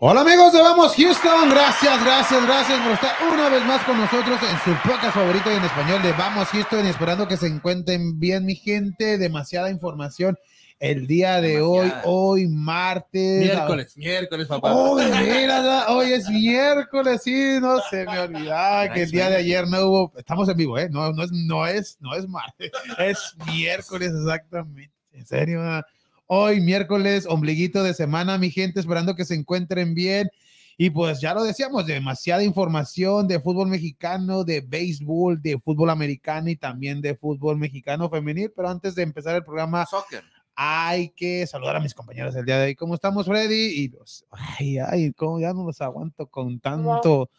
Hola 0.00 0.20
amigos 0.20 0.52
de 0.52 0.62
Vamos 0.62 0.94
Houston, 0.94 1.50
gracias, 1.50 2.04
gracias, 2.04 2.46
gracias 2.46 2.80
por 2.82 2.92
estar 2.92 3.16
una 3.32 3.48
vez 3.48 3.64
más 3.64 3.82
con 3.82 3.98
nosotros 3.98 4.38
en 4.48 4.56
su 4.60 4.88
podcast 4.88 5.12
favorito 5.12 5.50
y 5.50 5.56
en 5.56 5.64
español 5.64 6.00
de 6.02 6.12
Vamos 6.12 6.46
Houston, 6.50 6.86
esperando 6.86 7.26
que 7.26 7.36
se 7.36 7.48
encuentren 7.48 8.20
bien 8.20 8.46
mi 8.46 8.54
gente, 8.54 9.18
demasiada 9.18 9.70
información 9.70 10.38
el 10.78 11.08
día 11.08 11.40
de 11.40 11.60
hoy, 11.62 11.92
hoy 12.04 12.46
martes. 12.46 13.40
Miércoles, 13.40 13.96
miércoles, 13.96 14.46
papá. 14.46 14.72
Hoy, 14.72 15.04
mira, 15.04 15.86
hoy 15.88 16.12
es 16.12 16.28
miércoles, 16.28 17.20
sí, 17.24 17.58
no 17.60 17.80
se 17.90 18.04
me 18.04 18.20
olvidaba 18.20 18.92
que 18.92 19.02
el 19.02 19.10
día 19.10 19.28
de 19.28 19.38
ayer 19.38 19.66
no 19.66 19.80
hubo, 19.80 20.12
estamos 20.16 20.48
en 20.48 20.56
vivo, 20.56 20.78
¿eh? 20.78 20.88
No, 20.88 21.12
no 21.12 21.24
es, 21.24 21.32
no 21.32 21.66
es, 21.66 21.98
no 21.98 22.14
es 22.14 22.28
martes, 22.28 22.70
es 23.00 23.34
miércoles 23.48 24.12
exactamente, 24.16 24.94
en 25.10 25.26
serio. 25.26 25.58
¿verdad? 25.58 25.84
Hoy 26.30 26.60
miércoles, 26.60 27.24
ombliguito 27.26 27.82
de 27.82 27.94
semana, 27.94 28.36
mi 28.36 28.50
gente, 28.50 28.80
esperando 28.80 29.14
que 29.14 29.24
se 29.24 29.34
encuentren 29.34 29.94
bien. 29.94 30.28
Y 30.76 30.90
pues 30.90 31.22
ya 31.22 31.32
lo 31.32 31.42
decíamos, 31.42 31.86
demasiada 31.86 32.44
información 32.44 33.26
de 33.26 33.40
fútbol 33.40 33.68
mexicano, 33.68 34.44
de 34.44 34.60
béisbol, 34.60 35.40
de 35.40 35.58
fútbol 35.58 35.88
americano 35.88 36.50
y 36.50 36.56
también 36.56 37.00
de 37.00 37.16
fútbol 37.16 37.56
mexicano 37.56 38.10
femenil. 38.10 38.52
Pero 38.54 38.68
antes 38.68 38.94
de 38.94 39.04
empezar 39.04 39.36
el 39.36 39.42
programa, 39.42 39.86
Soccer. 39.86 40.22
hay 40.54 41.08
que 41.16 41.46
saludar 41.46 41.76
a 41.76 41.80
mis 41.80 41.94
compañeros 41.94 42.36
el 42.36 42.44
día 42.44 42.58
de 42.58 42.66
hoy. 42.66 42.74
¿Cómo 42.74 42.94
estamos, 42.94 43.24
Freddy? 43.24 43.84
Y 43.84 43.88
pues, 43.88 44.26
ay, 44.30 44.76
ay, 44.80 45.12
cómo 45.14 45.40
ya 45.40 45.54
no 45.54 45.64
los 45.64 45.80
aguanto 45.80 46.26
con 46.26 46.60
tanto 46.60 47.30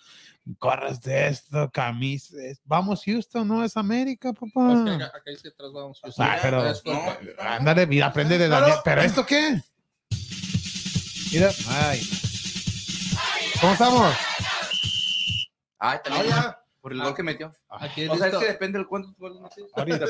corres 0.58 1.02
de 1.02 1.28
esto, 1.28 1.70
camisas. 1.72 2.60
Vamos, 2.64 3.04
Houston, 3.06 3.48
no 3.48 3.64
es 3.64 3.78
América, 3.78 4.30
Es 4.30 4.36
que 4.40 4.46
papá. 4.52 4.96
acá, 4.96 5.06
acá 5.06 5.22
dice 5.32 5.50
atrás 5.50 5.72
vamos. 5.74 6.00
Houston. 6.02 6.26
Ah, 6.28 6.38
pero- 6.42 6.66
Es 6.68 6.82
con- 6.82 6.98
Ándale, 7.40 7.86
mira, 7.88 8.08
aprende 8.08 8.38
de 8.38 8.48
Daniel. 8.48 8.78
¿Pero 8.84 9.02
esto 9.02 9.26
qué? 9.26 9.62
Mira, 11.32 11.52
ay. 11.68 12.02
¿Cómo 13.62 13.74
estamos? 13.74 14.16
Ay, 15.80 16.00
también. 16.04 16.36
Ya. 16.90 16.96
Por 16.98 17.02
el 17.02 17.02
gol 17.04 17.16
que 17.16 17.24
metió. 17.24 17.54
Aquí 17.70 18.08
O 18.08 18.18
sea, 18.18 18.28
es 18.28 18.36
que 18.38 18.46
depende 18.46 18.78
del 18.80 18.88
cuántos 18.88 19.16
goles 19.18 19.40
metió. 19.42 19.68
Ahorita, 19.76 20.06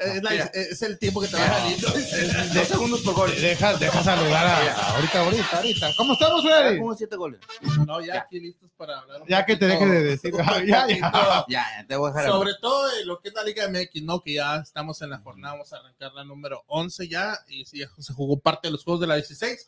Es, 0.00 0.22
la- 0.22 0.30
mira, 0.30 0.44
es 0.54 0.82
el 0.82 0.98
tiempo 0.98 1.20
que 1.20 1.28
te 1.28 1.36
va 1.36 1.46
saliendo. 1.46 1.88
dos 2.54 2.68
segundos 2.68 3.00
por 3.02 3.14
gol. 3.14 3.30
Deja, 3.40 3.74
deja 3.74 4.02
saludar 4.02 4.46
a, 4.46 4.94
ahorita, 4.94 5.20
ahorita, 5.24 5.56
ahorita. 5.56 5.90
¿Cómo 5.96 6.12
estamos, 6.14 6.42
Freddy? 6.42 6.78
¿Cómo 6.78 6.94
siete 6.94 7.16
goles? 7.16 7.40
No, 7.86 8.00
ya 8.00 8.20
aquí 8.20 8.40
listos 8.40 8.70
para 8.76 8.98
hablar. 9.00 9.22
Ya 9.28 9.44
que 9.44 9.56
te 9.56 9.66
poquito- 9.68 9.84
deje 9.90 9.92
de 9.92 10.02
decir. 10.04 10.34
Ya, 10.66 10.86
ya. 10.88 10.96
Ya, 10.96 11.44
ya, 11.48 11.86
te 11.86 11.96
voy 11.96 12.10
a 12.10 12.14
dejar. 12.14 12.30
Sobre 12.30 12.52
todo 12.60 12.88
de 12.88 13.04
lo 13.04 13.20
que 13.20 13.28
es 13.28 13.34
la 13.34 13.44
Liga 13.44 13.68
MX, 13.68 14.02
¿no? 14.02 14.22
Que 14.22 14.34
ya 14.34 14.56
estamos 14.56 15.00
en 15.02 15.10
la 15.10 15.18
jornada, 15.18 15.54
vamos 15.54 15.72
a 15.72 15.76
arrancar 15.76 16.12
la 16.14 16.24
número 16.24 16.62
11 16.66 17.08
ya, 17.08 17.38
y 17.48 17.64
sí, 17.66 17.78
ya 17.80 17.88
se 17.98 18.12
jugó 18.12 18.38
parte 18.40 18.68
de 18.68 18.72
los 18.72 18.84
juegos 18.84 19.00
de 19.00 19.06
la 19.06 19.16
16. 19.16 19.66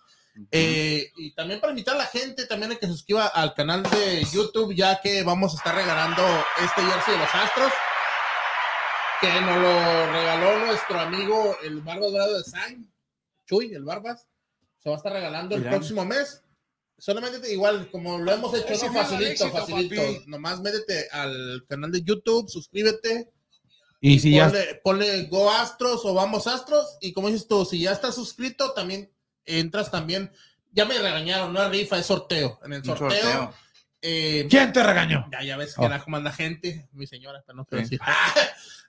Eh, 0.53 1.11
y 1.17 1.34
también 1.34 1.61
para 1.61 1.72
invitar 1.72 1.94
a 1.97 1.98
la 1.98 2.06
gente, 2.06 2.47
también 2.47 2.72
a 2.72 2.77
que 2.77 2.86
se 2.86 2.92
suscriba 2.92 3.27
al 3.27 3.55
canal 3.55 3.83
de 3.83 4.25
YouTube, 4.33 4.75
ya 4.75 5.00
que 5.00 5.22
vamos 5.22 5.53
a 5.55 5.56
estar 5.58 5.75
regalando 5.75 6.22
este 6.62 6.83
jersey 6.83 7.14
de 7.14 7.20
los 7.20 7.34
Astros, 7.34 7.72
que 9.20 9.41
nos 9.41 9.56
lo 9.56 10.12
regaló 10.12 10.66
nuestro 10.66 11.00
amigo 11.00 11.56
el 11.64 11.81
Barba 11.81 12.06
Dorado 12.06 12.39
de 12.39 12.44
San, 12.44 12.92
Chuy, 13.47 13.75
el 13.75 13.84
Barbas. 13.84 14.27
Se 14.78 14.89
va 14.89 14.94
a 14.94 14.98
estar 14.98 15.12
regalando 15.12 15.56
el 15.56 15.64
próximo 15.64 16.05
mes. 16.05 16.42
Solamente 16.97 17.41
te- 17.41 17.53
igual, 17.53 17.91
como 17.91 18.19
lo 18.19 18.33
hemos 18.33 18.55
hecho, 18.55 18.86
¿no? 18.86 18.92
facilito, 18.92 19.31
éxito, 19.31 19.50
facilito. 19.50 20.03
papi. 20.03 20.22
Nomás 20.27 20.61
métete 20.61 21.09
al 21.11 21.64
canal 21.69 21.91
de 21.92 22.03
YouTube, 22.03 22.48
suscríbete, 22.48 23.31
Y 24.00 24.19
si 24.20 24.33
ya 24.34 24.47
ponle, 24.47 24.81
ponle 24.84 25.22
Go 25.25 25.50
Astros 25.50 26.05
o 26.05 26.14
Vamos 26.14 26.47
Astros. 26.47 26.97
Y 27.00 27.12
como 27.12 27.28
dices 27.28 27.47
tú, 27.48 27.64
si 27.64 27.81
ya 27.81 27.92
estás 27.92 28.14
suscrito, 28.14 28.72
también 28.72 29.12
entras 29.48 29.91
también. 29.91 30.30
Ya 30.72 30.84
me 30.84 30.98
regañaron, 30.98 31.52
no 31.52 31.62
es 31.62 31.70
rifa, 31.70 31.98
es 31.98 32.06
sorteo. 32.06 32.60
En 32.64 32.72
el 32.74 32.84
sorteo. 32.84 33.08
sorteo. 33.10 33.54
eh, 34.02 34.46
¿Quién 34.48 34.72
te 34.72 34.82
regañó? 34.82 35.27
ya, 35.32 35.42
ya 35.42 35.56
ves 35.56 35.74
que 35.74 35.84
Oh. 35.84 35.88
la 35.88 36.02
manda 36.06 36.30
gente, 36.32 36.88
mi 36.92 37.06
señora, 37.06 37.42
pero 37.46 37.56
no 37.56 37.64
quiero 37.64 37.84
Sí. 37.88 37.91
decir. 37.96 38.00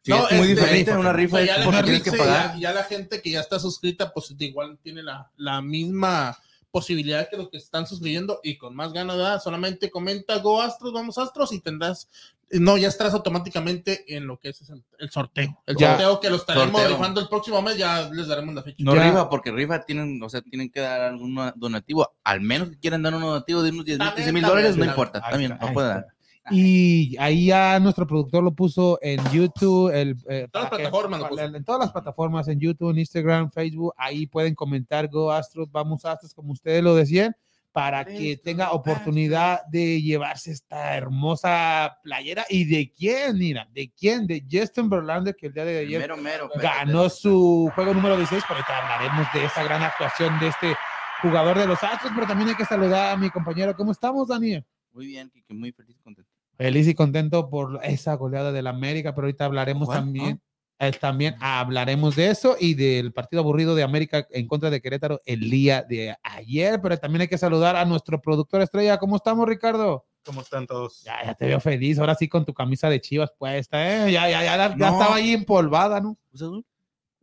Sí, 0.04 0.12
No, 0.12 0.28
es 0.30 0.38
muy 0.38 0.52
este, 0.52 0.62
diferente. 0.62 0.92
Una 0.96 1.14
rifa 1.14 1.32
Pues 1.32 1.44
es 1.44 1.48
ya, 1.48 1.58
la 1.66 1.84
gente, 1.84 2.02
que 2.12 2.18
pagar. 2.18 2.54
ya- 2.56 2.60
ya 2.60 2.74
la 2.74 2.84
gente 2.84 3.22
que 3.22 3.32
ya 3.32 3.40
está 3.42 3.60
suscrita, 3.60 4.14
pues 4.14 4.34
igual 4.38 4.78
tiene 4.82 5.04
la, 5.04 5.32
la 5.38 5.62
misma 5.62 6.38
posibilidad 6.72 7.28
que 7.30 7.36
los 7.38 7.50
que 7.50 7.58
están 7.58 7.88
suscribiendo 7.88 8.40
y 8.44 8.58
con 8.58 8.76
más 8.76 8.94
ganas, 8.94 9.44
solamente 9.44 9.90
comenta 9.90 10.38
Go 10.38 10.62
Astros, 10.62 10.94
vamos 10.94 11.18
Astros 11.18 11.52
y 11.52 11.60
tendrás, 11.60 12.08
no, 12.52 12.78
ya 12.78 12.88
estarás 12.88 13.14
automáticamente 13.14 14.16
en 14.16 14.26
lo 14.28 14.38
que 14.40 14.50
es 14.50 14.70
el, 14.70 14.84
el 14.98 15.10
sorteo. 15.10 15.62
El 15.66 15.76
Ya. 15.78 15.92
sorteo 15.92 16.20
que 16.20 16.30
lo 16.30 16.36
estaremos 16.38 16.88
rifando 16.88 17.22
el 17.22 17.28
próximo 17.28 17.62
mes, 17.62 17.78
ya 17.78 18.10
les 18.12 18.28
daremos 18.28 18.56
la 18.56 18.64
fecha. 18.64 18.78
No 18.80 18.96
Ya. 18.96 19.04
rifa, 19.04 19.30
porque 19.30 19.52
rifa 19.52 19.84
tienen, 19.86 20.22
o 20.24 20.30
sea, 20.30 20.42
tienen 20.42 20.70
que 20.72 20.80
dar 20.80 21.02
algún 21.02 21.38
donativo. 21.56 22.10
Al 22.24 22.42
menos 22.42 22.70
que 22.70 22.80
quieran 22.80 23.04
dar 23.04 23.14
un 23.16 23.22
donativo 23.22 23.62
de 23.62 23.70
unos 23.72 23.86
10 23.86 24.00
mil, 24.00 24.08
También, 24.08 24.16
15 24.26 24.34
mil 24.34 24.42
también, 24.42 24.58
dólares, 24.64 24.78
no 24.78 24.86
importa. 24.86 25.22
Ahí 25.24 25.32
También, 25.32 25.52
está, 25.54 25.66
no 25.68 25.74
puede 25.74 25.88
dar. 25.88 26.08
Y 26.52 27.16
ahí 27.20 27.46
ya 27.48 27.80
nuestro 27.80 28.08
productor 28.08 28.44
lo 28.44 28.52
puso 28.52 28.98
en 29.04 29.20
YouTube, 29.32 29.92
el, 29.94 30.16
eh, 30.30 30.48
Todas 30.52 30.72
las 30.72 30.80
plataformas 30.80 31.22
en 31.54 31.64
todas 31.64 31.82
las 31.82 31.92
plataformas, 31.92 32.48
en 32.48 32.60
YouTube, 32.60 32.90
en 32.90 32.98
Instagram, 33.00 33.52
Facebook, 33.52 33.94
ahí 33.98 34.26
pueden 34.26 34.56
comentar 34.56 35.08
Go 35.10 35.32
Astros, 35.32 35.72
vamos 35.72 36.06
Astros, 36.06 36.34
como 36.34 36.52
ustedes 36.54 36.84
lo 36.84 36.96
decían, 36.96 37.36
para 37.72 38.04
que 38.04 38.38
tenga 38.38 38.72
oportunidad 38.72 39.64
de 39.68 40.02
llevarse 40.02 40.52
esta 40.52 40.96
hermosa 40.98 42.00
playera. 42.04 42.46
¿Y 42.50 42.66
de 42.66 42.92
quién? 42.92 43.38
Mira, 43.38 43.68
¿de 43.72 43.92
quién? 43.98 44.26
De 44.26 44.44
Justin 44.52 44.90
Verlander, 44.90 45.36
que 45.36 45.48
el 45.48 45.54
día 45.54 45.66
de 45.66 45.80
ayer 45.80 46.02
Mero, 46.02 46.18
mero. 46.18 46.50
ganó 46.62 47.10
su 47.10 47.72
juego 47.76 47.94
número 47.94 48.18
16, 48.18 48.44
pero 48.48 48.60
ahorita 48.60 48.78
hablaremos 48.78 49.34
de 49.34 49.46
esa 49.46 49.64
gran 49.64 49.84
actuación 49.84 50.40
de 50.40 50.48
este 50.48 50.76
jugador 51.22 51.58
de 51.58 51.68
los 51.68 51.84
Astros, 51.84 52.12
pero 52.16 52.28
también 52.28 52.50
hay 52.50 52.56
que 52.56 52.66
saludar 52.66 53.14
a 53.14 53.18
mi 53.18 53.30
compañero. 53.30 53.76
¿Cómo 53.76 53.92
estamos, 53.92 54.28
Daniel? 54.28 54.66
Muy 54.92 55.06
bien, 55.06 55.30
Kike, 55.30 55.54
muy 55.54 55.72
feliz 55.72 55.96
y 55.98 56.02
contento. 56.02 56.30
Feliz 56.58 56.88
y 56.88 56.94
contento 56.94 57.50
por 57.50 57.80
esa 57.84 58.16
goleada 58.16 58.52
del 58.52 58.68
América, 58.68 59.14
pero 59.16 59.28
ahorita 59.28 59.46
hablaremos 59.46 59.86
¿Cuál? 59.86 60.00
también. 60.00 60.42
Eh, 60.80 60.92
también 60.94 61.36
hablaremos 61.42 62.16
de 62.16 62.30
eso 62.30 62.56
y 62.60 62.74
del 62.74 63.12
partido 63.14 63.42
aburrido 63.42 63.76
de 63.76 63.84
América 63.84 64.26
en 64.32 64.48
contra 64.48 64.70
de 64.70 64.82
Querétaro 64.82 65.20
el 65.26 65.50
día 65.50 65.84
de 65.84 66.16
ayer, 66.24 66.80
pero 66.82 66.98
también 66.98 67.22
hay 67.24 67.28
que 67.28 67.38
saludar 67.38 67.76
a 67.76 67.86
nuestro 67.86 68.22
productor 68.22 68.62
estrella. 68.62 68.98
¿Cómo 68.98 69.16
estamos, 69.18 69.48
Ricardo? 69.48 70.06
¿Cómo 70.26 70.42
están 70.42 70.66
todos? 70.68 71.02
Ya, 71.04 71.24
ya 71.26 71.34
te 71.34 71.46
veo 71.48 71.60
feliz, 71.60 72.00
ahora 72.00 72.16
sí 72.16 72.28
con 72.28 72.46
tu 72.46 72.54
camisa 72.54 72.90
de 72.90 73.00
Chivas 73.02 73.32
puesta, 73.38 74.06
¿eh? 74.08 74.12
Ya, 74.12 74.30
ya, 74.30 74.44
ya, 74.44 74.58
ya 74.58 74.76
No. 74.76 74.86
estaba 74.92 75.16
ahí 75.16 75.34
empolvada, 75.34 76.00
¿no? 76.02 76.18
¿Es? 76.34 76.42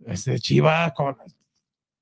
Este 0.06 0.38
Chivas 0.38 0.92
con- 0.92 1.16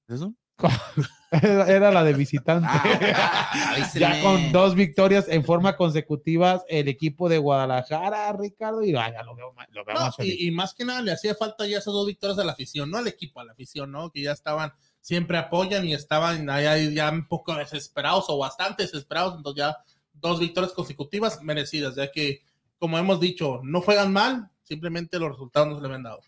¿Es 0.09 0.15
azul? 0.17 0.37
era, 1.43 1.67
era 1.67 1.91
la 1.91 2.05
de 2.05 2.13
visitante. 2.13 2.69
Ah, 2.71 3.77
ya 3.95 4.21
con 4.23 4.53
dos 4.53 4.75
victorias 4.75 5.27
en 5.29 5.45
forma 5.45 5.77
consecutivas 5.77 6.63
el 6.69 6.89
equipo 6.89 7.29
de 7.29 7.39
Guadalajara, 7.39 8.33
Ricardo, 8.33 8.83
y 8.83 8.95
ah, 8.95 9.13
ya 9.13 9.23
lo 9.23 9.35
veo, 9.35 9.55
lo 9.71 9.85
veo 9.85 9.95
No, 9.95 10.01
más 10.01 10.15
y, 10.21 10.49
y 10.49 10.51
más 10.51 10.75
que 10.75 10.85
nada 10.85 11.03
le 11.03 11.13
hacía 11.13 11.35
falta 11.35 11.67
ya 11.67 11.79
esas 11.79 11.93
dos 11.93 12.07
victorias 12.07 12.39
a 12.39 12.45
la 12.45 12.53
afición, 12.53 12.91
no 12.91 12.99
al 12.99 13.09
equipo, 13.09 13.41
a 13.41 13.45
la 13.45 13.53
afición, 13.53 13.93
¿no? 13.93 14.11
Que 14.11 14.23
ya 14.23 14.33
estaban, 14.33 14.73
siempre 15.01 15.39
apoyan 15.39 15.87
y 15.87 15.95
estaban 15.95 16.49
ahí 16.51 16.95
ya 16.95 17.11
un 17.11 17.27
poco 17.29 17.55
desesperados 17.55 18.27
o 18.29 18.39
bastante 18.39 18.85
desesperados, 18.85 19.37
entonces 19.37 19.65
ya 19.65 19.77
dos 20.13 20.41
victorias 20.41 20.73
consecutivas 20.73 21.43
merecidas, 21.43 21.97
ya 21.97 22.11
que, 22.11 22.43
como 22.79 22.99
hemos 22.99 23.21
dicho, 23.21 23.61
no 23.63 23.81
juegan 23.81 24.13
mal, 24.13 24.51
simplemente 24.63 25.19
los 25.19 25.31
resultados 25.31 25.69
no 25.69 25.77
se 25.77 25.81
le 25.83 25.87
habían 25.87 26.03
dado. 26.03 26.21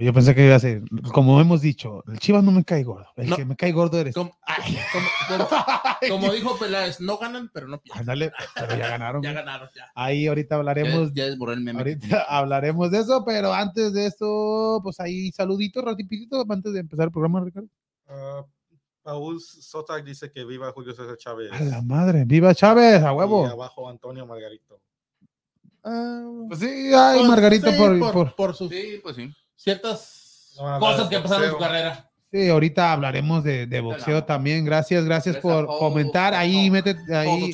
Yo 0.00 0.12
pensé 0.12 0.32
que 0.34 0.46
iba 0.46 0.54
a 0.54 0.60
ser, 0.60 0.82
como 1.12 1.40
hemos 1.40 1.60
dicho, 1.60 2.04
el 2.06 2.20
Chivas 2.20 2.44
no 2.44 2.52
me 2.52 2.62
cae 2.64 2.84
gordo, 2.84 3.08
el 3.16 3.30
No. 3.30 3.36
que 3.36 3.44
me 3.44 3.56
cae 3.56 3.72
gordo 3.72 3.98
eres. 3.98 4.14
Como, 4.14 4.30
como- 4.92 5.08
como- 5.28 5.48
como 6.08 6.32
dijo 6.32 6.56
Peláez, 6.56 7.00
no 7.00 7.18
ganan, 7.18 7.50
pero 7.52 7.66
no 7.66 7.80
pierden. 7.80 8.00
Ándale, 8.02 8.32
pero 8.54 8.76
ya 8.76 8.88
ganaron. 8.90 9.22
Ya 9.24 9.32
ganaron, 9.32 9.68
ya. 9.74 9.90
Ahí 9.96 10.28
ahorita 10.28 10.54
hablaremos, 10.54 11.08
Ya, 11.14 11.24
ya 11.24 11.30
desborré 11.30 11.54
el 11.54 11.62
meme. 11.62 11.80
ahorita 11.80 12.22
hablaremos 12.28 12.90
de 12.92 12.98
eso, 13.00 13.24
pero 13.24 13.52
antes 13.52 13.92
de 13.92 14.06
esto, 14.06 14.80
pues 14.84 15.00
ahí 15.00 15.32
saluditos 15.32 15.84
rapidito 15.84 16.44
antes 16.48 16.72
de 16.72 16.78
empezar 16.80 17.06
el 17.06 17.10
programa, 17.12 17.40
Ricardo. 17.44 17.68
Ah, 18.06 18.44
Paul 19.02 19.40
Sotak 19.40 20.04
dice 20.04 20.30
que 20.30 20.44
viva 20.44 20.70
Julio 20.70 20.92
César 20.94 21.16
Chávez. 21.16 21.50
A 21.50 21.60
la 21.64 21.82
madre, 21.82 22.24
viva 22.24 22.54
Chávez, 22.54 23.02
a 23.02 23.10
Y 23.10 23.14
huevo. 23.16 23.46
abajo 23.46 23.88
Antonio 23.88 24.24
Margarito. 24.26 24.80
Pues 25.82 26.60
sí, 26.60 26.92
ay, 26.94 27.18
Pues, 27.18 27.28
Margarito, 27.28 27.70
sí, 27.70 27.78
por, 27.78 27.98
por, 27.98 28.12
por- 28.12 28.36
por 28.36 28.54
sus 28.54 28.68
Sí, 28.70 29.00
pues 29.02 29.16
sí. 29.16 29.32
Ciertas 29.58 30.54
cosas 30.80 31.08
que 31.08 31.18
pasaron 31.18 31.44
en 31.44 31.50
su 31.50 31.58
carrera. 31.58 32.04
Sí, 32.30 32.46
ahorita 32.46 32.92
hablaremos 32.92 33.42
de, 33.42 33.66
de 33.66 33.80
boxeo 33.80 34.22
también. 34.22 34.62
Gracias, 34.62 35.02
gracias 35.06 35.36
Gracias, 35.36 35.42
por 35.42 35.66
Paul, 35.66 35.78
comentar. 35.78 36.34
Ahí, 36.34 36.68
Paul, 36.68 36.72
métete, 36.72 37.16
ahí, 37.16 37.50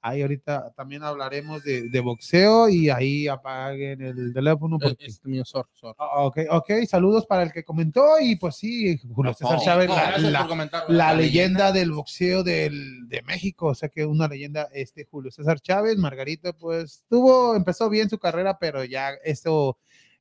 ahí 0.00 0.22
ahorita 0.22 0.72
también 0.76 1.04
hablaremos 1.04 1.62
de, 1.62 1.88
de 1.88 2.00
boxeo 2.00 2.68
y 2.68 2.90
ahí 2.90 3.28
apaguen 3.28 4.00
el 4.02 4.32
teléfono. 4.34 4.78
Eh, 4.78 4.80
Porque... 4.82 5.06
Es 5.06 5.24
mío, 5.24 5.44
sor, 5.44 5.68
sor. 5.74 5.94
Ah, 5.96 6.24
Ok, 6.24 6.38
ok, 6.50 6.70
saludos 6.88 7.24
para 7.24 7.44
el 7.44 7.52
que 7.52 7.62
comentó 7.62 8.18
y 8.20 8.34
pues 8.34 8.56
sí, 8.56 8.98
Julio 9.14 9.32
César 9.32 9.60
Chávez, 9.60 9.88
la, 9.88 10.18
la- 10.18 10.44
la 10.44 10.84
la 10.88 11.14
leyenda 11.14 11.70
del 11.70 11.92
boxeo 11.92 12.42
del, 12.42 13.08
de 13.08 13.22
México, 13.22 13.66
o 13.68 13.74
sea 13.76 13.88
que 13.90 14.04
una 14.04 14.26
leyenda, 14.26 14.66
este 14.72 15.06
Julio 15.08 15.30
César 15.30 15.60
Chávez, 15.60 15.96
Margarito, 15.98 16.52
pues 16.56 17.04
tuvo, 17.08 17.54
empezó 17.54 17.88
bien 17.88 18.10
su 18.10 18.18
carrera, 18.18 18.58
pero 18.58 18.82
ya 18.82 19.10
esto 19.24 19.78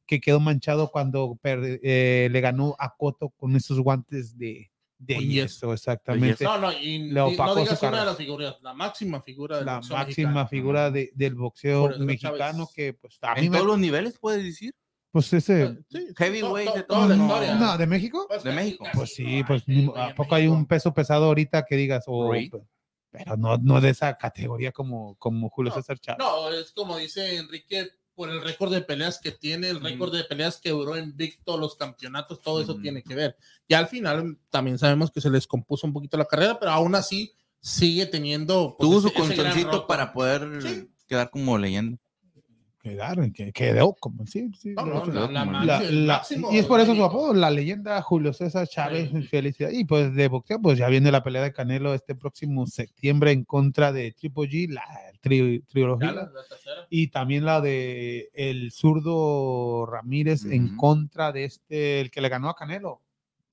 que 0.09 0.19
quedó 0.19 0.39
manchado 0.39 0.89
cuando 0.89 1.37
per- 1.39 1.79
eh, 1.83 2.29
le 2.31 2.41
ganó 2.41 2.75
a 2.79 2.95
Coto 2.97 3.29
con 3.29 3.55
esos 3.55 3.79
guantes 3.79 4.35
de, 4.39 4.71
de 4.97 5.15
Con 5.15 5.23
yeso. 5.25 5.43
yeso, 5.67 5.73
exactamente. 5.73 6.43
No, 6.43 6.57
no, 6.57 6.73
y, 6.73 6.97
no 7.11 7.27
opacó 7.27 7.53
su 7.53 7.59
digas 7.59 7.83
una 7.83 7.99
de 7.99 8.05
las 8.07 8.17
figuras, 8.17 8.57
la 8.61 8.73
máxima 8.73 9.21
figura 9.21 9.57
del 9.57 9.67
La 9.67 9.75
boxeo 9.75 9.95
máxima 9.97 10.29
mexicano. 10.29 10.47
figura 10.49 10.89
de- 10.91 11.11
del 11.13 11.35
boxeo 11.35 11.89
mexicano 11.99 12.37
Chávez. 12.65 12.73
que 12.75 12.93
pues 12.93 13.19
a 13.21 13.35
mí 13.35 13.45
En 13.45 13.51
me, 13.51 13.57
todos 13.59 13.67
los 13.69 13.77
niveles, 13.79 14.17
puedes 14.19 14.43
decir. 14.43 14.73
pues 15.11 15.31
ese 15.31 15.77
Sí, 15.89 16.07
Heavyweight 16.17 16.69
to- 16.69 16.75
de 16.75 16.81
to- 16.81 16.87
toda 16.87 17.07
la 17.07 17.15
todo, 17.15 17.25
historia. 17.27 17.55
no, 17.55 17.77
de 17.77 17.85
México 17.87 18.25
Pues 18.27 18.43
de 18.43 18.51
México. 18.51 18.83
casi 18.85 18.97
pues 18.97 19.13
sí 19.13 19.39
no 19.41 19.45
pues 19.47 19.63
güey, 19.67 19.91
a 19.95 20.15
poco 20.15 20.33
hay 20.35 20.47
un 20.47 20.65
peso 20.65 20.91
pesado 20.93 21.25
ahorita 21.25 21.65
que 21.65 21.75
digas 21.75 22.03
o 22.07 22.31
Right. 22.33 22.53
pero 23.11 23.37
no 23.37 23.57
no 23.57 23.79
de 23.81 23.89
esa 23.89 24.17
categoría 24.17 24.71
como 24.71 25.15
como 25.17 25.49
Julio 25.49 25.69
No, 25.71 25.75
César 25.75 25.99
Chávez 25.99 26.19
No, 26.19 26.49
es 26.51 26.71
como 26.73 26.97
dice 26.97 27.37
Enrique, 27.37 27.89
por 28.19 28.29
el 28.29 28.41
récord 28.41 28.69
de 28.73 28.81
peleas 28.81 29.17
que 29.17 29.31
tiene, 29.31 29.69
el 29.69 29.79
récord 29.79 30.13
de 30.13 30.25
peleas 30.25 30.57
que 30.57 30.71
duró 30.71 30.97
invicto, 30.97 31.57
los 31.57 31.75
campeonatos, 31.77 32.41
todo 32.41 32.61
eso 32.61 32.75
tiene 32.75 33.01
que 33.01 33.15
ver. 33.15 33.37
Y 33.65 33.73
al 33.75 33.87
final 33.87 34.37
también 34.49 34.77
sabemos 34.77 35.09
que 35.09 35.21
se 35.21 35.29
les 35.29 35.47
compuso 35.47 35.87
un 35.87 35.93
poquito 35.93 36.17
la 36.17 36.25
carrera, 36.25 36.59
pero 36.59 36.71
aún 36.71 36.95
así 36.95 37.31
sigue 37.61 38.05
teniendo. 38.07 38.75
pues, 38.77 38.89
Tuvo 38.89 38.99
su 38.99 39.13
colchoncito 39.13 39.87
para 39.87 40.11
poder 40.11 40.61
Sí. 40.61 40.89
quedar 41.07 41.29
como 41.29 41.57
leyenda. 41.57 41.97
Quedaron 42.81 43.31
que 43.33 43.51
quedó 43.51 43.93
como 43.93 44.25
sí, 44.25 44.49
sí, 44.57 44.69
No, 44.75 44.85
no, 44.85 45.05
la- 45.05 45.27
la 45.45 45.81
La- 45.81 46.13
máximo 46.17 46.51
y 46.51 46.57
es 46.57 46.65
por 46.65 46.79
eso 46.79 46.95
su 46.95 47.03
apodo, 47.03 47.33
la 47.33 47.51
leyenda 47.51 48.01
Julio 48.01 48.31
César 48.33 48.67
Chávez, 48.67 49.09
Sí. 49.11 49.21
felicidad. 49.23 49.69
Y 49.71 49.83
pues 49.85 50.13
de 50.15 50.27
boxeo, 50.29 50.61
pues 50.61 50.77
ya 50.77 50.87
viene 50.87 51.11
la 51.11 51.23
pelea 51.23 51.43
de 51.43 51.51
Canelo 51.53 51.93
este 51.93 52.15
próximo 52.15 52.65
septiembre 52.67 53.31
en 53.31 53.43
contra 53.43 53.91
de 53.91 54.11
Triple 54.13 54.49
G, 54.49 54.69
la 54.69 54.83
tri- 55.21 55.63
trilogía. 55.67 56.29
Y 56.89 57.07
también 57.09 57.45
la 57.45 57.61
de 57.61 58.29
el 58.33 58.71
zurdo 58.71 59.85
Ramírez 59.85 60.45
en 60.45 60.75
contra 60.77 61.31
de 61.31 61.43
este, 61.45 62.01
el 62.01 62.11
que 62.11 62.21
le 62.21 62.29
ganó 62.29 62.49
a 62.49 62.55
Canelo. 62.55 63.01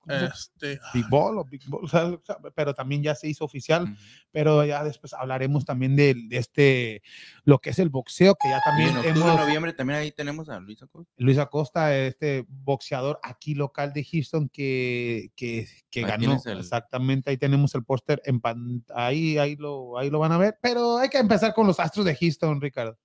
Este, 0.09 0.79
Big 0.93 1.05
Ball 1.09 1.37
o 1.37 1.43
Big 1.45 1.61
Ball, 1.67 1.83
o 1.83 1.87
sea, 1.87 2.17
pero 2.55 2.73
también 2.73 3.03
ya 3.03 3.13
se 3.15 3.27
hizo 3.27 3.43
oficial, 3.45 3.97
pero 4.31 4.63
ya 4.65 4.83
después 4.83 5.13
hablaremos 5.13 5.65
también 5.65 5.95
de, 5.95 6.15
de 6.27 6.37
este, 6.37 7.01
lo 7.43 7.59
que 7.59 7.71
es 7.71 7.79
el 7.79 7.89
boxeo, 7.89 8.35
que 8.35 8.49
ya 8.49 8.61
también 8.63 8.89
en 8.89 8.97
octubre, 8.97 9.19
hemos, 9.19 9.39
noviembre 9.41 9.73
también 9.73 9.99
ahí 9.99 10.11
tenemos 10.11 10.49
a 10.49 10.59
Luis 10.59 10.81
Acosta. 10.81 11.13
Luis 11.17 11.37
Acosta, 11.37 11.95
este 11.97 12.45
boxeador 12.47 13.19
aquí 13.23 13.53
local 13.55 13.91
de 13.93 14.03
Houston 14.03 14.49
que, 14.49 15.31
que, 15.35 15.67
ganó. 16.01 16.41
el- 16.45 16.59
Exactamente, 16.59 17.29
ahí 17.29 17.37
tenemos 17.37 17.73
el 17.75 17.83
póster 17.83 18.21
en 18.25 18.39
pan- 18.39 18.83
ahí, 18.95 19.37
ahí, 19.37 19.55
lo, 19.55 19.97
ahí 19.97 20.09
lo 20.09 20.19
van 20.19 20.31
a 20.31 20.37
ver, 20.37 20.57
pero 20.61 20.97
hay 20.97 21.09
que 21.09 21.17
empezar 21.17 21.53
con 21.53 21.67
los 21.67 21.79
Astros 21.79 22.05
de 22.05 22.15
Houston, 22.15 22.61
Ricardo. 22.61 22.97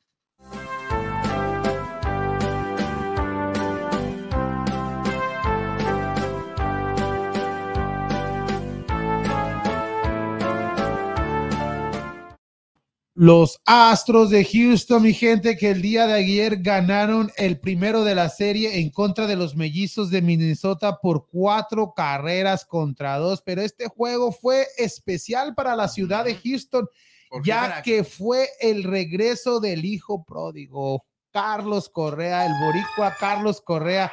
Los 13.14 13.60
Astros 13.66 14.30
de 14.30 14.42
Houston, 14.42 15.02
mi 15.02 15.12
gente, 15.12 15.58
que 15.58 15.70
el 15.70 15.82
día 15.82 16.06
de 16.06 16.14
ayer 16.14 16.62
ganaron 16.62 17.30
el 17.36 17.60
primero 17.60 18.04
de 18.04 18.14
la 18.14 18.30
serie 18.30 18.80
en 18.80 18.88
contra 18.88 19.26
de 19.26 19.36
los 19.36 19.54
mellizos 19.54 20.08
de 20.08 20.22
Minnesota 20.22 20.98
por 20.98 21.26
cuatro 21.26 21.92
carreras 21.94 22.64
contra 22.64 23.18
dos. 23.18 23.42
Pero 23.42 23.60
este 23.60 23.86
juego 23.88 24.32
fue 24.32 24.66
especial 24.78 25.54
para 25.54 25.76
la 25.76 25.88
ciudad 25.88 26.24
de 26.24 26.36
Houston, 26.36 26.88
¿Por 27.28 27.42
qué 27.42 27.48
ya 27.48 27.82
que 27.82 28.02
fue 28.02 28.48
el 28.60 28.82
regreso 28.82 29.60
del 29.60 29.84
hijo 29.84 30.24
pródigo, 30.24 31.04
Carlos 31.32 31.90
Correa, 31.90 32.46
el 32.46 32.52
boricua 32.64 33.14
Carlos 33.20 33.60
Correa, 33.60 34.10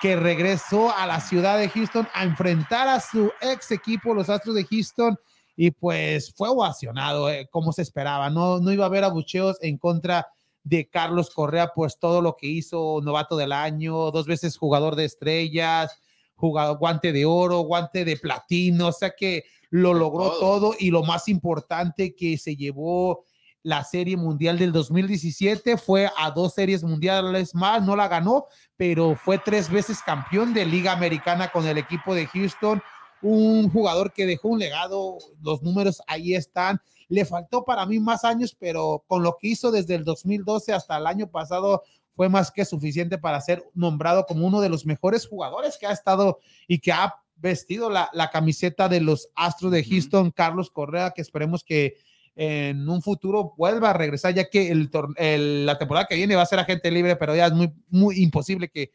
que 0.00 0.16
regresó 0.16 0.96
a 0.96 1.06
la 1.06 1.20
ciudad 1.20 1.58
de 1.58 1.68
Houston 1.68 2.08
a 2.14 2.24
enfrentar 2.24 2.88
a 2.88 3.00
su 3.00 3.30
ex 3.42 3.72
equipo, 3.72 4.14
los 4.14 4.30
Astros 4.30 4.54
de 4.54 4.64
Houston 4.64 5.18
y 5.60 5.72
pues 5.72 6.32
fue 6.36 6.48
ovacionado 6.50 7.28
eh, 7.28 7.48
como 7.50 7.72
se 7.72 7.82
esperaba. 7.82 8.30
No, 8.30 8.60
no 8.60 8.72
iba 8.72 8.84
a 8.84 8.86
haber 8.86 9.02
abucheos 9.02 9.58
en 9.60 9.76
contra 9.76 10.28
de 10.62 10.88
Carlos 10.88 11.30
Correa, 11.30 11.72
pues 11.74 11.98
todo 11.98 12.22
lo 12.22 12.36
que 12.36 12.46
hizo, 12.46 13.00
novato 13.02 13.36
del 13.36 13.50
año, 13.50 14.12
dos 14.12 14.26
veces 14.26 14.56
jugador 14.56 14.94
de 14.94 15.06
estrellas, 15.06 15.98
jugador 16.36 16.78
guante 16.78 17.12
de 17.12 17.24
oro, 17.24 17.58
guante 17.62 18.04
de 18.04 18.16
platino, 18.16 18.86
o 18.86 18.92
sea 18.92 19.10
que 19.18 19.46
lo 19.68 19.94
logró 19.94 20.30
todo. 20.30 20.38
todo 20.38 20.74
y 20.78 20.92
lo 20.92 21.02
más 21.02 21.26
importante 21.26 22.14
que 22.14 22.38
se 22.38 22.54
llevó 22.54 23.24
la 23.64 23.82
serie 23.82 24.16
mundial 24.16 24.60
del 24.60 24.70
2017 24.70 25.76
fue 25.76 26.08
a 26.16 26.30
dos 26.30 26.54
series 26.54 26.84
mundiales 26.84 27.52
más, 27.56 27.82
no 27.82 27.96
la 27.96 28.06
ganó, 28.06 28.46
pero 28.76 29.16
fue 29.16 29.38
tres 29.38 29.68
veces 29.68 30.02
campeón 30.06 30.54
de 30.54 30.64
Liga 30.64 30.92
Americana 30.92 31.48
con 31.48 31.66
el 31.66 31.78
equipo 31.78 32.14
de 32.14 32.28
Houston 32.28 32.80
un 33.22 33.70
jugador 33.70 34.12
que 34.12 34.26
dejó 34.26 34.48
un 34.48 34.58
legado, 34.58 35.18
los 35.42 35.62
números 35.62 36.02
ahí 36.06 36.34
están. 36.34 36.80
Le 37.08 37.24
faltó 37.24 37.64
para 37.64 37.86
mí 37.86 37.98
más 37.98 38.24
años, 38.24 38.56
pero 38.58 39.04
con 39.06 39.22
lo 39.22 39.36
que 39.40 39.48
hizo 39.48 39.70
desde 39.70 39.94
el 39.94 40.04
2012 40.04 40.72
hasta 40.72 40.98
el 40.98 41.06
año 41.06 41.30
pasado 41.30 41.82
fue 42.14 42.28
más 42.28 42.50
que 42.50 42.64
suficiente 42.64 43.16
para 43.16 43.40
ser 43.40 43.64
nombrado 43.74 44.26
como 44.26 44.46
uno 44.46 44.60
de 44.60 44.68
los 44.68 44.84
mejores 44.84 45.26
jugadores 45.26 45.78
que 45.78 45.86
ha 45.86 45.92
estado 45.92 46.38
y 46.66 46.80
que 46.80 46.92
ha 46.92 47.14
vestido 47.36 47.88
la, 47.90 48.10
la 48.12 48.30
camiseta 48.30 48.88
de 48.88 49.00
los 49.00 49.28
Astros 49.34 49.72
de. 49.72 49.84
Houston, 49.84 50.30
Carlos 50.32 50.70
Correa, 50.70 51.12
que 51.12 51.22
esperemos 51.22 51.62
que 51.62 51.96
en 52.40 52.88
un 52.88 53.02
futuro 53.02 53.52
vuelva 53.56 53.90
a 53.90 53.92
regresar, 53.94 54.32
ya 54.32 54.48
que 54.48 54.70
el, 54.70 54.88
el- 55.16 55.66
la 55.66 55.76
temporada 55.76 56.06
que 56.06 56.14
viene 56.14 56.36
va 56.36 56.42
a 56.42 56.46
ser 56.46 56.60
agente 56.60 56.88
libre, 56.92 57.16
pero 57.16 57.34
ya 57.34 57.46
es 57.46 57.52
muy, 57.52 57.72
muy 57.90 58.22
imposible 58.22 58.68
que, 58.68 58.92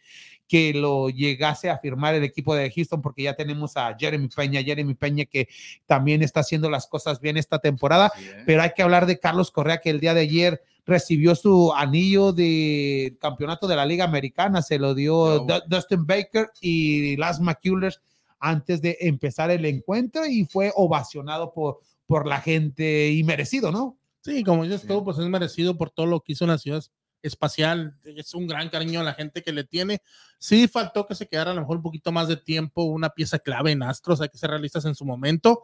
que 0.48 0.74
lo 0.74 1.10
llegase 1.10 1.69
a 1.69 1.78
firmar 1.78 2.16
el 2.16 2.24
equipo 2.24 2.56
de 2.56 2.72
Houston, 2.72 3.01
porque 3.01 3.24
ya 3.24 3.34
tenemos 3.36 3.75
a 3.75 3.98
Jeremy 4.00 4.30
Peña, 4.30 4.63
Jeremy 4.63 4.94
Peña 4.94 5.25
que 5.25 5.50
también 5.86 6.24
está 6.24 6.40
haciendo 6.40 6.69
las 6.69 6.88
cosas 6.88 7.19
bien 7.19 7.36
esta 7.36 7.60
temporada, 7.60 8.13
Sí, 8.18 8.24
¿eh? 8.24 8.44
pero 8.45 8.62
hay 8.62 8.72
que 8.74 8.81
hablar 8.81 9.06
de 9.07 9.19
Carlos 9.19 9.51
Correa, 9.51 9.80
que 9.80 9.90
el 9.90 10.00
día 10.00 10.13
de 10.13 10.22
ayer 10.22 10.62
recibió 10.86 11.36
su 11.36 11.74
anillo 11.74 12.31
de 12.31 13.18
campeonato 13.19 13.68
de 13.68 13.75
la 13.75 13.86
Liga 13.86 14.06
Americana, 14.06 14.62
se 14.62 14.80
lo 14.80 14.95
dio 14.95 15.45
Dustin 15.68 16.06
Baker 16.06 16.50
y 16.62 17.18
Las 17.18 17.42
McCullers 17.42 18.00
antes 18.40 18.81
de 18.81 18.98
empezar 19.01 19.51
el 19.51 19.66
encuentro 19.66 20.25
y 20.25 20.45
fue 20.45 20.72
ovacionado 20.75 21.54
por, 21.54 21.80
por 22.06 22.28
la 22.28 22.42
gente 22.42 23.10
y 23.12 23.24
merecido, 23.24 23.72
¿no? 23.72 23.98
Sí, 24.22 24.44
como 24.44 24.64
dices 24.64 24.82
Sí. 24.82 24.88
tú, 24.88 25.04
pues 25.04 25.18
es 25.18 25.26
merecido 25.26 25.78
por 25.78 25.90
todo 25.90 26.06
lo 26.06 26.22
que 26.22 26.34
hizo 26.34 26.46
en 26.46 26.52
la 26.52 26.58
ciudad 26.58 26.84
espacial. 27.22 27.98
Es 28.04 28.34
un 28.34 28.48
gran 28.48 28.70
cariño 28.70 29.00
a 29.00 29.04
la 29.04 29.14
gente 29.14 29.42
que 29.44 29.52
le 29.54 29.64
tiene. 29.64 30.02
Sí, 30.40 30.68
faltó 30.68 31.06
que 31.08 31.16
se 31.16 31.28
quedara 31.28 31.52
a 31.52 31.54
lo 31.54 31.62
mejor 31.62 31.78
un 31.78 31.84
poquito 31.84 32.12
más 32.12 32.28
de 32.28 32.38
tiempo, 32.38 32.84
una 32.84 33.10
pieza 33.10 33.40
clave 33.40 33.72
en 33.72 33.84
Astros, 33.84 34.22
hay 34.22 34.30
que 34.30 34.38
ser 34.38 34.50
realistas 34.50 34.86
en 34.86 34.96
su 34.96 35.06
momento. 35.06 35.64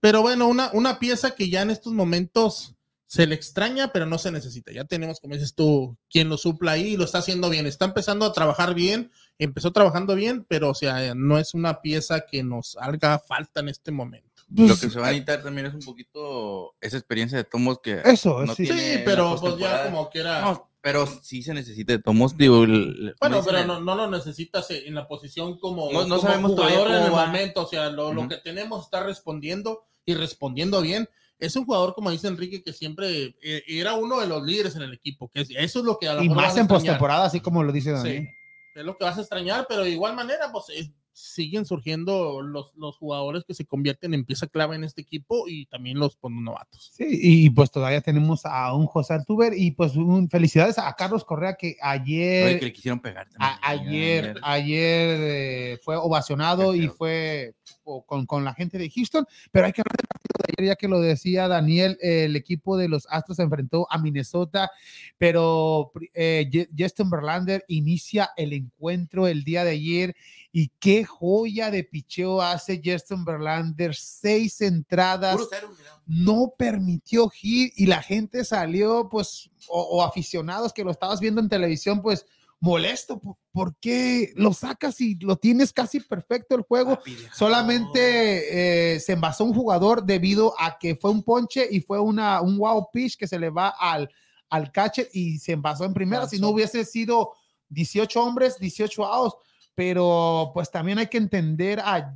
Pero 0.00 0.22
bueno, 0.22 0.48
una, 0.48 0.70
una 0.72 0.98
pieza 0.98 1.34
que 1.34 1.50
ya 1.50 1.62
en 1.62 1.70
estos 1.70 1.92
momentos 1.92 2.74
se 3.06 3.26
le 3.26 3.34
extraña, 3.34 3.92
pero 3.92 4.06
no 4.06 4.18
se 4.18 4.30
necesita. 4.30 4.70
Ya 4.72 4.84
tenemos, 4.84 5.18
como 5.18 5.34
dices 5.34 5.54
tú, 5.54 5.96
quien 6.08 6.28
lo 6.28 6.36
supla 6.38 6.72
ahí 6.72 6.90
y 6.92 6.96
lo 6.96 7.04
está 7.04 7.18
haciendo 7.18 7.50
bien. 7.50 7.66
Está 7.66 7.84
empezando 7.86 8.24
a 8.24 8.32
trabajar 8.32 8.72
bien, 8.72 9.10
empezó 9.36 9.72
trabajando 9.72 10.14
bien, 10.14 10.44
pero 10.48 10.70
o 10.70 10.74
sea, 10.74 11.12
no 11.16 11.38
es 11.38 11.52
una 11.54 11.80
pieza 11.82 12.20
que 12.20 12.44
nos 12.44 12.76
haga 12.80 13.18
falta 13.18 13.58
en 13.60 13.68
este 13.68 13.90
momento. 13.90 14.29
Lo 14.56 14.66
Pues, 14.66 14.80
que 14.80 14.90
se 14.90 14.98
va 14.98 15.06
a 15.06 15.10
necesitar 15.10 15.42
también 15.42 15.66
es 15.66 15.74
un 15.74 15.80
poquito 15.80 16.74
esa 16.80 16.96
experiencia 16.96 17.38
de 17.38 17.44
tomos 17.44 17.78
que. 17.80 18.00
Eso, 18.04 18.44
no 18.44 18.54
sí. 18.54 18.64
tiene 18.64 18.94
Sí, 18.96 19.02
pero 19.04 19.36
pues 19.40 19.56
ya 19.58 19.84
como 19.84 20.10
que 20.10 20.18
era... 20.20 20.40
No, 20.40 20.70
pero 20.80 21.06
sí 21.22 21.42
se 21.42 21.54
necesita 21.54 21.92
de 21.92 21.98
tomos, 22.00 22.36
digo. 22.36 22.64
el- 22.64 23.14
Bueno, 23.20 23.42
pero 23.44 23.64
no, 23.64 23.80
no 23.80 23.94
lo 23.94 24.10
necesitas 24.10 24.70
en 24.70 24.94
la 24.94 25.06
posición 25.06 25.58
como, 25.60 25.92
No- 25.92 26.02
no 26.06 26.16
como 26.16 26.20
sabemos 26.20 26.56
todavía 26.56 26.78
jugador 26.78 27.00
en 27.00 27.06
el 27.06 27.14
va. 27.14 27.26
momento. 27.26 27.62
O 27.62 27.66
sea, 27.68 27.90
lo, 27.90 28.12
lo 28.12 28.22
Ujú. 28.22 28.30
que 28.30 28.36
tenemos 28.38 28.84
está 28.86 29.02
respondiendo 29.04 29.84
y 30.04 30.14
respondiendo 30.14 30.80
bien. 30.82 31.08
Es 31.38 31.54
un 31.56 31.64
jugador, 31.64 31.94
como 31.94 32.10
dice 32.10 32.26
Enrique, 32.28 32.62
que 32.62 32.72
siempre 32.72 33.36
eh, 33.42 33.62
era 33.68 33.94
uno 33.94 34.20
de 34.20 34.26
los 34.26 34.42
líderes 34.42 34.74
en 34.76 34.82
el 34.82 34.92
equipo. 34.94 35.28
Que 35.30 35.42
es- 35.42 35.50
eso 35.50 35.78
es 35.78 35.84
lo 35.84 35.96
que 35.98 36.08
a 36.08 36.14
lo 36.14 36.22
Y 36.24 36.28
mejor 36.28 36.42
más 36.44 36.56
en 36.56 36.66
postemporada, 36.66 37.24
así 37.26 37.40
como 37.40 37.62
lo 37.62 37.70
dice 37.72 37.90
Sí, 37.90 37.96
Daniel. 37.96 38.28
es 38.74 38.84
lo 38.84 38.96
que 38.96 39.04
vas 39.04 39.16
a 39.16 39.20
extrañar, 39.20 39.66
pero 39.68 39.84
de 39.84 39.90
igual 39.90 40.14
manera, 40.16 40.50
pues 40.50 40.64
es- 40.74 40.90
siguen 41.20 41.64
surgiendo 41.64 42.40
los, 42.42 42.74
los 42.76 42.96
jugadores 42.96 43.44
que 43.44 43.54
se 43.54 43.64
convierten 43.64 44.14
en 44.14 44.24
pieza 44.24 44.46
clave 44.46 44.76
en 44.76 44.84
este 44.84 45.02
equipo 45.02 45.46
y 45.48 45.66
también 45.66 45.98
los 45.98 46.16
pues, 46.16 46.32
novatos. 46.34 46.90
Sí, 46.94 47.04
y 47.08 47.50
pues 47.50 47.70
todavía 47.70 48.00
tenemos 48.00 48.44
a 48.44 48.74
un 48.74 48.86
José 48.86 49.14
Altuber 49.14 49.52
y 49.56 49.70
pues 49.72 49.94
un, 49.96 50.28
felicidades 50.28 50.78
a 50.78 50.92
Carlos 50.94 51.24
Correa 51.24 51.54
que 51.54 51.68
Oye, 51.70 51.78
ayer, 51.82 52.58
que 52.58 52.64
le 52.66 52.72
quisieron 52.72 53.00
pegar 53.00 53.26
a- 53.38 53.60
también, 53.60 54.24
ayer, 54.24 54.34
ayer. 54.42 55.18
eh, 55.22 55.78
fue 55.82 55.96
ovacionado 55.96 56.74
y 56.74 56.88
fue 56.88 57.54
o, 57.84 58.04
con, 58.04 58.26
con 58.26 58.44
la 58.44 58.54
gente 58.54 58.78
de 58.78 58.90
Houston, 58.90 59.26
pero 59.50 59.66
hay 59.66 59.72
que 59.72 59.80
hablar 59.82 59.96
del 59.96 60.06
partido 60.08 60.34
de 60.46 60.54
ayer, 60.58 60.70
ya 60.72 60.76
que 60.76 60.88
lo 60.88 61.00
decía 61.00 61.48
Daniel, 61.48 61.98
eh, 62.02 62.24
el 62.24 62.36
equipo 62.36 62.76
de 62.76 62.88
los 62.88 63.06
Astros 63.10 63.36
se 63.36 63.42
enfrentó 63.42 63.86
a 63.90 63.98
Minnesota, 63.98 64.70
pero 65.18 65.92
eh, 66.14 66.48
Justin 66.76 67.10
Verlander 67.10 67.64
inicia 67.68 68.30
el 68.36 68.52
encuentro 68.52 69.26
el 69.26 69.44
día 69.44 69.64
de 69.64 69.70
ayer 69.72 70.16
y 70.52 70.72
qué 70.80 71.04
joya 71.04 71.70
de 71.70 71.84
picheo 71.84 72.42
hace 72.42 72.80
Justin 72.84 73.24
Verlander, 73.24 73.94
seis 73.94 74.60
entradas 74.60 75.36
Puro 75.36 75.48
cero, 75.50 75.70
mira. 75.76 76.02
no 76.06 76.54
permitió 76.58 77.28
hit 77.28 77.72
y 77.76 77.86
la 77.86 78.02
gente 78.02 78.44
salió, 78.44 79.08
pues, 79.08 79.50
o, 79.68 79.80
o 79.80 80.02
aficionados 80.02 80.72
que 80.72 80.84
lo 80.84 80.90
estabas 80.90 81.20
viendo 81.20 81.40
en 81.40 81.48
televisión, 81.48 82.02
pues, 82.02 82.26
molesto. 82.60 83.18
¿Por, 83.18 83.36
por 83.52 83.76
qué 83.76 84.32
lo 84.36 84.52
sacas 84.52 85.00
y 85.00 85.16
lo 85.16 85.36
tienes 85.36 85.72
casi 85.72 86.00
perfecto 86.00 86.54
el 86.54 86.62
juego? 86.62 86.98
Solamente 87.34 88.94
eh, 88.94 89.00
se 89.00 89.12
envasó 89.12 89.44
un 89.44 89.54
jugador 89.54 90.04
debido 90.04 90.54
a 90.58 90.78
que 90.78 90.94
fue 90.94 91.10
un 91.10 91.22
ponche 91.22 91.66
y 91.70 91.80
fue 91.80 91.98
una, 91.98 92.40
un 92.40 92.58
wow 92.58 92.88
pitch 92.92 93.16
que 93.16 93.26
se 93.26 93.38
le 93.38 93.50
va 93.50 93.68
al, 93.68 94.08
al 94.50 94.70
catcher 94.70 95.08
y 95.12 95.38
se 95.38 95.52
envasó 95.52 95.84
en 95.84 95.94
primera. 95.94 96.28
Si 96.28 96.38
no 96.38 96.50
hubiese 96.50 96.84
sido 96.84 97.32
18 97.70 98.22
hombres, 98.22 98.58
18 98.58 99.04
outs. 99.04 99.36
Pero 99.80 100.50
pues 100.52 100.70
también 100.70 100.98
hay 100.98 101.06
que 101.06 101.16
entender 101.16 101.80
a, 101.80 102.14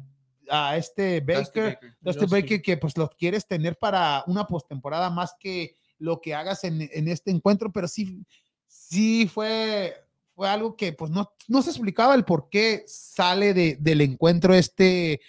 a 0.51 0.77
este 0.77 1.21
Baker, 1.21 1.79
Dusty. 1.99 2.27
Baker, 2.27 2.61
que 2.61 2.77
pues 2.77 2.95
lo 2.99 3.09
quieres 3.09 3.47
tener 3.47 3.79
para 3.79 4.23
una 4.27 4.47
postemporada 4.47 5.09
más 5.09 5.35
que 5.41 5.75
lo 5.99 6.21
que 6.21 6.35
hagas 6.35 6.65
en, 6.65 6.87
en 6.93 7.09
este 7.09 7.31
encuentro, 7.31 7.73
pero 7.73 7.89
sí, 7.89 8.23
sí 8.67 9.27
fue, 9.33 9.95
fue 10.35 10.47
algo 10.47 10.77
que 10.77 10.93
pues 10.93 11.11
no, 11.11 11.33
no 11.49 11.63
se 11.63 11.71
explicaba 11.71 12.15
el 12.15 12.27
por 12.27 12.51
qué 12.51 12.85
sale 12.87 13.55
de, 13.55 13.79
del 13.81 14.03
encuentro 14.03 14.53
este 14.53 15.23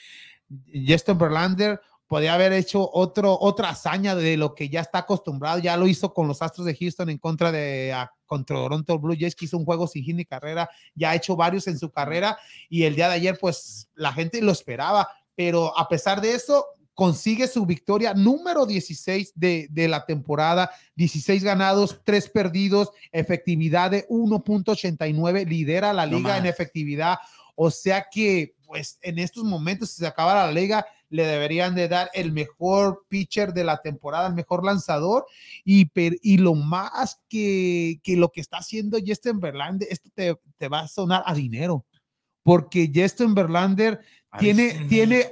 Justin 0.73 1.17
Verlander. 1.17 1.79
Podía 2.07 2.35
haber 2.35 2.53
hecho 2.53 2.87
otro, 2.93 3.37
otra 3.39 3.69
hazaña 3.69 4.15
de 4.15 4.37
lo 4.37 4.53
que 4.53 4.69
ya 4.69 4.81
está 4.81 4.99
acostumbrado. 4.99 5.57
Ya 5.59 5.75
lo 5.75 5.87
hizo 5.87 6.13
con 6.13 6.27
los 6.27 6.41
Astros 6.41 6.67
de 6.67 6.75
Houston 6.75 7.09
en 7.09 7.17
contra 7.17 7.51
de 7.51 7.91
a- 7.93 8.11
contra 8.27 8.55
Toronto 8.57 8.99
Blue 8.99 9.15
Jays, 9.19 9.35
que 9.35 9.45
hizo 9.45 9.57
un 9.57 9.65
juego 9.65 9.87
sin 9.87 10.03
hit 10.03 10.15
ni 10.15 10.25
carrera. 10.25 10.69
Ya 10.93 11.11
ha 11.11 11.15
hecho 11.15 11.35
varios 11.35 11.65
en 11.67 11.79
su 11.79 11.89
carrera 11.91 12.37
y 12.69 12.83
el 12.83 12.95
día 12.95 13.07
de 13.07 13.15
ayer, 13.15 13.37
pues 13.39 13.89
la 13.95 14.13
gente 14.13 14.41
lo 14.41 14.51
esperaba. 14.51 15.07
Pero 15.35 15.77
a 15.77 15.87
pesar 15.89 16.21
de 16.21 16.33
eso, 16.35 16.65
consigue 16.93 17.47
su 17.47 17.65
victoria 17.65 18.13
número 18.13 18.65
16 18.65 19.33
de, 19.35 19.67
de 19.69 19.87
la 19.89 20.05
temporada, 20.05 20.71
16 20.95 21.43
ganados, 21.43 21.99
3 22.05 22.29
perdidos, 22.29 22.91
efectividad 23.11 23.91
de 23.91 24.07
1.89, 24.07 25.45
lidera 25.45 25.91
la 25.91 26.05
No 26.05 26.17
liga 26.17 26.37
en 26.37 26.45
efectividad, 26.45 27.17
o 27.55 27.69
sea 27.71 28.05
que 28.09 28.55
pues 28.65 28.97
en 29.01 29.19
estos 29.19 29.43
momentos 29.43 29.89
si 29.91 29.97
se 29.97 30.07
acabara 30.07 30.45
la 30.45 30.51
liga 30.51 30.85
le 31.15 31.25
deberían 31.25 31.73
de 31.75 31.87
dar 31.87 32.09
el 32.13 32.31
mejor 32.31 33.05
pitcher 33.07 33.53
de 33.53 33.63
la 33.63 33.81
temporada, 33.81 34.27
el 34.27 34.33
mejor 34.35 34.63
lanzador 34.63 35.25
y, 35.63 35.85
per- 35.85 36.17
y 36.21 36.37
lo 36.37 36.53
más 36.55 37.21
que, 37.29 37.99
que 38.03 38.15
lo 38.17 38.29
que 38.31 38.41
está 38.41 38.57
haciendo 38.57 38.97
Justin 39.05 39.39
Verlander, 39.39 39.87
esto 39.89 40.09
te, 40.13 40.37
te 40.57 40.67
va 40.67 40.81
a 40.81 40.87
sonar 40.87 41.23
a 41.25 41.33
dinero, 41.33 41.85
porque 42.43 42.91
Justin 42.93 43.33
Verlander 43.33 43.99
tiene, 44.37 44.85
tiene, 44.89 45.31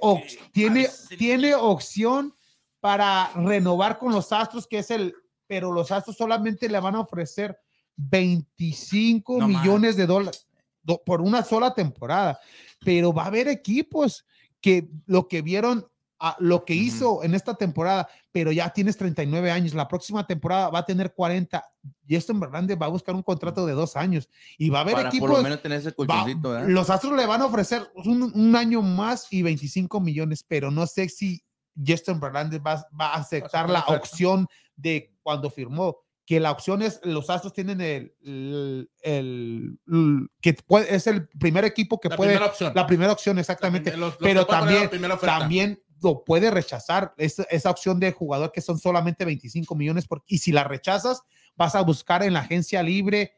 tiene, 0.52 0.90
tiene 1.18 1.54
opción 1.56 2.34
para 2.80 3.32
renovar 3.36 3.98
con 4.00 4.12
los 4.14 4.32
Astros, 4.32 4.66
que 4.68 4.80
es 4.80 4.90
el, 4.92 5.14
pero 5.48 5.72
los 5.72 5.92
Astros 5.92 6.18
solamente 6.18 6.68
le 6.70 6.80
van 6.80 6.96
a 6.96 7.02
ofrecer 7.02 7.58
25 7.96 9.38
No 9.40 9.48
más. 9.48 9.62
millones 9.62 9.96
de 9.98 10.06
dólares 10.06 10.48
do- 10.82 11.02
por 11.06 11.22
una 11.22 11.44
sola 11.44 11.74
temporada. 11.74 12.40
Pero 12.84 13.14
va 13.14 13.24
a 13.24 13.28
haber 13.28 13.48
equipos 13.48 14.26
que 14.64 14.90
lo 15.06 15.28
que 15.28 15.42
vieron, 15.42 15.86
a 16.20 16.38
lo 16.40 16.64
que 16.64 16.74
hizo 16.74 17.22
en 17.24 17.36
esta 17.36 17.54
temporada, 17.56 18.08
pero 18.32 18.54
ya 18.54 18.70
tienes 18.70 18.96
39 18.96 19.52
años, 19.52 19.74
la 19.74 19.90
próxima 19.90 20.26
temporada 20.26 20.70
va 20.70 20.80
a 20.80 20.86
tener 20.86 21.14
40. 21.14 21.62
Y 22.08 22.16
esto 22.16 22.32
en 22.32 22.40
verdad 22.40 22.64
va 22.82 22.86
a 22.86 22.90
buscar 22.90 23.14
un 23.14 23.24
contrato 23.24 23.66
de 23.66 23.74
dos 23.74 23.98
años 23.98 24.30
y 24.58 24.70
va 24.70 24.80
a 24.80 24.82
haber 24.84 24.96
Para 24.96 25.10
equipos. 25.10 25.28
por 25.30 25.38
lo 25.38 25.44
menos 25.44 25.62
tener 25.62 25.80
ese 25.80 25.94
Va- 26.10 26.62
los 26.66 26.90
Astros 26.90 27.18
le 27.18 27.26
van 27.26 27.42
a 27.42 27.46
ofrecer 27.46 27.86
un, 28.06 28.24
un 28.34 28.56
año 28.56 28.82
más 28.82 29.28
y 29.32 29.42
25 29.42 30.00
millones, 30.00 30.46
pero 30.48 30.72
no 30.72 30.88
sé 30.88 31.10
si 31.10 31.44
Justin 31.86 32.22
Verlander 32.22 32.66
va, 32.66 32.88
va 32.98 33.08
a 33.10 33.16
aceptar 33.16 33.70
la 33.70 33.82
opción 33.82 34.48
de 34.78 35.14
cuando 35.24 35.50
firmó. 35.50 35.98
Que 36.26 36.40
la 36.40 36.52
opción 36.52 36.82
es, 36.82 37.02
los 37.04 37.30
Astros 37.30 37.52
tienen 37.54 37.82
el, 37.82 38.14
el, 38.24 38.90
el- 39.02 39.80
el- 39.88 40.28
que 40.42 40.54
puede- 40.54 40.96
es 40.96 41.06
el 41.08 41.28
primer 41.28 41.66
equipo 41.66 42.00
que 42.00 42.08
La 42.10 42.16
puede, 42.16 42.32
primera 42.32 42.50
opción. 42.50 42.72
la 42.76 42.88
primera 42.88 43.12
opción 43.12 43.40
exactamente, 43.40 43.92
Los- 43.98 44.14
los 44.14 44.18
pero 44.20 44.46
también- 44.46 44.90
también 45.22 45.84
lo 46.02 46.24
puede 46.24 46.50
rechazar 46.52 47.14
esa, 47.18 47.44
esa 47.44 47.70
opción 47.70 48.00
de 48.00 48.12
jugador 48.14 48.52
que 48.52 48.62
son 48.62 48.78
solamente 48.80 49.26
25 49.26 49.76
millones 49.76 50.06
por, 50.08 50.24
y 50.28 50.38
si 50.38 50.52
la 50.52 50.64
rechazas 50.64 51.22
vas 51.56 51.76
a 51.76 51.82
buscar 51.82 52.24
en 52.24 52.34
la 52.34 52.40
agencia 52.42 52.82
libre 52.84 53.34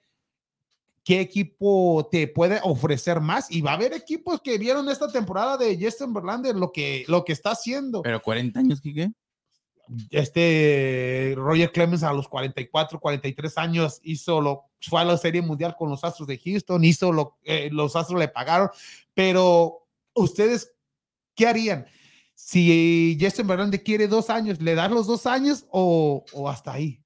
qué 1.03 1.19
equipo 1.21 2.07
te 2.11 2.27
puede 2.27 2.59
ofrecer 2.63 3.19
más 3.21 3.51
y 3.51 3.61
va 3.61 3.71
a 3.71 3.75
haber 3.75 3.93
equipos 3.93 4.41
que 4.41 4.57
vieron 4.57 4.89
esta 4.89 5.07
temporada 5.11 5.57
de 5.57 5.77
Justin 5.79 6.13
Verlander 6.13 6.55
lo 6.55 6.71
que 6.71 7.03
lo 7.07 7.23
que 7.23 7.33
está 7.33 7.51
haciendo 7.51 8.01
Pero 8.01 8.19
40 8.21 8.59
años, 8.59 8.81
Kike. 8.81 9.11
Este 10.09 11.33
Roger 11.35 11.71
Clemens 11.71 12.03
a 12.03 12.13
los 12.13 12.27
44 12.27 12.99
43 12.99 13.57
años 13.57 13.99
hizo 14.03 14.41
lo 14.41 14.65
fue 14.81 15.01
a 15.01 15.05
la 15.05 15.17
serie 15.17 15.41
mundial 15.41 15.75
con 15.77 15.89
los 15.89 16.03
Astros 16.03 16.27
de 16.27 16.37
Houston 16.37 16.83
hizo 16.83 17.11
lo 17.11 17.37
eh, 17.43 17.69
los 17.71 17.95
Astros 17.95 18.19
le 18.19 18.27
pagaron 18.27 18.69
pero 19.13 19.87
ustedes 20.13 20.73
qué 21.35 21.47
harían 21.47 21.85
si 22.33 23.17
Justin 23.19 23.47
Verlander 23.47 23.83
quiere 23.83 24.07
dos 24.07 24.29
años 24.29 24.61
le 24.61 24.75
dan 24.75 24.93
los 24.93 25.07
dos 25.07 25.25
años 25.25 25.65
o, 25.71 26.25
o 26.33 26.49
hasta 26.49 26.73
ahí 26.73 27.01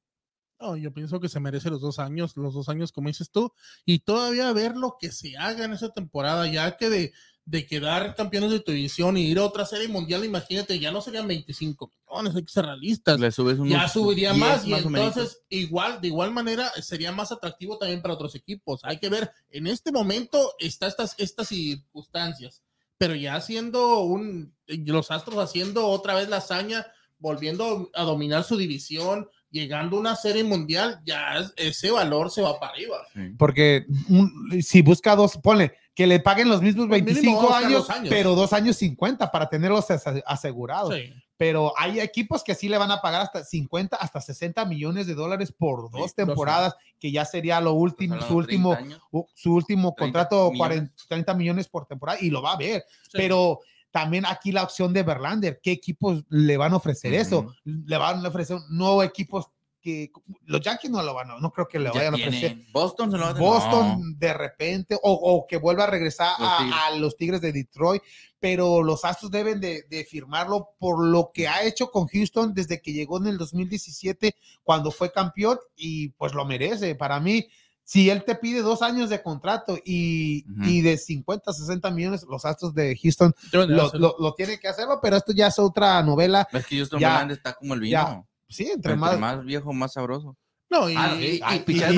No, 0.59 0.75
yo 0.75 0.93
pienso 0.93 1.19
que 1.19 1.29
se 1.29 1.39
merece 1.39 1.69
los 1.69 1.79
dos 1.79 1.99
años, 1.99 2.35
los 2.35 2.53
dos 2.53 2.67
años, 2.67 2.91
como 2.91 3.07
dices 3.07 3.31
tú, 3.31 3.53
y 3.85 3.99
todavía 3.99 4.51
ver 4.51 4.75
lo 4.75 4.97
que 4.99 5.09
se 5.09 5.37
haga 5.37 5.63
en 5.63 5.71
esa 5.71 5.89
temporada, 5.89 6.47
ya 6.47 6.75
que 6.75 6.89
de, 6.89 7.13
de 7.49 7.65
quedar 7.65 8.13
campeones 8.15 8.51
de 8.51 8.59
tu 8.59 8.71
división 8.71 9.17
y 9.17 9.25
ir 9.25 9.39
a 9.39 9.43
otra 9.45 9.65
serie 9.65 9.87
mundial, 9.87 10.23
imagínate, 10.23 10.77
ya 10.77 10.91
no 10.91 11.01
serían 11.01 11.27
25 11.27 11.89
millones, 12.07 12.35
hay 12.35 12.43
que 12.43 12.51
ser 12.51 12.65
realistas. 12.65 13.19
Le 13.19 13.31
subes 13.31 13.57
Ya 13.65 13.87
subiría 13.87 14.33
10 14.33 14.39
más 14.39 14.65
y 14.67 14.73
entonces 14.73 15.41
igual, 15.49 15.99
de 15.99 16.09
igual 16.09 16.31
manera, 16.31 16.69
sería 16.81 17.11
más 17.11 17.31
atractivo 17.31 17.77
también 17.79 18.01
para 18.03 18.13
otros 18.13 18.35
equipos. 18.35 18.81
Hay 18.83 18.99
que 18.99 19.09
ver, 19.09 19.31
en 19.49 19.65
este 19.65 19.91
momento 19.91 20.53
está 20.59 20.85
estas, 20.87 21.15
estas 21.17 21.47
circunstancias, 21.47 22.61
pero 22.97 23.15
ya 23.15 23.35
haciendo 23.35 23.99
un, 24.01 24.53
los 24.67 25.09
Astros 25.11 25.37
haciendo 25.39 25.87
otra 25.87 26.15
vez 26.15 26.29
la 26.29 26.37
hazaña, 26.37 26.85
volviendo 27.17 27.89
a 27.95 28.03
dominar 28.03 28.43
su 28.43 28.57
división, 28.57 29.27
llegando 29.51 29.97
a 29.97 29.99
una 30.01 30.15
serie 30.15 30.43
mundial, 30.43 30.99
ya 31.05 31.37
es- 31.39 31.53
ese 31.57 31.89
valor 31.91 32.29
se 32.29 32.41
va 32.41 32.59
para 32.59 32.73
arriba. 32.73 32.97
Sí. 33.13 33.21
porque 33.37 33.85
un- 34.07 34.61
si 34.61 34.81
busca 34.83 35.15
dos 35.15 35.37
ponle 35.41 35.73
que 35.99 36.07
le 36.07 36.21
paguen 36.21 36.47
los 36.47 36.61
mismos 36.61 36.87
Pues 36.87 37.01
mínimo 37.03 37.41
25 37.41 37.41
buscar 37.41 37.63
años, 37.65 37.87
pero 38.09 38.33
dos 38.33 38.53
años 38.53 38.77
50 38.77 39.29
para 39.33 39.49
tenerlos 39.49 39.91
ase- 39.91 40.23
asegurados 40.25 40.95
Sí. 40.95 41.11
pero 41.35 41.73
hay 41.77 41.99
equipos 41.99 42.41
que 42.41 42.55
sí 42.55 42.69
le 42.69 42.77
van 42.77 42.89
a 42.89 43.01
pagar 43.01 43.23
hasta 43.23 43.43
50, 43.43 43.97
hasta 43.97 44.21
60 44.21 44.63
millones 44.63 45.07
de 45.07 45.13
dólares 45.13 45.51
por 45.51 45.91
dos 45.91 46.11
Sí, 46.11 46.15
temporadas, 46.15 46.73
que 47.01 47.11
ya 47.11 47.25
sería 47.25 47.59
lo 47.59 47.73
último, 47.73 48.15
Pues 48.15 48.27
su 48.29 48.37
último, 48.37 48.71
30 48.75 48.93
años. 48.95 49.01
u- 49.11 49.25
su 49.33 49.53
último 49.53 49.93
30 49.97 50.01
contrato, 50.01 50.51
millones. 50.51 50.57
40, 50.57 50.93
30 51.09 51.33
millones 51.33 51.67
por 51.67 51.85
temporada, 51.85 52.17
y 52.21 52.29
lo 52.29 52.41
va 52.41 52.53
a 52.53 52.57
ver. 52.57 52.85
Sí. 53.03 53.09
Pero 53.17 53.59
también 53.91 54.25
aquí 54.25 54.53
la 54.53 54.63
opción 54.63 54.93
de 54.93 55.03
Verlander, 55.03 55.59
¿qué 55.61 55.71
equipos 55.73 56.23
le 56.29 56.55
van 56.55 56.71
a 56.71 56.77
ofrecer 56.77 57.13
eso? 57.13 57.53
Le 57.65 57.97
van 57.97 58.25
a 58.25 58.29
ofrecer 58.29 58.57
no 58.69 59.03
equipos 59.03 59.47
que 59.89 60.11
los 60.45 60.61
Yankees 60.61 60.91
no 60.91 61.01
lo 61.03 61.13
van 61.13 61.31
a, 61.31 61.39
no 61.39 61.51
creo 61.51 61.67
que 61.67 61.79
le 61.79 61.85
Ya 61.85 61.91
vayan 61.93 62.13
a 62.13 62.17
ofrecer. 62.17 62.39
tienen. 62.53 62.67
Boston 62.71 63.11
se 63.11 63.17
lo. 63.17 63.33
Boston 63.35 63.87
No. 63.99 64.17
de 64.17 64.33
repente 64.33 64.95
o, 64.95 65.11
o 65.13 65.47
que 65.47 65.57
vuelva 65.57 65.85
a 65.85 65.87
regresar 65.87 66.31
Los 66.39 66.49
a, 66.49 66.91
los 66.97 67.15
Tigres 67.17 67.41
de 67.41 67.51
Detroit, 67.51 68.01
pero 68.39 68.81
los 68.83 69.03
Astros 69.05 69.31
deben 69.31 69.59
de, 69.59 69.83
de 69.89 70.05
firmarlo 70.05 70.69
por 70.79 71.05
lo 71.05 71.31
que 71.33 71.47
ha 71.47 71.63
hecho 71.63 71.91
con 71.91 72.07
Houston 72.07 72.53
desde 72.53 72.81
que 72.81 72.93
llegó 72.93 73.17
en 73.19 73.27
el 73.27 73.37
2017 73.37 74.35
cuando 74.63 74.91
fue 74.91 75.11
campeón 75.11 75.57
y 75.75 76.09
pues 76.09 76.33
lo 76.33 76.45
merece. 76.45 76.95
Para 76.95 77.19
mí, 77.19 77.47
si 77.83 78.09
él 78.09 78.23
te 78.23 78.35
pide 78.35 78.61
dos 78.61 78.81
años 78.83 79.09
de 79.09 79.21
contrato 79.23 79.77
y, 79.83 80.43
de 80.81 80.95
50, 80.97 81.51
60 81.51 81.89
millones, 81.89 82.23
los 82.29 82.45
Astros 82.45 82.73
de 82.75 82.95
Houston 83.01 83.33
lo, 83.51 83.65
lo, 83.93 84.15
lo 84.19 84.33
tiene 84.35 84.59
que 84.59 84.67
hacerlo, 84.67 84.99
pero 85.01 85.17
esto 85.17 85.33
ya 85.33 85.47
es 85.47 85.57
otra 85.57 86.01
novela. 86.03 86.47
Es 86.53 86.65
que 86.67 86.79
Justin 86.79 86.99
Ya, 86.99 87.23
está 87.23 87.53
como 87.53 87.73
el 87.73 87.79
vino. 87.79 87.91
ya, 87.91 88.23
Sí, 88.49 88.63
entre, 88.63 88.93
Entre 88.93 88.95
más... 88.97 89.19
más 89.19 89.45
viejo, 89.45 89.71
más 89.73 89.93
sabroso. 89.93 90.35
No, 90.69 90.89
y, 90.89 90.95
Ah, 90.97 91.15
y- 91.19 91.39
ay, 91.43 91.63
y- 91.65 91.71
y- 91.71 91.95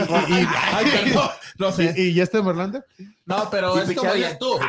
no 1.58 1.72
sé. 1.72 1.94
¿Y? 1.98 2.16
No, 3.26 3.50
pero 3.50 3.76
Y 3.76 3.80
es 3.92 3.98
como 3.98 4.14
dices 4.14 4.40
tú. 4.40 4.60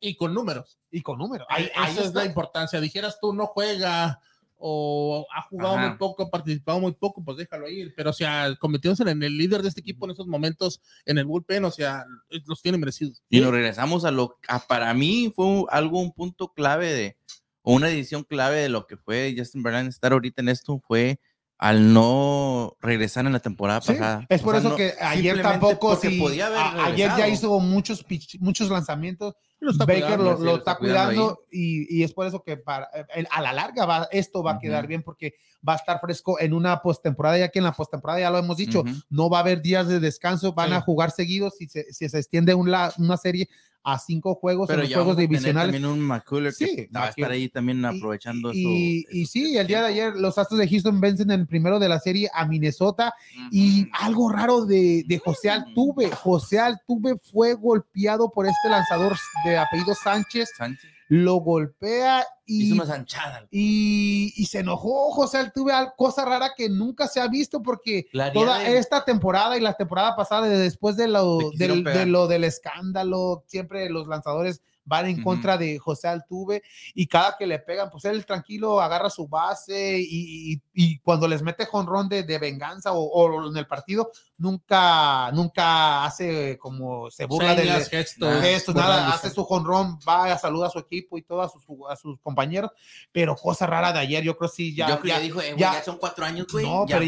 Y 0.00 0.16
con 0.16 0.34
números. 0.34 0.78
Y 0.90 1.00
con 1.00 1.18
números. 1.18 1.46
Ahí, 1.50 1.70
esa 1.88 2.02
es 2.04 2.12
la 2.14 2.24
importancia. 2.24 2.80
Dijeras 2.80 3.18
tú, 3.20 3.32
no 3.32 3.46
juega 3.46 4.20
o 4.64 5.26
ha 5.34 5.42
jugado 5.42 5.76
Ajá. 5.76 5.88
muy 5.88 5.98
poco, 5.98 6.22
ha 6.24 6.30
participado 6.30 6.78
muy 6.78 6.92
poco, 6.92 7.22
pues 7.24 7.36
déjalo 7.36 7.68
ir. 7.68 7.94
Pero, 7.96 8.10
o 8.10 8.12
sea, 8.12 8.54
convirtiéndose 8.60 9.02
en 9.10 9.22
el 9.22 9.36
líder 9.36 9.62
de 9.62 9.68
este 9.68 9.80
equipo 9.80 10.04
en 10.04 10.12
esos 10.12 10.26
momentos, 10.26 10.80
en 11.04 11.18
el 11.18 11.24
bullpen, 11.24 11.64
o 11.64 11.70
sea, 11.70 12.04
los 12.46 12.62
tiene 12.62 12.78
merecidos. 12.78 13.22
Y 13.28 13.40
nos 13.40 13.50
regresamos 13.50 14.04
a 14.04 14.10
lo 14.12 14.38
a, 14.48 14.60
para 14.60 14.92
mí 14.94 15.32
fue 15.34 15.46
un- 15.46 15.66
algo 15.70 16.00
un 16.00 16.12
punto 16.12 16.52
clave 16.52 16.92
de 16.92 17.16
o 17.62 17.74
una 17.74 17.88
edición 17.88 18.24
clave 18.24 18.56
de 18.58 18.68
lo 18.68 18.86
que 18.86 18.96
fue 18.96 19.34
Justin 19.36 19.62
Verlander 19.62 19.90
estar 19.90 20.12
ahorita 20.12 20.42
en 20.42 20.48
esto 20.48 20.80
fue 20.86 21.18
al 21.58 21.92
no 21.94 22.76
regresar 22.80 23.24
en 23.26 23.32
la 23.32 23.38
temporada 23.38 23.80
Sí, 23.80 23.92
pasada. 23.92 24.26
es 24.28 24.40
O 24.40 24.44
por 24.44 24.54
sea, 24.54 24.60
eso 24.60 24.68
no- 24.70 24.76
que 24.76 24.94
ayer 25.00 25.40
tampoco, 25.42 25.94
si- 25.96 26.18
podía 26.18 26.46
haber 26.48 26.58
a- 26.58 26.86
ayer 26.86 27.08
ya 27.16 27.28
hizo 27.28 27.60
muchos, 27.60 28.04
pitch- 28.04 28.38
muchos 28.40 28.68
lanzamientos, 28.68 29.34
Lo 29.62 29.70
está 29.70 29.84
Baker 29.86 30.02
cuidando, 30.02 30.24
lo, 30.24 30.36
sí, 30.38 30.42
lo 30.44 30.56
está 30.56 30.70
está 30.72 30.78
cuidando 30.78 31.44
y, 31.50 31.98
y 31.98 32.02
es 32.02 32.12
por 32.12 32.26
eso 32.26 32.42
que 32.42 32.56
para, 32.56 32.88
eh, 33.14 33.24
a 33.30 33.40
la 33.40 33.52
larga 33.52 33.86
va, 33.86 34.08
esto 34.10 34.42
va 34.42 34.52
a 34.54 34.58
quedar 34.58 34.86
bien 34.86 35.02
porque 35.02 35.34
va 35.66 35.74
a 35.74 35.76
estar 35.76 36.00
fresco 36.00 36.40
en 36.40 36.52
una 36.52 36.82
postemporada, 36.82 37.38
ya 37.38 37.48
que 37.48 37.60
en 37.60 37.64
la 37.64 37.72
postemporada 37.72 38.18
ya 38.20 38.30
lo 38.30 38.38
hemos 38.38 38.56
dicho, 38.56 38.80
Ujú. 38.80 38.90
no 39.10 39.30
va 39.30 39.38
a 39.38 39.40
haber 39.42 39.62
días 39.62 39.86
de 39.86 40.00
descanso, 40.00 40.52
van 40.52 40.70
Sí. 40.70 40.74
a 40.74 40.80
jugar 40.80 41.10
seguidos 41.12 41.54
si 41.56 41.68
se, 41.68 41.92
si 41.92 42.08
se 42.08 42.18
extiende 42.18 42.54
un 42.54 42.70
la- 42.70 42.92
una 42.98 43.16
serie 43.16 43.48
a 43.84 43.98
cinco 43.98 44.36
juegos 44.36 44.70
en 44.70 44.74
Pero 44.74 44.82
los 44.82 44.90
ya 44.90 44.96
juegos 44.98 45.16
divisionales. 45.16 45.72
también 45.74 45.86
un 45.92 45.98
McCuller 46.06 46.52
Sí, 46.52 46.66
que 46.76 46.88
va 46.94 47.06
a 47.06 47.08
estar 47.08 47.32
ahí 47.32 47.48
también 47.48 47.80
Y- 47.80 47.84
aprovechando 47.98 48.52
Y, 48.52 48.62
su- 48.62 49.16
y 49.16 49.26
su- 49.26 49.32
sí, 49.32 49.56
el 49.58 49.66
día 49.66 49.80
de 49.82 49.88
ayer 49.88 50.14
los 50.14 50.38
Astros 50.38 50.60
de 50.60 50.68
Houston 50.68 51.00
vencen 51.00 51.32
el 51.32 51.48
primero 51.48 51.80
de 51.80 51.88
la 51.88 51.98
serie 51.98 52.28
a 52.32 52.46
Minnesota 52.46 53.12
y 53.50 53.82
Ujú. 53.82 53.90
algo 54.00 54.28
raro 54.30 54.66
de, 54.66 55.02
de 55.04 55.18
José 55.18 55.50
Altuve. 55.50 56.12
José 56.12 56.60
Altuve 56.60 57.16
fue 57.32 57.54
golpeado 57.54 58.30
por 58.30 58.46
este 58.46 58.68
lanzador 58.68 59.16
de 59.44 59.51
apellido 59.58 59.94
Sánchez, 59.94 60.50
Sánchez 60.56 60.90
lo 61.08 61.34
golpea 61.36 62.24
y, 62.46 62.64
hizo 62.64 62.74
una 62.74 62.86
zanchada. 62.86 63.46
y, 63.50 64.32
y 64.34 64.46
se 64.46 64.60
enojó 64.60 65.10
José 65.10 65.36
Altuve, 65.38 65.72
al- 65.74 65.92
cosa 65.94 66.24
rara 66.24 66.52
que 66.56 66.70
nunca 66.70 67.06
se 67.06 67.20
ha 67.20 67.28
visto 67.28 67.62
porque 67.62 68.06
toda 68.32 68.60
de- 68.60 68.78
esta 68.78 69.04
temporada 69.04 69.58
y 69.58 69.60
la 69.60 69.74
temporada 69.74 70.16
pasada, 70.16 70.48
de 70.48 70.56
después 70.58 70.96
de 70.96 71.08
lo, 71.08 71.38
Le 71.40 71.50
quisieron 71.50 71.76
del, 71.78 71.84
de 71.84 71.90
pegar. 71.92 72.08
lo 72.08 72.26
del 72.28 72.44
escándalo, 72.44 73.44
siempre 73.46 73.90
los 73.90 74.06
lanzadores 74.06 74.62
van 74.84 75.06
en 75.06 75.14
Ujú. 75.16 75.24
contra 75.24 75.56
de 75.56 75.78
José 75.78 76.08
Altuve 76.08 76.62
y 76.94 77.06
cada 77.06 77.36
que 77.38 77.46
le 77.46 77.58
pegan, 77.58 77.90
pues 77.90 78.04
él 78.04 78.24
tranquilo 78.26 78.80
agarra 78.80 79.10
su 79.10 79.28
base 79.28 79.98
y, 80.00 80.52
y- 80.54 80.62
y 80.74 80.98
cuando 80.98 81.28
les 81.28 81.42
mete 81.42 81.66
jonrón 81.66 82.08
de, 82.08 82.22
de 82.24 82.38
venganza 82.38 82.92
o, 82.92 83.00
o 83.04 83.48
en 83.48 83.56
el 83.56 83.66
partido, 83.66 84.10
nunca, 84.56 85.30
nunca 85.32 86.04
hace 86.04 86.58
como 86.58 87.10
se 87.10 87.26
burla 87.26 87.54
de 87.54 87.64
gestos. 87.84 88.44
Esto, 88.44 88.74
nada, 88.74 89.12
hace 89.12 89.30
su 89.30 89.44
jonrón, 89.44 89.98
va 90.08 90.32
a 90.32 90.38
saludar 90.38 90.68
a 90.68 90.72
su 90.72 90.78
equipo 90.78 91.16
y 91.18 91.22
todo 91.22 91.42
a 91.42 91.48
sus, 91.48 91.62
a 91.88 91.96
sus 91.96 92.18
compañeros, 92.20 92.70
pero 93.10 93.36
cosa 93.36 93.66
rara 93.66 93.92
de 93.92 94.00
ayer, 94.00 94.22
yo 94.24 94.36
creo 94.36 94.48
sí, 94.48 94.74
ya, 94.74 94.88
Yo 94.88 95.00
creo 95.00 95.02
que 95.02 95.08
ya- 95.08 95.24
dijo, 95.24 95.40
eh, 95.40 95.54
ya- 95.56 95.72
ya, 95.74 95.82
son 95.84 95.98
cuatro 95.98 96.24
años, 96.24 96.46
güey. 96.50 96.64
no, 96.66 96.86
ya 96.86 96.98
pero 96.98 97.04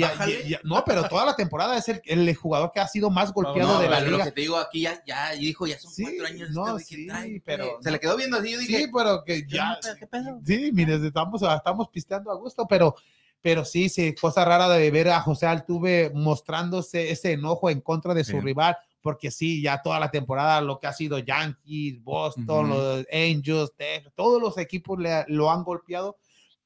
ya, 0.47 0.61
no, 0.65 0.85
pero 0.85 1.09
toda 1.09 1.27
la 1.27 1.37
temporada 1.37 1.77
es 1.77 1.89
el, 1.89 2.01
el 2.05 2.35
jugador 2.37 2.71
que 2.73 2.81
ha 2.81 2.89
sido 2.89 3.11
más 3.11 3.33
golpeado 3.33 3.75
No, 3.75 3.79
de 3.81 3.89
la 3.89 3.97
pero 3.99 4.11
liga. 4.11 4.19
Lo 4.19 4.25
que 4.25 4.33
te 4.33 4.41
digo 4.41 4.57
aquí 4.57 4.81
ya, 4.83 5.03
ya 5.07 5.31
dijo, 5.33 5.67
ya 5.67 5.79
son 5.79 5.91
Sí, 5.93 6.03
cuatro 6.05 6.27
años. 6.27 6.51
no, 6.51 6.61
este 6.63 6.73
güey, 6.73 6.85
¿qué 6.85 6.95
sí, 6.97 7.07
trae, 7.07 7.41
pero-? 7.65 7.83
Se 7.83 7.91
le 7.91 8.01
quedó 8.01 8.17
viendo 8.17 8.37
así, 8.37 8.53
yo 8.53 8.59
dije, 8.59 8.79
Sí, 8.79 8.91
pero 8.95 9.25
que 9.25 9.47
¿qué 9.47 9.57
ya, 9.57 9.79
¿qué 9.99 10.07
pedo? 10.07 10.41
sí, 10.45 10.71
mire, 10.73 10.95
estamos, 11.07 11.43
estamos 11.43 11.89
pisteando 11.89 12.31
a 12.31 12.37
gusto, 12.37 12.67
pero, 12.69 12.95
pero 13.41 13.65
sí, 13.65 13.89
sí, 13.89 14.15
cosa 14.15 14.45
rara 14.45 14.69
de 14.69 14.91
ver 14.91 15.09
a 15.09 15.21
José 15.21 15.47
Altuve 15.47 16.11
mostrándose 16.15 17.11
ese 17.11 17.33
enojo 17.33 17.71
en 17.71 17.81
contra 17.81 18.15
de 18.15 18.25
su 18.25 18.33
Sí. 18.33 18.41
rival, 18.41 18.77
porque 19.01 19.31
sí, 19.31 19.61
ya 19.63 19.83
toda 19.83 20.01
la 20.01 20.11
temporada 20.11 20.61
lo 20.63 20.79
que 20.81 20.87
ha 20.87 20.93
sido 20.93 21.19
Yankees, 21.19 22.03
Boston, 22.03 22.71
Ujú. 22.71 22.75
los 22.75 23.07
Angels, 23.13 23.73
Texas, 23.77 24.13
todos 24.17 24.41
los 24.41 24.57
equipos 24.59 24.99
le, 24.99 25.25
lo 25.29 25.51
han 25.51 25.63
golpeado. 25.63 26.17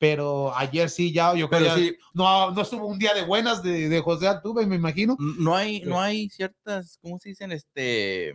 Pero 0.01 0.55
ayer 0.55 0.89
sí, 0.91 1.13
ya 1.13 1.35
yo 1.35 1.49
creo 1.51 1.75
que 1.75 1.81
sí, 1.81 1.97
no, 2.15 2.53
no 2.53 2.63
estuvo 2.63 2.87
un 2.87 3.01
día 3.01 3.13
de 3.15 3.25
buenas 3.25 3.65
de, 3.65 3.89
de 3.89 4.01
José 4.01 4.29
Altuve, 4.29 4.65
me 4.65 4.77
imagino. 4.77 5.17
no 5.19 5.57
hay, 5.57 5.81
no 5.81 6.01
hay 6.01 6.29
ciertas, 6.31 6.99
¿cómo 7.03 7.19
se 7.19 7.31
dicen? 7.31 7.51
Este, 7.51 8.33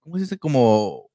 ¿cómo 0.00 0.16
se 0.16 0.22
dice? 0.22 0.36
Como 0.36 1.08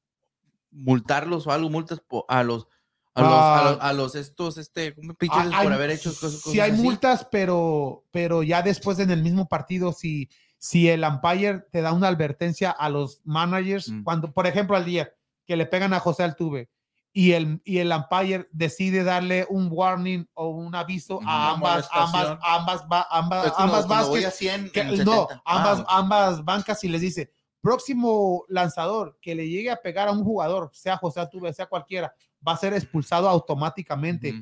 multarlos 0.71 1.47
o 1.47 1.51
algo, 1.51 1.69
multas 1.69 2.01
a 2.27 2.43
los, 2.43 2.67
a 3.13 3.21
los, 3.21 3.31
a 3.31 3.63
los, 3.71 3.77
a 3.81 3.93
los 3.93 4.15
estos, 4.15 4.57
este, 4.57 4.95
Ah, 5.29 5.49
hay- 5.53 5.63
por 5.65 5.73
haber 5.73 5.91
hecho 5.91 6.09
cosas, 6.11 6.33
Sí 6.33 6.41
cosas 6.43 6.59
hay 6.61 6.71
así. 6.71 6.81
multas, 6.81 7.27
pero, 7.31 8.05
pero 8.11 8.41
ya 8.43 8.61
después 8.61 8.99
en 8.99 9.11
el 9.11 9.21
mismo 9.21 9.47
partido, 9.49 9.91
si, 9.93 10.29
si 10.57 10.89
el 10.89 11.03
umpire 11.03 11.59
te 11.71 11.81
da 11.81 11.91
una 11.93 12.07
advertencia 12.07 12.71
a 12.71 12.89
los 12.89 13.21
managers, 13.25 13.89
Mm. 13.89 14.03
cuando, 14.03 14.31
por 14.33 14.47
ejemplo, 14.47 14.75
al 14.77 14.85
día 14.85 15.11
que 15.45 15.55
le 15.57 15.65
pegan 15.65 15.93
a 15.93 15.99
José 15.99 16.23
Altuve 16.23 16.69
y 17.13 17.33
el, 17.33 17.61
y 17.65 17.79
el 17.79 17.91
umpire 17.91 18.47
decide 18.53 19.03
darle 19.03 19.45
un 19.49 19.67
warning 19.69 20.25
o 20.33 20.47
un 20.49 20.73
aviso 20.75 21.19
a 21.25 21.51
ambas, 21.51 21.89
ambas, 21.91 22.37
ambas, 22.41 22.87
ba- 22.87 23.07
ambas, 23.11 23.51
como 23.51 23.63
ambas 23.65 23.85
cuando 23.87 24.07
voy 24.07 24.21
bases, 24.23 24.33
a 24.33 24.37
100 24.37 24.69
que- 24.71 24.79
en 24.79 24.87
no, 25.03 25.23
70. 25.27 25.41
ambas, 25.43 25.79
Ah, 25.89 25.97
ambas 25.97 26.45
bancas 26.45 26.81
y 26.85 26.87
les 26.87 27.01
dice, 27.01 27.33
próximo 27.61 28.43
lanzador 28.49 29.17
que 29.21 29.35
le 29.35 29.47
llegue 29.47 29.69
a 29.71 29.77
pegar 29.81 30.07
a 30.07 30.11
un 30.11 30.23
jugador, 30.23 30.69
sea 30.73 30.97
José 30.97 31.19
Altuve, 31.19 31.53
sea 31.53 31.67
cualquiera, 31.67 32.13
va 32.45 32.53
a 32.53 32.57
ser 32.57 32.73
expulsado 32.73 33.29
automáticamente 33.29 34.33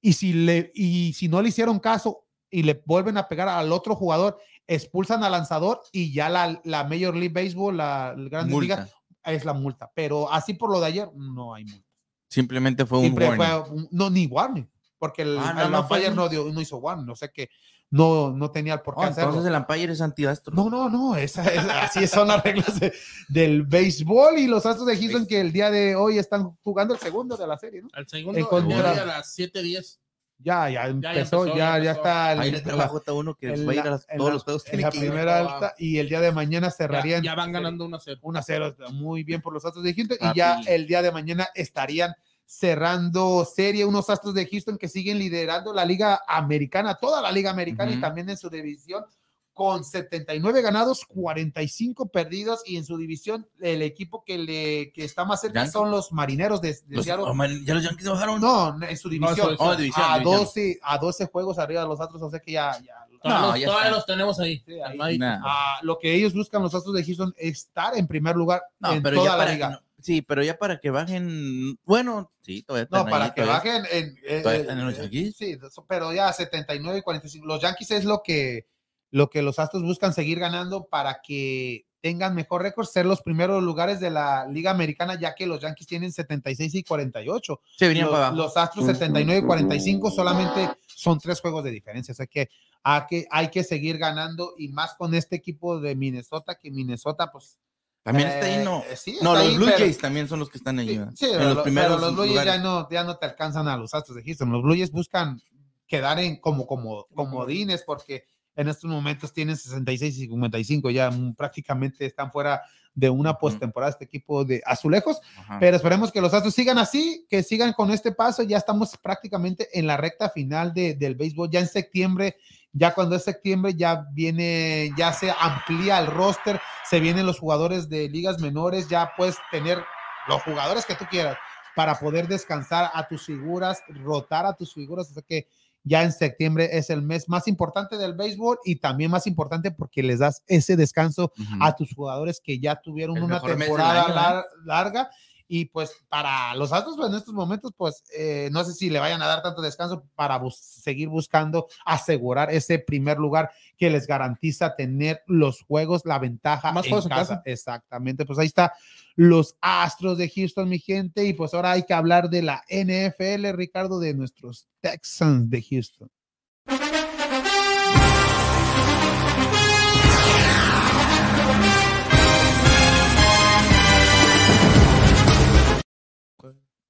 y 0.00 0.12
si 0.14 0.32
le 0.32 0.70
y 0.74 1.12
si 1.12 1.28
no 1.28 1.40
le 1.42 1.48
hicieron 1.50 1.78
caso 1.78 2.24
y 2.50 2.62
le 2.62 2.82
vuelven 2.86 3.16
a 3.18 3.28
pegar 3.28 3.48
al 3.48 3.72
otro 3.72 3.94
jugador, 3.96 4.38
expulsan 4.66 5.24
al 5.24 5.32
lanzador 5.32 5.80
y 5.92 6.12
ya 6.12 6.28
la, 6.28 6.60
la 6.64 6.84
Major 6.84 7.14
League 7.16 7.32
Baseball, 7.34 7.76
la, 7.76 8.14
la 8.16 8.28
Grandes. 8.28 8.58
Ligas, 8.60 8.94
es 9.24 9.44
la 9.44 9.52
multa. 9.54 9.90
Pero 9.94 10.30
así 10.32 10.54
por 10.54 10.70
lo 10.70 10.80
de 10.80 10.86
ayer, 10.86 11.08
no 11.14 11.54
hay 11.54 11.64
multa. 11.64 11.86
Simplemente 12.28 12.86
fue 12.86 12.98
un 12.98 13.04
Siempre 13.04 13.28
warning. 13.28 13.46
fue 13.46 13.70
un- 13.76 13.88
no, 13.90 14.10
ni 14.10 14.26
warning, 14.26 14.68
porque 14.98 15.22
el, 15.22 15.36
Ah, 15.38 15.52
no, 15.54 15.62
el 15.64 15.70
no 15.72 15.84
fue 15.88 16.08
un- 16.08 16.14
no, 16.16 16.28
dio- 16.28 16.50
no 16.52 16.60
hizo 16.60 16.76
warning, 16.78 17.08
o 17.10 17.16
sea 17.16 17.28
que 17.28 17.48
no, 17.90 18.32
no 18.32 18.50
tenía 18.50 18.74
el 18.74 18.80
por 18.80 18.94
qué 18.94 19.00
Oh, 19.02 19.04
hacerlo. 19.04 19.30
entonces 19.30 19.52
el 19.52 19.56
umpire 19.58 19.92
es 19.92 20.00
antiastro. 20.00 20.54
No, 20.54 20.68
no, 20.68 20.88
no, 20.90 21.14
esa, 21.16 21.44
es- 21.44 21.58
así 21.68 22.06
son 22.08 22.28
las 22.28 22.42
reglas 22.42 22.80
de- 22.80 22.92
del 23.28 23.62
béisbol 23.62 24.38
y 24.38 24.46
los 24.48 24.66
Astros 24.66 24.86
de 24.86 24.96
Houston 24.96 25.26
que 25.26 25.40
el 25.40 25.52
día 25.52 25.70
de 25.70 25.94
hoy 25.94 26.18
están 26.18 26.56
jugando 26.62 26.94
el 26.94 27.00
segundo 27.00 27.36
de 27.36 27.46
la 27.46 27.56
serie, 27.58 27.82
¿no? 27.82 27.88
Al 27.92 28.08
segundo, 28.08 28.38
En 28.38 28.44
el 28.44 28.48
contra- 28.48 28.82
día 28.82 28.94
de 28.94 29.00
a 29.00 29.04
las 29.06 29.32
7:10. 29.34 30.00
Ya, 30.38 30.68
ya 30.68 30.86
empezó, 30.88 31.44
empezó, 31.44 31.46
ya, 31.46 31.54
ya 31.54 31.56
ya, 31.56 31.76
empezó. 31.76 31.90
está 32.00 32.32
el- 32.32 32.40
Ahí 32.40 32.50
le 32.50 32.58
la- 32.58 32.64
trabajo 32.64 32.98
está 32.98 33.12
uno 33.12 33.34
que 33.36 33.54
en 33.54 33.66
va 33.68 33.70
a 33.70 33.74
ir 33.74 33.80
a 33.80 33.84
la- 33.84 33.90
las- 33.92 34.06
todos 34.08 34.28
la- 34.28 34.34
los 34.34 34.42
juegos. 34.42 34.64
en 34.66 34.70
tiene 34.72 34.82
la 34.82 34.90
que 34.90 34.98
ir. 34.98 35.04
primera 35.04 35.42
Wow. 35.42 35.50
alta 35.52 35.74
y 35.78 35.98
el 35.98 36.08
día 36.08 36.20
de 36.20 36.32
mañana 36.32 36.66
Ya, 36.66 36.70
cerrarían 36.72 37.22
ya 37.22 37.34
van 37.36 37.52
ganando 37.52 37.84
1-0. 37.84 38.18
1 38.22 38.38
a 38.40 38.42
0 38.42 38.74
muy 38.92 39.22
bien 39.22 39.40
por 39.40 39.52
los 39.52 39.64
Astros 39.64 39.84
de 39.84 39.94
Houston 39.94 40.18
y 40.20 40.36
ya 40.36 40.56
Papi. 40.56 40.68
el 40.72 40.86
día 40.88 41.02
de 41.02 41.12
mañana 41.12 41.48
estarían 41.54 42.12
cerrando 42.58 43.44
serie 43.44 43.84
unos 43.84 44.08
Astros 44.10 44.34
de 44.34 44.46
Houston 44.46 44.78
que 44.78 44.88
siguen 44.88 45.18
liderando 45.18 45.72
la 45.74 45.84
liga 45.84 46.20
americana, 46.26 46.94
toda 46.94 47.20
la 47.20 47.32
liga 47.32 47.50
americana 47.50 47.92
y 47.92 48.00
también 48.00 48.30
en 48.30 48.36
su 48.36 48.48
división 48.48 49.04
con 49.52 49.84
79 49.84 50.62
ganados, 50.62 51.04
45 51.06 52.08
perdidos 52.08 52.62
y 52.66 52.76
en 52.76 52.84
su 52.84 52.96
división 52.96 53.46
el 53.60 53.82
equipo 53.82 54.24
que 54.24 54.36
le 54.38 54.92
que 54.92 55.04
está 55.04 55.24
más 55.24 55.40
cerca 55.42 55.60
Yankees. 55.60 55.72
son 55.72 55.90
los 55.92 56.10
Marineros 56.10 56.60
de, 56.60 56.72
de 56.72 56.96
Los- 56.96 57.04
Seattle. 57.04 57.26
oh, 57.28 57.34
man, 57.34 57.64
ya 57.64 57.74
los 57.74 57.84
Yankees 57.84 58.08
bajaron. 58.08 58.40
No, 58.40 58.76
en 58.82 58.96
su 58.96 59.08
división. 59.08 59.56
Oh, 59.60 59.76
división, 59.76 60.04
a, 60.08 60.18
división. 60.18 60.40
12, 60.44 60.78
a 60.82 60.98
12 60.98 61.26
juegos 61.26 61.58
arriba 61.58 61.82
de 61.82 61.88
los 61.88 62.00
Astros, 62.00 62.22
o 62.22 62.30
sea 62.30 62.40
que 62.40 62.52
ya, 62.52 62.72
ya 62.82 62.94
Todavía, 63.22 63.40
No, 63.40 63.46
los, 63.52 63.60
ya 63.60 63.66
todavía 63.68 63.84
está. 63.86 63.96
los 63.96 64.06
tenemos 64.06 64.40
ahí. 64.40 64.62
Sí, 64.66 64.72
ahí. 64.84 64.98
Ahí. 65.00 65.18
Nah. 65.18 65.40
Ah, 65.44 65.78
lo 65.82 65.98
que 65.98 66.12
ellos 66.14 66.34
buscan 66.34 66.60
los 66.62 66.74
Astros 66.74 66.94
de 66.94 67.04
Houston 67.04 67.32
es 67.38 67.52
estar 67.58 67.96
en 67.96 68.06
primer 68.06 68.36
lugar 68.36 68.62
No, 68.80 68.92
en 68.92 69.02
pero 69.02 69.16
toda 69.16 69.26
ya 69.26 69.32
la 69.32 69.38
para 69.38 69.52
liga. 69.52 69.82
No- 70.04 70.14
sí, 70.14 70.22
pero 70.22 70.42
ya 70.42 70.58
para 70.58 70.78
que 70.80 70.90
bajen, 70.90 71.78
bueno, 71.84 72.32
sí, 72.42 72.62
todavía 72.62 72.88
No, 72.90 72.98
están 72.98 73.10
para 73.10 73.24
ahí, 73.26 73.30
que 73.34 73.42
todavía- 73.42 73.72
bajen 73.72 73.86
en, 73.90 74.18
eh, 74.26 74.40
todavía 74.40 74.58
eh, 74.58 74.62
están 74.62 74.78
en 74.78 74.86
los 74.86 74.94
eh, 74.98 75.02
Yankees. 75.02 75.36
Sí, 75.36 75.58
pero 75.88 76.12
ya 76.12 76.32
79 76.32 76.98
y 76.98 77.02
45. 77.02 77.46
Los 77.46 77.62
Yankees 77.62 77.90
es 77.92 78.04
lo 78.04 78.22
que, 78.22 78.66
lo 79.10 79.30
que 79.30 79.42
los 79.42 79.58
Astros 79.58 79.82
buscan 79.82 80.12
seguir 80.12 80.38
ganando 80.40 80.86
para 80.86 81.20
que 81.22 81.86
tengan 82.00 82.34
mejor 82.34 82.60
récord, 82.60 82.86
ser 82.86 83.06
los 83.06 83.22
primeros 83.22 83.62
lugares 83.62 83.98
de 83.98 84.10
la 84.10 84.46
Liga 84.46 84.70
Americana, 84.70 85.18
ya 85.18 85.34
que 85.34 85.46
los 85.46 85.60
Yankees 85.60 85.86
tienen 85.86 86.12
76 86.12 86.74
y 86.74 86.82
48. 86.82 87.60
Se 87.78 87.88
venían 87.88 88.06
los, 88.06 88.12
para 88.12 88.26
abajo. 88.26 88.42
los 88.42 88.56
Astros 88.58 88.84
79 88.84 89.40
y 89.42 89.46
45 89.46 90.10
solamente 90.10 90.68
son 90.86 91.18
tres 91.18 91.40
juegos 91.40 91.64
de 91.64 91.70
diferencia. 91.70 92.12
O 92.12 92.14
sea 92.14 92.26
que 92.26 92.50
hay, 92.82 93.02
que 93.08 93.26
hay 93.30 93.48
que 93.48 93.64
seguir 93.64 93.96
ganando 93.96 94.52
y 94.58 94.68
más 94.68 94.94
con 94.96 95.14
este 95.14 95.36
equipo 95.36 95.80
de 95.80 95.94
Minnesota, 95.96 96.56
que 96.60 96.70
Minnesota, 96.70 97.30
pues. 97.32 97.56
También 98.04 98.28
está 98.28 98.46
ahí, 98.46 98.62
no. 98.64 98.84
eh, 98.88 98.96
sí, 98.96 99.18
No, 99.22 99.32
los 99.32 99.42
ahí, 99.42 99.56
Blue 99.56 99.64
pero- 99.66 99.78
Jays 99.78 99.98
también 99.98 100.28
son 100.28 100.38
los 100.38 100.50
que 100.50 100.58
están 100.58 100.78
ahí. 100.78 100.88
Sí, 101.16 101.26
sí, 101.26 101.32
en 101.32 101.38
los 101.44 101.54
lo- 101.56 101.62
primeros 101.64 101.96
pero 101.96 102.06
los 102.06 102.14
Blue 102.14 102.34
Jays 102.34 102.44
ya 102.44 102.58
no, 102.58 102.88
ya 102.90 103.02
no 103.02 103.16
te 103.16 103.26
alcanzan 103.26 103.66
a 103.66 103.76
los 103.76 103.94
Astros 103.94 104.16
de 104.16 104.22
Houston. 104.22 104.52
Los 104.52 104.62
Blue 104.62 104.74
Jays 104.74 104.92
buscan 104.92 105.40
quedar 105.86 106.18
en 106.20 106.36
como, 106.36 106.66
como 106.66 107.06
comodines 107.14 107.82
porque 107.82 108.24
en 108.56 108.68
estos 108.68 108.88
momentos 108.90 109.32
tienen 109.32 109.56
66 109.56 110.16
y 110.16 110.20
55, 110.20 110.90
ya 110.90 111.10
mm, 111.10 111.34
prácticamente 111.34 112.06
están 112.06 112.30
fuera 112.30 112.62
de 112.94 113.10
una 113.10 113.36
postemporada 113.38 113.90
este 113.90 114.04
equipo 114.04 114.44
de 114.44 114.62
azulejos, 114.64 115.18
Ajá. 115.38 115.56
pero 115.58 115.76
esperemos 115.76 116.12
que 116.12 116.20
los 116.20 116.32
Astros 116.32 116.54
sigan 116.54 116.78
así, 116.78 117.26
que 117.28 117.42
sigan 117.42 117.72
con 117.72 117.90
este 117.90 118.12
paso, 118.12 118.44
ya 118.44 118.56
estamos 118.58 118.96
prácticamente 118.98 119.68
en 119.76 119.88
la 119.88 119.96
recta 119.96 120.30
final 120.30 120.72
de- 120.72 120.94
del 120.94 121.16
béisbol, 121.16 121.50
ya 121.50 121.58
en 121.58 121.66
septiembre, 121.66 122.36
ya 122.74 122.92
cuando 122.92 123.16
es 123.16 123.24
septiembre 123.24 123.74
ya 123.74 124.06
viene, 124.12 124.90
ya 124.96 125.12
se 125.12 125.32
amplía 125.40 125.98
el 126.00 126.08
roster, 126.08 126.60
se 126.84 127.00
vienen 127.00 127.24
los 127.24 127.38
jugadores 127.38 127.88
de 127.88 128.08
ligas 128.08 128.40
menores, 128.40 128.88
ya 128.88 129.12
puedes 129.16 129.36
tener 129.50 129.82
los 130.28 130.42
jugadores 130.42 130.84
que 130.84 130.96
tú 130.96 131.04
quieras 131.08 131.38
para 131.76 131.98
poder 131.98 132.28
descansar 132.28 132.90
a 132.92 133.06
tus 133.06 133.26
figuras, 133.26 133.82
rotar 133.88 134.44
a 134.44 134.54
tus 134.54 134.74
figuras, 134.74 135.10
o 135.10 135.14
sea 135.14 135.22
que 135.22 135.48
ya 135.84 136.02
en 136.02 136.12
septiembre 136.12 136.70
es 136.72 136.90
el 136.90 137.02
mes 137.02 137.28
más 137.28 137.46
importante 137.46 137.96
del 137.96 138.14
béisbol 138.14 138.58
y 138.64 138.76
también 138.76 139.10
más 139.10 139.26
importante 139.26 139.70
porque 139.70 140.02
les 140.02 140.18
das 140.18 140.42
ese 140.46 140.76
descanso 140.76 141.32
a 141.60 141.76
tus 141.76 141.94
jugadores 141.94 142.40
que 142.42 142.58
ya 142.58 142.76
tuvieron 142.76 143.18
El 143.18 143.24
una 143.24 143.40
temporada 143.40 144.04
año, 144.06 144.40
¿eh? 144.40 144.44
larga 144.64 145.10
Y 145.46 145.66
pues 145.66 145.92
para 146.08 146.54
los 146.54 146.72
Astros 146.72 146.96
pues, 146.96 147.10
en 147.10 147.16
estos 147.16 147.34
momentos, 147.34 147.72
pues 147.76 148.02
eh, 148.16 148.48
no 148.50 148.64
sé 148.64 148.72
si 148.72 148.88
le 148.88 148.98
vayan 148.98 149.20
a 149.20 149.26
dar 149.26 149.42
tanto 149.42 149.60
descanso 149.60 150.04
para 150.14 150.38
bus- 150.38 150.56
seguir 150.56 151.08
buscando 151.08 151.66
asegurar 151.84 152.50
ese 152.50 152.78
primer 152.78 153.18
lugar 153.18 153.50
que 153.76 153.90
les 153.90 154.06
garantiza 154.06 154.74
tener 154.74 155.22
los 155.26 155.60
juegos, 155.62 156.02
la 156.06 156.18
ventaja 156.18 156.72
Más 156.72 156.86
en 156.86 156.90
juegos 156.92 157.04
en 157.04 157.10
casa. 157.10 157.28
casa. 157.36 157.42
Exactamente, 157.44 158.24
pues 158.24 158.38
ahí 158.38 158.46
está 158.46 158.72
los 159.16 159.56
Astros 159.60 160.16
de 160.18 160.30
Houston, 160.30 160.68
mi 160.68 160.78
gente. 160.78 161.24
Y 161.24 161.34
pues 161.34 161.52
ahora 161.54 161.72
hay 161.72 161.82
que 161.84 161.94
hablar 161.94 162.30
de 162.30 162.42
la 162.42 162.64
NFL, 162.68 163.52
Ricardo, 163.52 164.00
de 164.00 164.14
nuestros 164.14 164.66
Texans 164.80 165.50
de 165.50 165.62
Houston. 165.62 166.10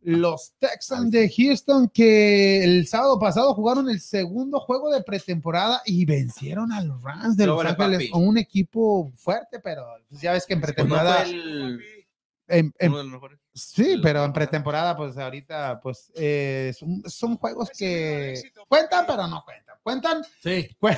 Los 0.06 0.52
Texans 0.58 1.10
de 1.10 1.30
Houston 1.34 1.88
que 1.88 2.62
el 2.62 2.86
sábado 2.86 3.18
pasado 3.18 3.54
jugaron 3.54 3.88
el 3.88 4.00
segundo 4.00 4.60
juego 4.60 4.90
de 4.92 5.02
pretemporada 5.02 5.80
y 5.86 6.04
vencieron 6.04 6.72
a 6.72 6.82
los 6.82 7.02
Rams 7.02 7.36
de 7.38 7.46
Los 7.46 7.56
Ángeles, 7.94 8.10
un 8.20 8.36
equipo 8.38 9.10
fuerte, 9.16 9.60
pero 9.60 9.86
pues, 10.10 10.20
ya 10.20 10.32
ves 10.32 10.44
que 10.44 10.52
en 10.52 10.60
pretemporada 10.60 11.22
el- 11.22 11.80
en- 12.48 12.72
en- 12.78 12.88
uno 12.90 12.98
de 12.98 13.04
los 13.04 13.12
mejores. 13.12 13.38
Sí, 13.54 13.98
pero 14.02 14.24
en 14.24 14.32
pretemporada, 14.32 14.96
pues 14.96 15.16
ahorita, 15.16 15.80
pues 15.80 16.10
eh, 16.16 16.74
son, 16.76 17.02
son 17.06 17.36
juegos 17.36 17.70
que 17.70 18.34
cuentan, 18.68 19.04
pero 19.06 19.26
no 19.28 19.44
cuentan. 19.44 19.64
Cuentan, 19.82 20.22
Sí. 20.42 20.68
cu- 20.80 20.88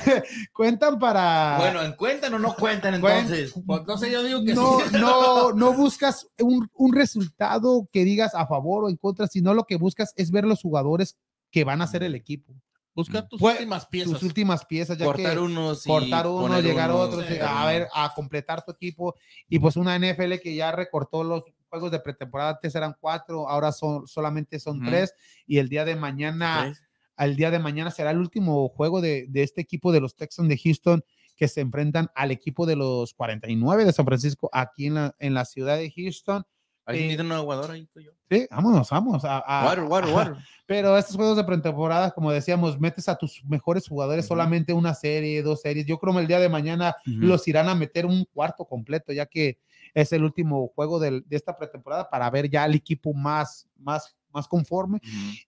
cuentan 0.53 0.97
para. 0.97 1.57
Bueno, 1.59 1.83
¿en 1.83 1.93
cuentan 1.93 2.33
o 2.33 2.39
no 2.39 2.55
cuentan 2.55 2.99
Cuen- 3.01 3.19
entonces? 3.19 3.53
Pues 3.65 3.81
no 3.85 3.97
sé, 3.97 4.09
yo 4.11 4.23
digo 4.23 4.43
que 4.45 4.53
no, 4.53 4.79
sí. 4.79 4.85
no, 4.99 5.51
no 5.51 5.73
buscas 5.73 6.27
un, 6.39 6.69
un 6.73 6.93
resultado 6.95 7.87
que 7.91 8.03
digas 8.05 8.33
a 8.33 8.47
favor 8.47 8.85
o 8.85 8.89
en 8.89 8.95
contra, 8.97 9.27
sino 9.27 9.53
lo 9.53 9.65
que 9.65 9.75
buscas 9.75 10.13
es 10.15 10.31
ver 10.31 10.45
los 10.45 10.61
jugadores 10.61 11.17
que 11.51 11.63
van 11.63 11.81
a 11.81 11.83
hacer 11.83 12.01
el 12.03 12.15
equipo. 12.15 12.53
Busca 12.97 13.27
tus 13.27 13.39
Fue- 13.39 13.53
últimas 13.53 13.85
piezas. 13.85 14.11
Sus 14.13 14.23
últimas 14.23 14.65
piezas, 14.65 14.97
ya 14.97 15.05
Cortar 15.05 15.35
que 15.35 15.39
unos 15.39 15.85
y 15.85 15.89
cortar 15.89 16.25
uno, 16.25 16.59
llegar 16.59 16.89
unos, 16.89 17.07
otros, 17.09 17.25
sí. 17.27 17.35
a 17.39 17.63
ver, 17.67 17.87
a 17.93 18.11
completar 18.15 18.65
tu 18.65 18.71
equipo. 18.71 19.13
Y 19.47 19.59
pues 19.59 19.75
una 19.77 19.95
NFL 19.95 20.39
que 20.41 20.55
ya 20.55 20.71
recortó 20.71 21.23
los 21.23 21.43
juegos 21.69 21.91
de 21.91 21.99
pretemporada, 21.99 22.49
antes 22.51 22.73
eran 22.73 22.95
cuatro, 22.99 23.47
ahora 23.47 23.71
son 23.71 24.07
solamente 24.07 24.59
son 24.59 24.83
tres. 24.83 25.13
Y 25.45 25.59
el 25.59 25.69
día 25.69 25.85
de 25.85 25.95
mañana, 25.95 26.63
¿Tres? 26.63 26.83
al 27.15 27.35
día 27.35 27.51
de 27.51 27.59
mañana 27.59 27.91
será 27.91 28.09
el 28.09 28.17
último 28.17 28.67
juego 28.69 28.99
de, 28.99 29.27
de 29.29 29.43
este 29.43 29.61
equipo 29.61 29.91
de 29.91 30.01
los 30.01 30.15
Texans 30.15 30.49
de 30.49 30.57
Houston 30.57 31.03
que 31.35 31.47
se 31.47 31.61
enfrentan 31.61 32.09
al 32.15 32.31
equipo 32.31 32.65
de 32.65 32.75
los 32.77 33.13
49 33.13 33.85
de 33.85 33.93
San 33.93 34.05
Francisco 34.07 34.49
aquí 34.51 34.87
en 34.87 34.95
la, 34.95 35.15
en 35.19 35.35
la 35.35 35.45
ciudad 35.45 35.77
de 35.77 35.91
Houston. 35.95 36.43
¿Alguien 36.87 37.05
Eh, 37.11 37.15
tiene 37.15 37.23
un 37.25 37.31
aguador 37.33 37.69
ahí? 37.71 37.85
tú 37.93 37.99
y 37.99 38.05
yo? 38.05 38.11
Sí, 38.29 38.47
vámonos, 38.49 38.89
vamos. 38.89 39.23
A, 39.25 39.37
a- 39.39 39.65
Water, 39.65 39.83
water, 39.83 40.09
ajá. 40.09 40.15
water. 40.15 40.35
Pero 40.65 40.97
estos 40.97 41.15
juegos 41.15 41.37
de 41.37 41.43
pretemporada, 41.43 42.11
como 42.11 42.31
decíamos, 42.31 42.79
metes 42.79 43.07
a 43.07 43.15
tus 43.15 43.43
mejores 43.45 43.87
jugadores 43.87 44.25
solamente 44.25 44.73
una 44.73 44.93
serie, 44.93 45.43
dos 45.43 45.61
series. 45.61 45.85
Yo 45.85 45.97
creo 45.99 46.13
que 46.13 46.21
el 46.21 46.27
día 46.27 46.39
de 46.39 46.49
mañana 46.49 46.95
los 47.05 47.47
irán 47.47 47.69
a 47.69 47.75
meter 47.75 48.05
un 48.05 48.25
cuarto 48.33 48.65
completo, 48.65 49.13
ya 49.13 49.25
que 49.25 49.59
es 49.93 50.11
el 50.13 50.23
último 50.23 50.67
juego 50.75 50.99
del- 50.99 51.23
de 51.27 51.35
esta 51.37 51.55
pretemporada 51.57 52.09
para 52.09 52.29
ver 52.29 52.49
ya 52.49 52.65
el 52.65 52.75
equipo 52.75 53.13
más, 53.13 53.67
más, 53.77 54.15
más 54.33 54.47
conforme 54.47 54.99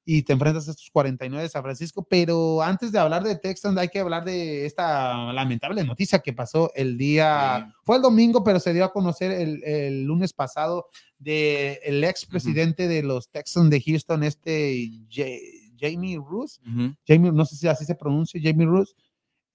y 0.06 0.22
te 0.24 0.34
enfrentas 0.34 0.68
a 0.68 0.72
estos 0.72 0.90
49 0.92 1.44
de 1.44 1.50
San 1.50 1.62
Francisco. 1.64 2.06
Pero 2.10 2.62
antes 2.62 2.92
de 2.92 3.00
hablar 3.00 3.24
de 3.24 3.36
Texans, 3.36 3.78
hay 3.78 3.90
que 3.90 4.00
hablar 4.00 4.24
de 4.26 4.66
esta 4.66 5.32
lamentable 5.34 5.84
noticia 5.84 6.20
que 6.20 6.34
pasó 6.34 6.72
el 6.76 6.98
día, 6.98 7.74
fue 7.84 7.98
el 7.98 8.02
domingo, 8.02 8.44
pero 8.44 8.60
se 8.60 8.74
dio 8.74 8.86
a 8.86 8.92
conocer 8.92 9.32
el, 9.32 9.64
el 9.64 10.04
lunes 10.04 10.34
pasado 10.34 10.88
de 11.18 11.80
el 11.84 12.04
ex 12.04 12.26
presidente 12.26 12.88
de 12.88 13.04
los 13.04 13.30
Texans 13.30 13.70
de 13.70 13.82
Houston, 13.82 14.24
este 14.24 14.90
Ja- 15.12 15.26
Jamie 15.80 16.18
Roos. 16.18 16.60
Jamie, 17.08 17.32
no 17.32 17.46
sé 17.46 17.56
si 17.56 17.68
así 17.68 17.86
se 17.86 17.96
pronuncia, 17.96 18.40
Jamie 18.44 18.66
Roos, 18.66 18.96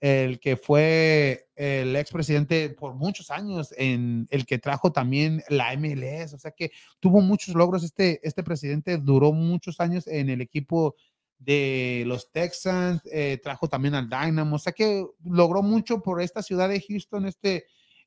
el 0.04 0.38
que 0.38 0.58
fue 0.58 1.48
el 1.56 1.96
expresidente 1.96 2.68
por 2.68 2.92
muchos 2.92 3.30
años, 3.30 3.72
en 3.78 4.26
el 4.30 4.44
que 4.44 4.58
trajo 4.58 4.92
también 4.92 5.42
la 5.48 5.74
MLS, 5.78 6.34
o 6.34 6.38
sea 6.38 6.50
que 6.50 6.72
tuvo 7.00 7.22
muchos 7.22 7.54
logros. 7.54 7.82
Este, 7.84 8.20
este 8.22 8.42
presidente 8.42 8.98
duró 8.98 9.32
muchos 9.32 9.80
años 9.80 10.06
en 10.06 10.28
el 10.28 10.42
equipo 10.42 10.94
de 11.38 12.04
los 12.06 12.30
Texans, 12.30 13.00
eh, 13.10 13.40
trajo 13.42 13.66
también 13.66 13.94
al 13.94 14.10
Dynamo, 14.10 14.56
o 14.56 14.58
sea 14.58 14.74
que 14.74 15.06
logró 15.24 15.62
mucho 15.62 16.02
por 16.02 16.20
esta 16.20 16.42
ciudad 16.42 16.68
de 16.68 16.84
Houston, 16.86 17.24
este, 17.24 17.64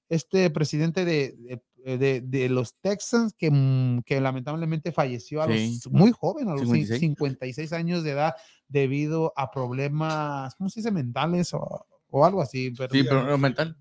este 0.08 0.52
presidente 0.52 1.04
de, 1.04 1.34
de, 1.40 1.62
de- 1.96 2.22
de 2.22 2.50
los 2.50 2.76
Texans 2.82 3.34
que, 3.38 3.50
mm, 3.52 4.02
que 4.02 4.20
lamentablemente 4.20 4.92
falleció 4.92 5.42
a 5.42 5.48
Sí. 5.48 5.80
los 5.84 5.94
muy 5.94 6.12
joven, 6.12 6.50
a 6.50 6.54
los 6.54 6.62
56. 6.62 7.00
56 7.00 7.72
años 7.72 8.04
de 8.04 8.12
edad 8.12 8.34
debido 8.68 9.32
a 9.38 9.52
problemas, 9.52 10.56
¿cómo 10.56 10.70
se 10.70 10.80
dice? 10.82 10.92
Mentales 10.92 11.54
o, 11.54 11.86
o 12.10 12.26
algo 12.26 12.42
así. 12.42 12.72
Pero 12.78 12.92
Sí, 12.92 13.04
pero 13.04 13.38
mental. 13.38 13.78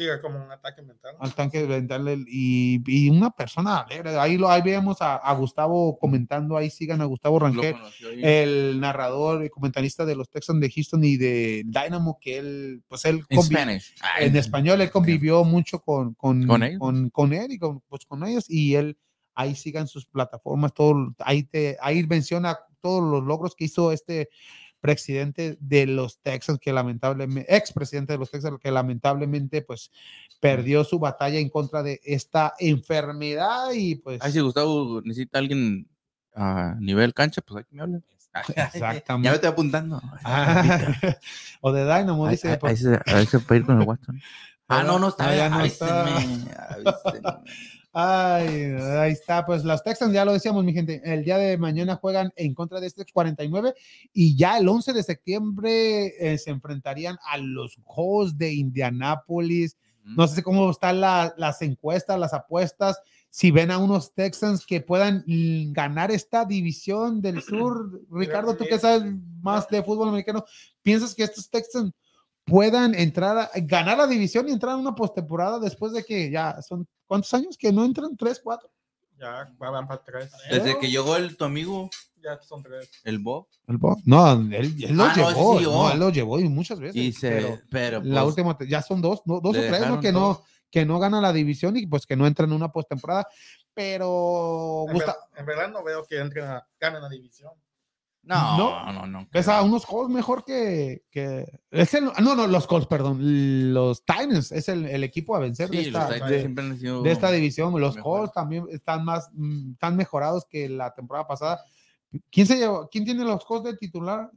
Sí, 0.00 0.06
como 0.22 0.42
un 0.42 0.50
ataque 0.50 0.80
mental. 0.80 1.14
al 1.20 1.34
tanque 1.34 1.62
mental 1.66 2.24
y, 2.26 2.82
y 2.86 3.10
una 3.10 3.30
persona 3.30 3.80
alegre. 3.80 4.16
Ahí, 4.18 4.38
lo, 4.38 4.48
ahí 4.50 4.62
vemos 4.62 5.02
a, 5.02 5.16
a 5.16 5.34
Gustavo 5.34 5.98
comentando, 5.98 6.56
ahí 6.56 6.70
sigan 6.70 7.02
a 7.02 7.04
Gustavo 7.04 7.38
Rangel, 7.38 7.76
el 8.22 8.80
narrador 8.80 9.44
y 9.44 9.50
comentarista 9.50 10.06
de 10.06 10.16
los 10.16 10.30
Texans 10.30 10.58
de 10.58 10.70
Houston 10.70 11.04
y 11.04 11.18
de 11.18 11.64
Dynamo, 11.66 12.18
que 12.18 12.38
él, 12.38 12.82
pues 12.88 13.04
él 13.04 13.26
En 13.28 13.38
convi- 13.38 13.44
Spanish. 13.50 13.94
Ay, 14.00 14.28
en 14.28 14.36
español, 14.36 14.80
él 14.80 14.90
convivió 14.90 15.44
mucho 15.44 15.80
con, 15.80 16.14
con, 16.14 16.46
¿Con 16.46 16.78
con, 16.78 17.10
con 17.10 17.32
él 17.34 17.52
y 17.52 17.58
con, 17.58 17.80
pues, 17.82 18.06
con 18.06 18.24
ellos 18.24 18.48
y 18.48 18.76
él 18.76 18.96
ahí 19.34 19.54
sigan 19.54 19.86
sus 19.86 20.06
plataformas, 20.06 20.72
todo, 20.72 21.14
ahí, 21.18 21.42
te, 21.42 21.76
ahí 21.82 22.06
menciona 22.06 22.58
todos 22.80 23.02
los 23.02 23.22
logros 23.22 23.54
que 23.54 23.66
hizo 23.66 23.92
este 23.92 24.30
presidente 24.80 25.56
de 25.60 25.86
los 25.86 26.18
Texans, 26.20 26.58
que 26.58 26.72
lamentablemente, 26.72 27.54
ex 27.54 27.72
presidente 27.72 28.14
de 28.14 28.18
los 28.18 28.30
Texans, 28.30 28.58
que 28.60 28.70
lamentablemente 28.70 29.62
pues 29.62 29.90
perdió 30.40 30.84
su 30.84 30.98
batalla 30.98 31.38
en 31.38 31.50
contra 31.50 31.82
de 31.82 32.00
esta 32.04 32.54
enfermedad 32.58 33.72
y 33.74 33.96
pues... 33.96 34.18
Ay, 34.22 34.32
si 34.32 34.40
Gustavo 34.40 35.02
necesita 35.04 35.38
alguien 35.38 35.86
a 36.34 36.74
nivel 36.78 37.12
cancha, 37.12 37.42
pues 37.42 37.64
aquí 37.64 37.74
me 37.76 37.82
hablen. 37.82 38.04
Exactamente. 38.56 39.24
Ya 39.26 39.30
me 39.30 39.34
estoy 39.34 39.48
apuntando. 39.50 40.00
Ah, 40.24 40.94
o 41.60 41.72
de 41.72 41.82
Dynamo, 41.84 42.26
Ahí- 42.26 42.32
dice. 42.36 42.58
ahí- 42.62 43.26
se- 43.26 43.40
puede 43.40 43.60
ir 43.60 43.66
con 43.66 43.80
el 43.80 43.86
Watson. 43.86 44.20
Ah, 44.68 44.84
no, 44.84 44.98
no 45.00 45.08
está. 45.08 45.48
No 45.50 45.64
está. 45.64 46.04
avísenme. 46.04 46.46
Ay, 47.92 48.72
ahí 48.98 49.12
está, 49.12 49.44
pues 49.44 49.64
los 49.64 49.82
Texans, 49.82 50.12
ya 50.12 50.24
lo 50.24 50.32
decíamos, 50.32 50.62
mi 50.64 50.72
gente, 50.72 51.00
el 51.04 51.24
día 51.24 51.38
de 51.38 51.58
mañana 51.58 51.96
juegan 51.96 52.32
en 52.36 52.54
contra 52.54 52.78
de 52.80 52.86
este 52.86 53.04
49 53.12 53.74
y 54.12 54.36
ya 54.36 54.58
el 54.58 54.68
11 54.68 54.92
de 54.92 55.02
septiembre 55.02 56.06
eh, 56.20 56.38
se 56.38 56.50
enfrentarían 56.50 57.18
a 57.28 57.38
los 57.38 57.76
Colts 57.84 58.38
de 58.38 58.52
Indianápolis. 58.52 59.76
No 60.04 60.26
sé 60.28 60.42
cómo 60.42 60.70
están 60.70 61.00
la- 61.00 61.34
las 61.36 61.62
encuestas, 61.62 62.18
las 62.18 62.32
apuestas, 62.32 62.98
si 63.28 63.50
ven 63.50 63.70
a 63.70 63.78
unos 63.78 64.14
Texans 64.14 64.64
que 64.66 64.80
puedan 64.80 65.24
mm, 65.26 65.72
ganar 65.72 66.10
esta 66.12 66.44
división 66.44 67.20
del 67.20 67.42
sur. 67.42 68.00
Ricardo, 68.10 68.56
tú 68.56 68.64
que 68.66 68.78
sabes 68.78 69.04
más 69.42 69.68
de 69.68 69.82
fútbol 69.82 70.08
americano, 70.10 70.44
¿piensas 70.82 71.14
que 71.14 71.24
estos 71.24 71.50
Texans 71.50 71.92
puedan 72.50 72.94
entrar 72.94 73.38
a 73.38 73.50
ganar 73.62 73.96
la 73.96 74.06
división 74.06 74.48
y 74.48 74.52
entrar 74.52 74.72
a 74.74 74.76
una 74.76 74.94
postemporada 74.94 75.58
después 75.58 75.92
de 75.92 76.04
que 76.04 76.30
ya 76.30 76.60
son 76.62 76.86
cuántos 77.06 77.32
años 77.34 77.56
que 77.56 77.72
no 77.72 77.84
entran? 77.84 78.16
¿Tres, 78.16 78.40
cuatro? 78.42 78.70
Ya 79.18 79.46
van 79.58 79.86
para 79.86 80.02
tres. 80.02 80.32
Desde 80.50 80.78
que 80.78 80.90
llegó 80.90 81.16
el, 81.16 81.36
tu 81.36 81.44
amigo, 81.44 81.88
Ya 82.22 82.38
son 82.42 82.62
tres. 82.62 82.90
el 83.04 83.18
Bob, 83.18 83.46
El 83.68 83.76
Bo- 83.78 83.96
No, 84.04 84.32
él, 84.32 84.74
él 84.82 84.96
lo 84.96 85.04
Ah, 85.04 85.14
no, 85.16 85.30
llevó, 85.30 85.58
sí, 85.58 85.64
no, 85.64 85.92
él 85.92 85.98
lo 86.00 86.10
llevó 86.10 86.40
y 86.40 86.48
muchas 86.48 86.80
veces. 86.80 86.96
y 86.96 87.12
se. 87.12 87.28
pero 87.30 87.58
Pero, 87.70 88.02
la 88.02 88.22
pues, 88.22 88.36
última, 88.36 88.58
ya 88.68 88.82
son 88.82 89.00
dos, 89.00 89.22
no, 89.26 89.40
dos 89.40 89.56
o 89.56 89.60
tres, 89.60 89.86
¿no? 89.88 90.00
Que 90.00 90.10
no, 90.12 90.42
que 90.70 90.84
no 90.86 90.98
gana 90.98 91.20
la 91.20 91.32
división 91.32 91.76
y 91.76 91.86
pues 91.86 92.06
que 92.06 92.16
no 92.16 92.26
entran 92.26 92.50
en 92.50 92.56
una 92.56 92.70
postemporada. 92.72 93.26
Pero 93.74 94.84
En, 94.88 94.92
gusta, 94.94 95.16
ver- 95.32 95.40
en 95.40 95.46
verdad 95.46 95.70
no 95.70 95.82
veo 95.84 96.04
que 96.06 96.18
entren 96.18 96.44
a, 96.46 96.66
ganen 96.80 97.02
la 97.02 97.08
división. 97.08 97.52
No, 98.22 98.56
No. 98.58 98.92
no, 98.92 99.06
no. 99.06 99.28
a 99.48 99.62
unos 99.62 99.86
Colts 99.86 100.12
mejor 100.12 100.44
que, 100.44 101.04
que 101.10 101.46
es 101.70 101.94
el- 101.94 102.04
no, 102.20 102.34
no, 102.36 102.46
los 102.46 102.66
Colts, 102.66 102.86
perdón, 102.86 103.18
los 103.72 104.04
Titans 104.04 104.52
es 104.52 104.68
el, 104.68 104.84
el 104.86 105.02
equipo 105.04 105.34
a 105.34 105.38
vencer 105.38 105.70
de, 105.70 105.84
Sí, 105.84 105.90
los 105.90 106.02
esta, 106.10 106.26
de- 106.26 106.40
siempre 106.40 106.64
han 106.64 106.78
sido. 106.78 107.02
de 107.02 107.10
esta 107.12 107.30
división. 107.30 107.80
Los 107.80 107.96
mejor. 107.96 108.18
Colts 108.20 108.34
también 108.34 108.66
están 108.70 109.04
más, 109.04 109.30
mm, 109.32 109.72
están 109.72 109.96
mejorados 109.96 110.44
que 110.48 110.68
la 110.68 110.92
temporada 110.94 111.26
pasada. 111.26 111.60
¿Quién 112.30 112.46
se 112.46 112.56
llevó? 112.56 112.88
¿Quién 112.90 113.04
tiene 113.04 113.24
los 113.24 113.44
Colts 113.44 113.64
de 113.64 113.76
titular? 113.76 114.30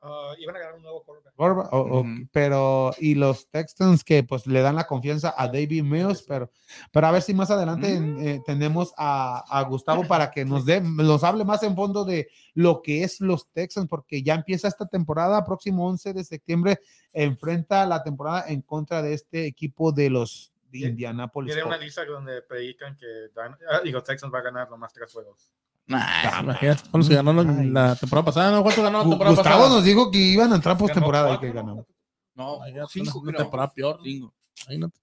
Ah, 0.00 0.32
iban 0.38 0.54
a 0.54 0.60
ganar 0.60 0.74
un 0.76 0.82
nuevo 0.82 1.02
quarterback. 1.02 1.34
O- 1.72 1.76
o- 1.78 2.00
Ujú. 2.00 2.28
pero 2.32 2.92
y 2.98 3.16
los 3.16 3.48
Texans 3.48 4.04
que 4.04 4.22
pues 4.22 4.46
le 4.46 4.60
dan 4.60 4.76
la 4.76 4.86
confianza 4.86 5.34
a 5.36 5.46
David 5.48 5.82
Mills, 5.82 6.22
pero, 6.22 6.50
pero 6.92 7.06
a 7.08 7.10
ver 7.10 7.22
si 7.22 7.34
más 7.34 7.50
adelante 7.50 7.98
Mm. 7.98 8.18
eh, 8.26 8.42
tenemos 8.46 8.94
a, 8.96 9.42
a 9.48 9.62
Gustavo 9.64 10.06
para 10.06 10.30
que 10.30 10.44
nos 10.44 10.64
dé, 10.64 10.80
nos 10.80 11.24
hable 11.24 11.44
más 11.44 11.64
en 11.64 11.74
fondo 11.74 12.04
de 12.04 12.28
lo 12.54 12.80
que 12.80 13.02
es 13.02 13.20
los 13.20 13.48
Texans, 13.48 13.88
porque 13.88 14.22
ya 14.22 14.34
empieza 14.34 14.68
esta 14.68 14.86
temporada, 14.86 15.44
próximo 15.44 15.88
11 15.88 16.12
de 16.12 16.22
septiembre, 16.22 16.78
enfrenta 17.12 17.84
la 17.84 18.02
temporada 18.04 18.44
en 18.48 18.62
contra 18.62 19.02
de 19.02 19.14
este 19.14 19.46
equipo 19.46 19.90
de 19.90 20.10
los 20.10 20.52
de. 20.70 20.80
Indianapolis. 20.80 21.54
Tiene 21.54 21.66
una 21.66 21.76
lista 21.78 22.04
donde 22.04 22.42
predican 22.42 22.94
que 22.96 23.06
dan- 23.34 23.56
ah, 23.70 23.80
digo, 23.82 24.00
Texans 24.02 24.32
va 24.32 24.38
a 24.38 24.42
ganar 24.42 24.70
nomás 24.70 24.92
tres 24.92 25.12
juegos. 25.12 25.50
Nah, 25.88 26.40
Imagínate 26.42 26.82
cuando 26.90 27.08
se 27.08 27.14
ganó 27.14 27.32
la, 27.32 27.42
Ay. 27.50 27.70
la 27.70 27.96
temporada 27.96 28.24
pasada, 28.26 28.50
¿no? 28.52 28.62
¿Cuánto 28.62 28.82
ganó 28.82 28.98
la 28.98 29.04
temporada 29.08 29.34
Gustavo 29.34 29.56
pasada? 29.56 29.74
nos 29.76 29.84
dijo 29.84 30.10
que 30.10 30.18
iban 30.18 30.52
a 30.52 30.56
entrar 30.56 30.76
postemporada 30.76 31.34
y 31.34 31.38
que 31.38 31.50
ganamos. 31.52 31.86
no, 32.34 32.56
Imagínate, 32.56 32.92
cinco, 32.92 33.18
una 33.20 33.32
creo. 33.32 33.42
temporada 33.44 33.72
peor. 33.72 34.00
Cinco. 34.04 34.34
Imagínate. 34.66 35.00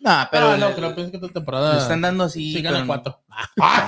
Nah, 0.00 0.24
pero 0.30 0.48
Ah, 0.52 0.56
no, 0.56 0.74
creo 0.74 0.94
pensé 0.94 1.10
que 1.10 1.16
esta 1.18 1.26
le 1.28 1.32
temporada 1.34 1.78
están 1.78 2.00
dando 2.00 2.24
así. 2.24 2.54
sí 2.54 2.62
gana 2.62 2.76
pero 2.78 2.86
no. 2.86 2.86
cuatro. 2.88 3.22
¡Ah! 3.60 3.86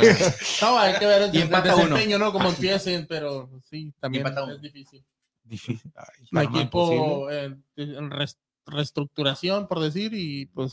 No, 0.62 0.78
hay 0.78 0.94
que 0.98 1.06
ver 1.06 1.22
el, 1.22 1.34
Y 1.34 1.36
el 1.38 1.42
empata 1.44 1.74
uno. 1.76 1.84
desempeño, 1.84 2.18
¿no? 2.18 2.32
Como 2.32 2.48
empiecen, 2.50 3.06
pero 3.06 3.48
sí, 3.70 3.92
también 4.00 4.26
empata 4.26 4.44
uno. 4.44 4.54
es 4.54 4.60
difícil. 4.62 5.04
Difícil. 5.44 5.92
Ay, 5.94 6.26
pero 6.32 6.50
no 6.50 6.58
equipo 6.58 7.30
en, 7.30 7.64
en 7.76 8.10
res- 8.10 8.38
reestructuración, 8.66 9.68
por 9.68 9.80
decir, 9.80 10.12
y 10.14 10.46
pues 10.46 10.72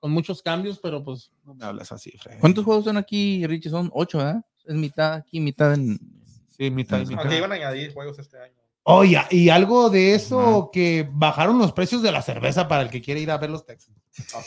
con 0.00 0.10
muchos 0.12 0.42
cambios, 0.42 0.78
pero 0.80 1.02
pues 1.02 1.30
No 1.44 1.54
me 1.54 1.64
hablas 1.64 1.90
así, 1.92 2.10
Fred. 2.18 2.38
¿Cuántos 2.40 2.64
juegos 2.64 2.84
son 2.84 2.96
aquí, 2.96 3.46
Richie? 3.46 3.70
Son 3.70 3.90
ocho, 3.94 4.18
¿verdad? 4.18 4.44
Es 4.66 4.74
mitad 4.74 5.14
aquí, 5.14 5.40
mitad 5.40 5.74
en. 5.74 5.98
Sí, 6.56 6.70
mitad 6.70 6.98
y 6.98 7.06
mitad. 7.06 7.20
Aunque 7.20 7.36
iban 7.38 7.52
a 7.52 7.54
añadir 7.56 7.92
juegos 7.94 8.18
este 8.18 8.38
año. 8.40 8.54
Oye, 8.90 9.20
y 9.30 9.50
algo 9.50 9.90
de 9.90 10.14
eso 10.14 10.70
que 10.72 11.06
bajaron 11.12 11.58
los 11.58 11.72
precios 11.72 12.00
de 12.00 12.10
la 12.10 12.22
cerveza 12.22 12.68
para 12.68 12.82
el 12.82 12.88
que 12.88 13.02
quiere 13.02 13.20
ir 13.20 13.30
a 13.30 13.36
ver 13.36 13.50
los 13.50 13.66
Texans. 13.66 13.98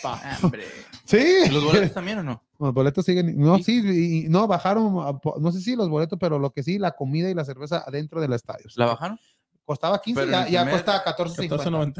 Ah, 0.03 0.37
Hombre. 0.41 0.63
Sí. 1.05 1.23
¿Los 1.51 1.63
boletos 1.63 1.93
también 1.93 2.17
o 2.19 2.23
no? 2.23 2.43
Los 2.59 2.73
boletos 2.73 3.05
siguen. 3.05 3.39
No, 3.39 3.59
sí, 3.59 3.81
y- 3.85 4.25
y 4.25 4.29
no, 4.29 4.47
bajaron. 4.47 5.19
No 5.39 5.51
sé 5.51 5.61
si 5.61 5.75
los 5.75 5.89
boletos, 5.89 6.17
pero 6.19 6.39
lo 6.39 6.49
que 6.51 6.63
sí, 6.63 6.79
la 6.79 6.91
comida 6.91 7.29
y 7.29 7.35
la 7.35 7.45
cerveza 7.45 7.83
adentro 7.85 8.19
del 8.19 8.33
estadio. 8.33 8.65
¿La 8.75 8.87
bajaron? 8.87 9.19
Costaba 9.63 10.01
15, 10.01 10.21
Pero 10.21 10.31
ya, 10.31 10.49
ya 10.49 10.63
primer- 10.65 10.83
cuesta 10.83 11.03
14.50. 11.03 11.47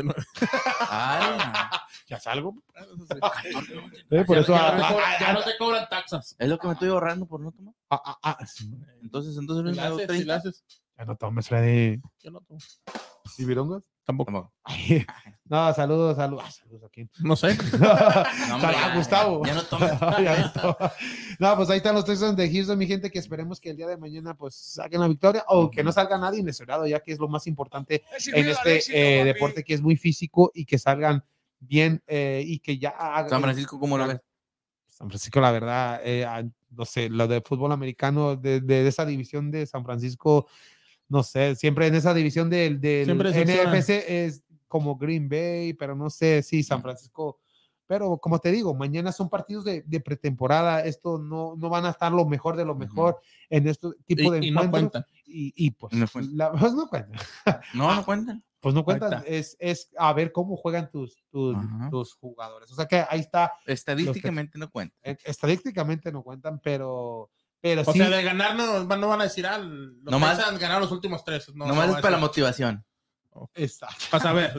14.99. 0.04 0.26
Ya 2.12 2.20
salgo. 2.20 2.56
Ya- 2.76 2.86
Eh, 4.12 4.26
por 4.26 4.38
eso. 4.38 4.52
ya, 4.54 4.68
ah, 4.68 4.74
no 4.76 4.82
te 4.82 4.94
cobran- 4.94 5.04
ah, 5.06 5.18
ya 5.20 5.34
no 5.34 5.44
te 5.44 5.58
cobran 5.58 5.90
taxas. 5.90 6.36
es 6.38 6.50
lo 6.50 6.58
que 6.58 6.68
me 6.68 6.74
estoy 6.74 6.90
ahorrando 6.90 7.26
por 7.26 7.40
no 7.40 7.52
tomar. 7.54 7.74
ah, 7.90 8.02
ah, 8.06 8.18
ah, 8.22 8.38
Entonces, 9.02 9.38
entonces 9.38 9.64
me 9.64 9.72
la 9.74 9.86
hago 9.86 9.96
haces, 9.96 10.04
si 10.04 10.08
30. 10.08 10.28
la 10.28 10.36
haces, 10.40 10.64
Ya 10.98 11.06
no 11.06 11.16
tomes, 11.16 11.48
Freddy. 11.48 12.02
yo 12.22 12.32
no 12.32 12.42
tomo. 12.42 12.60
¿Y 13.38 13.46
virongos? 13.46 13.86
Tampoco. 14.04 14.32
Tampoco. 14.32 14.54
Ay, 14.66 15.06
No, 15.46 15.74
saludos, 15.74 16.18
saludos. 16.18 16.44
ah, 16.46 16.52
saludos 16.52 16.84
aquí. 16.84 17.08
No 17.20 17.36
sé. 17.38 17.56
No, 18.50 18.56
hombre, 18.56 18.72
ya, 18.74 18.96
Gustavo. 18.96 19.46
Ya 19.46 19.54
no 19.54 19.64
tomes. 19.64 19.92
Ya 20.00 20.38
no 20.38 20.52
toma. 20.52 20.92
no, 21.40 21.56
pues 21.56 21.70
ahí 21.70 21.78
están 21.78 21.96
los 21.96 22.04
Texans 22.04 22.36
de 22.36 22.52
Houston, 22.52 22.78
mi 22.78 22.88
gente, 22.88 23.10
que 23.10 23.20
esperemos 23.20 23.62
que 23.62 23.70
el 23.70 23.78
día 23.78 23.88
de 23.88 23.96
mañana 23.96 24.34
pues 24.36 24.54
saquen 24.56 25.00
la 25.00 25.08
victoria 25.08 25.46
o 25.48 25.72
que 25.72 25.82
no 25.82 25.94
salga 25.94 26.18
nadie 26.18 26.44
lesionado, 26.44 26.86
ya 26.88 27.00
que 27.00 27.14
es 27.14 27.20
lo 27.20 27.30
más 27.30 27.48
importante 27.48 28.04
en 28.34 28.50
este 28.50 28.82
eh, 29.22 29.24
deporte 29.24 29.64
que 29.64 29.76
es 29.76 29.82
muy 29.82 29.96
físico 29.96 30.52
y 30.54 30.66
que 30.66 30.78
salgan 30.78 31.24
bien 31.62 32.04
eh, 32.08 32.44
y 32.46 32.60
que 32.60 32.78
ya 32.78 32.94
San 33.30 33.42
Francisco, 33.42 33.80
¿cómo 33.80 33.98
lo 33.98 34.08
ves? 34.08 34.20
San 34.88 35.08
Francisco, 35.10 35.40
la 35.40 35.52
verdad, 35.52 36.02
eh, 36.04 36.26
ah, 36.26 36.44
no 36.72 36.86
sé, 36.86 37.10
lo 37.10 37.28
de 37.28 37.42
fútbol 37.42 37.72
americano, 37.72 38.36
de, 38.36 38.60
de 38.62 38.88
esa 38.88 39.06
división 39.06 39.50
de 39.52 39.66
San 39.66 39.84
Francisco, 39.86 40.48
no 41.08 41.24
sé, 41.24 41.56
siempre 41.56 41.88
en 41.88 41.96
esa 41.96 42.14
división 42.14 42.50
del, 42.50 42.80
del. 42.82 43.08
NFC 43.18 43.90
es 44.08 44.44
como 44.68 44.96
Green 44.98 45.28
Bay, 45.30 45.74
pero 45.74 45.96
no 45.96 46.10
sé 46.10 46.44
si 46.44 46.62
San 46.64 46.82
Francisco, 46.82 47.40
pero 47.88 48.18
como 48.20 48.40
te 48.40 48.52
digo, 48.52 48.74
mañana 48.74 49.12
son 49.12 49.30
partidos 49.30 49.66
de, 49.66 49.82
de 49.86 50.00
pretemporada, 50.00 50.82
esto 50.86 51.18
no, 51.18 51.56
no 51.58 51.70
van 51.70 51.86
a 51.86 51.90
estar 51.90 52.12
lo 52.12 52.26
mejor 52.26 52.56
de 52.56 52.64
lo 52.66 52.74
mejor 52.76 53.20
en 53.50 53.68
este 53.68 53.90
tipo 54.06 54.32
de 54.32 54.40
Y, 54.46 54.48
y 54.48 54.52
no 54.52 54.64
encuentros. 54.64 54.92
cuentan. 54.92 55.06
y, 55.26 55.54
y, 55.56 55.72
pues, 55.72 55.94
No 55.94 56.08
cuentan. 56.08 56.38
la- 56.38 56.52
pues 56.60 56.74
no 56.74 56.88
cuentan. 56.88 57.20
No, 57.74 57.94
no 57.96 58.06
cuentan. 58.06 58.44
Pues 58.62 58.76
no 58.76 58.86
cuentan, 58.86 59.24
es, 59.26 59.58
es 59.60 59.90
a 59.98 60.14
ver 60.14 60.32
cómo 60.32 60.56
juegan 60.56 60.90
tus, 60.92 61.18
tus, 61.32 62.14
jugadores. 62.14 62.72
O 62.72 62.76
sea 62.76 62.86
que 62.86 63.04
ahí 63.10 63.20
está, 63.20 63.52
Estadísticamente 63.66 64.60
no 64.60 64.70
cuentan. 64.70 64.98
eh, 65.04 65.18
estadísticamente 65.26 66.12
no 66.12 66.22
cuentan, 66.22 66.60
pero, 66.64 67.32
pero 67.60 67.82
O 67.82 67.92
sí. 67.92 67.98
sea, 67.98 68.10
de 68.10 68.24
ganar 68.24 68.56
no, 68.56 68.84
no 68.84 69.08
van 69.08 69.22
a 69.22 69.24
decir, 69.24 69.48
ah, 69.48 69.58
los 69.58 70.04
Nomás- 70.04 70.38
Texans 70.38 70.60
ganaron 70.60 70.84
los 70.84 70.92
últimos 70.92 71.24
tres. 71.26 71.50
No, 71.56 71.66
Nomás 71.66 71.88
no 71.88 71.96
es 71.96 72.02
para 72.02 72.12
la 72.12 72.22
motivación. 72.22 72.86
Exacto. 73.56 74.06
Vas 74.12 74.26
a 74.26 74.34
ver. 74.34 74.54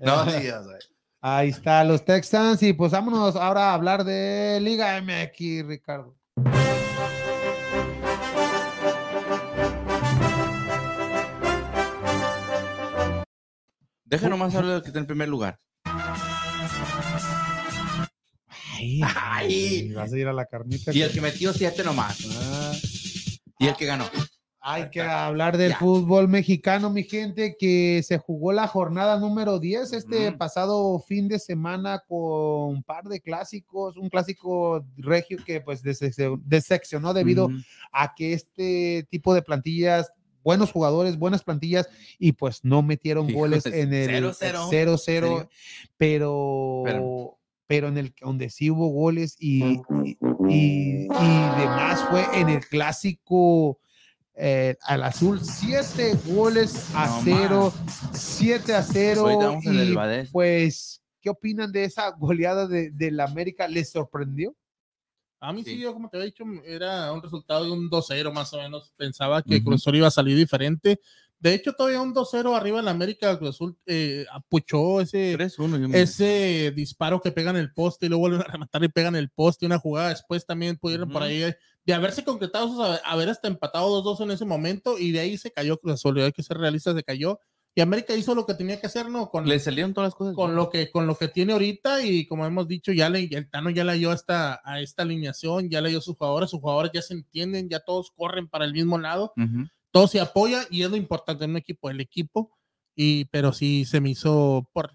No 0.00 0.24
güey. 0.24 0.78
Ahí 1.20 1.48
está 1.48 1.82
los 1.84 2.04
Texans 2.04 2.62
y 2.62 2.72
pues 2.72 2.92
vámonos 2.92 3.36
ahora 3.36 3.70
a 3.70 3.74
hablar 3.74 4.04
de 4.04 4.58
Liga 4.60 5.00
MX, 5.00 5.66
Ricardo. 5.66 6.16
Deja 14.12 14.28
nomás 14.28 14.54
hablar 14.54 14.74
del 14.74 14.82
que 14.82 14.88
está 14.88 14.98
en 15.00 15.06
primer 15.06 15.28
lugar. 15.28 15.58
Ay, 18.76 19.00
Ay. 19.02 19.92
vas 19.94 20.12
a 20.12 20.18
ir 20.18 20.28
a 20.28 20.32
la 20.34 20.44
carnita. 20.44 20.92
Y 20.92 21.00
el 21.02 21.10
que 21.10 21.20
metió 21.22 21.52
siete 21.54 21.82
nomás. 21.82 22.18
Ah, 22.38 22.72
Y 23.58 23.68
el 23.68 23.74
que 23.76 23.86
ganó. 23.86 24.04
hay 24.60 24.90
que 24.90 25.00
hablar 25.00 25.56
del 25.56 25.70
Ya. 25.70 25.78
fútbol 25.78 26.28
mexicano, 26.28 26.90
mi 26.90 27.04
gente, 27.04 27.56
que 27.58 28.02
se 28.06 28.18
jugó 28.18 28.52
la 28.52 28.66
jornada 28.66 29.18
número 29.18 29.58
10 29.58 29.94
este 29.94 30.32
pasado 30.32 30.98
fin 31.00 31.26
de 31.28 31.38
semana 31.38 32.02
con 32.06 32.76
un 32.76 32.82
par 32.82 33.04
de 33.04 33.20
clásicos, 33.20 33.96
un 33.96 34.08
clásico 34.10 34.84
regio 34.98 35.38
que 35.44 35.60
pues 35.62 35.80
deseccionó 35.82 37.14
debido 37.14 37.48
a 37.92 38.14
que 38.14 38.34
este 38.34 39.06
tipo 39.10 39.32
de 39.34 39.40
plantillas, 39.42 40.12
buenos 40.42 40.72
jugadores, 40.72 41.18
buenas 41.18 41.42
plantillas, 41.42 41.88
y 42.18 42.32
pues 42.32 42.64
no 42.64 42.82
metieron 42.82 43.32
goles 43.32 43.66
en 43.66 43.92
el 43.94 44.08
0-0. 44.10 44.68
0-0, 44.70 44.98
¿Serio? 44.98 45.48
pero, 45.96 46.82
Pero- 46.84 47.38
pero 47.66 47.88
en 47.88 47.96
el 47.98 48.14
donde 48.20 48.50
sí 48.50 48.68
hubo 48.70 48.88
goles 48.88 49.36
y, 49.38 49.62
y, 50.04 50.18
y- 50.48 51.04
y 51.06 51.58
demás 51.58 52.04
fue 52.10 52.24
en 52.38 52.48
el 52.50 52.66
clásico 52.66 53.78
eh, 54.34 54.76
al 54.82 55.04
azul, 55.04 55.40
siete 55.44 56.14
goles 56.26 56.88
a 56.94 57.06
No 57.06 57.20
cero, 57.22 57.72
siete 58.12 58.74
a 58.74 58.82
cero. 58.82 59.22
Ahorita 59.22 59.46
vamos 59.46 59.66
en 59.66 59.78
el 59.78 59.90
y, 59.90 59.94
Badés. 59.94 60.30
pues, 60.32 61.02
¿qué 61.20 61.28
opinan 61.30 61.70
de 61.70 61.84
esa 61.84 62.10
goleada 62.10 62.66
de, 62.66 62.90
del 62.90 63.20
América? 63.20 63.68
¿Les 63.68 63.90
sorprendió? 63.90 64.54
A 65.42 65.52
mí 65.52 65.64
sí, 65.64 65.70
Sí. 65.74 65.80
yo 65.80 65.92
como 65.92 66.08
te 66.08 66.16
había 66.16 66.26
dicho, 66.26 66.44
era 66.64 67.12
un 67.12 67.20
resultado 67.20 67.64
de 67.64 67.72
un 67.72 67.90
2-0 67.90 68.32
más 68.32 68.52
o 68.54 68.58
menos. 68.58 68.92
Pensaba 68.96 69.42
que 69.42 69.56
Ujú. 69.56 69.64
Cruz 69.64 69.82
Azul 69.82 69.96
iba 69.96 70.06
a 70.06 70.10
salir 70.12 70.36
diferente. 70.36 71.00
De 71.40 71.52
hecho, 71.54 71.72
todavía 71.72 72.00
un 72.00 72.14
2-0 72.14 72.54
arriba 72.54 72.78
en 72.78 72.84
la 72.84 72.92
América, 72.92 73.36
Cruz 73.36 73.50
Azul 73.56 73.76
eh, 73.86 74.24
apuchó 74.32 75.00
ese, 75.00 75.34
3-1. 75.36 75.76
yo 75.80 75.88
me- 75.88 76.00
ese 76.00 76.72
disparo 76.76 77.20
que 77.20 77.32
pegan 77.32 77.56
el 77.56 77.72
poste 77.72 78.06
y 78.06 78.08
luego 78.08 78.20
vuelven 78.20 78.42
a 78.42 78.44
rematar 78.44 78.84
y 78.84 78.88
pegan 78.88 79.16
el 79.16 79.28
poste. 79.30 79.66
Una 79.66 79.78
jugada 79.80 80.10
después 80.10 80.46
también 80.46 80.76
pudieron 80.76 81.08
por 81.10 81.22
Ujú. 81.22 81.28
ahí 81.30 81.42
eh, 81.42 81.56
de 81.84 81.92
haberse 81.94 82.22
concretado, 82.22 82.80
haber, 83.04 83.28
hasta 83.28 83.48
empatado 83.48 83.88
2-2 84.04 84.20
en 84.20 84.30
ese 84.30 84.44
momento 84.44 84.96
y 84.96 85.10
de 85.10 85.18
ahí 85.18 85.36
se 85.36 85.50
cayó 85.50 85.76
Cruz 85.78 85.94
Azul. 85.94 86.20
Hay 86.20 86.30
que 86.30 86.44
ser 86.44 86.56
realistas, 86.58 86.94
se 86.94 87.02
cayó. 87.02 87.40
Y 87.74 87.80
América 87.80 88.14
hizo 88.14 88.34
lo 88.34 88.44
que 88.44 88.52
tenía 88.54 88.78
que 88.78 88.86
hacer, 88.86 89.08
¿no? 89.08 89.30
Con, 89.30 89.48
Le 89.48 89.58
salieron 89.58 89.94
todas 89.94 90.08
las 90.08 90.14
cosas. 90.14 90.34
con 90.34 90.54
lo 90.54 90.68
que 90.68 90.90
con 90.90 91.06
lo 91.06 91.16
que 91.16 91.28
tiene 91.28 91.54
ahorita 91.54 92.02
y 92.04 92.26
como 92.26 92.44
hemos 92.44 92.68
dicho 92.68 92.92
ya 92.92 93.08
le 93.08 93.24
el 93.24 93.48
Tano 93.48 93.70
ya 93.70 93.82
le 93.84 93.94
dio 93.94 94.10
hasta 94.10 94.60
a 94.64 94.80
esta 94.80 95.04
alineación 95.04 95.70
ya 95.70 95.80
le 95.80 95.88
dio 95.88 96.00
sus 96.02 96.16
jugadores 96.16 96.50
sus 96.50 96.60
jugadores 96.60 96.92
ya 96.92 97.00
se 97.00 97.14
entienden 97.14 97.70
ya 97.70 97.80
todos 97.80 98.10
corren 98.10 98.46
para 98.48 98.66
el 98.66 98.74
mismo 98.74 98.98
lado 98.98 99.32
Ujú. 99.38 99.68
todos 99.90 100.10
se 100.10 100.20
apoyan 100.20 100.64
y 100.70 100.82
es 100.82 100.90
lo 100.90 100.96
importante 100.96 101.44
en 101.44 101.52
un 101.52 101.56
equipo 101.56 101.88
el 101.88 102.00
equipo 102.02 102.50
y 102.94 103.24
pero 103.26 103.52
sí 103.54 103.86
se 103.86 104.02
me 104.02 104.10
hizo 104.10 104.68
por 104.74 104.92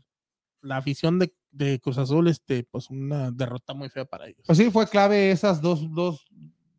la 0.61 0.77
afición 0.77 1.17
de, 1.17 1.33
de 1.49 1.79
Cruz 1.79 1.97
Azul 1.97 2.27
este 2.27 2.63
pues 2.69 2.91
una 2.91 3.31
derrota 3.31 3.73
muy 3.73 3.89
fea 3.89 4.05
para 4.05 4.27
ellos 4.27 4.43
Pues 4.45 4.57
sí, 4.59 4.69
fue 4.69 4.87
clave 4.87 5.31
esas 5.31 5.61
dos, 5.61 5.91
dos, 5.95 6.25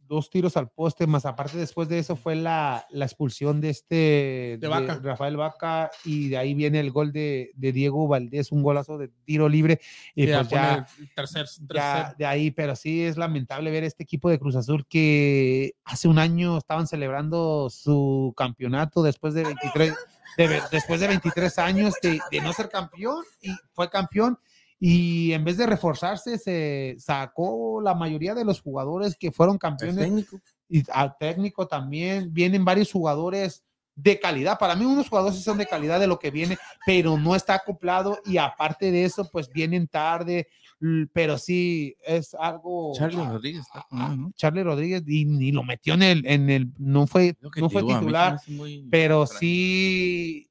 dos 0.09 0.31
tiros 0.31 0.57
al 0.57 0.71
poste, 0.71 1.07
más 1.07 1.27
aparte 1.27 1.57
después 1.59 1.89
de 1.89 1.99
eso 1.99 2.17
fue 2.17 2.35
la, 2.35 2.87
la 2.91 3.05
expulsión 3.05 3.61
de 3.61 3.71
este 3.71 4.57
de 4.59 4.67
Vaca. 4.69 4.99
Rafael 5.03 5.37
Vaca 5.37 5.91
y 6.05 6.29
de 6.31 6.39
ahí 6.39 6.55
viene 6.55 6.81
el 6.81 6.91
gol 6.91 7.13
de, 7.13 7.51
de 7.55 7.73
Diego 7.73 8.09
Valdés, 8.09 8.51
un 8.51 8.63
golazo 8.63 8.99
de 8.99 9.09
tiro 9.25 9.49
libre 9.49 9.81
y 10.15 10.25
pues 10.27 10.49
ya, 10.49 10.87
tercer, 11.15 11.47
ya 11.47 11.67
tercer- 11.67 12.17
de 12.17 12.27
ahí, 12.27 12.51
pero 12.51 12.75
sí 12.75 13.03
es 13.05 13.17
lamentable 13.17 13.71
ver 13.71 13.85
este 13.85 14.03
equipo 14.03 14.31
de 14.31 14.39
Cruz 14.39 14.57
Azul 14.57 14.87
que 14.89 15.75
hace 15.85 16.09
un 16.09 16.19
año 16.19 16.59
estaban 16.59 16.87
celebrando 16.87 17.69
su 17.71 18.33
campeonato 18.37 19.03
después 19.03 19.35
de 19.35 19.45
23, 19.45 19.95
de 20.37 20.49
ve- 20.49 20.63
después 20.73 21.01
de 21.01 21.09
23 21.09 21.59
años 21.59 21.95
de 22.03 22.41
no 22.41 22.53
ser 22.53 22.69
campeón 22.69 23.25
y 23.43 23.51
fue 23.73 23.91
campeón 23.91 24.39
y 24.81 25.33
en 25.33 25.45
vez 25.45 25.57
de 25.57 25.67
reforzarse 25.67 26.39
se 26.39 26.97
sacó 26.99 27.81
la 27.81 27.95
mayoría 27.95 28.35
de 28.35 28.45
los 28.45 28.61
jugadores 28.61 29.17
que 29.17 29.33
fueron 29.33 29.59
campeones 29.59 30.05
técnico. 30.05 30.41
y 30.69 30.83
al 30.93 31.17
técnico 31.19 31.67
también 31.67 32.33
vienen 32.33 32.65
varios 32.65 32.93
jugadores 32.93 33.65
de 33.97 34.21
calidad. 34.21 34.57
Para 34.59 34.77
mí 34.77 34.85
unos 34.85 35.09
jugadores 35.09 35.43
son 35.43 35.59
de 35.59 35.67
calidad 35.67 35.99
de 35.99 36.07
lo 36.07 36.21
que 36.21 36.31
viene, 36.31 36.57
pero 36.87 37.19
no 37.19 37.35
está 37.35 37.55
acoplado 37.55 38.21
y 38.25 38.37
aparte 38.37 38.93
de 38.93 39.05
eso 39.05 39.29
pues 39.33 39.51
vienen 39.53 39.89
tarde, 39.89 40.47
pero 41.13 41.37
sí 41.39 41.97
es 42.07 42.33
algo 42.35 42.93
Charlie 42.95 43.27
Rodríguez 43.27 43.65
¿no? 43.91 44.31
Charlie 44.37 44.63
Rodríguez 44.63 45.03
y 45.09 45.25
ni 45.25 45.51
lo 45.51 45.65
metió 45.65 45.95
en 45.95 46.03
el 46.03 46.25
en 46.25 46.49
el 46.51 46.69
no 46.79 47.09
fue 47.09 47.37
no 47.61 47.69
fue 47.69 47.83
digo, 47.83 47.99
titular, 47.99 48.39
muy 48.47 48.87
pero 48.89 49.25
extraño. 49.25 49.41
sí 49.41 50.48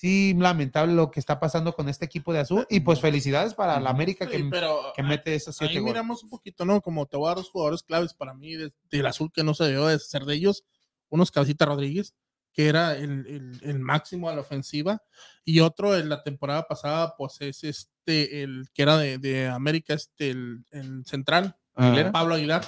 sí 0.00 0.34
lamentable 0.38 0.94
lo 0.94 1.10
que 1.10 1.20
está 1.20 1.38
pasando 1.38 1.74
con 1.74 1.88
este 1.88 2.06
equipo 2.06 2.32
de 2.32 2.38
azul 2.40 2.66
y 2.70 2.80
pues 2.80 3.00
felicidades 3.00 3.52
para 3.54 3.78
la 3.80 3.90
América 3.90 4.24
Sí, 4.24 4.30
que, 4.32 4.44
pero 4.50 4.92
que 4.96 5.02
mete 5.02 5.34
esos 5.34 5.56
siete 5.56 5.74
ahí 5.74 5.78
goles. 5.80 5.92
miramos 5.94 6.22
un 6.22 6.30
poquito, 6.30 6.64
¿no? 6.64 6.80
Como 6.80 7.06
te 7.06 7.16
voy 7.16 7.26
a 7.26 7.28
dar 7.30 7.36
dos 7.36 7.50
jugadores 7.50 7.82
claves 7.82 8.14
para 8.14 8.32
mí 8.34 8.54
de- 8.54 8.72
del 8.90 9.06
azul 9.06 9.30
que 9.32 9.44
no 9.44 9.52
se 9.54 9.64
debió 9.64 9.86
de 9.86 9.98
ser 9.98 10.24
de 10.24 10.34
ellos. 10.34 10.64
Uno 11.10 11.22
es 11.22 11.30
Cabecita 11.30 11.66
Rodríguez, 11.66 12.14
que 12.52 12.68
era 12.68 12.96
el, 12.96 13.26
el- 13.26 13.60
el 13.62 13.78
máximo 13.78 14.28
a 14.28 14.34
la 14.34 14.40
ofensiva, 14.40 15.02
y 15.44 15.60
otro 15.60 15.96
en 15.96 16.08
la 16.08 16.22
temporada 16.22 16.66
pasada, 16.66 17.14
pues 17.18 17.36
es 17.40 17.62
este, 17.64 18.42
el 18.42 18.64
que 18.72 18.82
era 18.82 18.96
de, 18.96 19.18
de 19.18 19.48
América, 19.48 19.94
este, 19.94 20.30
el, 20.30 20.64
el 20.70 21.04
central, 21.04 21.56
Aguilera. 21.74 22.10
Pablo 22.12 22.34
Aguilar. 22.34 22.64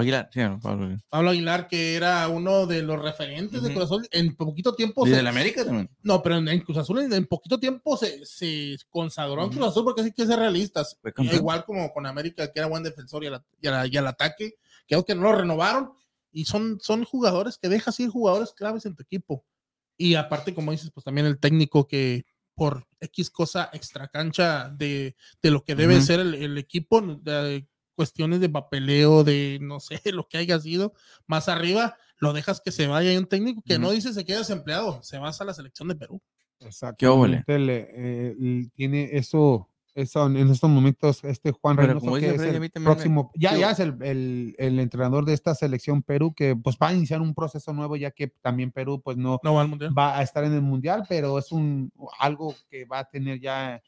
Aguilar, 0.00 0.28
sí, 0.32 0.40
no, 0.40 0.58
Pablo 0.60 0.84
Aguilar. 0.86 1.00
Pablo 1.08 1.30
Aguilar, 1.30 1.68
que 1.68 1.94
era 1.94 2.26
uno 2.28 2.66
de 2.66 2.82
los 2.82 3.00
referentes 3.00 3.62
de. 3.62 3.72
Cruz 3.72 3.84
Azul, 3.84 4.08
en 4.10 4.34
poquito 4.36 4.74
tiempo 4.74 5.06
¿Y 5.06 5.10
se- 5.10 5.16
del 5.16 5.26
América 5.26 5.64
también? 5.64 5.88
no, 6.02 6.22
pero 6.22 6.36
en, 6.38 6.48
en 6.48 6.60
Cruz 6.60 6.78
Azul 6.78 6.98
en, 7.00 7.12
en 7.12 7.26
poquito 7.26 7.58
tiempo 7.60 7.96
se, 7.96 8.26
se 8.26 8.76
consagró 8.90 9.44
en. 9.44 9.50
Cruz 9.50 9.66
Azul 9.68 9.84
porque 9.84 10.02
hay 10.02 10.12
que 10.12 10.26
ser 10.26 10.38
realistas. 10.38 10.98
Igual 11.18 11.64
como 11.64 11.92
con 11.92 12.06
América, 12.06 12.52
que 12.52 12.58
era 12.58 12.68
buen 12.68 12.82
defensor 12.82 13.22
y 13.24 13.28
al, 13.28 13.42
y 13.60 13.66
al- 13.68 13.92
y 13.92 13.96
al 13.96 14.06
ataque. 14.06 14.54
Creo 14.88 15.04
que 15.04 15.14
no 15.14 15.22
lo 15.22 15.32
renovaron. 15.36 15.92
Y 16.32 16.46
son, 16.46 16.78
son 16.82 17.04
jugadores 17.04 17.56
que 17.58 17.68
dejas 17.68 17.98
ir 18.00 18.08
jugadores 18.10 18.52
claves 18.52 18.84
en 18.86 18.96
tu 18.96 19.02
equipo. 19.04 19.44
Y 19.96 20.16
aparte, 20.16 20.52
como 20.52 20.72
dices, 20.72 20.90
pues 20.92 21.04
también 21.04 21.28
el 21.28 21.38
técnico 21.38 21.86
que 21.86 22.26
por 22.56 22.86
X 23.00 23.30
cosa 23.30 23.70
extra 23.72 24.08
cancha 24.08 24.68
de, 24.68 25.14
de 25.40 25.50
lo 25.52 25.62
que 25.64 25.76
debe 25.76 26.00
ser 26.00 26.18
el, 26.20 26.34
el 26.34 26.58
equipo, 26.58 27.00
de 27.00 27.68
cuestiones 27.94 28.40
de 28.40 28.48
papeleo, 28.48 29.24
de 29.24 29.58
no 29.62 29.80
sé, 29.80 30.00
lo 30.12 30.28
que 30.28 30.38
haya 30.38 30.58
sido, 30.60 30.92
más 31.26 31.48
arriba, 31.48 31.96
lo 32.18 32.32
dejas 32.32 32.60
que 32.60 32.72
se 32.72 32.86
vaya. 32.86 33.10
Hay 33.10 33.16
un 33.16 33.26
técnico 33.26 33.62
que 33.64 33.78
no 33.78 33.90
dice 33.90 34.12
se 34.12 34.24
queda 34.24 34.38
desempleado, 34.38 35.02
se 35.02 35.18
va 35.18 35.30
a 35.30 35.44
la 35.44 35.54
selección 35.54 35.88
de 35.88 35.94
Perú. 35.96 36.20
Le- 37.58 37.88
eh, 37.90 38.66
tiene 38.74 39.10
eso, 39.12 39.68
eso 39.94 40.26
en 40.26 40.48
estos 40.48 40.70
momentos 40.70 41.22
este 41.24 41.50
Juan 41.52 41.76
Pero 41.76 41.94
Reynoso 41.94 42.14
que 42.18 42.34
es 42.34 42.40
el 42.40 42.60
me- 42.60 42.70
próximo, 42.70 43.30
ya, 43.34 43.56
ya 43.56 43.70
es 43.72 43.80
el, 43.80 43.96
el- 44.02 44.54
el 44.58 44.78
entrenador 44.80 45.24
de 45.24 45.34
esta 45.34 45.54
selección 45.54 46.02
Perú 46.02 46.32
que 46.34 46.56
pues 46.56 46.76
va 46.82 46.88
a 46.88 46.94
iniciar 46.94 47.20
un 47.20 47.34
proceso 47.34 47.72
nuevo 47.72 47.96
ya 47.96 48.10
que 48.12 48.28
también 48.28 48.70
Perú 48.72 49.02
pues 49.02 49.16
no 49.16 49.38
No 49.42 49.54
va 49.54 49.62
al 49.62 49.68
mundial. 49.68 49.92
va 49.96 50.18
a 50.18 50.22
estar 50.22 50.44
en 50.44 50.52
el 50.54 50.62
mundial, 50.62 51.04
pero 51.08 51.38
es 51.38 51.52
un 51.52 51.92
algo 52.18 52.54
que 52.70 52.84
va 52.86 53.00
a 53.00 53.04
tener 53.10 53.40
ya 53.40 53.82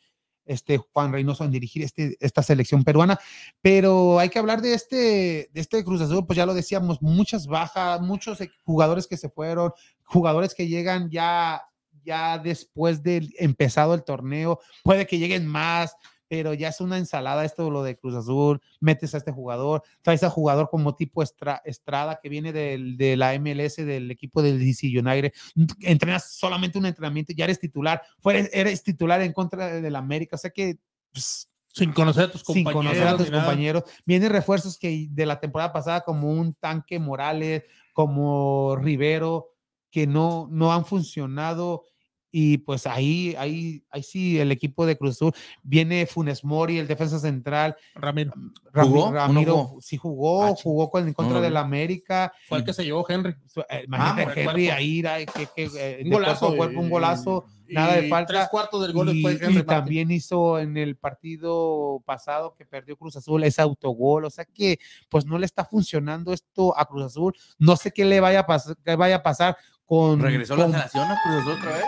este 0.47 0.79
Juan 0.79 1.13
Reynoso 1.13 1.45
en 1.45 1.51
dirigir 1.51 1.83
este, 1.83 2.17
esta 2.21 2.43
selección 2.43 2.85
peruana. 2.85 3.19
Pero 3.61 4.19
hay 4.19 4.29
que 4.29 4.39
hablar 4.39 4.63
de 4.63 4.75
este, 4.75 5.51
de 5.53 5.61
este 5.61 5.85
Cruz 5.85 6.01
Azul, 6.01 6.27
pues 6.27 6.37
ya 6.37 6.47
lo 6.47 6.55
decíamos, 6.55 7.03
muchas 7.03 7.47
bajas, 7.47 8.01
muchos 8.01 8.39
jugadores 8.65 9.07
que 9.07 9.17
se 9.17 9.29
fueron, 9.29 9.73
jugadores 10.05 10.55
que 10.55 10.69
llegan 10.69 11.11
ya, 11.11 11.63
ya 12.05 12.39
después 12.39 13.03
de 13.03 13.29
empezado 13.39 13.95
el 13.95 14.05
torneo, 14.05 14.61
puede 14.83 15.07
que 15.07 15.19
lleguen 15.19 15.47
más. 15.47 15.95
Pero 16.29 16.55
ya 16.55 16.69
es 16.69 16.81
una 16.81 16.99
ensalada 16.99 17.45
esto 17.45 17.71
lo 17.71 17.83
de 17.83 17.97
Cruz 17.97 18.15
Azul, 18.15 18.61
metes 18.81 19.15
a 19.15 19.19
este 19.19 19.31
jugador, 19.33 19.83
traes 20.03 20.23
a 20.25 20.31
jugador 20.31 20.69
como 20.71 20.97
tipo 20.97 21.23
Estra- 21.23 21.63
Estrada 21.65 22.19
que 22.23 22.29
viene 22.29 22.53
del, 22.53 22.97
de 22.97 23.17
la 23.17 23.33
MLS, 23.39 23.77
del 23.77 24.11
equipo 24.11 24.43
del 24.43 24.59
DC 24.59 24.87
United, 24.89 25.33
entrenas 25.81 26.33
solamente 26.33 26.79
un 26.79 26.87
entrenamiento, 26.87 27.33
ya 27.37 27.45
eres 27.45 27.61
titular, 27.61 28.03
fueres, 28.19 28.51
eres 28.53 28.83
titular 28.83 29.21
en 29.23 29.33
contra 29.33 29.81
del 29.81 29.95
América, 29.97 30.37
o 30.37 30.39
sea 30.39 30.51
que 30.51 30.79
pues, 31.13 31.49
Sin 31.73 31.93
conocer 31.93 32.25
a 32.25 32.31
tus 32.33 32.41
sin 32.43 32.65
compañeros. 32.65 32.85
conocer 32.97 33.07
a 33.09 33.17
tus 33.17 33.31
compañeros, 33.31 33.85
vienen 34.05 34.31
refuerzos 34.31 34.79
que 34.79 35.07
de 35.11 35.27
la 35.27 35.39
temporada 35.39 35.73
pasada 35.73 36.01
como 36.01 36.31
un 36.33 36.55
tanque 36.55 36.99
Morales, 36.99 37.63
como 37.93 38.77
Rivero, 38.77 39.51
que 39.91 40.07
no, 40.07 40.49
no 40.51 40.73
han 40.73 40.85
funcionado. 40.85 41.85
Y 42.33 42.59
pues 42.59 42.87
ahí, 42.87 43.35
ahí, 43.39 43.83
ahí 43.91 44.03
sí, 44.03 44.39
el 44.39 44.53
equipo 44.53 44.85
de 44.85 44.99
Cruz 44.99 45.13
Azul 45.17 45.33
viene 45.63 46.05
Funes 46.07 46.45
Mori, 46.45 46.79
el 46.79 46.87
defensa 46.87 47.19
central. 47.19 47.77
Ramiro. 47.95 48.33
Rami- 48.73 48.89
¿Jugó 48.91 49.05
o 49.05 49.11
no 49.11 49.13
Ramiro 49.13 49.57
jugó? 49.65 49.81
sí 49.81 49.97
jugó, 49.97 50.45
Ah, 50.45 50.55
jugó 50.63 50.91
con, 50.91 51.07
en 51.07 51.15
contra 51.15 51.37
lo 51.37 51.41
del. 51.41 51.57
América. 51.57 52.33
Fue 52.49 52.59
el 52.59 52.65
que 52.65 52.75
se 52.75 52.85
llevó 52.85 53.07
Henry. 53.09 53.35
Eh, 53.71 53.85
Imagínate 53.87 54.25
por 54.25 54.39
el 54.39 54.49
Henry 54.49 54.69
ahí, 54.71 55.27
que, 55.27 55.49
que, 55.57 55.65
eh, 55.79 55.99
Un 56.03 56.11
de 56.11 56.17
golazo. 56.17 56.47
cuerpo 56.49 56.55
a 56.55 56.57
cuerpo, 56.67 56.81
un 56.81 56.87
y- 56.87 56.91
golazo, 56.91 57.45
y 57.69 57.75
nada 57.75 57.95
de 57.95 58.09
falta. 58.11 58.33
Tres 58.35 58.49
cuartos 58.51 58.83
del 58.83 58.93
gol 58.93 59.17
y, 59.17 59.23
fue 59.23 59.33
y 59.33 59.37
Henry 59.37 59.47
Martin. 59.55 59.67
también 59.67 60.11
hizo 60.11 60.59
en 60.59 60.77
el 60.77 60.97
partido 60.97 62.03
pasado 62.05 62.55
que 62.55 62.67
perdió 62.67 62.97
Cruz 62.99 63.17
Azul 63.17 63.43
ese 63.45 63.63
autogol, 63.63 64.25
o 64.27 64.31
sea 64.31 64.45
que 64.45 64.79
pues 65.09 65.25
no 65.25 65.39
le 65.39 65.47
está 65.47 65.65
funcionando 65.65 66.33
esto 66.35 66.77
a 66.79 66.85
Cruz 66.87 67.05
Azul. 67.05 67.33
No 67.59 67.77
sé 67.77 67.93
qué 67.93 68.05
le 68.05 68.21
vaya 68.21 68.41
a 68.41 68.47
pasar, 68.47 68.77
qué 68.85 68.95
vaya 68.97 69.17
a 69.17 69.23
pasar 69.23 69.57
con 69.87 70.21
¿Regresó 70.21 70.57
la 70.57 70.65
con 70.65 70.73
selección 70.73 71.05
a 71.11 71.23
Cruz 71.23 71.37
Azul 71.41 71.53
otra 71.53 71.73
vez? 71.73 71.85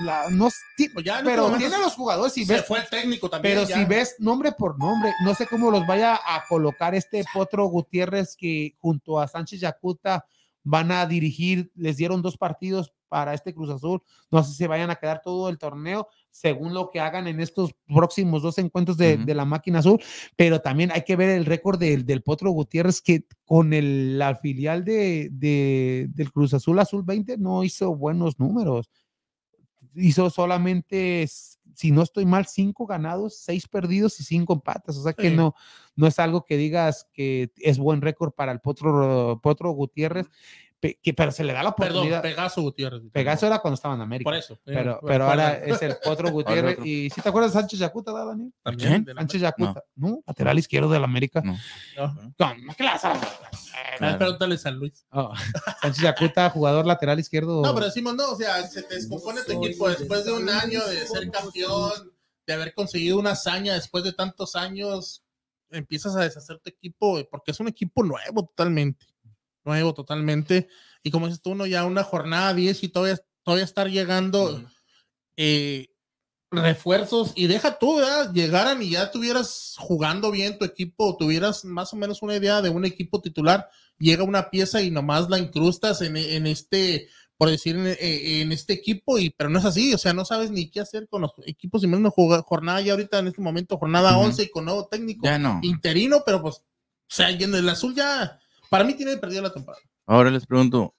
La- 0.00 0.30
no 0.30 0.48
ya 1.04 1.20
pero 1.24 1.44
momento 1.44 1.58
tiene 1.68 1.82
los 1.82 1.94
jugadores 1.94 2.32
si 2.32 2.44
se 2.44 2.54
ves 2.54 2.64
fue 2.66 2.78
el 2.80 2.88
técnico 2.88 3.28
también. 3.28 3.56
pero 3.56 3.68
ya. 3.68 3.76
si 3.76 3.84
ves 3.84 4.16
nombre 4.18 4.52
por 4.52 4.78
nombre, 4.78 5.12
no 5.24 5.34
sé 5.34 5.46
cómo 5.46 5.70
los 5.70 5.86
vaya 5.86 6.14
a 6.16 6.44
colocar 6.48 6.94
este 6.94 7.24
Potro 7.32 7.66
Gutiérrez 7.66 8.36
que 8.36 8.74
junto 8.78 9.18
a 9.20 9.28
Sánchez 9.28 9.60
Yacuta 9.60 10.24
van 10.64 10.90
a 10.92 11.06
dirigir, 11.06 11.70
les 11.74 11.96
dieron 11.96 12.20
dos 12.20 12.36
partidos 12.36 12.92
para 13.08 13.32
este 13.32 13.54
Cruz 13.54 13.70
Azul, 13.70 14.02
no 14.30 14.42
sé 14.42 14.50
si 14.50 14.56
se 14.58 14.66
vayan 14.66 14.90
a 14.90 14.96
quedar 14.96 15.22
todo 15.24 15.48
el 15.48 15.56
torneo 15.56 16.08
según 16.30 16.74
lo 16.74 16.90
que 16.90 17.00
hagan 17.00 17.26
en 17.26 17.40
estos 17.40 17.74
próximos 17.86 18.42
dos 18.42 18.58
encuentros 18.58 18.98
de, 18.98 19.16
la 19.34 19.46
máquina 19.46 19.78
azul, 19.78 19.98
pero 20.36 20.60
también 20.60 20.92
hay 20.92 21.02
que 21.02 21.16
ver 21.16 21.30
el 21.30 21.46
récord 21.46 21.78
del, 21.80 22.04
del 22.04 22.22
Potro 22.22 22.50
Gutiérrez 22.50 23.00
que 23.00 23.24
con 23.46 23.72
el, 23.72 24.18
la 24.18 24.34
filial 24.36 24.84
de, 24.84 25.30
de- 25.32 26.08
del 26.10 26.30
Cruz 26.30 26.52
Azul 26.52 26.78
Azul 26.78 27.02
20 27.02 27.38
no 27.38 27.64
hizo 27.64 27.96
buenos 27.96 28.38
números 28.38 28.90
hizo 29.94 30.30
solamente, 30.30 31.28
si 31.74 31.90
no 31.90 32.02
estoy 32.02 32.26
mal, 32.26 32.46
cinco 32.46 32.86
ganados, 32.86 33.38
seis 33.38 33.66
perdidos 33.68 34.18
y 34.20 34.24
cinco 34.24 34.52
empates. 34.54 34.96
O 34.96 35.02
sea 35.02 35.12
que 35.12 35.30
Sí. 35.30 35.36
no, 35.36 35.54
no 35.96 36.06
es 36.06 36.18
algo 36.18 36.44
que 36.44 36.56
digas 36.56 37.08
que 37.12 37.50
es 37.58 37.78
buen 37.78 38.00
récord 38.00 38.32
para 38.32 38.52
el 38.52 38.60
Potro, 38.60 39.40
Potro 39.42 39.70
Gutiérrez, 39.72 40.26
pe- 40.80 40.98
que, 41.02 41.12
pero 41.14 41.30
se 41.32 41.44
le 41.44 41.52
da 41.52 41.62
la 41.62 41.74
Perdón, 41.74 41.92
oportunidad. 41.98 42.22
Pegaso 42.22 42.62
Gutiérrez. 42.62 43.02
Pegaso 43.12 43.46
era 43.46 43.58
cuando 43.58 43.74
estaba 43.76 43.94
en 43.94 44.00
América. 44.00 44.28
Por 44.28 44.34
eso. 44.34 44.54
eh, 44.54 44.58
Pero, 44.64 45.00
pero 45.06 45.24
ahora 45.28 45.54
es 45.54 45.80
el 45.82 45.96
Potro 46.02 46.30
Gutiérrez. 46.32 46.74
otro. 46.74 46.84
y 46.86 47.10
si 47.10 47.20
te 47.20 47.28
acuerdas 47.28 47.52
de 47.52 47.60
Sánchez 47.60 47.78
Yacuta, 47.80 48.12
¿da, 48.12 48.24
Daniel? 48.24 48.52
También 48.62 49.06
Sánchez 49.16 49.40
Yacuta. 49.40 49.82
No, 49.96 50.22
lateral 50.26 50.58
izquierdo 50.58 50.88
del 50.90 51.04
América. 51.04 51.40
No. 51.42 51.56
No. 51.96 52.34
¿Cómo? 52.38 52.74
¿Qué 52.76 52.84
la 52.84 52.92
vas 52.92 53.04
a- 53.04 53.20
Claro. 53.98 54.18
Pregúntale 54.18 54.54
a 54.54 54.58
San 54.58 54.76
Luis. 54.76 55.04
Oh, 55.10 55.32
Sánchez 55.82 56.02
Yacuta, 56.02 56.50
jugador 56.50 56.86
lateral 56.86 57.18
izquierdo. 57.18 57.62
No, 57.62 57.74
pero 57.74 57.86
decimos, 57.86 58.14
no, 58.14 58.30
o 58.30 58.36
sea, 58.36 58.62
se 58.66 58.82
te 58.82 58.94
descompone 58.96 59.42
tu 59.42 59.52
equipo 59.64 59.88
después 59.88 60.24
de 60.24 60.32
un 60.32 60.48
año 60.48 60.84
de 60.86 61.06
ser 61.06 61.30
campeón, 61.30 62.12
de 62.46 62.52
haber 62.54 62.72
conseguido 62.74 63.18
una 63.18 63.32
hazaña 63.32 63.74
después 63.74 64.04
de 64.04 64.12
tantos 64.12 64.54
años, 64.56 65.22
empiezas 65.70 66.14
a 66.16 66.20
deshacer 66.20 66.58
tu 66.60 66.70
equipo, 66.70 67.20
porque 67.30 67.50
es 67.50 67.60
un 67.60 67.68
equipo 67.68 68.02
nuevo 68.02 68.44
totalmente, 68.46 69.04
nuevo 69.68 69.94
totalmente, 69.94 70.68
y 71.02 71.10
como 71.10 71.26
dices 71.26 71.42
tú, 71.42 71.50
uno 71.50 71.66
ya 71.66 71.84
una 71.84 72.02
jornada 72.02 72.54
10 72.54 72.82
y 72.82 72.88
todavía, 72.88 73.18
todavía 73.44 73.64
estar 73.64 73.88
llegando 73.88 74.64
eh, 75.36 75.88
refuerzos, 76.50 77.32
y 77.36 77.46
deja 77.46 77.78
tú, 77.78 77.96
¿verdad? 77.96 78.32
llegaran 78.32 78.82
y 78.82 78.90
ya 78.90 79.10
tuvieras 79.10 79.74
jugando 79.78 80.30
bien 80.30 80.58
tu 80.58 80.64
equipo, 80.64 81.16
tuvieras 81.18 81.64
más 81.64 81.92
o 81.92 81.96
menos 81.96 82.22
una 82.22 82.36
idea 82.36 82.62
de 82.62 82.70
un 82.70 82.84
equipo 82.84 83.20
titular, 83.20 83.68
llega 83.98 84.24
una 84.24 84.48
pieza 84.50 84.80
y 84.80 84.90
nomás 84.90 85.28
la 85.28 85.38
incrustas 85.38 86.00
en, 86.00 86.16
en 86.16 86.46
este, 86.46 87.08
por 87.36 87.50
decir, 87.50 87.76
en, 87.76 87.86
en 88.00 88.52
este 88.52 88.72
equipo, 88.72 89.18
y 89.18 89.28
pero 89.30 89.50
no 89.50 89.58
es 89.58 89.64
así, 89.66 89.92
o 89.92 89.98
sea, 89.98 90.14
no 90.14 90.24
sabes 90.24 90.50
ni 90.50 90.70
qué 90.70 90.80
hacer 90.80 91.06
con 91.08 91.22
los 91.22 91.32
equipos, 91.44 91.84
y 91.84 91.86
menos 91.86 92.12
una 92.16 92.42
jornada 92.42 92.80
ya 92.80 92.92
ahorita 92.92 93.18
en 93.18 93.28
este 93.28 93.42
momento, 93.42 93.76
jornada 93.76 94.16
Ujú. 94.16 94.28
11 94.28 94.42
y 94.44 94.50
con 94.50 94.64
nuevo 94.64 94.88
técnico 94.88 95.26
Ya 95.26 95.38
no. 95.38 95.60
interino, 95.62 96.22
pero 96.24 96.40
pues, 96.40 96.56
o 96.56 97.14
sea, 97.14 97.30
en 97.30 97.54
el 97.54 97.68
azul 97.68 97.94
ya, 97.94 98.40
para 98.70 98.84
mí 98.84 98.94
tiene 98.94 99.16
perdido 99.16 99.42
la 99.42 99.52
temporada. 99.52 99.82
Ahora 100.06 100.30
les 100.30 100.46
pregunto, 100.46 100.94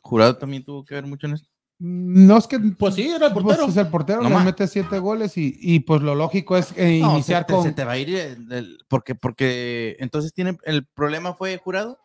¿Jurado 0.00 0.36
también 0.36 0.64
tuvo 0.64 0.84
que 0.84 0.94
ver 0.94 1.06
mucho 1.06 1.26
en 1.26 1.34
esto? 1.34 1.48
No 1.78 2.36
es 2.36 2.46
que. 2.46 2.58
Pues 2.60 2.94
sí, 2.94 3.08
era 3.08 3.26
el 3.26 3.32
pues, 3.32 3.44
portero. 3.44 3.66
es 3.66 3.76
el 3.76 3.88
portero, 3.88 4.22
No 4.22 4.28
le 4.28 4.34
más. 4.36 4.44
mete 4.44 4.66
siete 4.68 4.98
goles 4.98 5.36
y, 5.36 5.56
y 5.60 5.80
pues 5.80 6.02
lo 6.02 6.14
lógico 6.14 6.56
es 6.56 6.72
eh, 6.76 7.00
No, 7.00 7.14
iniciar 7.14 7.42
se 7.42 7.46
te, 7.46 7.52
con. 7.54 7.62
se 7.64 7.72
te 7.72 7.84
va 7.84 7.92
a 7.92 7.98
ir 7.98 8.14
el- 8.14 8.52
el- 8.52 8.78
porque 8.88 9.14
porque 9.14 9.96
entonces 9.98 10.32
tiene 10.32 10.56
el 10.64 10.86
problema 10.86 11.34
fue 11.34 11.56
jurado 11.58 11.98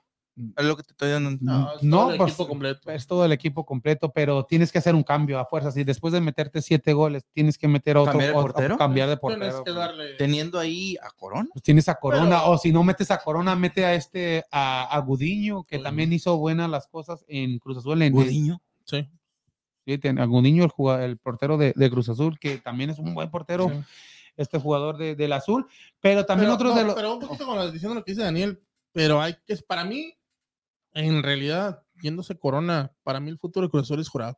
es 0.57 0.65
lo 0.65 0.75
que 0.77 0.83
te 0.83 0.91
estoy 0.91 1.09
dando 1.09 1.31
No, 1.41 1.75
es 1.75 1.83
No, 1.83 1.97
todo 1.97 2.11
el 2.11 2.17
pues, 2.17 2.29
equipo 2.31 2.47
completo. 2.47 2.91
es 2.91 3.07
todo 3.07 3.25
el 3.25 3.31
equipo 3.31 3.65
completo, 3.65 4.11
pero 4.11 4.45
tienes 4.45 4.71
que 4.71 4.77
hacer 4.79 4.95
un 4.95 5.03
cambio 5.03 5.39
a 5.39 5.45
fuerzas. 5.45 5.75
Y 5.77 5.83
después 5.83 6.13
de 6.13 6.21
meterte 6.21 6.61
siete 6.61 6.93
goles, 6.93 7.25
tienes 7.33 7.57
que 7.57 7.67
meter 7.67 7.97
otro. 7.97 8.11
¿Cambiar 8.13 8.31
de 8.31 8.37
otro- 8.37 8.51
portero? 8.53 8.77
cambiar 8.77 9.09
de 9.09 9.17
Tienes 9.17 9.53
portero. 9.55 9.63
que 9.63 9.71
darle. 9.71 10.13
teniendo 10.15 10.57
ahí 10.59 10.95
a 11.01 11.09
Corona 11.11 11.49
Pues 11.53 11.63
tienes 11.63 11.89
a 11.89 11.95
Corona, 11.95 12.39
Pero- 12.39 12.51
o 12.51 12.57
si 12.57 12.71
no 12.71 12.83
metes 12.83 13.11
a 13.11 13.17
Corona, 13.19 13.55
mete 13.55 13.85
a 13.85 13.93
este, 13.95 14.43
a, 14.51 14.83
a 14.95 14.99
Gudiño, 14.99 15.63
que 15.63 15.77
Gudiño. 15.77 15.83
también 15.89 16.13
hizo 16.13 16.37
buenas 16.37 16.69
las 16.69 16.87
cosas 16.87 17.23
en 17.27 17.59
Cruz 17.59 17.77
Azul. 17.79 18.01
En, 18.01 18.13
Gudiño 18.13 18.61
Sí. 18.85 19.07
sí, 19.85 19.97
ten- 19.97 20.19
a 20.19 20.25
Gudiño, 20.25 20.63
el, 20.63 20.69
jugad- 20.69 21.03
el 21.03 21.17
portero 21.17 21.57
de, 21.57 21.73
de 21.75 21.89
Cruz 21.89 22.09
Azul, 22.09 22.39
que 22.39 22.57
también 22.57 22.89
es 22.89 22.99
un 22.99 23.13
buen 23.13 23.29
portero, 23.29 23.69
Sí. 23.69 23.75
este 24.37 24.57
jugador 24.59 24.97
de- 24.97 25.15
del 25.15 25.33
Azul. 25.33 25.67
Pero 25.99 26.25
también 26.25 26.47
pero, 26.47 26.55
otros 26.55 26.73
no, 26.73 26.79
de 26.79 26.85
los. 26.85 26.95
pero 26.95 27.13
un 27.15 27.19
poquito 27.19 27.45
con 27.45 27.57
la, 27.57 27.69
diciendo 27.69 27.93
lo 27.95 28.03
que 28.05 28.13
dice 28.13 28.23
Daniel, 28.23 28.61
pero 28.93 29.21
hay 29.21 29.35
que, 29.45 29.55
para 29.57 29.83
mí, 29.83 30.13
en 30.93 31.23
realidad, 31.23 31.83
yéndose 32.01 32.37
Corona, 32.37 32.91
para 33.03 33.19
mí 33.19 33.29
el 33.29 33.37
futuro 33.37 33.65
de 33.67 33.71
Cruz 33.71 33.83
Azul 33.83 33.99
es 33.99 34.09
jurado. 34.09 34.37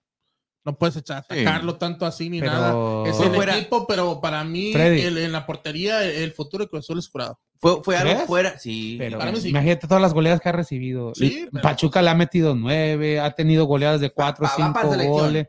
No 0.63 0.77
puedes 0.77 0.95
echar, 0.95 1.25
Sí. 1.27 1.39
atacarlo 1.41 1.77
tanto 1.77 2.05
así 2.05 2.29
ni 2.29 2.39
nada. 2.39 2.67
Pero 2.71 3.05
Es 3.07 3.15
Fue 3.17 3.25
el 3.27 3.33
fuera- 3.33 3.57
equipo, 3.57 3.87
pero 3.87 4.21
para 4.21 4.43
mí, 4.43 4.73
el- 4.73 5.17
en 5.17 5.31
la 5.31 5.45
portería, 5.47 6.03
el 6.03 6.31
futuro 6.33 6.63
de 6.65 6.69
Cruz 6.69 6.85
Azul 6.85 6.99
es 6.99 7.09
jurado. 7.09 7.39
Fue, 7.59 7.83
fue 7.83 7.95
algo 7.97 8.13
¿Crees? 8.13 8.27
fuera, 8.27 8.59
sí. 8.59 8.95
Pero 8.99 9.17
Para 9.19 9.31
mí 9.31 9.39
sí. 9.41 9.49
imagínate 9.49 9.87
todas 9.87 10.01
las 10.01 10.13
goleadas 10.13 10.39
que 10.39 10.49
ha 10.49 10.51
recibido. 10.51 11.13
Sí, 11.15 11.47
pero- 11.51 11.61
Pachuca 11.63 12.01
le 12.01 12.09
ha 12.11 12.15
metido 12.15 12.53
nueve, 12.55 13.19
ha 13.19 13.31
tenido 13.31 13.65
goleadas 13.65 14.01
de 14.01 14.11
cuatro, 14.11 14.45
para 14.47 14.55
cinco 14.55 14.87
goles. 15.09 15.47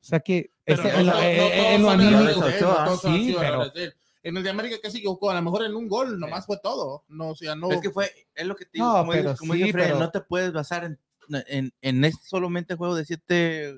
O 0.00 0.04
sea 0.06 0.20
que 0.20 0.50
Pero 0.64 0.82
ese- 0.82 0.92
no, 0.92 1.02
no, 1.12 1.18
eh, 1.20 1.36
no 1.36 1.44
eh, 1.44 1.50
todos 1.56 1.66
en 1.74 1.82
lo 1.82 1.90
son 1.90 2.00
anímico- 2.00 2.44
de 2.44 2.52
él, 2.52 2.58
todos 2.60 3.00
Sí, 3.02 3.24
sido 3.24 3.40
pero- 3.40 3.54
errores 3.54 3.74
de 3.74 3.84
él. 3.84 3.94
En 4.24 4.36
el 4.36 4.42
de 4.42 4.50
América 4.50 4.76
que 4.82 4.90
se 4.90 4.98
equivocó, 4.98 5.30
a 5.30 5.34
lo 5.34 5.42
mejor 5.42 5.64
en 5.64 5.74
un 5.76 5.86
gol, 5.86 6.18
nomás 6.18 6.46
fue 6.46 6.58
todo. 6.60 7.04
No, 7.08 7.28
o 7.30 7.36
sea, 7.36 7.54
no. 7.54 7.70
Es 7.70 7.80
que 7.80 7.90
fue, 7.90 8.10
es 8.34 8.46
lo 8.46 8.56
que 8.56 8.64
te 8.64 8.70
digo, 8.74 8.86
No, 8.86 8.98
como, 9.00 9.12
pero 9.12 9.36
como 9.36 9.52
sí, 9.52 9.60
dice 9.60 9.72
Fred, 9.72 9.84
pero- 9.88 9.98
no 10.00 10.10
te 10.10 10.20
puedes 10.22 10.52
basar 10.52 10.84
en, 10.84 10.98
en, 11.46 11.72
en 11.82 12.04
este 12.04 12.26
solamente 12.26 12.74
juego 12.74 12.96
de 12.96 13.04
siete, 13.04 13.74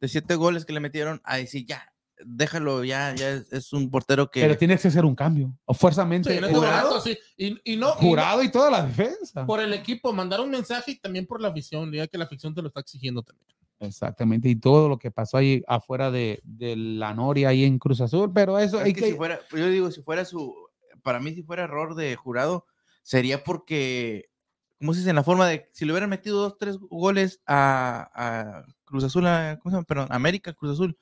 de 0.00 0.08
siete 0.08 0.34
goles 0.34 0.64
que 0.64 0.72
le 0.72 0.80
metieron 0.80 1.20
a 1.22 1.36
decir 1.36 1.64
ya, 1.66 1.92
déjalo, 2.24 2.82
ya, 2.84 3.14
ya 3.14 3.30
es, 3.30 3.52
es 3.52 3.72
un 3.72 3.90
portero 3.90 4.30
que 4.30 4.40
Pero 4.40 4.56
tiene 4.56 4.78
que 4.78 4.90
ser 4.90 5.04
un 5.04 5.14
cambio. 5.14 5.54
O 5.66 5.74
fuerzamente 5.74 6.30
Sí, 6.30 6.36
este 6.38 6.54
jurado, 6.54 7.00
sí. 7.00 7.18
Y, 7.36 7.46
y 7.46 7.50
no, 7.52 7.60
y 7.64 7.76
no 7.76 7.92
jurado 7.92 8.42
y 8.42 8.50
toda 8.50 8.70
la 8.70 8.82
defensa. 8.86 9.44
por 9.46 9.60
el 9.60 9.72
equipo, 9.74 10.12
mandar 10.12 10.40
un 10.40 10.50
mensaje 10.50 10.92
y 10.92 10.98
también 10.98 11.26
por 11.26 11.40
la 11.42 11.48
afición, 11.48 11.92
ya 11.92 12.06
que 12.06 12.16
la 12.18 12.24
afición 12.24 12.54
te 12.54 12.62
lo 12.62 12.68
está 12.68 12.80
exigiendo 12.80 13.22
también. 13.22 13.48
Exactamente. 13.80 14.48
Y 14.48 14.56
todo 14.56 14.88
lo 14.88 14.98
que 14.98 15.10
pasó 15.10 15.38
ahí 15.38 15.64
afuera 15.66 16.10
de, 16.10 16.40
de 16.44 16.76
la 16.76 17.14
Noria 17.14 17.48
ahí 17.48 17.64
en 17.64 17.78
Cruz 17.78 18.00
Azul. 18.00 18.30
Pero 18.32 18.58
eso 18.58 18.78
Es 18.78 18.84
hay 18.84 18.92
que 18.92 19.00
que. 19.00 19.06
si 19.08 19.14
fuera, 19.14 19.40
yo 19.50 19.68
digo, 19.68 19.90
si 19.90 20.02
fuera 20.02 20.24
su, 20.24 20.54
para 21.02 21.18
mí 21.18 21.34
si 21.34 21.42
fuera 21.42 21.64
error 21.64 21.94
de 21.94 22.14
jurado, 22.14 22.66
sería 23.02 23.42
porque, 23.42 24.30
¿cómo 24.78 24.92
se 24.92 25.00
dice? 25.00 25.10
En 25.10 25.16
la 25.16 25.24
forma 25.24 25.48
de, 25.48 25.68
si 25.72 25.84
le 25.84 25.92
hubieran 25.92 26.10
metido 26.10 26.40
dos, 26.42 26.58
tres 26.58 26.76
goles 26.78 27.40
a, 27.46 28.10
a 28.14 28.64
Cruz 28.84 29.04
Azul, 29.04 29.26
a, 29.26 29.58
¿cómo 29.58 29.70
se 29.70 29.76
llama? 29.76 29.86
Perdón, 29.86 30.08
América, 30.10 30.52
Cruz 30.52 30.72
Azul, 30.72 30.98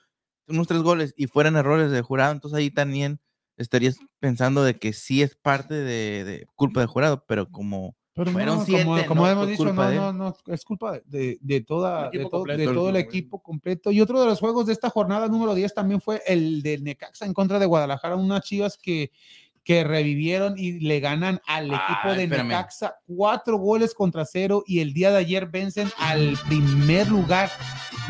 unos 0.46 0.68
tres 0.68 0.80
goles 0.80 1.14
y 1.16 1.26
fueran 1.26 1.56
errores 1.56 1.90
de 1.90 2.00
jurado, 2.00 2.32
entonces 2.32 2.56
ahí 2.56 2.70
también 2.70 3.20
estarías 3.56 3.98
pensando 4.20 4.62
de 4.62 4.78
que 4.78 4.92
sí 4.92 5.20
es 5.20 5.34
parte 5.34 5.74
de, 5.74 6.24
de 6.24 6.46
culpa 6.54 6.80
del 6.80 6.88
jurado, 6.88 7.24
pero 7.26 7.50
como 7.50 7.97
Pero 8.18 8.32
Fueron 8.32 8.56
no, 8.58 8.64
siete, 8.64 8.84
como, 8.84 9.06
como 9.06 9.22
no 9.22 9.30
hemos 9.30 9.46
dicho, 9.48 9.72
no, 9.72 9.88
de 9.88 9.96
no, 9.96 10.12
no, 10.12 10.36
es 10.48 10.64
culpa 10.64 11.00
de, 11.06 11.38
de, 11.40 11.60
toda, 11.60 12.06
El 12.06 12.10
de, 12.10 12.16
equipo 12.18 12.30
to- 12.30 12.36
completo, 12.38 12.58
de 12.58 12.64
el 12.64 12.74
todo 12.74 12.88
el 12.88 12.96
equipo, 12.96 13.10
equipo 13.16 13.42
completo. 13.42 13.90
Y 13.92 14.00
otro 14.00 14.20
de 14.20 14.26
los 14.26 14.40
juegos 14.40 14.66
de 14.66 14.72
esta 14.72 14.90
jornada 14.90 15.28
número 15.28 15.54
10 15.54 15.72
también 15.72 16.00
fue 16.00 16.20
el 16.26 16.62
de 16.62 16.78
Necaxa 16.78 17.24
en 17.26 17.32
contra 17.32 17.58
de 17.58 17.66
Guadalajara, 17.66 18.16
unas 18.16 18.42
chivas 18.42 18.76
que, 18.76 19.12
que 19.62 19.84
revivieron 19.84 20.54
y 20.58 20.80
le 20.80 20.98
ganan 20.98 21.40
al 21.46 21.66
equipo 21.66 21.98
Ay, 22.04 22.16
de 22.16 22.22
espérame. 22.24 22.48
Necaxa 22.48 22.96
cuatro 23.06 23.56
goles 23.58 23.94
contra 23.94 24.24
cero 24.24 24.64
y 24.66 24.80
el 24.80 24.92
día 24.92 25.10
de 25.10 25.18
ayer 25.18 25.46
vencen 25.46 25.88
al 25.98 26.36
primer 26.48 27.08
lugar 27.08 27.50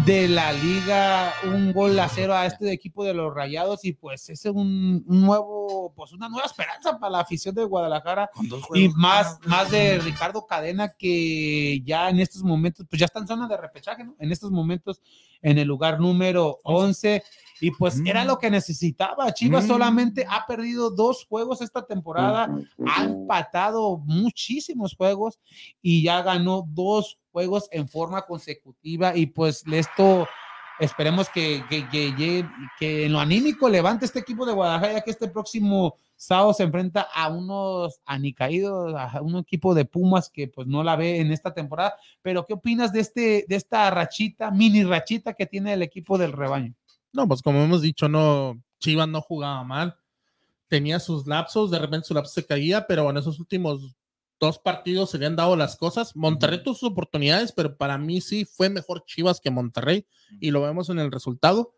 de 0.07 0.29
la 0.29 0.53
liga 0.53 1.33
un 1.45 1.73
gol 1.73 1.99
a 1.99 2.09
cero 2.09 2.35
a 2.35 2.47
este 2.47 2.73
equipo 2.73 3.05
de 3.05 3.13
los 3.15 3.35
Rayados 3.35 3.85
y 3.85 3.93
pues 3.93 4.29
es 4.31 4.45
un, 4.47 5.05
un 5.07 5.21
nuevo 5.23 5.93
pues 5.95 6.13
una 6.13 6.29
nueva 6.29 6.47
esperanza 6.47 6.99
para 6.99 7.11
la 7.11 7.21
afición 7.21 7.55
de 7.55 7.65
Guadalajara 7.65 8.31
y 8.75 8.89
más, 8.91 9.39
más 9.45 9.71
de 9.71 9.99
Ricardo 9.99 10.47
Cadena, 10.47 10.95
que 10.97 11.81
ya 11.85 12.09
en 12.09 12.21
estos 12.21 12.43
momentos, 12.43 12.87
pues 12.89 13.01
ya 13.01 13.07
está 13.07 13.19
en 13.19 13.27
zona 13.27 13.49
de 13.49 13.57
repechaje, 13.57 14.05
¿no? 14.05 14.15
En 14.19 14.33
estos 14.33 14.51
momentos, 14.51 15.01
en 15.43 15.59
el 15.59 15.69
lugar 15.69 16.01
número 16.01 16.59
11. 16.63 17.23
Y 17.61 17.73
pues 17.73 18.01
era 18.07 18.25
lo 18.25 18.39
que 18.39 18.51
necesitaba. 18.51 19.33
Chivas 19.35 19.65
Mm. 19.65 19.69
solamente 19.69 20.27
ha 20.29 20.47
perdido 20.47 20.91
dos 20.91 21.27
juegos 21.29 21.61
esta 21.61 21.85
temporada, 21.85 22.49
ha 22.87 23.05
empatado 23.05 23.99
muchísimos 23.99 24.95
juegos 24.97 25.41
y 25.83 26.03
ya 26.05 26.23
ganó 26.23 26.65
dos 26.69 27.19
juegos 27.39 27.69
en 27.71 27.89
forma 27.89 28.23
consecutiva. 28.23 29.17
Y 29.17 29.27
pues 29.27 29.65
esto. 29.71 30.27
Esperemos 30.81 31.29
que, 31.29 31.65
que, 31.69 31.89
que, 31.89 32.47
que 32.79 33.07
en 33.07 33.13
lo 33.13 33.19
anímico 33.19 33.69
levante 33.69 34.05
este 34.05 34.21
equipo 34.21 34.47
de 34.47 34.53
Guadalajara, 34.53 35.01
que 35.01 35.11
este 35.11 35.27
próximo 35.27 35.97
sábado 36.15 36.55
se 36.55 36.63
enfrenta 36.63 37.09
a 37.13 37.29
unos 37.31 38.01
anicaídos, 38.07 38.95
a 38.97 39.21
un 39.21 39.39
equipo 39.39 39.75
de 39.75 39.87
Pumas 39.87 40.31
que 40.31 40.47
pues 40.47 40.69
no 40.69 40.85
la 40.85 40.95
ve 40.95 41.19
en 41.19 41.33
esta 41.33 41.53
temporada. 41.53 41.97
Pero, 42.23 42.47
¿qué 42.47 42.55
opinas 42.55 42.93
de, 42.93 43.01
este, 43.01 43.45
de 43.49 43.57
esta 43.57 43.91
rachita, 43.91 44.53
mini 44.53 44.85
rachita 44.85 45.35
que 45.35 45.47
tiene 45.47 45.73
el 45.73 45.83
equipo 45.83 46.17
del 46.17 46.31
rebaño? 46.31 46.73
No, 47.13 47.27
pues 47.27 47.43
como 47.43 47.61
hemos 47.61 47.83
dicho, 47.83 48.09
no, 48.09 48.63
Chivas 48.79 49.09
no 49.09 49.21
jugaba 49.21 49.65
mal. 49.65 49.97
Tenía 50.69 51.01
sus 51.01 51.27
lapsos, 51.27 51.73
de 51.73 51.81
repente 51.81 52.07
su 52.07 52.15
lapso 52.15 52.35
se 52.35 52.47
caía, 52.47 52.87
pero 52.87 53.11
en 53.11 53.17
esos 53.17 53.41
últimos 53.41 53.97
dos 54.41 54.59
partidos 54.59 55.11
se 55.11 55.19
le 55.19 55.27
han 55.27 55.37
dado 55.37 55.57
las 55.57 55.77
cosas. 55.77 56.15
Monterrey 56.17 56.63
tuvo 56.63 56.75
sus 56.75 56.91
oportunidades, 56.91 57.53
pero 57.53 57.77
para 57.77 57.99
mí 57.99 58.21
sí 58.21 58.45
fue 58.45 58.69
mejor 58.69 59.05
Chivas 59.07 59.41
que 59.41 59.51
Monterrey 59.51 60.07
y 60.41 60.51
lo 60.51 60.63
vemos 60.63 60.89
en 60.91 60.99
el 60.99 61.11
resultado. 61.11 61.75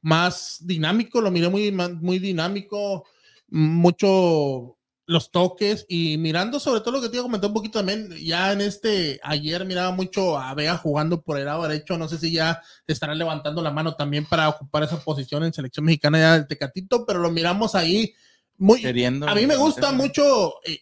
Más 0.00 0.58
dinámico, 0.60 1.20
lo 1.20 1.30
miré 1.30 1.48
muy, 1.48 1.72
muy 1.72 2.18
dinámico, 2.18 3.04
mucho 3.48 4.78
los 5.08 5.30
toques 5.30 5.86
y 5.88 6.18
mirando 6.18 6.60
sobre 6.60 6.80
todo 6.80 6.92
lo 6.92 7.00
que 7.00 7.08
te 7.08 7.18
comentar 7.18 7.48
un 7.48 7.54
poquito 7.54 7.78
también, 7.78 8.10
ya 8.22 8.52
en 8.52 8.60
este, 8.60 9.18
ayer 9.22 9.64
miraba 9.64 9.90
mucho 9.90 10.38
a 10.38 10.54
Vega 10.54 10.76
jugando 10.76 11.22
por 11.22 11.38
el 11.38 11.46
lado 11.46 11.66
derecho, 11.66 11.96
no 11.96 12.08
sé 12.08 12.18
si 12.18 12.30
ya 12.30 12.60
estará 12.86 13.14
levantando 13.14 13.62
la 13.62 13.70
mano 13.70 13.96
también 13.96 14.26
para 14.26 14.50
ocupar 14.50 14.82
esa 14.82 15.00
posición 15.00 15.44
en 15.44 15.54
selección 15.54 15.86
mexicana 15.86 16.18
ya 16.18 16.32
del 16.34 16.46
Tecatito, 16.46 17.06
pero 17.06 17.20
lo 17.20 17.30
miramos 17.30 17.74
ahí 17.74 18.12
muy... 18.58 18.82
Queriendo 18.82 19.26
A 19.26 19.34
mí 19.34 19.46
me 19.46 19.56
gusta 19.56 19.92
mucho 19.92 20.62
eh, 20.66 20.80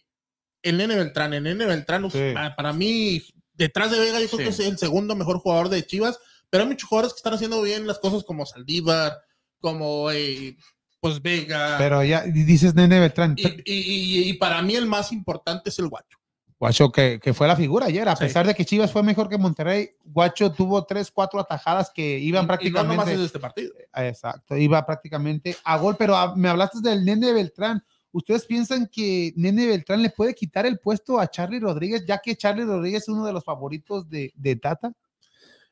el 0.61 0.77
Nene 0.77 0.95
Beltrán, 0.95 1.33
el 1.33 1.43
Nene 1.43 1.65
Beltrán, 1.65 2.05
uf, 2.05 2.13
Sí. 2.13 2.31
para, 2.33 2.55
para 2.55 2.73
mí, 2.73 3.21
detrás 3.53 3.91
de 3.91 3.99
Vega 3.99 4.19
yo 4.19 4.27
creo 4.27 4.37
Sí. 4.39 4.43
que 4.43 4.49
es 4.49 4.59
el 4.59 4.77
segundo 4.77 5.15
mejor 5.15 5.39
jugador 5.39 5.69
de 5.69 5.85
Chivas, 5.85 6.19
pero 6.49 6.63
hay 6.63 6.69
muchos 6.69 6.87
jugadores 6.89 7.13
que 7.13 7.17
están 7.17 7.33
haciendo 7.33 7.61
bien 7.61 7.87
las 7.87 7.99
cosas 7.99 8.23
como 8.23 8.45
Saldívar, 8.45 9.17
como 9.59 10.11
eh, 10.11 10.55
pues 10.99 11.21
Vega. 11.21 11.75
Pero 11.77 12.03
ya 12.03 12.21
dices 12.23 12.73
Nene 12.75 12.99
Beltrán, 12.99 13.35
y, 13.37 13.47
y- 13.47 13.63
y- 13.65 14.29
y 14.29 14.33
para 14.33 14.61
mí 14.61 14.75
el 14.75 14.85
más 14.85 15.11
importante 15.11 15.69
es 15.69 15.79
el 15.79 15.87
Guacho. 15.89 16.17
Guacho, 16.59 16.91
que, 16.91 17.19
que 17.21 17.35
fue 17.35 17.47
la 17.47 17.55
figura 17.55 17.85
ayer, 17.85 18.09
a 18.09 18.15
Sí. 18.15 18.23
pesar 18.23 18.47
de 18.47 18.55
que 18.55 18.65
Chivas 18.65 18.91
fue 18.91 19.03
mejor 19.03 19.29
que 19.29 19.37
Monterrey, 19.37 19.91
Guacho 20.03 20.51
tuvo 20.51 20.83
tres, 20.85 21.11
cuatro 21.11 21.39
atajadas 21.39 21.91
que 21.93 22.17
iban 22.17 22.41
Y- 22.41 22.41
y 22.41 22.41
no 22.43 22.47
prácticamente. 22.47 22.95
nomás 22.95 23.09
es 23.09 23.19
este 23.19 23.37
partido. 23.39 23.73
Exacto, 23.95 24.57
iba 24.57 24.83
prácticamente 24.83 25.55
a 25.63 25.77
gol, 25.77 25.95
pero 25.99 26.35
me 26.35 26.49
hablaste 26.49 26.79
del 26.81 27.05
Nene 27.05 27.31
Beltrán. 27.31 27.83
¿Ustedes 28.17 28.47
piensan 28.47 28.89
que 28.91 29.31
Nene 29.35 29.67
Beltrán 29.67 30.01
le 30.01 30.09
puede 30.09 30.33
quitar 30.33 30.65
el 30.65 30.79
puesto 30.79 31.19
a 31.19 31.29
Charlie 31.29 31.59
Rodríguez, 31.59 32.03
ya 32.03 32.17
que 32.17 32.35
Charlie 32.35 32.65
Rodríguez 32.65 33.03
es 33.03 33.09
uno 33.09 33.23
de 33.27 33.31
los 33.31 33.43
favoritos 33.43 34.09
de, 34.09 34.33
de 34.35 34.55
Tata? 34.55 34.91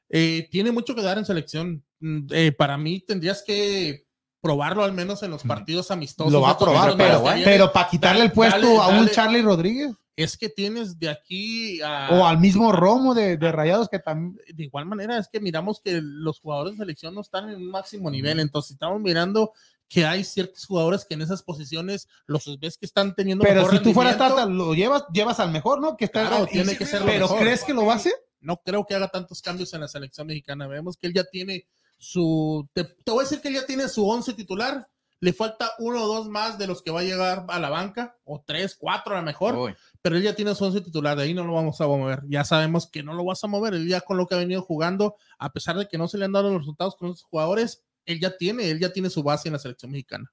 Eh, 0.09 0.47
tiene 0.51 0.71
mucho 0.71 0.93
que 0.93 1.01
dar 1.01 1.17
en 1.17 1.25
selección. 1.25 1.83
Mm, 2.01 2.27
eh, 2.29 2.51
para 2.51 2.77
mí 2.77 2.99
tendrías 2.99 3.41
que 3.41 4.05
probarlo 4.41 4.83
al 4.83 4.93
menos 4.93 5.23
en 5.23 5.31
los 5.31 5.41
partidos 5.41 5.89
amistosos. 5.89 6.31
Lo 6.31 6.41
va 6.41 6.51
a 6.51 6.57
probar, 6.59 6.95
pero, 7.43 7.73
para 7.73 7.89
quitarle 7.89 8.25
el 8.25 8.31
puesto 8.31 8.77
dale, 8.77 8.79
a 8.79 9.01
un. 9.01 9.09
Charlie 9.09 9.41
Rodríguez 9.41 9.95
es 10.15 10.37
que 10.37 10.47
tienes 10.47 10.99
de 10.99 11.09
aquí 11.09 11.81
a... 11.81 12.09
o 12.11 12.27
al 12.27 12.37
mismo 12.37 12.71
Romo 12.71 13.15
de, 13.15 13.37
de 13.37 13.51
Rayados 13.51 13.89
que 13.89 13.97
también. 13.97 14.39
de 14.53 14.63
igual 14.65 14.85
manera 14.85 15.17
es 15.17 15.27
que 15.29 15.39
miramos 15.39 15.81
que 15.81 15.99
los 15.99 16.39
jugadores 16.39 16.73
de 16.73 16.83
selección 16.83 17.15
no 17.15 17.21
están 17.21 17.49
en 17.49 17.55
un 17.55 17.71
máximo 17.71 18.11
nivel, 18.11 18.39
entonces 18.39 18.73
estamos 18.73 19.01
mirando 19.01 19.51
que 19.87 20.05
hay 20.05 20.23
ciertos 20.23 20.65
jugadores 20.65 21.05
que 21.05 21.13
en 21.13 21.21
esas 21.21 21.43
posiciones 21.43 22.07
los 22.25 22.59
ves 22.59 22.77
que 22.77 22.85
están 22.85 23.13
teniendo 23.15 23.43
Pero 23.43 23.61
mejor 23.61 23.77
si 23.77 23.83
tú 23.83 23.93
fueras. 23.93 24.17
Tata, 24.17 24.45
lo 24.45 24.73
llevas, 24.73 25.05
llevas 25.13 25.39
al 25.39 25.51
mejor, 25.51 25.79
¿no? 25.79 25.95
Que 25.95 26.05
está 26.05 26.27
Claro, 26.27 26.47
tiene 26.47 26.77
que 26.77 26.85
ser 26.85 27.01
lo 27.01 27.07
Pero 27.07 27.25
mejor. 27.25 27.39
¿crees 27.39 27.63
que 27.63 27.73
lo 27.73 27.85
va 27.85 27.93
a 27.93 27.97
hacer? 27.97 28.13
no 28.45 28.57
creo 28.57 28.85
que 28.85 28.93
haga 28.95 29.07
tantos 29.07 29.41
cambios 29.41 29.73
en 29.73 29.81
la 29.81 29.87
selección 29.87 30.27
mexicana. 30.27 30.67
Vemos 30.67 30.97
que 30.97 31.07
él 31.07 31.13
ya 31.13 31.23
tiene 31.25 31.67
su. 31.97 32.69
Te, 32.73 32.83
te 32.83 33.11
voy 33.11 33.21
a 33.21 33.23
decir 33.23 33.41
que 33.41 33.47
él 33.49 33.55
ya 33.55 33.65
tiene 33.65 33.89
su 33.89 34.07
11 34.07 34.33
titular. 34.33 34.87
Le 35.21 35.33
falta 35.33 35.71
uno 35.79 36.03
o 36.03 36.07
dos 36.07 36.27
más 36.27 36.57
de 36.57 36.67
los 36.67 36.83
que 36.83 36.91
va 36.91 36.99
a 36.99 37.03
llegar 37.03 37.45
a 37.47 37.57
la 37.57 37.69
banca, 37.69 38.17
o 38.25 38.43
tres, 38.45 38.75
cuatro 38.75 39.15
a 39.15 39.19
lo 39.21 39.25
mejor, 39.25 39.55
Uy, 39.55 39.75
pero 40.01 40.17
él 40.17 40.21
ya 40.21 40.35
tiene 40.35 40.53
su 40.53 40.65
11 40.65 40.81
titular. 40.81 41.17
De 41.17 41.23
ahí 41.23 41.33
no 41.33 41.43
lo 41.43 41.53
vamos 41.53 41.81
a 41.81 41.87
mover. 41.87 42.21
Ya 42.27 42.43
sabemos 42.43 42.85
que 42.87 43.01
no 43.01 43.13
lo 43.13 43.23
vas 43.23 43.43
a 43.43 43.47
mover. 43.47 43.73
Él 43.73 43.87
ya 43.87 44.01
con 44.01 44.17
lo 44.17 44.27
que 44.27 44.35
ha 44.35 44.39
venido 44.39 44.61
jugando, 44.61 45.15
a 45.39 45.51
pesar 45.51 45.77
de 45.77 45.87
que 45.87 45.97
no 45.97 46.07
se 46.07 46.17
le 46.17 46.25
han 46.25 46.33
dado 46.33 46.51
los 46.51 46.59
resultados 46.59 46.95
con 46.95 47.07
los 47.07 47.23
jugadores, 47.23 47.83
él 48.05 48.19
ya 48.19 48.37
tiene, 48.37 48.69
él 48.69 48.79
ya 48.79 48.91
tiene 48.91 49.09
su 49.09 49.23
base 49.23 49.47
en 49.47 49.53
la 49.53 49.59
selección 49.59 49.91
mexicana. 49.91 50.31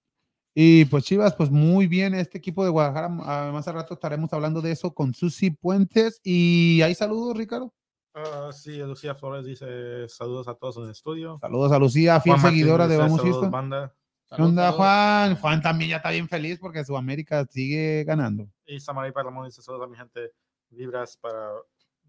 Y 0.54 0.84
pues 0.86 1.04
Chivas, 1.04 1.34
pues 1.34 1.50
muy 1.50 1.86
bien, 1.86 2.14
este 2.14 2.36
equipo 2.38 2.62
de 2.62 2.70
Guadalajara, 2.70 3.08
más 3.08 3.66
al 3.68 3.74
rato 3.74 3.94
estaremos 3.94 4.32
hablando 4.32 4.60
de 4.60 4.72
eso 4.72 4.92
con 4.92 5.14
Susi 5.14 5.50
Puentes. 5.50 6.20
Y 6.22 6.82
ahí 6.82 6.94
saludos, 6.94 7.36
Ricardo. 7.36 7.72
Ah, 8.14 8.50
sí, 8.52 8.76
Lucía 8.76 9.14
Flores 9.14 9.46
dice 9.46 10.06
saludos 10.08 10.46
a 10.48 10.54
todos 10.54 10.76
en 10.76 10.84
el 10.84 10.90
estudio. 10.90 11.38
Saludos 11.38 11.72
a 11.72 11.78
Lucía, 11.78 12.20
fiel 12.20 12.34
Juan 12.34 12.42
Martín 12.42 12.58
seguidora 12.58 12.86
de 12.86 12.98
Vamos 12.98 13.16
saludos, 13.16 13.36
Houston. 13.36 13.50
banda. 13.50 13.94
¿Qué 14.36 14.42
onda, 14.42 14.72
Juan? 14.72 15.36
Juan 15.36 15.62
también 15.62 15.90
ya 15.90 15.96
está 15.96 16.10
bien 16.10 16.28
feliz 16.28 16.58
porque 16.58 16.84
su 16.84 16.96
América 16.96 17.46
sigue 17.46 18.04
ganando. 18.04 18.48
Y 18.66 18.80
Samarí 18.80 19.12
Ramón 19.14 19.46
dice 19.46 19.62
saludos 19.62 19.86
a 19.86 19.90
mi 19.90 19.96
gente. 19.96 20.32
Vibras 20.68 21.18
para 21.18 21.50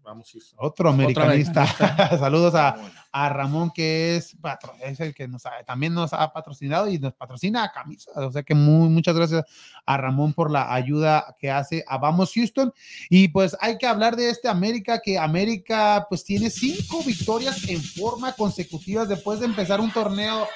Vamos, 0.04 0.30
Houston. 0.30 0.58
Otro 0.60 0.90
americanista. 0.90 1.66
Saludos 2.18 2.54
a, 2.54 2.76
a 3.10 3.28
Ramón, 3.30 3.70
que 3.74 4.16
es, 4.16 4.36
es 4.82 5.00
el 5.00 5.14
que 5.14 5.26
nos 5.26 5.46
ha- 5.46 5.64
también 5.64 5.94
nos 5.94 6.12
ha 6.12 6.30
patrocinado 6.32 6.88
y 6.90 6.98
nos 6.98 7.14
patrocina 7.14 7.64
a 7.64 7.72
camisas. 7.72 8.14
O 8.16 8.30
sea 8.30 8.42
que 8.42 8.54
muy, 8.54 8.88
muchas 8.90 9.16
gracias 9.16 9.44
a 9.86 9.96
Ramón 9.96 10.34
por 10.34 10.50
la 10.50 10.72
ayuda 10.74 11.34
que 11.38 11.50
hace 11.50 11.82
a 11.88 11.96
Vamos 11.98 12.32
Houston. 12.34 12.72
Y 13.08 13.28
pues 13.28 13.56
hay 13.60 13.78
que 13.78 13.86
hablar 13.86 14.14
de 14.14 14.28
este 14.28 14.48
América, 14.48 15.00
que 15.02 15.18
América 15.18 16.06
pues 16.08 16.22
tiene 16.22 16.50
cinco 16.50 17.02
victorias 17.02 17.66
en 17.68 17.82
forma 17.82 18.32
consecutivas 18.34 19.08
después 19.08 19.40
de 19.40 19.46
empezar 19.46 19.80
un 19.80 19.90
torneo. 19.90 20.46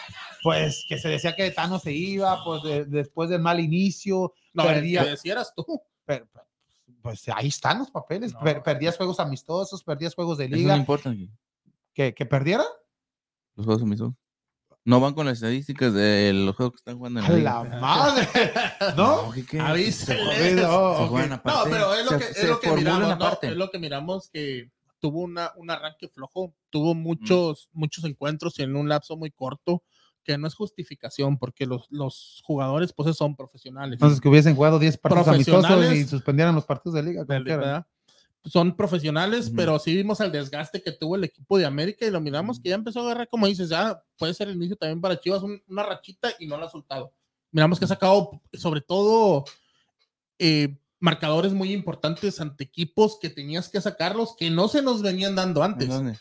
Pues 0.43 0.85
que 0.89 0.99
se 0.99 1.09
decía 1.09 1.35
que 1.35 1.51
Tano 1.51 1.79
se 1.79 1.93
iba, 1.93 2.45
pues 2.45 2.63
de- 2.63 2.85
después 2.85 3.29
del 3.31 3.41
mal 3.41 3.59
inicio, 3.61 4.35
No, 4.53 4.65
perdía. 4.65 5.03
que 5.05 5.11
decías 5.11 5.53
tú. 5.57 5.65
per- 6.05 6.27
per- 6.29 6.43
pues 7.09 7.27
ahí 7.35 7.49
están 7.49 7.79
los 7.79 7.91
papeles. 7.91 8.35
No. 8.35 8.41
Per- 8.41 8.63
perdías 8.63 8.97
juegos 8.99 9.19
amistosos, 9.19 9.83
perdías 9.83 10.15
juegos 10.15 10.37
de 10.39 10.45
Eso 10.45 10.53
no 10.53 10.59
liga. 10.59 10.77
importa. 10.77 11.15
que 11.95 12.15
¿Que, 12.15 12.27
perdiera? 12.27 12.65
Los 13.57 13.65
juegos 13.65 13.83
amistosos. 13.83 14.15
No 14.85 15.01
van 15.01 15.15
con 15.15 15.25
las 15.27 15.35
estadísticas 15.35 15.93
de 15.95 16.33
los 16.35 16.55
juegos 16.55 16.75
que 16.75 16.77
están 16.79 16.97
jugando 16.99 17.21
en 17.21 17.27
A 17.27 17.29
la 17.31 17.35
la 17.39 17.65
liga. 17.65 17.81
madre. 17.81 18.29
¿No? 18.97 19.31
¿qué- 19.33 19.47
qué? 19.47 19.59
Avísale. 19.61 20.55
No, 20.55 21.11
No, 21.11 21.65
pero 21.65 21.95
es 21.95 22.05
lo 22.05 22.11
Se- 22.11 22.19
que, 22.19 22.25
es 22.25 22.37
se 22.37 22.47
lo 22.47 22.61
que 22.61 22.71
miramos, 22.73 23.01
¿no? 23.09 23.15
aparte. 23.15 23.49
Es 23.49 23.57
lo 23.57 23.71
que 23.71 23.79
miramos 23.79 24.29
que 24.31 24.71
tuvo 25.01 25.21
una, 25.21 25.53
un 25.57 25.71
arranque 25.71 26.09
flojo, 26.09 26.55
tuvo 26.71 26.95
muchos, 26.95 27.69
muchos 27.73 28.05
encuentros 28.05 28.59
en 28.59 28.77
un 28.77 28.89
lapso 28.89 29.17
muy 29.17 29.31
corto, 29.31 29.83
que 30.25 30.37
no 30.39 30.47
es 30.47 30.55
justificación, 30.55 31.39
porque 31.39 31.65
los, 31.67 31.87
los 31.91 32.43
jugadores 32.45 32.93
pues 32.93 33.17
son 33.17 33.35
profesionales. 33.37 33.95
Entonces 33.95 34.21
que 34.21 34.29
hubiesen 34.29 34.55
jugado 34.55 34.79
10 34.79 34.97
partidos 34.99 35.29
amistosos 35.29 35.93
y 35.95 36.05
suspendieran 36.05 36.55
los 36.55 36.65
partidos 36.67 36.95
de 36.95 37.03
liga. 37.03 37.25
quiera. 37.27 37.57
¿verdad? 37.57 37.87
Son 38.45 38.77
profesionales, 38.77 39.51
pero 39.55 39.79
sí 39.79 39.95
vimos 39.95 40.21
el 40.21 40.31
desgaste 40.33 40.81
que 40.83 40.93
tuvo 40.93 41.17
el 41.17 41.25
equipo 41.25 41.59
de 41.59 41.67
América 41.67 42.07
y 42.07 42.11
lo 42.11 42.21
miramos 42.21 42.61
que 42.61 42.69
ya 42.71 42.77
empezó 42.77 43.01
a 43.01 43.03
agarrar, 43.05 43.29
como 43.29 43.47
dices, 43.47 43.69
ya 43.69 44.03
puede 44.17 44.33
ser 44.33 44.49
el 44.49 44.57
inicio 44.57 44.77
también 44.77 45.01
para 45.01 45.19
Chivas, 45.21 45.43
un- 45.43 45.61
una 45.69 45.83
rachita 45.83 46.31
y 46.39 46.47
no 46.47 46.57
lo 46.57 46.65
ha 46.67 46.71
soltado. 46.71 47.13
Miramos 47.51 47.79
que 47.79 47.85
ha 47.85 47.89
sacado, 47.89 48.41
sobre 48.53 48.81
todo, 48.81 49.45
eh, 50.39 50.79
marcadores 51.01 51.53
muy 51.53 51.73
importantes 51.73 52.41
ante 52.41 52.65
equipos 52.65 53.19
que 53.21 53.31
tenías 53.31 53.69
que 53.69 53.81
sacarlos, 53.81 54.35
que 54.37 54.51
no 54.51 54.69
se 54.69 54.83
nos 54.83 55.03
venían 55.03 55.35
dando 55.35 55.65
¿En 55.65 55.73
antes 55.73 55.89
dónde? 55.89 56.19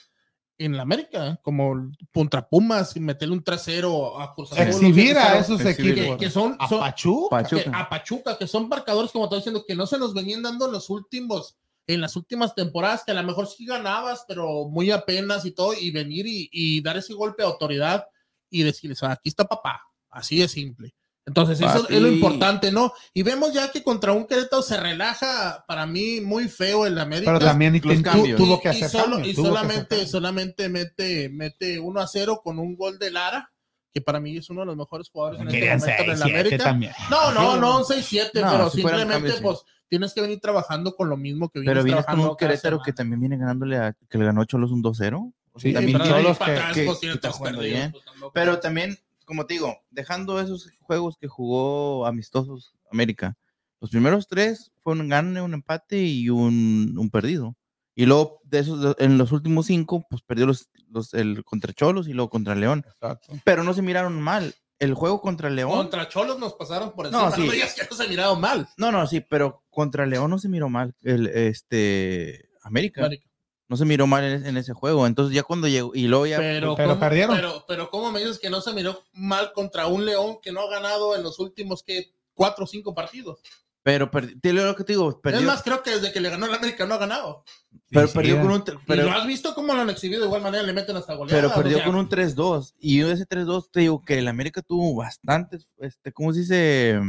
En 0.59 0.75
la 0.75 0.83
América, 0.83 1.39
como 1.43 1.91
contra 2.13 2.47
Pumas, 2.47 2.95
y 2.95 2.99
meterle 2.99 3.35
un 3.35 3.43
trasero 3.43 4.19
a 4.19 4.33
Cruz 4.33 4.51
Azul, 4.53 4.63
Exhibir 4.87 5.17
a 5.17 5.35
6-0, 5.37 5.39
esos 5.41 5.61
que, 5.61 5.69
equipos. 5.69 6.17
que 6.17 6.29
son, 6.29 6.55
¿A 6.59 6.67
Pachuca? 6.67 7.43
que- 7.43 7.55
Pachuca. 7.57 7.79
a 7.79 7.89
Pachuca, 7.89 8.37
que 8.37 8.47
son 8.47 8.67
marcadores, 8.67 9.11
como 9.11 9.25
estoy 9.25 9.39
diciendo, 9.39 9.63
que 9.67 9.75
no 9.75 9.85
se 9.85 9.99
nos 9.99 10.13
venían 10.13 10.41
dando 10.41 10.65
en 10.65 10.71
los 10.71 10.89
últimos, 10.89 11.57
en 11.85 12.01
las 12.01 12.15
últimas 12.15 12.55
temporadas, 12.55 13.03
que 13.05 13.11
a 13.11 13.15
lo 13.15 13.23
mejor 13.23 13.47
sí 13.47 13.65
ganabas, 13.65 14.25
pero 14.27 14.67
muy 14.67 14.89
apenas 14.91 15.45
y 15.45 15.51
todo, 15.51 15.73
y 15.73 15.91
venir 15.91 16.25
y, 16.27 16.49
y 16.51 16.81
dar 16.81 16.97
ese 16.97 17.13
golpe 17.13 17.43
de 17.43 17.47
autoridad 17.49 18.05
y 18.49 18.63
decirles, 18.63 19.03
"Ah, 19.03 19.11
aquí 19.11 19.29
está 19.29 19.45
papá, 19.45 19.81
así 20.09 20.37
de 20.39 20.47
simple. 20.47 20.93
Entonces, 21.27 21.59
eso 21.59 21.87
es 21.89 22.01
lo 22.01 22.07
importante, 22.07 22.71
¿no? 22.71 22.93
Y 23.13 23.21
vemos 23.21 23.53
ya 23.53 23.69
que 23.69 23.83
contra 23.83 24.13
un 24.13 24.25
Querétaro 24.25 24.61
se 24.61 24.77
relaja, 24.79 25.65
para 25.67 25.85
mí, 25.85 26.21
muy 26.21 26.47
feo 26.47 26.85
el 26.85 26.97
América. 26.97 27.33
Pero 27.33 27.45
también 27.45 27.79
los 27.83 28.01
cambios. 28.01 28.37
tuvo 28.37 28.61
que 28.61 28.69
Y- 28.69 28.71
y 28.71 28.75
hacer 28.83 28.89
solo- 28.89 29.15
cambios, 29.17 29.27
y 29.27 29.31
hacer 29.31 29.45
solamente, 29.45 30.07
solamente 30.07 30.69
mete, 30.69 31.29
mete 31.29 31.79
1 31.79 31.99
a 31.99 32.07
0 32.07 32.39
con 32.41 32.57
un 32.59 32.75
gol 32.77 32.97
de 32.97 33.11
Lara, 33.11 33.51
que 33.93 33.99
para 34.01 34.19
mí 34.21 34.37
es 34.37 34.49
uno 34.49 34.61
de 34.61 34.67
los 34.67 34.77
mejores 34.77 35.09
jugadores 35.09 35.41
en 35.41 35.47
este 35.47 35.59
Querían 35.59 35.79
momento 35.79 36.01
en 36.03 36.17
siete 36.17 36.33
América. 36.39 36.63
también. 36.63 36.91
No, 37.11 37.31
no, 37.33 37.57
no, 37.57 37.77
un 37.79 37.83
6-7, 37.85 38.41
No, 38.41 38.51
pero 38.51 38.69
si 38.69 38.77
simplemente 38.81 39.31
sí. 39.33 39.37
pues 39.41 39.59
tienes 39.89 40.13
que 40.13 40.21
venir 40.21 40.39
trabajando 40.39 40.95
con 40.95 41.09
lo 41.09 41.17
mismo 41.17 41.49
que 41.49 41.59
vienes 41.59 41.73
Pero 41.73 41.83
vienes 41.83 42.05
con 42.05 42.19
un 42.21 42.35
Querétaro 42.37 42.77
semana. 42.77 42.85
que 42.85 42.93
también 42.93 43.19
viene 43.19 43.37
ganándole 43.37 43.77
a 43.77 43.93
que 44.09 44.17
le 44.17 44.23
ganó 44.25 44.45
Cholos 44.45 44.71
un 44.71 44.81
2-0. 44.81 45.33
O 45.51 45.59
sea, 45.59 45.69
Sí, 45.71 45.73
también 45.73 45.97
pero 45.97 46.15
que- 46.23 46.29
atrás, 46.29 46.73
que- 46.73 46.85
pues, 46.85 46.99
tiene 46.99 47.13
que 47.13 47.17
está 47.17 47.27
tres 47.29 47.35
jugando 47.37 47.59
perdidos, 47.59 47.79
bien. 47.79 47.91
pues. 47.91 48.31
Pero 48.33 48.59
también, 48.59 48.97
como 49.27 49.45
te 49.45 49.55
digo, 49.55 49.77
dejando 49.91 50.39
esos 50.41 50.71
juegos 50.81 51.17
que 51.19 51.27
jugó 51.27 52.07
amistosos 52.07 52.73
América, 52.91 53.37
los 53.81 53.91
primeros 53.91 54.27
tres 54.27 54.71
fueron 54.77 55.01
un 55.01 55.09
gane, 55.09 55.41
un 55.41 55.53
empate 55.53 56.01
y 56.01 56.29
un, 56.29 56.95
un 56.97 57.09
perdido. 57.11 57.55
Y 57.93 58.05
luego, 58.05 58.39
de 58.43 58.59
esos, 58.59 58.95
en 58.99 59.17
los 59.17 59.31
últimos 59.31 59.65
cinco, 59.67 60.05
pues 60.09 60.21
perdió 60.21 60.45
los, 60.45 60.69
los, 60.89 61.13
el 61.13 61.43
contra 61.43 61.73
Cholos 61.73 62.07
y 62.07 62.13
luego 62.13 62.29
contra 62.29 62.55
León. 62.55 62.83
Exacto. 62.87 63.33
Pero 63.43 63.63
no 63.63 63.73
se 63.73 63.81
miraron 63.81 64.19
mal. 64.21 64.55
El 64.79 64.93
juego 64.93 65.19
contra 65.21 65.49
León. 65.49 65.71
Contra 65.71 66.07
Cholos 66.07 66.37
nos 66.39 66.53
pasaron 66.53 66.93
por 66.93 67.07
encima. 67.07 67.23
No, 67.23 67.29
No, 67.31 67.35
sí. 67.35 67.49
digas 67.49 67.73
que 67.73 67.81
no 67.89 67.95
se 67.97 68.07
miraron 68.07 68.39
mal. 68.39 68.67
No, 68.77 68.91
no, 68.91 69.05
sí, 69.07 69.21
pero 69.21 69.63
contra 69.69 70.05
León 70.05 70.29
no 70.29 70.37
se 70.39 70.47
miró 70.47 70.69
mal. 70.69 70.95
El, 71.01 71.27
este, 71.27 72.49
América. 72.61 73.01
América. 73.01 73.26
No 73.69 73.75
se 73.75 73.85
miró 73.85 74.07
mal 74.07 74.23
en, 74.23 74.45
en 74.45 74.57
ese 74.57 74.73
juego. 74.73 75.05
Entonces, 75.05 75.35
ya 75.35 75.43
cuando 75.43 75.67
llegó, 75.67 75.93
y 75.93 76.07
luego 76.07 76.25
ya. 76.25 76.37
Pero, 76.37 76.75
Pero 76.75 76.89
¿cómo, 76.89 76.99
perdieron. 76.99 77.35
Pero, 77.35 77.65
pero 77.67 77.89
¿cómo 77.89 78.11
me 78.11 78.19
dices 78.19 78.39
que 78.39 78.49
no 78.49 78.61
se 78.61 78.73
miró 78.73 79.03
mal 79.13 79.51
contra 79.53 79.87
un 79.87 80.05
León 80.05 80.39
que 80.41 80.51
no 80.51 80.61
ha 80.61 80.69
ganado 80.69 81.15
en 81.15 81.23
los 81.23 81.39
últimos 81.39 81.83
que 81.83 82.13
cuatro 82.33 82.63
o 82.63 82.67
cinco 82.67 82.95
partidos? 82.95 83.39
Pero, 83.83 84.09
te 84.41 84.51
lo 84.51 84.75
que 84.75 84.83
te 84.83 84.93
digo, 84.93 85.21
perdió, 85.21 85.39
Es 85.39 85.45
más, 85.45 85.63
creo 85.63 85.81
que 85.81 85.91
desde 85.91 86.11
que 86.11 86.19
le 86.19 86.29
ganó 86.29 86.45
el 86.45 86.53
América 86.53 86.85
no 86.85 86.95
ha 86.95 86.97
ganado. 86.97 87.45
pero 87.89 88.07
Sí, 88.07 88.13
perdió 88.13 88.35
sí, 88.35 88.41
con 88.41 88.51
un. 88.51 88.59
y 88.61 88.85
Pero, 88.85 89.03
lo 89.03 89.11
has 89.11 89.25
visto 89.25 89.55
cómo 89.55 89.73
lo 89.73 89.81
han 89.81 89.89
exhibido 89.89 90.21
de 90.21 90.27
igual 90.27 90.41
manera, 90.41 90.63
le 90.63 90.73
meten 90.73 90.97
hasta 90.97 91.13
goleadas. 91.13 91.41
pero 91.41 91.55
perdió 91.55 91.77
o 91.77 91.79
sea, 91.79 91.87
con 91.87 91.95
un 91.95 92.09
3-2. 92.09 92.73
Y 92.79 93.01
ese 93.01 93.25
3-2 93.25 93.69
te 93.71 93.79
digo 93.81 94.03
que 94.03 94.17
el 94.19 94.27
América 94.27 94.61
tuvo 94.61 94.95
bastantes, 94.95 95.67
este, 95.77 96.11
¿cómo 96.11 96.33
se 96.33 96.39
dice? 96.41 96.99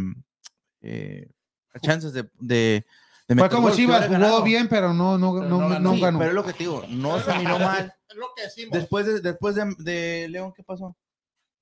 Eh, 0.81 1.29
chances 1.83 2.13
de 2.13 2.85
Fue 3.29 3.35
meter 3.37 3.51
como 3.51 3.71
Chivas, 3.71 4.01
jugó 4.07 4.13
ganado. 4.13 4.43
bien, 4.43 4.69
pero 4.69 4.95
no, 4.95 5.19
no, 5.19 5.35
Pero 5.35 5.49
no, 5.49 5.59
no 5.61 5.69
ganó. 5.69 5.93
Sí, 5.95 6.01
ganó. 6.01 6.19
pero 6.19 6.31
es 6.31 6.35
lo 6.35 6.45
que 6.45 6.53
te 6.55 6.59
digo, 6.61 6.83
no 6.89 7.21
se 7.21 7.35
miró 7.39 7.59
mal. 7.59 7.95
Es 8.09 8.17
lo 8.17 8.27
que 8.35 8.43
decimos. 8.43 8.73
Después 8.79 9.07
de, 9.07 9.21
después 9.21 9.55
de, 9.55 9.75
de 9.79 10.29
León, 10.29 10.53
¿qué 10.57 10.63
pasó? 10.65 10.97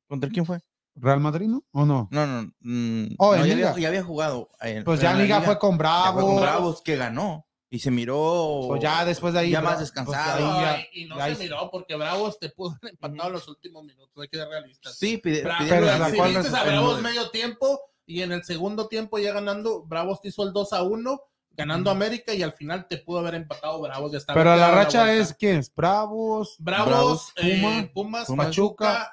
¿Contra 0.08 0.30
quién 0.30 0.46
fue? 0.46 0.60
¿Real 0.94 1.20
Madrid, 1.20 1.48
no? 1.48 1.62
¿O 1.72 1.84
no? 1.84 2.08
No, 2.10 2.26
no. 2.26 2.50
mm, 2.60 3.16
Oh, 3.18 3.36
no, 3.36 3.44
ya, 3.44 3.54
Liga. 3.54 3.70
había, 3.72 3.82
ya 3.82 3.88
había 3.88 4.02
jugado. 4.04 4.48
en- 4.60 4.84
Pues 4.84 5.00
pero 5.00 5.02
ya 5.02 5.12
en 5.12 5.18
la 5.18 5.22
Liga 5.24 5.40
fue 5.42 5.58
con 5.58 5.72
ya 5.72 5.76
Bravo. 5.78 6.20
fue 6.20 6.22
con 6.30 6.40
Bravos 6.40 6.82
que 6.82 6.96
ganó. 6.96 7.46
Y 7.68 7.80
se 7.80 7.90
miró. 7.90 8.66
Pues 8.68 8.80
ya 8.80 9.04
después 9.04 9.34
de 9.34 9.40
ahí. 9.40 9.50
ya 9.50 9.60
más 9.60 9.74
Bra- 9.74 9.80
descansado. 9.80 10.38
pues 10.38 10.60
ya- 10.60 10.78
y, 10.94 11.02
y 11.02 11.04
no 11.06 11.16
ya 11.16 11.24
se 11.24 11.30
ahí- 11.32 11.36
miró 11.38 11.68
porque 11.70 11.96
Bravos 11.96 12.38
te 12.38 12.48
pudo 12.50 12.76
haber 12.80 12.92
empatado 12.92 13.26
en 13.26 13.32
los 13.34 13.48
últimos 13.48 13.84
minutos. 13.84 14.12
Hay 14.22 14.28
que 14.28 14.38
ser 14.38 14.48
realistas. 14.48 14.96
Sí, 14.96 15.18
pide, 15.18 15.44
Bra- 15.44 15.58
pidieron 15.58 15.84
pero 15.84 15.98
la 15.98 16.10
si 16.10 16.20
viste 16.38 16.56
a 16.56 16.62
Bravos 16.64 17.02
medio 17.02 17.28
tiempo 17.30 17.80
y 18.06 18.22
en 18.22 18.30
el 18.32 18.44
segundo 18.44 18.86
tiempo 18.86 19.18
ya 19.18 19.32
ganando, 19.32 19.82
Bravos 19.84 20.20
te 20.20 20.28
hizo 20.28 20.44
el 20.44 20.52
2 20.52 20.72
a 20.72 20.82
1, 20.84 21.20
ganando 21.56 21.90
América 21.90 22.34
y 22.34 22.42
al 22.42 22.52
final 22.52 22.86
te 22.88 22.98
pudo 22.98 23.18
haber 23.20 23.34
empatado 23.34 23.80
Bravos. 23.80 24.12
Ya 24.12 24.18
Pero 24.34 24.54
la 24.56 24.70
racha 24.70 25.12
es 25.14 25.32
¿quién 25.34 25.56
es? 25.58 25.72
Bravos, 25.74 26.56
Bravos, 26.58 26.88
Bravos, 26.88 27.32
eh, 27.36 27.58
Puma, 27.60 27.90
Pumas, 27.92 28.26
Pumas, 28.26 28.46
Pachuca. 28.46 29.12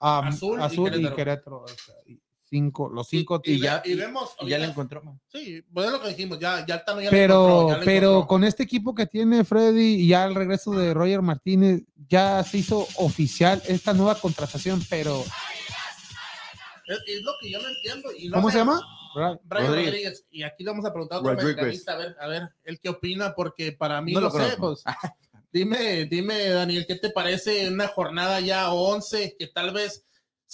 Azul 0.00 0.60
Azul 0.60 0.88
y 0.88 0.90
Querétaro. 0.90 1.16
Querétaro. 1.16 1.62
o 1.62 1.68
sea, 1.68 1.94
y 2.06 2.18
cinco, 2.50 2.88
los 2.90 3.08
cinco. 3.08 3.40
y, 3.44 3.52
y 3.52 3.60
ya- 3.60 3.80
y 3.84 3.94
vemos. 3.94 4.34
y 4.40 4.48
ya 4.48 4.58
le 4.58 4.64
encontró. 4.66 5.00
man. 5.02 5.20
Sí, 5.28 5.62
pues 5.72 5.86
es 5.86 5.92
lo 5.92 6.02
que 6.02 6.08
dijimos, 6.08 6.38
ya, 6.40 6.66
ya 6.66 6.84
ya 6.84 6.84
pero, 7.10 7.44
encontró, 7.44 7.68
ya 7.70 7.78
le 7.78 7.84
pero 7.84 8.08
encontró. 8.10 8.26
con 8.26 8.44
este 8.44 8.62
equipo 8.64 8.94
que 8.96 9.06
tiene 9.06 9.44
Freddy 9.44 9.94
y 10.02 10.08
ya 10.08 10.24
el 10.24 10.34
regreso 10.34 10.72
de 10.72 10.92
Roger 10.92 11.22
Martínez, 11.22 11.82
ya 12.08 12.42
se 12.42 12.58
hizo 12.58 12.86
oficial 12.96 13.62
esta 13.68 13.94
nueva 13.94 14.16
contratación, 14.16 14.82
pero 14.90 15.22
Es, 16.84 16.98
es 17.06 17.22
lo 17.22 17.32
que 17.40 17.50
yo 17.50 17.60
no 17.60 17.68
entiendo. 17.68 18.10
Y 18.18 18.28
no 18.28 18.34
¿cómo 18.34 18.50
se 18.50 18.58
llama? 18.58 18.80
Brian 19.14 19.38
Rodríguez. 19.48 19.68
Rodríguez. 19.68 20.26
Y 20.30 20.42
aquí 20.42 20.64
le 20.64 20.70
vamos 20.70 20.84
a 20.84 20.92
preguntar 20.92 21.16
a 21.16 21.20
otro 21.20 21.32
americanista, 21.32 21.92
a 21.92 21.96
ver, 21.96 22.16
a 22.20 22.28
ver, 22.28 22.42
él 22.64 22.80
qué 22.80 22.88
opina, 22.88 23.34
porque 23.34 23.72
para 23.72 24.00
mí, 24.00 24.12
No 24.12 24.20
no, 24.20 24.28
lo 24.28 24.32
sé, 24.32 24.56
pues, 24.58 24.82
dime, 25.52 26.06
dime, 26.06 26.48
Daniel, 26.48 26.86
¿qué 26.86 26.96
te 26.96 27.10
parece 27.10 27.68
una 27.68 27.88
jornada 27.88 28.40
ya 28.40 28.72
11 28.72 29.36
que 29.38 29.46
tal 29.48 29.72
vez 29.72 30.04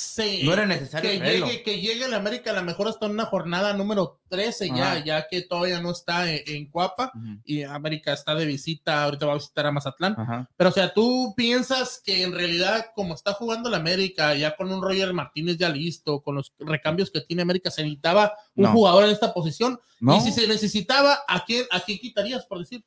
se... 0.00 0.44
No 0.44 0.52
era 0.52 0.64
necesario 0.64 1.10
que 1.10 1.18
llegue, 1.18 1.62
que 1.64 1.80
llegue 1.80 2.04
el 2.04 2.14
América 2.14 2.52
a 2.52 2.54
lo 2.54 2.62
mejor 2.62 2.86
hasta 2.86 3.06
una 3.06 3.24
jornada 3.26 3.72
número 3.72 4.20
13 4.28 4.68
ya, 4.68 4.92
Ajá. 4.92 5.04
ya 5.04 5.26
que 5.26 5.42
todavía 5.42 5.80
no 5.80 5.90
está 5.90 6.30
en, 6.32 6.40
en 6.46 6.70
Cuapa 6.70 7.10
Ujú. 7.16 7.40
y 7.44 7.64
América 7.64 8.12
está 8.12 8.36
de 8.36 8.46
visita, 8.46 9.02
ahorita 9.02 9.26
va 9.26 9.32
a 9.32 9.36
visitar 9.38 9.66
a 9.66 9.72
Mazatlán. 9.72 10.14
Ajá. 10.16 10.48
Pero, 10.56 10.70
o 10.70 10.72
sea, 10.72 10.94
¿tú 10.94 11.34
piensas 11.36 12.00
que 12.04 12.22
en 12.22 12.32
realidad, 12.32 12.86
como 12.94 13.14
está 13.14 13.32
jugando 13.32 13.68
la 13.70 13.78
América, 13.78 14.36
ya 14.36 14.54
con 14.54 14.70
un 14.70 14.80
Roger 14.80 15.12
Martínez 15.12 15.56
ya 15.58 15.68
listo, 15.68 16.22
con 16.22 16.36
los 16.36 16.52
recambios 16.60 17.10
que 17.10 17.22
tiene 17.22 17.42
América, 17.42 17.68
se 17.72 17.82
necesitaba 17.82 18.34
un 18.54 18.66
No. 18.66 18.72
jugador 18.72 19.02
en 19.02 19.10
esta 19.10 19.34
posición? 19.34 19.80
No, 19.98 20.16
Y 20.16 20.20
si 20.20 20.30
se 20.30 20.46
necesitaba, 20.46 21.18
¿a 21.26 21.44
quién, 21.44 21.64
¿a 21.72 21.80
quién 21.80 21.98
quitarías, 21.98 22.46
por 22.46 22.60
decir? 22.60 22.84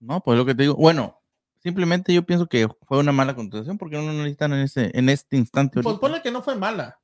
no, 0.00 0.20
pues 0.24 0.36
lo 0.36 0.44
que 0.44 0.56
te 0.56 0.62
digo. 0.62 0.74
Bueno, 0.74 1.20
simplemente 1.68 2.14
yo 2.14 2.24
pienso 2.24 2.46
que 2.46 2.66
fue 2.86 2.98
una 2.98 3.12
mala 3.12 3.34
contratación 3.34 3.76
porque 3.78 3.96
no 3.96 4.02
lo 4.02 4.12
necesitan 4.14 4.52
en, 4.54 4.60
ese, 4.60 4.90
en 4.94 5.08
este 5.08 5.36
instante. 5.36 5.82
Pues 5.82 5.98
ponle 5.98 6.22
que 6.22 6.30
no 6.30 6.42
fue 6.42 6.56
mala. 6.56 6.98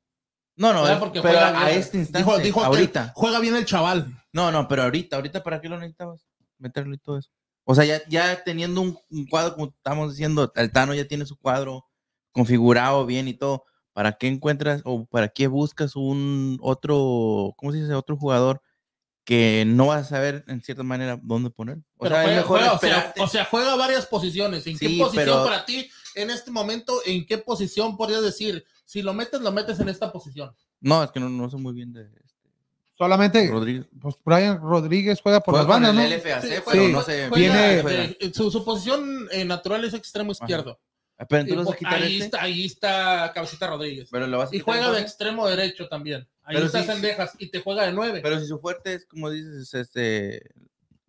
No, 0.56 0.72
no, 0.72 0.82
Porque 1.00 1.20
pero 1.20 1.34
juega 1.34 1.60
a 1.60 1.66
bien. 1.66 1.78
este 1.78 1.98
instante, 1.98 2.42
Dijo, 2.42 2.64
ahorita. 2.64 3.12
juega 3.14 3.40
bien 3.40 3.56
el 3.56 3.64
chaval. 3.64 4.06
No, 4.32 4.50
no, 4.52 4.66
pero 4.68 4.84
ahorita, 4.84 5.16
ahorita, 5.16 5.42
¿para 5.42 5.60
qué 5.60 5.68
lo 5.68 5.76
necesitabas? 5.76 6.26
Meterlo 6.58 6.94
y 6.94 6.98
todo 6.98 7.18
eso. 7.18 7.30
O 7.64 7.74
sea, 7.74 7.84
ya, 7.84 8.00
ya 8.08 8.42
teniendo 8.44 8.80
un, 8.80 8.96
un 9.10 9.26
cuadro, 9.26 9.54
como 9.54 9.66
estamos 9.66 10.12
diciendo, 10.12 10.52
Altano 10.54 10.94
ya 10.94 11.06
tiene 11.08 11.26
su 11.26 11.36
cuadro 11.36 11.84
configurado 12.32 13.04
bien 13.06 13.26
y 13.28 13.34
todo. 13.34 13.64
¿Para 13.92 14.12
qué 14.12 14.28
encuentras 14.28 14.82
o 14.84 15.06
para 15.06 15.28
qué 15.28 15.46
buscas 15.46 15.94
un 15.96 16.58
otro, 16.60 17.52
¿cómo 17.56 17.72
se 17.72 17.78
dice? 17.80 17.94
Otro 17.94 18.16
jugador 18.16 18.60
que 19.24 19.64
no 19.66 19.86
vas 19.86 20.02
a 20.06 20.08
saber 20.08 20.44
en 20.48 20.60
cierta 20.62 20.82
manera 20.82 21.18
dónde 21.22 21.48
poner. 21.50 21.78
O 21.96 22.02
Pero 22.02 22.14
sea, 22.14 22.24
es 22.24 22.26
juega, 22.26 22.40
mejor 22.42 22.58
juega, 22.58 22.72
o, 22.74 22.78
sea, 22.78 22.88
esperarte. 22.90 23.20
o 23.22 23.26
sea, 23.26 23.44
juega 23.46 23.74
varias 23.76 24.06
posiciones. 24.06 24.66
¿En 24.66 24.78
qué 24.78 24.88
posición 24.98 25.14
pero- 25.14 25.44
para 25.44 25.64
ti, 25.64 25.88
en 26.14 26.30
este 26.30 26.50
momento, 26.50 27.00
en 27.06 27.24
qué 27.26 27.38
posición 27.38 27.96
podrías 27.96 28.22
decir, 28.22 28.64
si 28.84 29.00
lo 29.02 29.14
metes, 29.14 29.40
lo 29.40 29.50
metes 29.50 29.80
en 29.80 29.88
esta 29.88 30.12
posición? 30.12 30.54
No, 30.80 31.02
es 31.02 31.10
que 31.10 31.20
no, 31.20 31.28
no 31.30 31.48
sé 31.48 31.56
muy 31.56 31.72
bien 31.72 31.92
de 31.92 32.02
este, 32.02 32.50
Solamente, 32.96 33.48
Rodríguez. 33.50 33.86
pues 34.00 34.14
Brian 34.24 34.60
Rodríguez 34.60 35.20
juega 35.22 35.40
por 35.40 35.54
Juega 35.54 35.68
las 35.68 35.74
bandas, 35.74 35.94
¿no? 35.94 36.02
el 36.02 36.12
LFAC, 36.20 36.42
Sí, 36.42 36.48
pero 36.70 36.86
sí. 36.86 36.92
no 36.92 37.02
sé. 37.02 37.30
Viene- 37.30 38.16
eh, 38.20 38.32
su, 38.34 38.50
su 38.50 38.64
posición 38.64 39.26
eh, 39.32 39.44
natural 39.44 39.84
es 39.84 39.94
extremo 39.94 40.30
izquierdo. 40.32 40.78
Pero 41.28 41.42
entonces 41.42 41.52
Y 41.52 41.56
vas 41.56 41.66
a 41.66 41.70
po- 41.70 41.76
quitar 41.78 41.94
ahí, 41.94 42.12
este. 42.14 42.24
está, 42.26 42.42
ahí 42.42 42.64
está 42.66 43.32
Cabecita 43.34 43.66
Rodríguez. 43.68 44.08
Pero 44.10 44.26
lo 44.26 44.38
vas 44.38 44.52
a 44.52 44.56
Y 44.56 44.60
juega 44.60 44.90
de 44.92 45.00
extremo 45.00 45.46
derecho 45.48 45.88
también. 45.88 46.28
Ahí 46.44 46.56
Pero 46.56 46.66
está 46.66 46.82
sí, 47.26 47.36
y 47.38 47.50
te 47.50 47.60
juega 47.60 47.84
de 47.86 47.92
nueve. 47.92 48.20
Pero 48.22 48.38
si 48.38 48.46
su 48.46 48.58
fuerte 48.58 48.94
es, 48.94 49.06
como 49.06 49.30
dices, 49.30 49.72
este. 49.74 50.42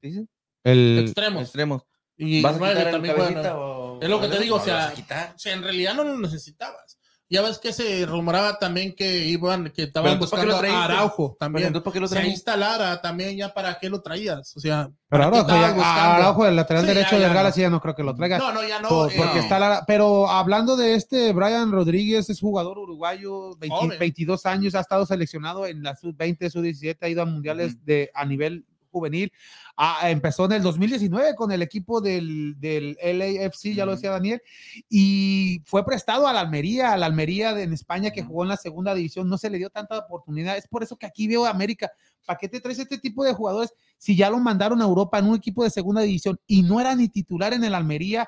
¿qué 0.01 0.07
dices? 0.07 0.25
El, 0.63 0.99
extremos. 0.99 1.43
Extremos. 1.43 1.83
Y 2.17 2.41
¿Vas 2.41 2.55
a 2.55 2.69
quitar 2.69 2.91
también 2.91 3.15
cabecita 3.15 3.57
o- 3.59 4.01
Es 4.01 4.07
lo 4.09 4.21
que 4.21 4.27
te 4.29 4.39
digo, 4.39 4.55
o 4.55 4.59
lo 4.59 4.63
sea, 4.63 4.75
vas 4.75 4.91
a 4.91 4.93
quitar? 4.93 5.33
O 5.35 5.39
sea, 5.39 5.53
en 5.53 5.63
realidad 5.63 5.93
no 5.93 6.05
lo 6.05 6.17
necesitabas. 6.17 6.97
Ya 7.27 7.41
ves 7.41 7.57
que 7.57 7.73
se 7.73 8.05
rumoraba 8.05 8.59
también 8.59 8.93
que 8.95 9.25
iban, 9.25 9.71
que 9.71 9.83
estaban 9.83 10.11
entonces, 10.13 10.29
¿para 10.31 10.43
qué 10.45 10.51
buscando 10.53 10.77
a? 10.77 10.83
Araujo 10.85 11.27
Pero 11.29 11.37
también. 11.39 11.67
entonces, 11.67 11.83
¿para 11.83 11.93
qué 11.93 11.99
lo 11.99 12.05
O 12.05 12.07
sea, 12.07 12.17
ahí 12.19 12.23
traemos? 12.25 12.39
está 12.39 12.55
Lara 12.57 13.01
también, 13.01 13.35
ya 13.35 13.51
para 13.51 13.79
qué 13.79 13.89
lo 13.89 14.01
traías. 14.01 14.55
O 14.55 14.59
sea, 14.59 14.89
pero 15.09 15.31
¿para 15.31 15.45
qué 15.45 15.51
Araujo, 15.53 15.79
ya? 15.81 16.15
Araujo, 16.17 16.45
el 16.45 16.55
lateral 16.55 16.83
Sí, 16.83 16.87
derecho 16.89 17.11
ya, 17.13 17.17
del 17.17 17.27
ya, 17.29 17.33
Galaxy, 17.33 17.61
no. 17.61 17.65
ya 17.65 17.69
no 17.71 17.81
creo 17.81 17.95
que 17.95 18.03
lo 18.03 18.13
traigas. 18.13 18.39
No, 18.39 18.53
no, 18.53 18.63
ya 18.67 18.79
no. 18.79 18.89
Por- 18.89 19.11
eh, 19.11 19.15
porque 19.17 19.35
no. 19.37 19.41
está 19.41 19.57
Lara- 19.57 19.83
pero 19.87 20.29
hablando 20.29 20.75
de 20.77 20.93
este 20.93 21.33
Brian 21.33 21.71
Rodríguez, 21.71 22.29
es 22.29 22.39
jugador 22.39 22.77
uruguayo, 22.77 23.55
20 23.57 23.75
Joven. 23.75 23.99
22 23.99 24.45
años, 24.45 24.75
ha 24.75 24.81
estado 24.81 25.05
seleccionado 25.07 25.65
en 25.65 25.81
la 25.81 25.95
sub-20, 25.95 26.49
sub-17, 26.51 26.97
ha 27.01 27.09
ido 27.09 27.23
a 27.23 27.25
mundiales 27.25 27.83
de, 27.83 28.11
a 28.13 28.23
nivel 28.25 28.65
juvenil. 28.95 29.31
Ah, 29.75 30.09
empezó 30.09 30.45
en 30.45 30.53
el 30.53 30.61
2019 30.63 31.35
con 31.35 31.51
el 31.51 31.61
equipo 31.61 31.99
del, 31.99 32.55
del 32.59 32.97
LAFC, 33.03 33.73
ya 33.73 33.85
lo 33.85 33.91
decía 33.91 34.11
Daniel, 34.11 34.41
y 34.89 35.61
fue 35.65 35.85
prestado 35.85 36.27
a 36.27 36.33
la 36.33 36.39
Almería, 36.39 36.93
a 36.93 36.97
la 36.97 37.07
Almería 37.07 37.53
de, 37.53 37.63
en 37.63 37.73
España 37.73 38.11
que 38.11 38.23
jugó 38.23 38.43
en 38.43 38.49
la 38.49 38.57
segunda 38.57 38.95
división, 38.95 39.27
no 39.27 39.37
se 39.37 39.49
le 39.49 39.57
dio 39.57 39.69
tanta 39.69 39.97
oportunidad. 39.97 40.55
Es 40.55 40.67
por 40.67 40.81
eso 40.81 40.95
que 40.95 41.05
aquí 41.05 41.27
veo 41.27 41.45
a 41.45 41.49
América. 41.49 41.91
¿Para 42.25 42.39
qué 42.39 42.47
te 42.47 42.61
traes 42.61 42.79
este 42.79 42.97
tipo 42.97 43.23
de 43.23 43.33
jugadores 43.33 43.73
si 43.97 44.15
ya 44.15 44.29
lo 44.29 44.39
mandaron 44.39 44.81
a 44.81 44.85
Europa 44.85 45.19
en 45.19 45.27
un 45.27 45.35
equipo 45.35 45.63
de 45.63 45.69
segunda 45.69 46.01
división 46.01 46.39
y 46.47 46.63
no 46.63 46.79
era 46.79 46.95
ni 46.95 47.09
titular 47.09 47.53
en 47.53 47.63
el 47.63 47.75
Almería? 47.75 48.27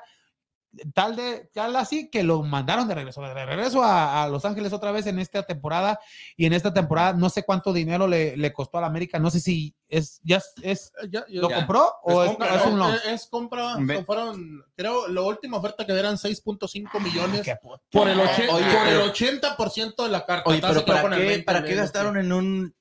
Tal 0.94 1.16
de 1.16 1.50
tal 1.52 1.74
así 1.76 2.10
que 2.10 2.22
lo 2.22 2.42
mandaron 2.42 2.86
de 2.88 2.94
regreso, 2.94 3.20
de 3.22 3.46
regreso 3.46 3.82
a, 3.82 4.24
a 4.24 4.28
Los 4.28 4.44
Ángeles 4.44 4.72
otra 4.72 4.92
vez 4.92 5.06
en 5.06 5.18
esta 5.18 5.42
temporada 5.42 5.98
y 6.36 6.46
en 6.46 6.52
esta 6.52 6.72
temporada 6.74 7.12
no 7.14 7.28
sé 7.30 7.42
cuánto 7.44 7.72
dinero 7.72 8.06
le, 8.06 8.36
le 8.36 8.52
costó 8.52 8.78
a 8.78 8.80
la 8.82 8.86
América, 8.86 9.18
no 9.18 9.30
sé 9.30 9.40
si 9.40 9.74
es 9.88 10.20
ya 10.22 10.40
es- 10.62 10.92
ya- 11.10 11.24
ya- 11.28 11.40
lo 11.40 11.48
ya. 11.48 11.56
compró 11.56 11.90
o 12.02 12.22
Es 12.22 12.30
es, 12.30 12.36
compra, 12.36 12.54
es 12.56 12.66
un 12.66 12.78
loan. 12.78 12.94
es, 12.94 13.04
es 13.06 13.26
compra, 13.28 13.76
Ve. 13.80 14.04
fueron, 14.04 14.64
creo, 14.76 15.08
la 15.08 15.22
última 15.22 15.56
oferta 15.58 15.86
que 15.86 15.92
eran 15.92 16.16
6.5 16.16 17.00
millones 17.00 17.42
Qué 17.42 17.56
puta. 17.56 17.82
por 17.90 18.08
el, 18.08 18.18
oche- 18.20 18.48
Oye, 18.50 18.64
por 18.64 18.86
el 18.88 18.98
pero- 18.98 19.12
80% 19.12 20.02
de 20.04 20.08
la 20.10 20.26
carta. 20.26 20.48
Oye, 20.50 20.60
pero 20.60 20.84
¿para 20.84 21.10
qué, 21.16 21.24
20 21.24 21.44
¿para 21.44 21.64
qué 21.64 21.74
gastaron 21.74 22.16
en 22.18 22.32
un. 22.32 22.74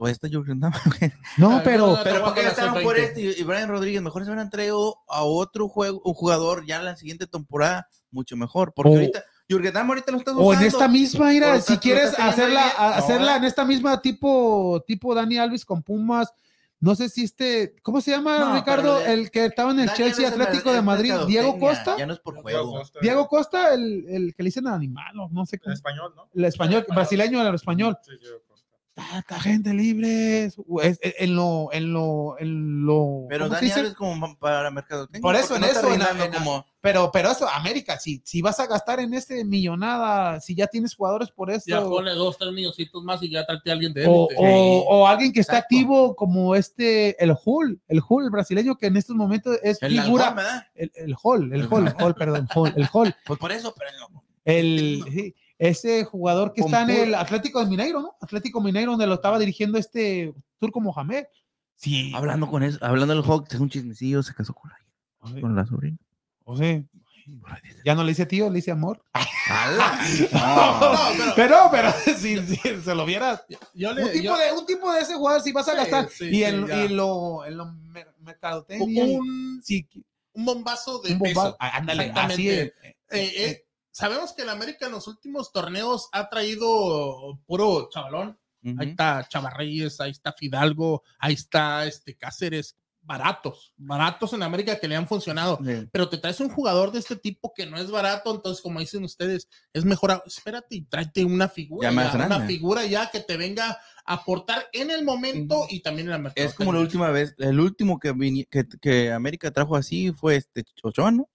O 0.00 0.06
esta 0.08 0.28
Jürgen 0.28 0.60
Damm? 0.60 0.72
No, 1.36 1.60
pero 1.64 1.88
no, 1.96 1.98
Pero 2.04 2.22
¿para 2.22 2.34
qué 2.34 2.42
gastaron 2.44 2.74
por 2.82 2.96
sub-20? 2.96 2.98
este 3.02 3.20
y 3.20 3.40
y 3.40 3.42
Brian 3.42 3.68
Rodríguez? 3.68 4.00
Mejor 4.00 4.22
se 4.24 4.30
hubieran 4.30 4.48
traído 4.48 4.96
a 5.08 5.24
otro 5.24 5.68
juego, 5.68 6.00
un 6.04 6.14
jugador 6.14 6.64
ya 6.66 6.76
en 6.76 6.84
la 6.84 6.96
siguiente 6.96 7.26
temporada, 7.26 7.88
mucho 8.12 8.36
mejor. 8.36 8.72
Porque 8.74 8.90
O- 8.90 8.94
ahorita, 8.94 9.24
Jürgen 9.48 9.72
Damm 9.74 9.88
ahorita 9.88 10.12
lo 10.12 10.18
estás 10.18 10.34
usando. 10.34 10.48
o 10.48 10.54
en 10.54 10.62
esta 10.62 10.86
misma, 10.88 11.30
mira, 11.30 11.60
si 11.60 11.76
quieres 11.78 12.18
hacerla, 12.18 12.62
a- 12.78 12.96
hacerla 12.96 13.36
en 13.36 13.44
esta 13.44 13.64
misma 13.64 14.00
tipo, 14.00 14.82
tipo 14.86 15.14
Dani 15.14 15.38
Alves 15.38 15.64
con 15.64 15.82
Pumas, 15.82 16.32
no 16.80 16.94
sé 16.94 17.08
si 17.08 17.24
este, 17.24 17.74
¿cómo 17.82 18.00
se 18.00 18.12
llama 18.12 18.38
No, 18.38 18.54
Ricardo? 18.54 19.00
de- 19.00 19.12
El 19.14 19.32
que 19.32 19.46
estaba 19.46 19.72
en 19.72 19.80
el 19.80 19.92
Chelsea 19.94 20.28
Atlético 20.28 20.72
de 20.72 20.80
Madrid, 20.80 21.12
Diego 21.26 21.58
Costa. 21.58 21.96
Ya 21.98 22.06
no 22.06 22.12
es 22.12 22.20
por 22.20 22.40
juego. 22.40 22.80
Diego 23.02 23.26
Costa, 23.26 23.74
el, 23.74 24.04
el 24.08 24.32
que 24.36 24.44
le 24.44 24.46
dicen 24.46 24.68
animal, 24.68 25.18
o 25.18 25.28
no 25.28 25.44
sé 25.44 25.56
En 25.56 25.60
cómo. 25.62 25.74
español, 25.74 26.12
¿no? 26.14 26.28
El 26.32 26.44
español, 26.44 26.86
brasileño, 26.88 27.44
el 27.44 27.52
español. 27.56 27.98
Sí, 28.06 28.12
Diego 28.20 28.36
Tanta 29.10 29.38
gente 29.40 29.72
libre. 29.72 30.44
es- 30.46 30.58
es- 30.82 30.98
en 31.18 31.36
lo, 31.36 31.68
en 31.72 31.92
lo, 31.92 32.36
en 32.38 32.84
lo. 32.84 33.26
Pero 33.28 33.46
¿cómo 33.48 33.58
se 33.60 33.66
Dani? 33.68 33.80
Alves 33.80 33.94
como 33.94 34.38
para 34.38 34.70
mercadotecnia. 34.70 35.20
Por 35.22 35.36
eso, 35.36 35.54
en 35.54 35.60
no 35.60 35.66
eso, 35.68 35.80
en- 35.92 36.00
reinando 36.00 36.24
en- 36.24 36.32
como... 36.32 36.66
Pero, 36.80 37.10
pero 37.12 37.30
eso, 37.32 37.48
América, 37.48 37.98
si, 37.98 38.22
si 38.24 38.40
vas 38.40 38.58
a 38.60 38.66
gastar 38.66 39.00
en 39.00 39.12
este 39.12 39.44
millonada, 39.44 40.40
si 40.40 40.54
ya 40.54 40.66
tienes 40.68 40.94
jugadores 40.94 41.30
por 41.30 41.50
eso. 41.50 41.64
Ya 41.66 41.80
ponle 41.80 42.12
dos, 42.12 42.38
tres 42.38 42.52
millocitos 42.52 43.02
más 43.04 43.22
y 43.22 43.30
ya 43.30 43.44
trate 43.44 43.70
a 43.70 43.72
alguien 43.74 43.92
de 43.92 44.06
o, 44.06 44.28
o- 44.36 44.80
o 44.88 45.06
alguien 45.06 45.32
que 45.32 45.40
está 45.40 45.58
activo 45.58 46.14
como 46.16 46.54
este, 46.54 47.22
el 47.22 47.34
Hull, 47.44 47.80
el 47.88 48.00
Hull, 48.08 48.24
el 48.24 48.30
brasileño 48.30 48.76
que 48.76 48.86
en 48.86 48.96
estos 48.96 49.14
momentos 49.16 49.58
es 49.62 49.82
El 49.82 50.00
figura. 50.00 50.66
El, 50.74 50.90
el 50.94 51.14
Hall, 51.22 51.52
el 51.52 51.66
Hall, 51.70 51.88
el 51.88 51.94
Hall, 51.98 52.14
perdón, 52.14 52.48
Hall, 52.54 52.72
el 52.76 52.88
Hall. 52.92 53.14
Pues 53.26 53.38
por 53.38 53.52
eso, 53.52 53.74
pero. 53.76 53.90
El, 54.44 55.04
sí, 55.12 55.34
ese 55.58 56.04
jugador 56.04 56.52
que 56.52 56.60
está 56.60 56.82
en 56.82 56.90
el 56.90 57.14
Atlético 57.14 57.60
de 57.62 57.66
Mineiro, 57.70 58.00
¿no? 58.00 58.16
Atlético 58.20 58.60
Mineiro, 58.60 58.92
donde 58.92 59.06
lo 59.06 59.14
estaba 59.14 59.38
dirigiendo 59.38 59.78
este 59.78 60.32
Turco 60.60 60.80
Mohamed. 60.80 61.24
Sí. 61.76 62.12
Hablando 62.14 62.46
con 62.48 62.62
eso, 62.62 62.78
hablando 62.82 63.14
del 63.14 63.24
Hawk, 63.24 63.46
es 63.52 63.60
un 63.60 63.68
chismecillo, 63.70 64.22
se 64.22 64.34
casó 64.34 64.52
con 64.54 64.70
la, 64.70 65.40
con 65.40 65.54
la 65.54 65.64
sobrina. 65.66 65.98
O 66.44 66.56
sea, 66.56 66.82
ya 67.84 67.94
no 67.94 68.02
le 68.04 68.10
dice 68.12 68.24
tío, 68.26 68.48
le 68.48 68.56
dice 68.56 68.70
amor. 68.70 69.02
No, 70.32 70.78
pero 71.16 71.32
Pero, 71.36 71.56
pero, 71.70 71.92
si, 72.18 72.38
si 72.46 72.56
se 72.56 72.94
lo 72.94 73.04
vieras. 73.06 73.44
yo 73.74 73.92
le. 73.92 74.04
Un 74.04 74.12
tipo, 74.12 74.24
yo- 74.24 74.36
de, 74.36 74.52
un 74.52 74.66
tipo 74.66 74.92
de 74.92 75.00
ese 75.00 75.14
jugador, 75.14 75.42
si 75.42 75.52
vas 75.52 75.68
a 75.68 75.72
Sí, 75.72 75.76
gastar. 75.78 76.08
sí, 76.10 76.24
y 76.30 76.40
ya. 76.40 76.50
y 76.50 76.88
lo, 76.88 77.44
en 77.46 77.56
lo 77.56 77.66
mer- 77.66 78.14
mercadotecnia. 78.20 79.04
un, 79.04 79.60
sí, 79.62 79.86
un 80.32 80.44
bombazo 80.44 81.00
de 81.00 81.12
un 81.14 81.18
peso. 81.20 81.56
ah, 81.58 81.76
Ándale, 81.78 82.12
así 82.14 82.48
es. 82.50 82.72
Eh, 82.82 82.94
eh, 83.10 83.64
sabemos 83.90 84.32
que 84.32 84.42
el 84.42 84.48
América 84.48 84.86
en 84.86 84.92
los 84.92 85.06
últimos 85.08 85.52
torneos 85.52 86.08
ha 86.12 86.28
traído 86.28 87.38
puro 87.46 87.88
chavalón. 87.90 88.38
Ahí 88.78 88.90
está 88.90 89.26
Chavarreyes, 89.28 90.00
ahí 90.00 90.10
está 90.10 90.32
Fidalgo, 90.32 91.02
ahí 91.20 91.34
está 91.34 91.86
este 91.86 92.16
Cáceres, 92.16 92.76
baratos, 93.00 93.72
baratos 93.78 94.32
en 94.34 94.42
América 94.42 94.78
que 94.78 94.88
le 94.88 94.96
han 94.96 95.06
funcionado. 95.08 95.58
Sí. 95.64 95.88
Pero 95.90 96.08
te 96.10 96.18
traes 96.18 96.40
un 96.40 96.50
jugador 96.50 96.90
de 96.92 96.98
este 96.98 97.16
tipo 97.16 97.52
que 97.54 97.64
no 97.64 97.78
es 97.78 97.90
barato, 97.90 98.34
entonces 98.34 98.60
como 98.60 98.80
dicen 98.80 99.04
ustedes, 99.04 99.48
es 99.72 99.84
mejor, 99.84 100.10
a- 100.10 100.22
espérate 100.26 100.74
y 100.76 100.82
tráete 100.82 101.24
una 101.24 101.48
figura, 101.48 101.88
Ya 101.88 101.94
más 101.94 102.12
ya, 102.12 102.26
una 102.26 102.40
figura 102.46 102.84
ya 102.84 103.10
que 103.10 103.20
te 103.20 103.36
venga 103.38 103.78
a 104.04 104.14
aportar 104.14 104.66
en 104.72 104.90
el 104.90 105.04
momento 105.04 105.66
y 105.70 105.80
también 105.80 106.08
en 106.08 106.12
la 106.12 106.18
mercado. 106.18 106.46
Es 106.46 106.52
como 106.54 106.72
la 106.72 106.80
última 106.80 107.10
vez, 107.10 107.34
el 107.38 107.60
último 107.60 107.98
que, 107.98 108.12
vini- 108.12 108.46
que, 108.50 108.66
que 108.80 109.12
América 109.12 109.50
trajo 109.52 109.76
así 109.76 110.12
fue 110.12 110.36
este 110.36 110.64
Ochoa, 110.82 111.10
¿no? 111.12 111.28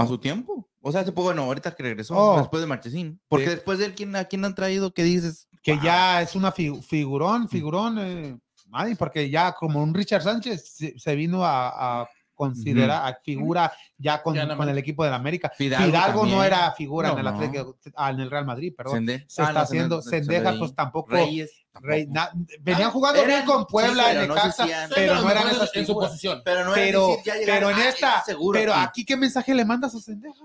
A 0.00 0.06
su 0.08 0.18
tiempo. 0.18 0.68
O 0.88 0.92
sea, 0.92 1.02
hace 1.02 1.12
poco, 1.12 1.24
bueno, 1.28 1.42
ahorita 1.44 1.74
que 1.74 1.82
regresó, 1.82 2.14
Oh. 2.16 2.38
después 2.38 2.60
de 2.60 2.66
Marchesín. 2.66 3.20
Porque 3.28 3.44
Sí. 3.46 3.50
después 3.52 3.78
de 3.78 3.86
él, 3.86 3.94
¿quién, 3.94 4.14
¿a 4.16 4.24
quién 4.24 4.44
han 4.44 4.54
traído 4.54 4.92
que 4.92 5.02
dices? 5.04 5.46
que 5.62 5.74
"Wow"? 5.74 5.82
ya 5.82 6.22
es 6.22 6.34
una 6.34 6.50
fi- 6.52 6.80
figurón, 6.82 7.48
figurón, 7.48 7.98
eh, 7.98 8.38
ay, 8.72 8.94
porque 8.94 9.28
ya 9.28 9.52
como 9.52 9.82
un 9.82 9.92
Richard 9.92 10.22
Sánchez 10.22 10.70
se, 10.76 10.98
se 10.98 11.14
vino 11.14 11.44
a, 11.44 12.00
a 12.02 12.08
considerar 12.34 13.04
a 13.04 13.18
figura 13.24 13.72
ya 13.98 14.22
con, 14.22 14.36
Ya 14.36 14.42
en 14.44 14.56
con 14.56 14.68
el 14.68 14.78
equipo 14.78 15.02
de 15.02 15.10
la 15.10 15.16
América. 15.16 15.50
Fidalgo 15.56 15.86
Fidalgo, 15.86 16.26
no 16.26 16.44
era 16.44 16.70
figura 16.70 17.08
en, 17.08 17.14
No, 17.14 17.18
el 17.18 17.24
no. 17.24 17.30
Atlético, 17.32 17.76
ah, 17.96 18.10
en 18.10 18.20
el 18.20 18.30
Real 18.30 18.46
Madrid, 18.46 18.72
perdón. 18.76 18.94
Sende- 19.04 19.24
Se 19.26 19.42
Ah, 19.42 19.46
está 19.46 19.52
no, 19.54 19.60
haciendo, 19.64 20.00
Sende- 20.02 20.18
Sendeja, 20.26 20.44
Sende- 20.50 20.58
pues 20.60 20.74
tampoco. 20.76 21.10
Reyes. 21.10 21.50
Rey- 21.80 22.06
na- 22.06 22.30
venían 22.60 22.90
jugando 22.92 23.24
bien 23.24 23.44
con 23.44 23.66
Puebla 23.66 24.04
pero 24.08 24.22
en 24.22 24.28
no 24.28 24.34
Necaxa, 24.36 24.62
decían- 24.64 24.90
pero 24.94 25.14
no 25.20 25.30
eran 25.30 25.48
en- 25.48 25.54
esas 25.56 25.74
en 25.76 25.86
su 25.86 25.94
posición. 25.94 26.42
Pero 26.44 26.64
no 26.64 26.74
era 26.74 26.84
pero, 26.84 27.08
decir, 27.08 27.24
ya 27.24 27.34
llegaron, 27.34 27.68
pero 27.70 27.70
en 27.80 27.86
"Ah, 27.86 27.88
esta, 27.88 28.22
seguro 28.24 28.58
pero 28.58 28.72
aquí". 28.74 28.82
aquí 28.88 29.04
qué 29.04 29.16
mensaje 29.16 29.54
le 29.54 29.64
mandas 29.64 29.94
a 29.96 30.00
Sendeja? 30.00 30.44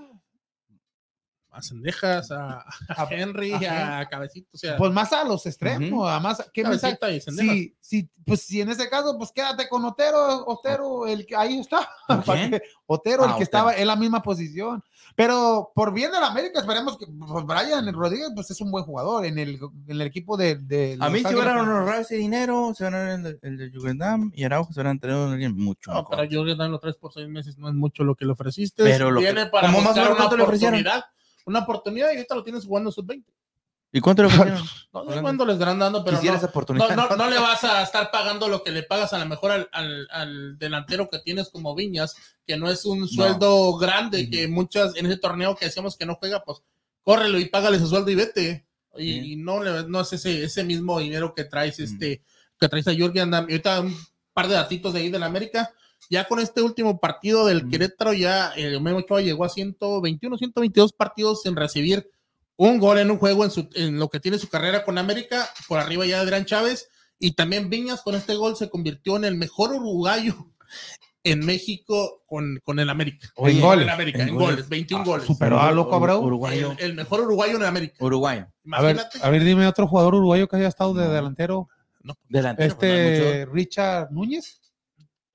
A 1.55 1.61
Cendejas, 1.61 2.31
a, 2.31 2.61
a 2.61 2.65
A- 2.89 3.07
Henry, 3.11 3.53
a 3.53 3.99
a, 3.99 4.09
Cabecito, 4.09 4.49
o 4.53 4.57
sea, 4.57 4.75
Pues 4.77 4.91
más 4.91 5.13
a 5.13 5.23
los 5.23 5.45
extremos, 5.45 6.09
además, 6.09 6.49
¿qué 6.53 6.63
mensaje? 6.63 6.97
Cabecita 6.97 7.11
y 7.11 7.21
Cendejas. 7.21 7.55
Sí, 7.55 7.75
sí, 7.79 8.09
pues 8.25 8.41
si 8.41 8.59
en 8.61 8.69
ese 8.69 8.89
caso, 8.89 9.15
pues 9.17 9.31
quédate 9.31 9.69
con 9.69 9.85
Otero, 9.85 10.45
Otero, 10.47 11.05
el 11.05 11.25
que 11.25 11.35
ahí 11.35 11.59
está. 11.59 11.87
¿Con 12.07 12.21
Para 12.25 12.39
quién? 12.39 12.51
que- 12.51 12.61
Otero, 12.87 13.23
Ah, 13.23 13.25
el 13.25 13.29
que 13.31 13.35
Otero. 13.35 13.43
estaba 13.43 13.75
en 13.75 13.87
la 13.87 13.95
misma 13.95 14.21
posición. 14.23 14.83
Pero 15.15 15.71
por 15.75 15.93
bien 15.93 16.11
de 16.11 16.19
la 16.19 16.27
América, 16.27 16.59
esperemos 16.59 16.97
que 16.97 17.05
pues, 17.05 17.45
Brian 17.45 17.93
Rodríguez, 17.93 18.29
pues 18.33 18.49
es 18.49 18.59
un 18.61 18.71
buen 18.71 18.83
jugador 18.83 19.25
en 19.25 19.37
el, 19.37 19.59
en 19.87 19.91
el 19.91 20.01
equipo 20.01 20.37
de. 20.37 20.55
de 20.55 20.97
A 20.99 21.09
mí 21.09 21.19
se 21.19 21.35
van 21.35 21.47
a 21.49 21.59
ahorrar 21.59 22.01
ese 22.01 22.15
dinero, 22.15 22.73
se 22.75 22.85
van 22.85 22.95
a 22.95 23.13
el, 23.13 23.23
de- 23.23 23.39
el 23.43 23.57
de 23.57 23.71
Jugendam 23.71 24.31
y 24.33 24.43
Araujo 24.43 24.73
se 24.73 24.81
van 24.81 24.99
a 25.03 25.07
a 25.07 25.31
alguien 25.31 25.55
mucho 25.55 25.91
No, 25.91 25.97
mejor. 26.09 26.45
le 26.47 26.55
dan 26.55 26.71
los 26.71 26.81
tres 26.81 26.95
por 26.95 27.13
seis 27.13 27.27
meses, 27.27 27.57
no 27.59 27.67
es 27.69 27.75
mucho 27.75 28.03
lo 28.03 28.15
que 28.15 28.25
le 28.25 28.31
ofreciste. 28.31 28.83
Pero 28.83 29.11
lo 29.11 29.19
Viene 29.19 29.43
que- 29.43 29.49
para 29.51 29.67
¿cómo 29.67 29.81
más 29.81 29.91
o 29.91 29.95
menos 29.95 30.09
una 30.09 30.17
cuánto 30.17 30.37
le 30.37 30.43
ofrecieron? 30.43 30.83
Una 31.45 31.59
oportunidad 31.59 32.07
y 32.11 32.15
ahorita 32.17 32.35
lo 32.35 32.43
tienes 32.43 32.65
jugando 32.65 32.91
sub-20. 32.91 33.23
¿Y 33.95 33.99
cuánto 33.99 34.23
le? 34.23 34.29
No 34.93 35.11
sé 35.11 35.21
cuándo 35.21 35.45
les 35.45 35.53
estarán 35.53 35.77
dando, 35.79 36.03
pero 36.03 36.17
no, 36.43 36.49
oportunidad. 36.49 36.95
no, 36.95 37.09
no, 37.09 37.15
no 37.15 37.29
le 37.29 37.37
vas 37.39 37.63
a 37.63 37.81
estar 37.83 38.09
pagando 38.11 38.47
lo 38.47 38.63
que 38.63 38.71
le 38.71 38.83
pagas 38.83 39.13
a 39.13 39.19
lo 39.19 39.25
mejor 39.25 39.51
al, 39.51 39.69
al- 39.71 40.07
al 40.11 40.57
delantero 40.57 41.09
que 41.09 41.19
tienes 41.19 41.49
como 41.49 41.75
Viñas, 41.75 42.15
que 42.45 42.57
no 42.57 42.69
es 42.69 42.85
un 42.85 43.07
sueldo 43.07 43.77
grande, 43.77 44.29
que 44.29 44.47
muchas 44.47 44.95
en 44.95 45.05
ese 45.07 45.17
torneo 45.17 45.55
que 45.55 45.65
decíamos 45.65 45.95
que 45.97 46.05
no 46.05 46.15
juega, 46.15 46.43
pues 46.43 46.59
córrelo 47.03 47.37
y 47.39 47.45
págale 47.45 47.77
su 47.79 47.87
sueldo 47.87 48.09
y 48.11 48.15
vete. 48.15 48.65
Y, 48.95 49.35
no, 49.37 49.61
le, 49.63 49.83
no 49.87 50.01
es 50.01 50.13
ese, 50.13 50.43
ese 50.43 50.63
mismo 50.63 50.99
dinero 50.99 51.33
que 51.35 51.43
traes 51.45 51.79
este 51.79 52.23
que 52.59 52.69
traes 52.69 52.87
a 52.87 52.93
Jürgen 52.93 53.31
Damm. 53.31 53.45
Y 53.49 53.53
ahorita 53.53 53.81
un 53.81 53.97
par 54.33 54.47
de 54.47 54.53
datitos 54.53 54.93
de 54.93 54.99
ahí 55.01 55.09
del 55.09 55.23
América. 55.23 55.71
Ya 56.09 56.27
con 56.27 56.39
este 56.39 56.61
último 56.61 56.99
partido 56.99 57.45
del 57.45 57.65
Mm. 57.65 57.69
Querétaro, 57.69 58.13
ya 58.13 58.51
el 58.55 58.79
Memo 58.81 58.97
Ochoa 58.99 59.21
llegó 59.21 59.45
a 59.45 59.49
121, 59.49 60.37
122 60.37 60.93
partidos 60.93 61.41
sin 61.43 61.55
recibir 61.55 62.09
un 62.55 62.77
gol 62.79 62.99
en 62.99 63.09
un 63.11 63.17
juego 63.17 63.43
en, 63.45 63.51
su, 63.51 63.67
en 63.73 63.97
lo 63.99 64.09
que 64.09 64.19
tiene 64.19 64.37
su 64.37 64.47
carrera 64.49 64.83
con 64.83 64.97
América. 64.97 65.49
Por 65.67 65.79
arriba 65.79 66.05
ya 66.05 66.19
Adrián 66.21 66.45
Chávez. 66.45 66.87
Y 67.19 67.31
también 67.33 67.69
Viñas 67.69 68.01
con 68.01 68.15
este 68.15 68.35
gol 68.35 68.55
se 68.57 68.69
convirtió 68.69 69.15
en 69.15 69.23
el 69.25 69.35
mejor 69.35 69.71
uruguayo 69.73 70.35
en 71.23 71.39
México 71.45 72.21
con, 72.25 72.59
con 72.65 72.79
el 72.79 72.89
América. 72.89 73.29
Oye, 73.35 73.55
en 73.55 73.61
goles. 73.61 73.83
el 73.85 73.89
América, 73.89 74.23
en, 74.23 74.29
En 74.29 74.35
goles, 74.35 74.49
goles. 74.55 74.69
21 74.69 75.01
Ah, 75.01 75.05
goles. 75.05 75.25
Superó 75.27 75.59
a 75.61 75.71
Loco 75.71 75.95
Abreu. 75.95 76.19
Uruguayo. 76.19 76.73
El, 76.79 76.85
el 76.91 76.93
mejor 76.95 77.21
uruguayo 77.21 77.55
en 77.55 77.63
América. 77.63 77.95
Uruguayo. 78.03 78.41
A 78.73 78.81
ver, 78.81 78.95
Imagínate. 78.95 79.19
a 79.21 79.29
ver, 79.29 79.43
dime 79.43 79.65
otro 79.67 79.87
jugador 79.87 80.15
uruguayo 80.15 80.47
que 80.49 80.57
haya 80.57 80.67
estado 80.67 80.93
de 80.93 81.05
No. 81.05 81.11
delantero. 81.13 81.69
Delantero. 82.27 82.75
pues, 82.75 82.91
no. 82.91 83.25
Este 83.25 83.45
Richard 83.45 84.11
Núñez. 84.11 84.59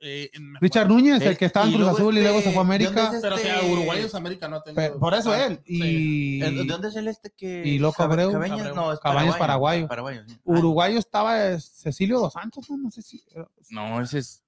Eh, 0.00 0.30
Richard 0.60 0.86
Núñez, 0.86 1.20
el 1.22 1.32
Eh, 1.32 1.36
que 1.36 1.46
estaba 1.46 1.66
en 1.66 1.72
Cruz 1.72 1.88
Azul 1.88 2.16
y 2.16 2.20
luego 2.22 2.38
este- 2.38 2.50
se 2.50 2.54
fue 2.54 2.62
a 2.62 2.66
¿de 2.78 2.84
dónde 2.84 3.00
América. 3.00 3.16
es 3.16 3.22
Pero 3.22 3.34
o 3.34 3.38
sea, 3.38 3.54
este- 3.56 3.72
uruguayos 3.72 4.14
América 4.14 4.48
no 4.48 4.56
ha 4.56 4.62
tenido. 4.62 4.98
Por 5.00 5.14
eso 5.14 5.32
Ah, 5.32 5.46
él. 5.46 5.60
sí. 5.66 6.36
Y 6.36 6.38
¿De 6.38 6.64
dónde 6.64 6.88
es 6.88 6.96
el 6.96 7.08
este 7.08 7.30
que. 7.36 7.62
y 7.66 7.78
Loco 7.80 8.02
Abreu? 8.04 8.30
Cabañas, 8.30 8.60
Abreu. 8.60 8.74
no, 8.76 8.92
es 8.92 9.00
Cabañas 9.00 9.36
paraguayo. 9.36 9.88
paraguayo. 9.88 10.22
sí. 10.28 10.38
uruguayo 10.44 10.98
estaba 11.00 11.48
eh, 11.48 11.58
Cecilio 11.60 12.20
Dos 12.20 12.32
Santos, 12.34 12.70
no, 12.70 12.76
no 12.76 12.90
sé 12.92 13.02
si. 13.02 13.24
Ah, 13.36 13.48
No, 13.70 14.00
ese 14.00 14.18
es. 14.20 14.44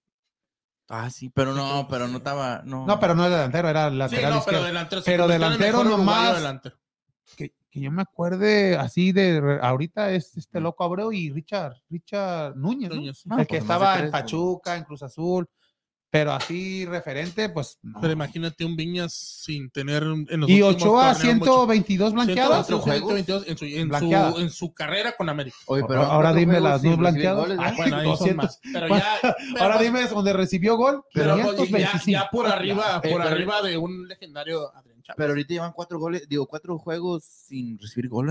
Ah, 0.88 1.08
sí, 1.10 1.30
pero 1.30 1.52
no, 1.54 1.86
pero 1.88 2.06
no 2.08 2.18
estaba. 2.18 2.62
No, 2.64 2.86
No, 2.86 2.98
pero 3.00 3.14
no 3.14 3.24
es 3.24 3.30
delantero, 3.30 3.68
era 3.68 3.90
Sí, 3.90 3.96
lateral 3.96 4.34
no, 4.34 4.42
pero 4.44 4.62
delantero. 4.62 5.02
se 5.02 5.10
Pero 5.10 5.26
delantero 5.28 5.84
nomás. 5.84 6.36
delantero. 6.36 6.76
Que, 7.36 7.52
que 7.70 7.80
yo 7.80 7.90
me 7.92 8.02
acuerde 8.02 8.76
así 8.76 9.12
de 9.12 9.58
ahorita 9.62 10.10
es 10.12 10.36
este 10.36 10.60
Loco 10.60 10.82
Abreu 10.84 11.12
y 11.12 11.30
Richard, 11.30 11.74
Richard 11.88 12.56
Núñez, 12.56 12.90
¿no? 12.90 12.96
Núñez. 12.96 13.22
El 13.38 13.46
que 13.46 13.58
pues 13.58 13.62
nomás 13.62 13.76
estaba 13.82 13.98
en 14.00 14.10
Pachuca, 14.10 14.76
en 14.76 14.84
Cruz 14.84 15.02
Azul, 15.04 15.48
pero 16.12 16.32
así 16.32 16.84
referente, 16.86 17.48
pues. 17.50 17.78
no. 17.82 18.00
Pero 18.00 18.12
imagínate 18.12 18.64
un 18.64 18.74
Viñas 18.74 19.12
sin 19.14 19.70
tener 19.70 20.02
en 20.02 20.40
los 20.40 20.50
Y 20.50 20.60
Ochoa, 20.60 21.14
torneos 21.14 21.36
mucho- 21.38 21.44
122 21.66 22.12
blanqueadas. 22.14 22.66
122 22.66 23.44
en 23.46 23.56
su, 23.56 23.64
en, 23.66 23.88
Blanqueadas. 23.88 24.34
su, 24.34 24.40
en 24.40 24.50
su 24.50 24.74
carrera 24.74 25.12
con 25.16 25.28
América. 25.28 25.56
Oye, 25.66 25.84
pero 25.86 26.02
Ahora 26.02 26.30
¿cuántos 26.30 26.40
dime 26.40 26.60
las 26.60 26.72
recibir 26.82 26.96
blanqueadas. 26.98 27.38
goles, 27.38 27.58
Ay, 27.60 27.70
no? 27.70 27.76
Bueno, 27.76 27.96
ahí 27.98 28.02
son 28.06 28.12
200. 28.18 28.36
más. 28.44 28.60
Pero 28.72 28.88
ya, 28.88 29.04
pero 29.22 29.34
Ahora 29.62 29.76
pues- 29.76 29.86
dime 29.86 30.06
dónde 30.08 30.32
recibió 30.32 30.76
gol. 30.76 31.04
pero 31.14 31.34
pues, 31.34 31.44
ya, 31.44 31.92
525. 31.92 32.10
ya 32.10 32.28
por 32.32 32.46
arriba, 32.48 33.00
Eh, 33.04 33.08
por 33.12 33.22
pero- 33.22 33.32
arriba 33.32 33.62
de 33.62 33.76
un 33.76 34.08
legendario 34.08 34.74
Adrián 34.74 34.89
Chávez. 35.10 35.16
Pero 35.16 35.28
ahorita 35.30 35.54
llevan 35.54 35.72
cuatro 35.72 35.98
goles, 35.98 36.28
digo, 36.28 36.46
cuatro 36.46 36.78
juegos 36.78 37.24
sin 37.24 37.78
recibir 37.78 38.08
gol. 38.08 38.30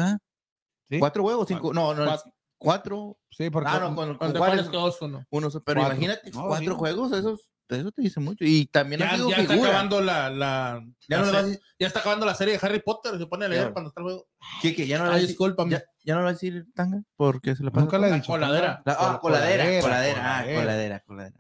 Cuatro 1.00 1.24
juegos, 1.24 1.48
cinco. 1.48 1.74
No, 1.74 1.94
no, 1.94 2.06
Cuatro. 2.06 2.32
cuatro. 2.58 3.18
Sí, 3.30 3.50
porque 3.50 3.70
Ah, 3.72 3.80
no, 3.80 3.96
con, 3.96 4.08
con 4.08 4.18
¿Cuántos 4.18 4.38
Juárez, 4.40 4.68
goles 4.70 4.98
quedó 5.00 5.08
uno? 5.08 5.26
uno, 5.30 5.50
pero 5.64 5.82
Cuatro. 5.82 5.82
imagínate, 5.96 6.32
No, 6.32 6.48
cuatro 6.48 6.74
sí. 6.74 6.80
juegos, 6.80 7.12
esos, 7.12 7.50
eso 7.70 7.92
te 7.92 8.02
dice 8.02 8.20
mucho. 8.20 8.44
Y 8.44 8.66
también 8.66 9.04
ha 9.04 9.16
Ya, 9.16 9.30
ya 9.30 9.38
está 9.38 9.54
acabando 9.54 10.02
la, 10.02 10.30
la, 10.32 10.84
Ya 11.08 11.22
la 11.22 11.42
no 11.44 11.48
ya 11.80 11.88
está 11.88 12.00
acabando 12.00 12.26
la 12.26 12.34
serie 12.34 12.58
de 12.58 12.60
Harry 12.66 12.80
Potter. 12.82 13.18
Se 13.20 13.28
pone 13.28 13.46
a 13.46 13.48
leer 13.48 13.62
Claro. 13.62 13.74
cuando 13.74 13.90
está 13.90 14.02
el 14.02 14.06
juego. 14.06 14.28
Kike, 14.62 14.88
ya 14.88 14.98
no 14.98 15.04
le 15.04 15.10
vas 15.10 15.14
a 15.14 15.16
Ay, 15.18 15.22
decir, 15.22 15.38
discúlpame. 15.38 15.72
ya, 15.72 15.84
ya 16.04 16.14
no 16.16 16.20
le 16.22 16.24
vas 16.26 16.32
a 16.32 16.34
decir 16.34 16.66
tanga, 16.74 17.04
porque 17.16 17.56
se 17.56 17.64
le 17.64 17.70
pasa. 17.70 17.82
nunca 17.82 18.00
le 18.00 18.08
he 18.10 18.14
dicho. 18.14 18.28
coladera. 18.28 18.82
La- 18.84 18.98
ah, 19.00 19.20
coladera, 19.22 19.64
coladera, 19.64 19.82
coladera. 19.82 20.40
ah, 20.40 20.44
coladera, 20.44 21.00
coladera. 21.02 21.38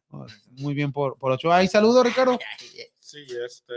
Muy 0.52 0.76
bien 0.76 0.92
por, 0.94 1.18
por 1.18 1.32
Ochoa. 1.32 1.58
Ahí 1.58 1.68
saludos, 1.68 2.06
Ricardo. 2.06 2.38
Sí, 3.00 3.26
este. 3.44 3.74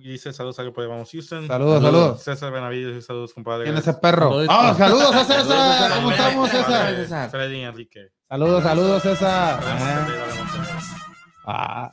Y 0.00 0.08
dice 0.12 0.32
saludos 0.32 0.58
a 0.58 0.64
que 0.64 0.70
podemos 0.72 1.10
Houston. 1.10 1.46
Saludos, 1.46 1.82
saludos. 1.82 2.22
César 2.22 2.52
Benavides, 2.52 3.04
saludos, 3.06 3.32
compadre. 3.32 3.64
¿Quién 3.64 3.76
es 3.76 3.86
ese 3.86 3.94
perro? 3.94 4.30
Saludos. 4.30 4.46
¡Ah, 4.50 4.74
saludos 4.76 5.14
a 5.14 5.24
César! 5.24 5.92
¿Cómo 5.94 6.10
estamos, 6.10 6.50
César. 6.50 7.34
Enrique. 7.52 8.08
Saludos, 8.28 8.62
saludos, 8.62 9.02
César. 9.02 9.60
Ah. 11.46 11.92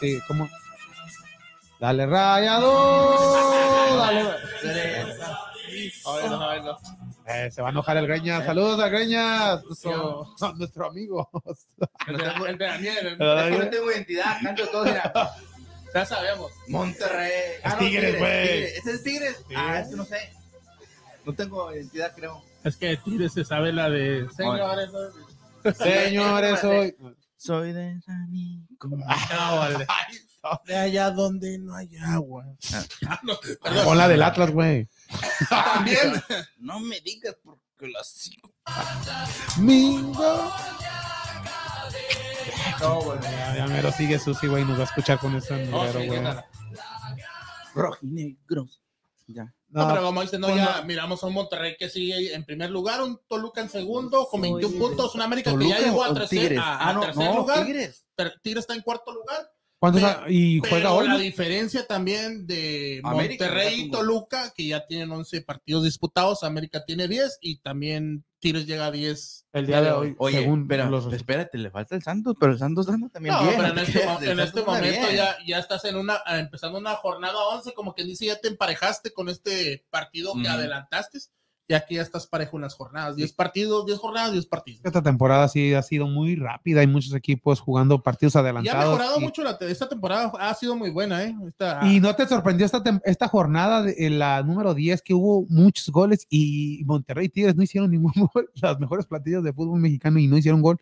sí, 0.00 0.18
¿cómo? 0.26 0.48
Dale, 1.78 2.06
rayado. 2.06 3.96
Dale. 3.98 4.30
Eh, 7.26 7.50
se 7.50 7.62
va 7.62 7.68
a 7.68 7.70
enojar 7.70 7.96
el 7.96 8.06
Greñas. 8.06 8.44
Saludos 8.44 8.80
a 8.80 8.88
Greñas, 8.88 9.62
nuestro, 9.64 10.26
nuestro 10.56 10.86
amigo. 10.88 11.30
El 12.08 12.16
de- 12.16 12.24
el 12.48 12.58
de 12.58 12.64
Daniel, 12.66 13.06
el- 13.06 13.22
Ay, 13.22 13.56
no 13.58 13.68
tengo 13.70 13.90
identidad, 13.92 14.36
canto 14.42 14.66
todo. 14.68 14.84
Ya 15.94 16.06
sabemos. 16.06 16.52
Monterrey. 16.68 17.32
Es 17.64 17.78
Tigres, 17.78 18.18
güey. 18.18 18.64
¿Ese 18.64 18.92
es 18.92 19.02
Tigres? 19.02 19.36
Sí. 19.48 19.54
Ah, 19.56 19.80
es 19.80 19.88
que 19.88 19.96
no 19.96 20.04
sé. 20.04 20.32
No 21.24 21.34
tengo 21.34 21.72
identidad, 21.74 22.14
creo. 22.14 22.42
Es 22.64 22.76
que 22.76 22.96
Tigres 22.96 23.32
se 23.32 23.44
sabe 23.44 23.72
la 23.72 23.90
de 23.90 24.28
señores. 24.36 24.90
¿no? 24.92 25.72
Señores, 25.74 26.64
hoy. 26.64 26.96
Soy 27.36 27.72
de 27.72 28.00
San. 28.02 28.28
No, 28.80 29.56
vale. 29.56 29.86
De 30.66 30.76
allá 30.76 31.10
donde 31.10 31.58
no 31.58 31.74
hay 31.74 31.90
agua. 31.98 32.46
No, 33.22 33.38
perdón. 33.62 33.84
Con 33.84 33.98
la 33.98 34.08
del 34.08 34.22
Atlas, 34.22 34.50
güey. 34.50 34.88
También. 35.48 36.22
No 36.58 36.80
me 36.80 37.00
digas 37.00 37.36
porque 37.42 37.88
las 37.92 38.08
sigo. 38.08 38.54
Mingo. 39.58 40.52
No, 42.80 43.00
güey. 43.02 43.18
Ya, 43.22 43.56
ya 43.56 43.66
mero 43.66 43.92
sigue 43.92 44.18
Susi, 44.18 44.46
güey. 44.46 44.64
Nos 44.64 44.78
va 44.78 44.82
a 44.82 44.86
escuchar 44.86 45.18
con 45.18 45.32
número, 45.32 46.00
sí, 46.00 46.06
güey. 46.06 46.20
Rojinegros. 47.74 48.80
Ya. 49.26 49.54
No, 49.68 49.82
No, 49.82 49.88
pero 49.88 50.02
como 50.02 50.22
dices, 50.22 50.40
no, 50.40 50.54
ya 50.56 50.78
no. 50.78 50.84
miramos 50.86 51.22
a 51.22 51.26
un 51.26 51.34
Monterrey 51.34 51.76
que 51.78 51.88
sigue 51.88 52.34
en 52.34 52.44
primer 52.44 52.70
lugar, 52.70 53.00
un 53.02 53.20
Toluca 53.28 53.60
en 53.60 53.68
segundo 53.68 54.26
con 54.28 54.40
21 54.40 54.68
Soy 54.68 54.78
puntos, 54.80 55.14
un 55.14 55.22
América 55.22 55.56
que 55.56 55.68
ya 55.68 55.78
llegó 55.78 56.02
a 56.02 56.12
tercer, 56.14 56.56
Ah, 56.60 56.92
no, 56.92 57.00
tercer 57.02 57.24
no, 57.30 57.36
lugar. 57.36 57.64
Tigres 57.64 58.04
está 58.44 58.74
en 58.74 58.82
cuarto 58.82 59.12
lugar. 59.12 59.48
¿Cuántos 59.80 60.02
pero- 60.02 60.24
ha- 60.24 60.30
y 60.30 60.58
juega 60.60 60.76
Pero 60.76 60.94
hoy? 60.94 61.08
la 61.08 61.16
diferencia 61.18 61.86
también 61.86 62.46
de 62.46 63.00
América, 63.02 63.46
Monterrey 63.46 63.80
y. 63.86 63.90
Toluca, 63.90 64.52
que 64.54 64.66
ya 64.66 64.86
tienen 64.86 65.10
11 65.10 65.40
partidos 65.40 65.84
disputados, 65.84 66.42
América 66.44 66.84
tiene 66.84 67.08
10 67.08 67.38
y 67.40 67.60
también 67.60 68.24
Tigres 68.40 68.66
llega 68.66 68.86
a 68.86 68.90
10. 68.90 69.46
El 69.54 69.66
día 69.66 69.80
de 69.80 69.90
hoy, 69.92 70.14
Oye, 70.18 70.38
según 70.40 70.68
pero, 70.68 70.88
los 70.90 71.10
espérate, 71.12 71.56
le 71.58 71.70
falta 71.70 71.94
el 71.94 72.02
Santos, 72.02 72.36
pero 72.38 72.52
el 72.52 72.58
Santos 72.58 72.88
anda 72.90 73.08
también 73.08 73.34
No, 73.34 73.42
bien. 73.42 73.54
pero 73.56 73.68
en 73.68 73.74
te 73.74 73.82
este, 73.82 74.00
en 74.32 74.40
este 74.40 74.62
momento 74.62 75.10
ya, 75.14 75.36
ya 75.46 75.58
estás 75.58 75.84
en 75.86 75.96
una, 75.96 76.20
empezando 76.26 76.78
una 76.78 76.94
jornada 76.96 77.38
11, 77.54 77.72
como 77.72 77.94
que 77.94 78.04
dice, 78.04 78.26
ya 78.26 78.38
te 78.38 78.48
emparejaste 78.48 79.12
con 79.14 79.30
este 79.30 79.86
partido 79.90 80.34
que 80.34 80.40
Ujú. 80.40 80.48
adelantaste, 80.50 81.18
y 81.70 81.74
aquí 81.74 81.94
ya 81.94 82.02
estás 82.02 82.26
parejo 82.26 82.56
en 82.56 82.62
las 82.62 82.74
jornadas, 82.74 83.14
10 83.14 83.32
partidos, 83.32 83.86
10 83.86 83.96
jornadas, 83.98 84.32
10 84.32 84.44
partidos. 84.46 84.80
Esta 84.84 85.00
temporada 85.02 85.46
sí 85.46 85.72
ha 85.72 85.82
sido 85.82 86.08
muy 86.08 86.34
rápida. 86.34 86.80
Hay 86.80 86.88
muchos 86.88 87.14
equipos 87.14 87.60
jugando 87.60 88.02
partidos 88.02 88.34
Y 88.34 88.38
ha 88.38 88.40
adelantados. 88.40 88.84
mejorado 88.98 89.20
y- 89.20 89.22
mucho 89.22 89.42
la, 89.44 89.56
esta 89.60 89.88
temporada, 89.88 90.32
ha 90.40 90.52
sido 90.54 90.74
muy 90.74 90.90
buena, 90.90 91.22
¿eh? 91.24 91.36
Esta- 91.46 91.80
Y 91.86 92.00
no 92.00 92.14
te 92.16 92.26
sorprendió 92.26 92.66
esta, 92.66 92.82
esta 93.04 93.28
jornada, 93.28 93.82
de, 93.82 94.10
la 94.10 94.42
número 94.42 94.74
10, 94.74 95.00
que 95.00 95.14
hubo 95.14 95.46
muchos 95.48 95.88
goles 95.90 96.26
y 96.28 96.82
Monterrey 96.86 97.26
y 97.26 97.28
Tigres 97.28 97.54
no 97.54 97.62
hicieron 97.62 97.90
ningún 97.92 98.12
gol. 98.34 98.50
Las 98.60 98.80
mejores 98.80 99.06
plantillas 99.06 99.44
de 99.44 99.52
fútbol 99.52 99.78
mexicano 99.78 100.18
y 100.18 100.26
no 100.26 100.36
hicieron 100.36 100.62
gol. 100.62 100.78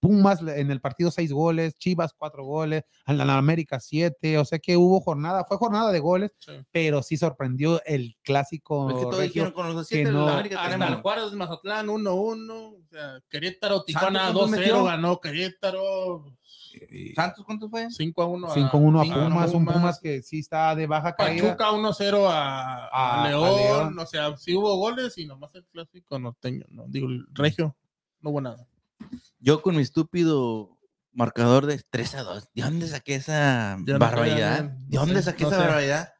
Pumas 0.00 0.40
en 0.42 0.70
el 0.70 0.80
partido 0.80 1.10
seis 1.10 1.30
goles, 1.32 1.76
Chivas 1.76 2.14
cuatro 2.16 2.42
goles, 2.44 2.84
en 3.06 3.20
América 3.20 3.78
siete, 3.80 4.38
o 4.38 4.44
sea 4.46 4.58
que 4.58 4.76
hubo 4.76 5.00
jornada, 5.00 5.44
fue 5.44 5.58
jornada 5.58 5.92
de 5.92 6.00
goles, 6.00 6.32
Sí. 6.38 6.52
pero 6.72 7.02
sí 7.02 7.16
sorprendió 7.18 7.82
el 7.84 8.16
clásico 8.22 8.88
Es 8.90 8.96
que 8.96 9.02
todos 9.02 9.20
dijeron 9.22 9.52
con 9.52 9.74
los 9.74 9.86
siete, 9.86 10.10
no- 10.10 10.26
América 10.28 10.62
Hasta 10.64 10.88
el 10.88 10.94
Juárez 11.02 11.32
Mazatlán 11.32 11.88
1-1, 11.88 12.50
o 12.50 12.80
sea, 12.90 13.20
Querétaro, 13.28 13.84
Tijuana 13.84 14.32
¿cuántos 14.32 14.50
2-0, 14.52 14.56
metió? 14.58 14.84
ganó 14.84 15.20
Querétaro 15.20 16.24
¿Santos 17.16 17.44
cuánto 17.44 17.68
fue? 17.68 17.88
5-1 17.90 18.46
a 18.46 18.54
5-1 18.54 19.00
a 19.00 19.02
Tijuana, 19.02 19.28
Pumas, 19.28 19.54
un 19.54 19.66
Pumas 19.66 20.00
que 20.00 20.22
sí 20.22 20.38
está 20.38 20.74
de 20.76 20.86
baja 20.86 21.14
caída. 21.16 21.56
Pachuca 21.56 21.72
1-0 21.72 22.26
a, 22.28 22.86
a 22.86 22.86
A- 22.86 23.24
a 23.24 23.28
León, 23.28 23.56
León. 23.56 23.98
o 23.98 24.06
sea, 24.06 24.36
sí 24.36 24.54
hubo 24.54 24.76
goles 24.76 25.18
y 25.18 25.26
nomás 25.26 25.52
el 25.56 25.64
clásico 25.66 26.18
norteño, 26.18 26.64
no 26.70 26.84
digo 26.86 27.08
el 27.08 27.26
regio, 27.32 27.76
no 28.20 28.30
hubo 28.30 28.40
nada. 28.40 28.66
Yo 29.40 29.62
con 29.62 29.76
mi 29.76 29.82
estúpido 29.82 30.78
marcador 31.12 31.66
de 31.66 31.80
3 31.90 32.14
a 32.16 32.22
2. 32.22 32.48
¿De 32.54 32.62
dónde 32.62 32.86
saqué 32.88 33.16
esa 33.16 33.76
no 33.78 33.98
barbaridad? 33.98 34.64
¿De 34.64 34.98
dónde 34.98 35.22
saqué 35.22 35.44
no 35.44 35.48
esa 35.48 35.58
sé. 35.58 35.66
barbaridad? 35.66 36.12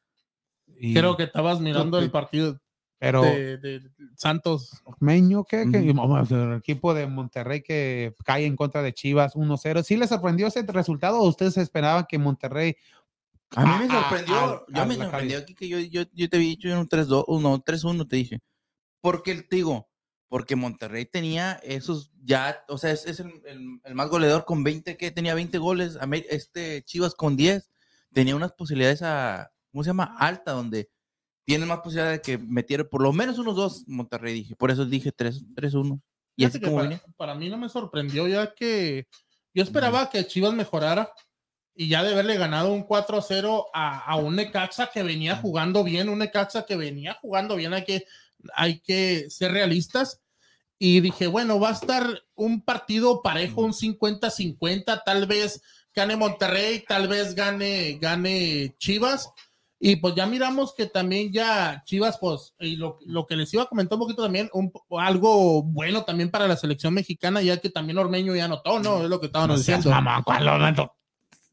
Y- 0.66 0.94
Creo 0.94 1.16
que 1.16 1.24
estabas 1.24 1.60
mirando 1.60 1.98
el 1.98 2.10
partido 2.10 2.58
pero 2.98 3.22
de, 3.22 3.56
de 3.56 3.80
Santos. 4.14 4.82
Meño, 5.00 5.44
¿qué? 5.44 5.66
¿Qué? 5.70 5.78
Ujú. 5.78 5.88
Y, 5.88 5.92
vamos, 5.92 6.30
el 6.30 6.54
equipo 6.54 6.92
de 6.92 7.06
Monterrey 7.06 7.62
que 7.62 8.14
cae 8.24 8.44
en 8.44 8.56
contra 8.56 8.82
de 8.82 8.92
Chivas 8.92 9.34
1-0. 9.34 9.82
¿Sí 9.82 9.96
les 9.96 10.10
sorprendió 10.10 10.46
ese 10.46 10.62
resultado 10.62 11.18
o 11.18 11.26
ustedes 11.28 11.56
esperaban 11.56 12.06
que 12.06 12.18
Monterrey 12.18 12.76
A 13.56 13.64
mí 13.64 13.86
me 13.86 13.94
sorprendió. 13.94 14.34
ah, 14.36 14.64
yo 14.68 14.82
ah, 14.82 14.84
me 14.84 14.96
sorprendió 14.96 15.38
aquí 15.38 15.54
que 15.54 15.66
yo, 15.68 15.78
yo, 15.78 16.02
yo 16.12 16.28
te 16.28 16.36
había 16.36 16.48
dicho 16.50 16.68
en 16.68 16.76
un 16.76 16.88
3-2, 16.88 17.40
no, 17.40 17.64
3-1 17.64 18.06
te 18.06 18.16
dije. 18.16 18.40
Porque 19.00 19.34
te 19.34 19.56
digo, 19.56 19.88
porque 20.28 20.54
Monterrey 20.54 21.06
tenía 21.06 21.54
esos 21.62 22.09
ya, 22.22 22.64
o 22.68 22.78
sea, 22.78 22.90
es, 22.92 23.06
es 23.06 23.20
el, 23.20 23.40
el- 23.46 23.80
el 23.84 23.94
más 23.94 24.08
goleador 24.08 24.44
con 24.44 24.62
20, 24.64 24.96
que 24.96 25.10
tenía 25.10 25.34
20 25.34 25.58
goles, 25.58 25.98
este 26.28 26.82
Chivas 26.82 27.14
con 27.14 27.36
10, 27.36 27.70
tenía 28.12 28.36
unas 28.36 28.52
posibilidades 28.52 29.02
a, 29.02 29.50
¿cómo 29.72 29.82
se 29.84 29.90
llama? 29.90 30.16
Alta, 30.18 30.52
donde 30.52 30.90
tienen 31.44 31.68
más 31.68 31.80
posibilidad 31.80 32.10
de 32.12 32.20
que 32.20 32.38
metiera 32.38 32.84
por 32.84 33.02
lo 33.02 33.12
menos 33.12 33.38
unos 33.38 33.56
dos 33.56 33.84
Monterrey, 33.88 34.34
dije. 34.34 34.54
Por 34.56 34.70
eso 34.70 34.84
dije 34.86 35.10
3 35.12 35.42
3-1. 35.54 36.00
Y 36.36 36.44
así 36.44 36.58
como 36.60 36.76
para, 36.76 36.88
para 37.16 37.34
mí 37.34 37.48
no 37.48 37.58
me 37.58 37.68
sorprendió 37.68 38.28
ya 38.28 38.54
que 38.54 39.08
yo 39.52 39.62
esperaba 39.62 40.08
que 40.10 40.26
Chivas 40.26 40.54
mejorara 40.54 41.12
y 41.74 41.88
ya 41.88 42.02
de 42.02 42.12
haberle 42.12 42.36
ganado 42.36 42.72
un 42.72 42.86
4-0 42.86 43.66
a, 43.72 43.98
a 44.04 44.16
un 44.16 44.36
Necaxa 44.36 44.90
que 44.92 45.02
venía 45.02 45.36
jugando 45.36 45.82
bien, 45.82 46.08
un 46.08 46.18
Necaxa 46.18 46.66
que 46.66 46.76
venía 46.76 47.14
jugando 47.20 47.56
bien, 47.56 47.72
hay 47.72 47.84
que, 47.84 48.04
hay 48.54 48.80
que 48.80 49.28
ser 49.30 49.52
realistas. 49.52 50.20
Y 50.82 51.00
dije, 51.00 51.26
bueno, 51.26 51.60
va 51.60 51.68
a 51.68 51.72
estar 51.72 52.22
un 52.34 52.62
partido 52.64 53.20
parejo, 53.20 53.60
un 53.60 53.74
50-50, 53.74 55.02
tal 55.04 55.26
vez 55.26 55.60
gane 55.94 56.16
Monterrey, 56.16 56.82
tal 56.88 57.06
vez 57.06 57.34
gane, 57.34 57.98
gane 58.00 58.74
Chivas. 58.78 59.30
Y 59.78 59.96
pues 59.96 60.14
ya 60.14 60.26
miramos 60.26 60.74
que 60.74 60.86
también 60.86 61.32
ya 61.32 61.82
Chivas, 61.84 62.16
pues, 62.18 62.54
y 62.58 62.76
lo, 62.76 62.98
lo 63.04 63.26
que 63.26 63.36
les 63.36 63.52
iba 63.52 63.62
a 63.64 63.66
comentar 63.66 63.96
un 63.96 64.00
poquito 64.04 64.22
también, 64.22 64.48
un, 64.54 64.72
algo 64.98 65.62
bueno 65.62 66.04
también 66.04 66.30
para 66.30 66.48
la 66.48 66.56
selección 66.56 66.94
mexicana, 66.94 67.42
ya 67.42 67.58
que 67.58 67.68
también 67.68 67.98
Ormeño 67.98 68.34
ya 68.34 68.46
anotó, 68.46 68.78
¿no? 68.80 69.02
Es 69.02 69.08
lo 69.10 69.20
que 69.20 69.26
estaban 69.26 69.48
No 69.48 69.56
diciendo. 69.58 69.90
mamón, 69.90 70.22
¿cuál 70.22 70.46
lo 70.46 70.58
meto? 70.58 70.94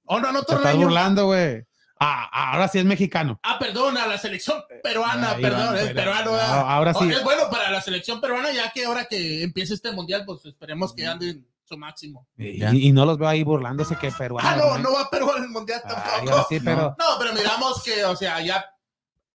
Oh, 0.05 0.19
no 0.21 0.29
anotó 0.29 0.45
Te 0.45 0.53
estás 0.55 0.67
Ormeño. 0.71 0.85
burlando, 0.87 1.25
güey. 1.25 1.63
Ah, 1.99 2.29
ah, 2.31 2.53
ahora 2.53 2.67
sí 2.67 2.79
es 2.79 2.85
mexicano. 2.85 3.39
Ah, 3.43 3.57
perdón, 3.59 3.97
a 3.97 4.05
la 4.07 4.17
selección 4.17 4.63
peruana, 4.83 5.31
Ahí 5.31 5.41
perdón, 5.41 5.75
es 5.77 5.83
pero- 5.85 5.95
peruano. 5.95 6.29
ah, 6.31 6.37
¿verdad? 6.37 6.59
ahora 6.71 6.93
sí. 6.93 7.11
Es 7.11 7.23
bueno 7.23 7.49
para 7.49 7.71
la 7.71 7.81
selección 7.81 8.21
peruana, 8.21 8.51
ya 8.51 8.71
que 8.71 8.85
ahora 8.85 9.05
que 9.05 9.43
empiece 9.43 9.73
este 9.73 9.91
mundial, 9.91 10.23
pues 10.25 10.45
esperemos 10.45 10.93
que 10.93 11.05
anden 11.05 11.47
su 11.63 11.77
máximo. 11.77 12.27
Y, 12.37 12.91
no 12.93 13.05
los 13.05 13.17
veo 13.17 13.27
ahí 13.27 13.43
burlándose 13.43 13.95
que 13.97 14.11
peruano. 14.11 14.47
Ah, 14.47 14.55
no, 14.55 14.77
no 14.77 14.93
va 14.93 15.09
Perú 15.09 15.29
al 15.35 15.49
mundial 15.49 15.81
tampoco. 15.87 16.31
ahora 16.31 16.45
sí, 16.47 16.59
pero 16.63 16.95
No, 16.97 17.05
pero 17.19 17.33
miramos 17.33 17.83
que, 17.83 18.05
o 18.05 18.15
sea, 18.15 18.39
ya 18.41 18.65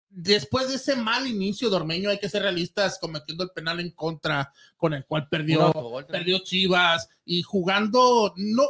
después 0.08 0.68
de 0.68 0.76
ese 0.76 0.96
mal 0.96 1.26
inicio 1.26 1.68
de 1.70 1.76
Ormeño, 1.76 2.10
hay 2.10 2.18
que 2.18 2.28
ser 2.28 2.42
realistas, 2.42 2.98
cometiendo 3.00 3.44
el 3.44 3.50
penal 3.50 3.80
en 3.80 3.90
contra, 3.90 4.52
con 4.76 4.94
el 4.94 5.04
cual 5.06 5.28
perdió, 5.28 5.72
perdió 6.08 6.38
Chivas 6.40 7.08
y 7.24 7.42
jugando, 7.42 8.32
no, 8.36 8.64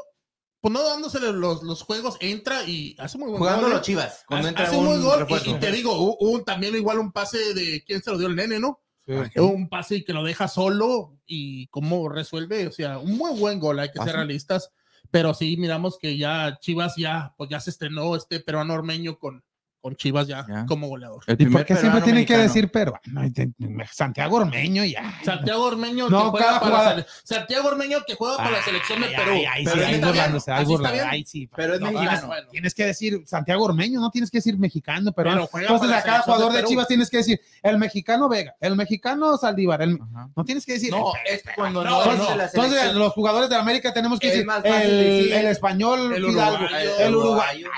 pues 0.63 0.73
no 0.73 0.83
dándosele 0.85 1.33
los, 1.33 1.65
los 1.65 1.83
juegos, 1.83 2.17
entra 2.21 2.63
y 2.63 2.95
hace 3.01 3.19
muy 3.19 3.27
buen 3.29 3.39
Jugando 3.39 3.63
gol, 3.63 3.71
los 3.73 3.81
¿eh? 3.81 3.85
Chivas. 3.85 4.25
Cuando 4.29 4.47
Hace, 4.47 4.49
entra 4.51 4.65
hace 4.69 4.77
un 4.77 4.87
buen 4.87 5.03
gol 5.03 5.27
y- 5.45 5.55
te 5.55 5.73
digo, 5.73 6.17
un, 6.19 6.45
también 6.45 6.77
igual 6.77 7.01
un 7.01 7.11
pase 7.11 7.53
de 7.53 7.83
quién 7.85 8.01
se 8.01 8.13
lo 8.13 8.17
dio 8.19 8.29
el 8.29 8.37
nene, 8.37 8.61
¿no? 8.61 8.81
Sí. 9.05 9.41
Un 9.41 9.69
pase 9.69 10.05
que 10.05 10.13
lo 10.13 10.23
deja 10.23 10.47
solo 10.47 11.19
y 11.27 11.67
cómo 11.67 12.09
resuelve, 12.09 12.69
o 12.69 12.73
sea, 12.73 12.99
un 13.01 13.17
muy 13.19 13.37
buen 13.37 13.59
gol, 13.59 13.81
hay 13.81 13.91
que 13.91 14.01
ser 14.05 14.15
realistas, 14.15 14.71
pero 15.11 15.35
sí 15.35 15.57
miramos 15.57 15.99
que 15.99 16.17
ya 16.17 16.59
Chivas 16.61 16.95
ya, 16.97 17.35
pues 17.37 17.51
ya 17.51 17.59
se 17.59 17.71
estrenó 17.71 18.15
este 18.15 18.39
peruano 18.39 18.73
ormeño 18.75 19.19
con, 19.19 19.45
con 19.83 19.97
Chivas 19.97 20.29
ya, 20.29 20.47
Ya. 20.49 20.65
como 20.67 20.87
goleador. 20.87 21.25
El 21.27 21.43
¿Y 21.43 21.47
por 21.47 21.65
qué 21.67 21.75
siempre 21.77 22.01
tienen 22.03 22.25
que 22.25 22.39
decir? 22.39 22.71
Ay, 23.17 23.31
te- 23.33 23.51
Santiago 23.91 24.37
Ormeño 24.37 24.85
ya. 24.85 25.13
Santiago 25.25 25.65
Ormeño 25.65 26.09
No, 26.09 26.25
que 26.27 26.31
juega 26.31 26.47
cada 26.47 26.61
para 26.61 26.95
la 26.97 27.07
Santiago 27.25 27.69
Ormeño 27.69 27.99
que 28.07 28.15
juega 28.15 28.37
para 28.37 28.51
la 28.53 28.63
selección 28.63 29.01
de 29.01 29.09
Perú. 29.09 29.23
Pero 29.25 29.35
sí, 29.35 29.45
ahí 29.47 29.67
ahí 29.67 30.01
burlándose, 30.01 30.53
ahí 30.53 31.25
sí. 31.25 31.51
Pero 31.55 31.75
es 31.75 31.81
No, 31.81 31.91
mexicano. 31.91 32.21
tienes- 32.29 32.51
Tienes 32.53 32.75
que 32.75 32.87
decir 32.87 33.23
Santiago 33.27 33.65
Ormeño, 33.65 34.01
no 34.01 34.11
tienes 34.11 34.31
que 34.31 34.39
decir 34.39 34.57
mexicano. 34.57 35.11
Pero 35.13 35.47
juega 35.49 35.67
Entonces 35.69 35.91
a 35.97 36.03
cada 36.03 36.21
jugador 36.21 36.53
de. 36.53 36.63
Chivas 36.65 36.87
tienes 36.87 37.11
que 37.11 37.17
decir 37.17 37.41
el 37.63 37.77
mexicano 37.79 38.29
Vega, 38.29 38.55
el 38.61 38.77
mexicano 38.77 39.37
Saldívar, 39.37 39.83
el- 39.83 39.99
no 40.37 40.45
tienes 40.45 40.65
que 40.65 40.75
decir 40.75 40.93
No, 40.93 41.13
el- 41.27 41.35
es 41.35 41.43
cuando 41.57 41.83
No, 41.83 42.05
Entonces, 42.05 42.51
selección. 42.53 42.99
los 43.01 43.13
jugadores 43.15 43.51
de 43.51 43.57
América 43.57 43.93
tenemos 43.93 44.21
que 44.21 44.29
decir 44.29 44.47
el, 44.65 45.47
español 45.49 46.15
el 46.15 47.15
uruguayo. 47.17 47.69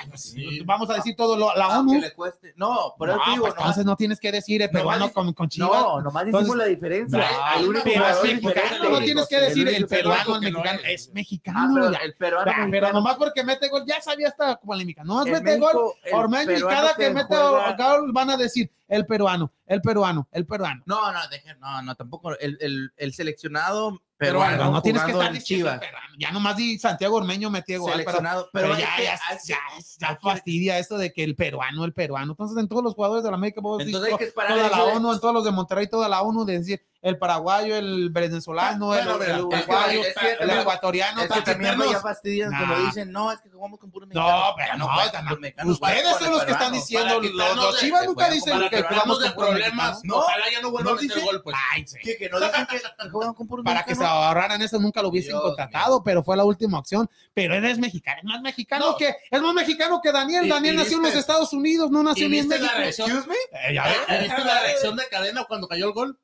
Vamos 0.67 0.91
a 0.91 0.95
decir 0.95 1.17
todo 1.17 1.37
lo, 1.37 1.55
la 1.57 1.65
Aunque 1.67 1.94
ONU. 1.97 2.01
le 2.01 2.13
cueste. 2.15 2.53
No, 2.57 2.95
por 2.99 3.09
No, 3.09 3.15
eso 3.15 3.23
te 3.25 3.31
digo, 3.33 3.43
pues, 3.45 3.55
no. 3.55 3.61
entonces 3.61 3.85
no 3.85 3.97
tienes 3.97 4.21
que 4.21 4.33
decir 4.33 4.63
el 4.63 4.69
Nomás 4.69 4.81
peruano 4.83 5.13
con, 5.13 5.33
con 5.33 5.49
Chivas. 5.49 5.71
No, 5.71 6.01
nomás 6.01 6.25
decimos 6.27 6.57
la 6.57 6.65
diferencia. 6.67 7.19
No, 7.19 7.61
el 7.61 7.69
único 7.69 7.85
pero 7.85 8.07
es 8.09 8.23
mexicano, 8.23 8.89
no 8.91 8.99
tienes 9.01 9.29
que 9.29 9.41
decir 9.41 9.69
el 9.69 9.75
único 9.75 9.89
peruano, 9.89 10.35
el 10.37 10.41
que 10.43 10.51
no 10.51 10.59
mexicano, 10.61 10.81
es. 10.85 11.03
es 11.03 11.09
Ah, 11.09 11.13
mexicano. 11.15 11.75
pero 11.75 11.93
ya. 11.93 11.99
el 11.99 12.15
peruano 12.15 12.53
Ah, 12.55 12.69
pero 12.71 12.93
nomás 12.93 13.17
porque 13.17 13.45
mete 13.45 13.69
gol, 13.69 13.85
ya 13.87 14.01
sabía 14.01 14.29
hasta 14.29 14.57
como 14.57 14.75
el 14.75 14.81
mexicano. 14.81 15.09
Nomás 15.15 15.27
mete 15.27 15.59
gol, 15.59 15.73
México, 15.75 15.95
el 16.05 16.15
Ormeño, 16.15 16.43
y 16.43 16.47
peruano 16.55 16.81
cada 16.81 16.95
que, 16.95 17.11
mete 17.11 17.27
juega- 17.37 17.77
gol 17.99 18.13
van 18.13 18.31
a 18.31 18.37
decir 18.37 18.71
el 18.89 19.07
peruano, 19.07 19.51
el 19.67 19.81
peruano, 19.81 20.29
el 20.31 20.47
peruano. 20.47 20.83
No, 20.87 21.11
no, 21.13 21.19
deje- 21.31 21.57
no, 21.59 21.83
no, 21.83 21.95
tampoco. 21.95 22.39
El, 22.39 22.59
el, 22.61 22.93
el 22.97 23.13
seleccionado 23.15 24.03
Pero 24.17 24.39
bueno, 24.39 24.71
no 24.71 24.81
tienes 24.81 25.03
que 25.03 25.11
estar 25.11 25.27
en 25.29 25.35
diciendo. 25.35 25.81
Ya 26.19 26.31
nomás 26.31 26.57
di 26.57 26.79
Santiago 26.79 27.17
Ormeño 27.17 27.51
metió 27.51 27.81
gol. 27.81 27.91
Pero, 27.91 27.99
Seleccionado, 27.99 28.49
pero 28.53 28.69
pero, 28.69 28.79
ya, 28.79 28.97
ya, 28.99 29.19
ya, 29.45 29.59
ya 29.99 30.19
fastidia 30.23 30.79
esto 30.79 30.97
de 30.97 31.13
que 31.13 31.25
el 31.25 31.35
peruano, 31.35 31.85
el 31.85 31.93
peruano. 31.93 32.33
Entonces, 32.33 32.57
en 32.59 32.69
todos 32.69 32.85
los 32.85 32.95
jugadores 32.95 33.25
de 33.25 33.31
la 33.31 33.37
América, 33.37 33.61
vos 33.61 33.83
Entonces 33.83 34.13
hay 34.13 34.19
que 34.19 34.27
toda 34.27 34.69
la 34.71 34.85
ONU, 34.85 35.13
en 35.13 35.21
todos 35.21 35.35
los 35.35 35.45
de 35.45 35.51
Monterrey, 35.51 35.89
toda 35.89 36.09
la 36.09 36.23
ONU, 36.23 36.45
de 36.45 36.59
decir 36.59 36.81
el 37.05 37.19
paraguayo, 37.19 37.77
el 37.77 38.09
venezolano, 38.09 38.87
Bueno, 38.87 39.13
el, 39.13 39.19
mira, 39.21 39.39
uruguayo, 39.39 40.03
es 40.03 40.15
que 40.15 40.33
el 40.43 40.51
ecuatoriano. 40.51 41.21
Es 41.21 41.31
que 41.31 41.43
también 41.43 41.77
cuando 41.77 42.87
dicen, 42.87 43.13
no, 43.13 43.31
es 43.31 43.41
que 43.43 43.51
jugamos 43.51 43.79
con 43.79 43.91
puro 43.91 44.07
No, 44.07 44.55
pero 44.57 44.79
no, 44.79 44.87
no, 44.87 45.37
mexicanos, 45.39 45.75
ustedes 45.75 46.17
son 46.19 46.31
los 46.33 46.45
que 46.45 46.53
están 46.53 46.73
diciendo, 46.73 47.21
los, 47.21 47.57
los 47.57 47.79
chivas 47.79 48.07
nunca 48.07 48.31
dicen 48.31 48.59
que 48.71 48.83
jugamos 48.83 49.21
de 49.21 49.35
con 49.35 49.45
problemas. 49.45 50.01
No, 50.03 50.17
ojalá 50.17 50.45
ya 50.51 50.63
no 50.63 50.71
vuelvan 50.71 50.95
no 50.95 50.99
a 50.99 51.03
meter 51.03 51.17
dice- 51.19 51.27
gol, 51.27 51.43
pues. 51.43 51.57
Ay, 51.73 51.87
sí. 51.87 51.99
Que, 52.01 52.29
no 52.31 52.41
dicen 52.41 52.67
que, 52.67 52.81
juegan 53.11 53.35
con 53.35 53.47
puros 53.47 53.65
para 53.67 53.85
que 53.85 53.95
se 53.95 54.05
ahorraran 54.05 54.63
eso 54.63 54.79
nunca 54.79 55.03
lo 55.03 55.09
hubiesen 55.09 55.39
contratado, 55.39 56.03
pero 56.03 56.25
fue 56.25 56.39
la 56.39 56.45
última 56.45 56.79
opción. 56.79 57.11
Pero 57.35 57.55
él 57.55 57.67
es 57.67 57.79
mexicano, 57.79 58.17
es 58.21 58.25
más 58.25 58.41
mexicano 58.41 58.93
No. 58.93 58.97
que 58.97 59.15
es 59.31 59.43
más 59.43 59.53
mexicano 59.53 60.01
que 60.03 60.11
Daniel. 60.11 60.49
Daniel 60.49 60.77
nació 60.77 60.97
en 60.97 61.03
los 61.03 61.15
Estados 61.15 61.53
Unidos, 61.53 61.91
no 61.91 62.03
nació 62.03 62.29
¿Y 62.29 62.31
ni 62.31 62.39
en 62.39 62.49
México. 62.49 62.67
Eh, 62.79 63.75
ya 63.75 63.85
ves. 63.85 63.97
¿Y 64.09 64.23
¿Viste 64.25 64.43
la 64.45 64.61
reacción 64.63 64.97
de 64.97 65.07
cadena 65.09 65.45
cuando 65.45 65.69
cayó 65.69 65.85
el 65.89 65.93
gol? 65.93 66.19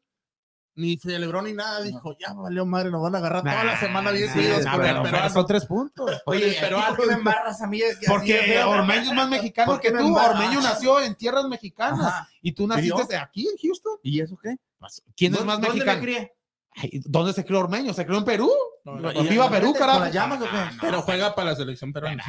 Ni 0.80 0.96
celebró 0.96 1.42
ni 1.42 1.52
nada, 1.52 1.82
dijo, 1.82 2.16
ya 2.18 2.32
valió 2.32 2.64
madre, 2.64 2.90
nos 2.90 3.02
van 3.02 3.14
a 3.14 3.18
agarrar 3.18 3.42
toda 3.42 3.64
la 3.64 3.78
semana 3.78 4.10
bien 4.12 4.32
seguidos 4.32 4.64
nah, 4.64 4.78
pero- 4.78 5.02
pero 5.02 5.28
son 5.30 5.46
tres 5.46 5.66
puntos. 5.66 6.22
Oye, 6.24 6.56
pero 6.60 6.78
peruano- 6.78 6.96
¿por 6.96 7.00
qué 7.00 7.06
me 7.06 7.12
embarras 7.18 7.60
a 7.62 7.66
mí? 7.66 7.80
Es 7.82 7.98
que 7.98 8.06
Porque. 8.06 8.62
Ormeño 8.64 9.02
es 9.10 9.12
más 9.12 9.28
mexicano 9.28 9.72
¿Por 9.72 9.80
qué 9.80 9.92
que 9.92 9.98
tú. 9.98 10.16
Ormeño 10.16 10.60
nació 10.62 11.00
en 11.02 11.14
tierras 11.16 11.44
mexicanas 11.46 12.00
Ajá. 12.06 12.28
y 12.40 12.52
tú 12.52 12.66
naciste 12.66 13.16
aquí 13.16 13.46
en 13.46 13.56
Houston. 13.62 13.92
¿Y 14.02 14.20
eso 14.20 14.38
qué? 14.42 14.56
¿Quién 15.16 15.32
es 15.34 15.38
¿Dónde- 15.38 15.46
más 15.52 15.60
¿Dónde 15.60 15.84
mexicano? 15.84 16.02
me? 16.02 16.32
Ay, 16.76 17.00
¿Dónde 17.04 17.32
se 17.32 17.44
creó 17.44 17.60
Ormeño? 17.60 17.92
¿Se 17.92 18.06
creó 18.06 18.18
en 18.18 18.24
Perú? 18.24 18.48
No, 18.84 18.96
viva 19.24 19.50
Perú, 19.50 19.72
¿con 19.72 19.78
carajo. 19.80 20.06
llamas 20.06 20.40
o 20.40 20.44
qué? 20.44 20.50
Pero 20.80 21.02
juega 21.02 21.34
para 21.34 21.50
la 21.50 21.56
selección 21.56 21.92
peruana. 21.92 22.24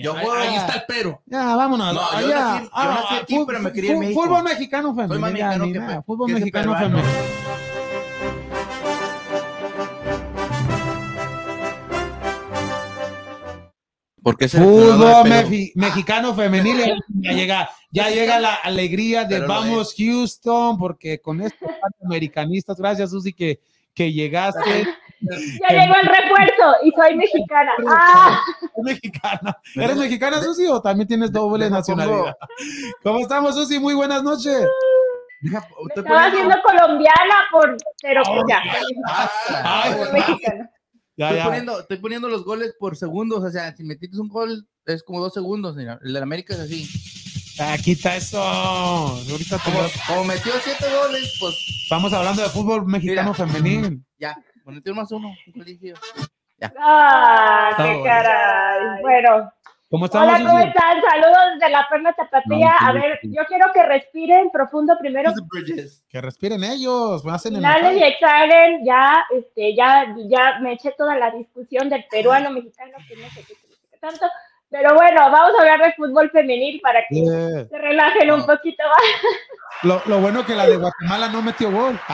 Yo 0.00 0.12
juego- 0.12 0.32
Ahí 0.34 0.54
está 0.54 0.74
el 0.74 0.82
pero. 0.86 1.22
Ya, 1.26 1.56
vámonos. 1.56 1.94
No, 1.94 2.20
yo 2.20 2.28
nací- 2.28 2.70
yo 2.70 2.84
nací 2.84 3.14
aquí, 3.22 3.34
fu- 3.36 3.46
pero 3.46 3.58
me 3.60 3.72
crié 3.72 3.92
en 3.92 3.98
México. 4.00 4.22
Fútbol 4.22 4.42
mexicano 4.44 4.94
pe- 4.94 5.08
Fútbol 6.06 6.30
mexicano 6.32 6.72
peruano. 6.74 7.02
Porque 14.22 14.46
es 14.46 14.52
Fútbol 14.52 15.28
mexicano 15.74 16.34
femenil. 16.34 16.78
Ya, 16.78 16.94
ya 17.08 17.32
llega, 17.32 17.70
ya 17.90 18.10
llega 18.10 18.38
la 18.38 18.54
alegría 18.54 19.24
de 19.24 19.36
Pero 19.36 19.48
vamos 19.48 19.94
Houston, 19.96 20.78
porque 20.78 21.20
con 21.20 21.40
estos 21.40 21.68
americanistas, 22.04 22.78
gracias 22.78 23.10
Susi 23.10 23.32
que, 23.32 23.60
que 23.94 24.12
llegaste. 24.12 24.86
Ya 25.20 25.68
llegó 25.68 25.94
el 26.00 26.06
refuerzo 26.06 26.76
y 26.82 26.90
soy 26.92 27.14
mexicana. 27.16 27.72
¡Ah! 27.88 28.40
Eres 28.62 28.84
mexicana. 28.84 29.56
¿Eres 29.74 29.96
mexicana, 29.96 30.42
Susi, 30.42 30.66
o 30.66 30.80
también 30.80 31.08
tienes 31.08 31.30
doble 31.32 31.64
Deja, 31.64 31.76
nacionalidad? 31.76 32.36
¿Cómo 33.02 33.20
estamos, 33.20 33.54
Susi? 33.54 33.78
Muy 33.78 33.94
buenas 33.94 34.22
noches. 34.22 34.66
Me 35.42 35.58
estaba 35.94 36.26
haciendo 36.26 36.54
colombiana, 36.62 37.34
por, 37.50 37.76
pero 38.02 38.22
ya. 38.48 38.62
Ay, 39.64 39.92
soy 39.94 40.12
mexicana. 40.12 40.70
Ya, 41.20 41.26
Estoy 41.26 41.36
ya. 41.38 41.44
poniendo, 41.44 41.80
estoy 41.80 41.96
poniendo 41.98 42.28
los 42.30 42.44
goles 42.44 42.74
por 42.78 42.96
segundos, 42.96 43.44
o 43.44 43.50
sea, 43.50 43.76
si 43.76 43.84
metiste 43.84 44.18
un 44.18 44.28
gol 44.30 44.66
es 44.86 45.02
como 45.02 45.20
dos 45.20 45.34
segundos, 45.34 45.76
mira. 45.76 45.98
el 46.02 46.14
de 46.14 46.18
América 46.18 46.54
es 46.54 46.60
así. 46.60 46.88
Ah, 47.60 47.76
quita 47.76 48.16
eso. 48.16 48.40
Ahorita 48.42 49.58
te 49.58 49.64
Como, 49.70 49.82
lo- 49.82 49.90
como 50.06 50.24
metió 50.24 50.50
siete 50.64 50.86
goles, 50.96 51.36
pues 51.38 51.54
Estamos 51.82 52.10
hablando 52.14 52.40
de 52.40 52.48
fútbol 52.48 52.86
mexicano 52.86 53.34
Mira. 53.38 53.46
femenil. 53.48 54.02
ya, 54.18 54.34
metió 54.64 54.94
más 54.94 55.12
uno, 55.12 55.28
un 55.46 55.52
colegio. 55.52 55.94
¡Ah, 56.78 57.68
Está 57.72 57.82
qué 57.84 57.88
bueno. 57.98 58.04
caray! 58.04 59.02
Bueno, 59.02 59.52
¿Cómo 59.90 60.04
estamos? 60.04 60.28
hola, 60.34 60.38
¿cómo 60.46 60.58
están? 60.60 61.02
Saludos 61.02 61.38
desde 61.58 61.70
la 61.72 61.86
Perla 61.90 62.12
Tapatía. 62.12 62.74
No, 62.80 62.88
A 62.88 62.92
sí, 62.92 62.98
ver, 63.00 63.18
sí. 63.22 63.32
yo 63.36 63.44
quiero 63.46 63.72
que 63.74 63.82
respiren 63.82 64.50
profundo 64.52 64.96
primero. 65.00 65.32
Que 66.08 66.20
respiren 66.20 66.62
ellos. 66.62 67.26
Hacen 67.26 67.54
el 67.54 67.60
Inhalen 67.60 67.98
y 67.98 68.02
exhalen, 68.04 68.84
ya, 68.84 69.24
este, 69.36 69.74
ya, 69.74 70.14
ya 70.28 70.58
me 70.60 70.74
eché 70.74 70.92
toda 70.96 71.16
la 71.18 71.32
discusión 71.32 71.88
del 71.88 72.04
peruano 72.08 72.50
mexicano, 72.50 72.92
que 73.08 73.16
no 73.16 73.28
sé 73.30 73.40
qué 73.44 73.54
significa 73.56 73.96
tanto, 74.00 74.26
pero 74.70 74.94
bueno, 74.94 75.28
vamos 75.28 75.58
a 75.58 75.62
hablar 75.62 75.80
de 75.82 75.92
fútbol 75.94 76.30
femenil 76.30 76.80
para 76.80 77.00
que 77.08 77.16
Yeah. 77.24 77.66
se 77.68 77.76
relajen 77.78 78.30
un 78.30 78.46
poquito 78.46 78.84
más. 78.88 79.02
Lo, 79.82 80.00
lo 80.06 80.20
bueno 80.20 80.46
que 80.46 80.54
la 80.54 80.66
de 80.68 80.76
Guatemala 80.76 81.28
no 81.30 81.42
metió 81.42 81.68
gol. 81.72 81.98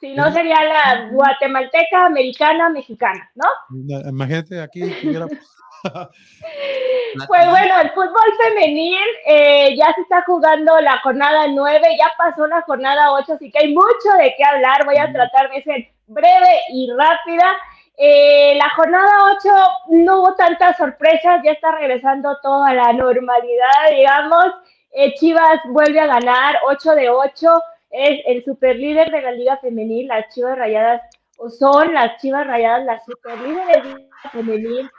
Si 0.00 0.14
no 0.14 0.30
sería 0.32 0.62
la 0.64 1.08
guatemalteca, 1.10 2.06
americana, 2.06 2.68
mexicana, 2.68 3.30
¿no? 3.34 3.46
Imagínate 4.08 4.60
aquí. 4.60 4.82
Pues 7.28 7.48
bueno, 7.48 7.80
el 7.80 7.90
fútbol 7.90 8.32
femenil 8.42 9.06
eh, 9.26 9.76
ya 9.76 9.92
se 9.94 10.00
está 10.00 10.22
jugando 10.26 10.80
la 10.80 10.98
jornada 11.00 11.46
9, 11.46 11.96
ya 11.98 12.10
pasó 12.18 12.46
la 12.46 12.62
jornada 12.62 13.12
8, 13.12 13.34
así 13.34 13.50
que 13.50 13.58
hay 13.58 13.74
mucho 13.74 14.10
de 14.18 14.34
qué 14.36 14.44
hablar. 14.44 14.84
Voy 14.84 14.96
a 14.96 15.12
tratar 15.12 15.50
de 15.50 15.62
ser 15.62 15.88
breve 16.06 16.60
y 16.70 16.90
rápida. 16.90 17.54
Eh, 17.96 18.54
la 18.56 18.68
jornada 18.70 19.36
8 19.38 19.50
no 19.90 20.20
hubo 20.20 20.34
tantas 20.34 20.76
sorpresas, 20.76 21.40
ya 21.44 21.52
está 21.52 21.70
regresando 21.72 22.36
toda 22.42 22.74
la 22.74 22.92
normalidad, 22.92 23.90
digamos. 23.90 24.46
Eh, 24.90 25.14
Chivas 25.14 25.60
vuelve 25.66 26.00
a 26.00 26.06
ganar 26.06 26.56
8 26.66 26.94
de 26.96 27.10
8, 27.10 27.60
es 27.94 28.20
el 28.26 28.44
superlíder 28.44 29.10
de 29.12 29.22
la 29.22 29.30
Liga 29.30 29.56
Femenil, 29.58 30.08
las 30.08 30.34
Chivas 30.34 30.58
Rayadas, 30.58 31.02
o 31.38 31.48
son 31.48 31.94
las 31.94 32.20
Chivas 32.20 32.46
Rayadas 32.46 32.84
las 32.84 33.04
superlíderes 33.04 33.84
de 33.84 33.90
la 33.90 33.96
Liga 33.96 34.30
Femenil. 34.32 34.90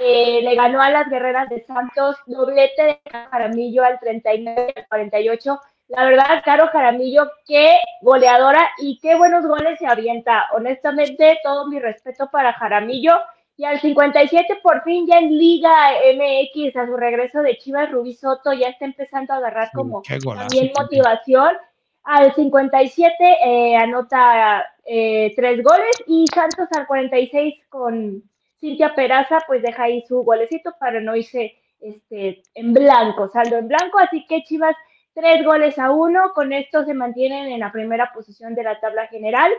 Eh, 0.00 0.40
le 0.42 0.54
ganó 0.54 0.80
a 0.82 0.90
las 0.90 1.08
Guerreras 1.08 1.48
de 1.48 1.64
Santos, 1.64 2.16
doblete 2.26 2.82
de 2.82 3.00
Jaramillo 3.10 3.84
al 3.84 3.98
39 4.00 4.74
al 4.76 4.88
48. 4.88 5.60
La 5.88 6.04
verdad, 6.04 6.42
Caro 6.44 6.68
Jaramillo, 6.68 7.30
qué 7.46 7.78
goleadora 8.00 8.70
y 8.78 8.98
qué 9.00 9.14
buenos 9.14 9.46
goles 9.46 9.78
se 9.78 9.86
avienta. 9.86 10.46
Honestamente, 10.52 11.38
todo 11.42 11.68
mi 11.68 11.78
respeto 11.78 12.28
para 12.30 12.52
Jaramillo. 12.52 13.14
Y 13.56 13.64
al 13.64 13.80
57, 13.80 14.60
por 14.62 14.82
fin, 14.82 15.06
ya 15.06 15.18
en 15.18 15.38
Liga 15.38 15.70
MX, 16.14 16.76
a 16.76 16.86
su 16.86 16.96
regreso 16.96 17.42
de 17.42 17.58
Chivas, 17.58 17.90
Rubí 17.90 18.14
Soto 18.14 18.52
ya 18.52 18.68
está 18.68 18.86
empezando 18.86 19.34
a 19.34 19.36
agarrar 19.36 19.70
como 19.72 20.02
también. 20.02 20.72
motivación. 20.76 21.56
Al 22.04 22.34
57 22.34 23.14
eh, 23.20 23.76
anota 23.76 24.66
eh, 24.84 25.32
tres 25.36 25.62
goles 25.62 26.02
y 26.06 26.26
Santos 26.34 26.68
al 26.76 26.86
46 26.86 27.54
con 27.68 28.22
Cintia 28.58 28.94
Peraza, 28.94 29.40
pues 29.46 29.62
deja 29.62 29.84
ahí 29.84 30.04
su 30.06 30.22
golecito 30.22 30.74
para 30.78 31.00
no 31.00 31.14
irse 31.14 31.56
este, 31.80 32.42
en 32.54 32.72
blanco, 32.72 33.28
saldo 33.28 33.56
en 33.56 33.68
blanco. 33.68 33.98
Así 33.98 34.24
que 34.26 34.42
Chivas, 34.44 34.76
tres 35.14 35.44
goles 35.44 35.78
a 35.78 35.90
uno. 35.90 36.32
Con 36.34 36.52
esto 36.52 36.84
se 36.84 36.94
mantienen 36.94 37.52
en 37.52 37.60
la 37.60 37.72
primera 37.72 38.12
posición 38.12 38.54
de 38.54 38.62
la 38.62 38.80
tabla 38.80 39.06
general. 39.08 39.52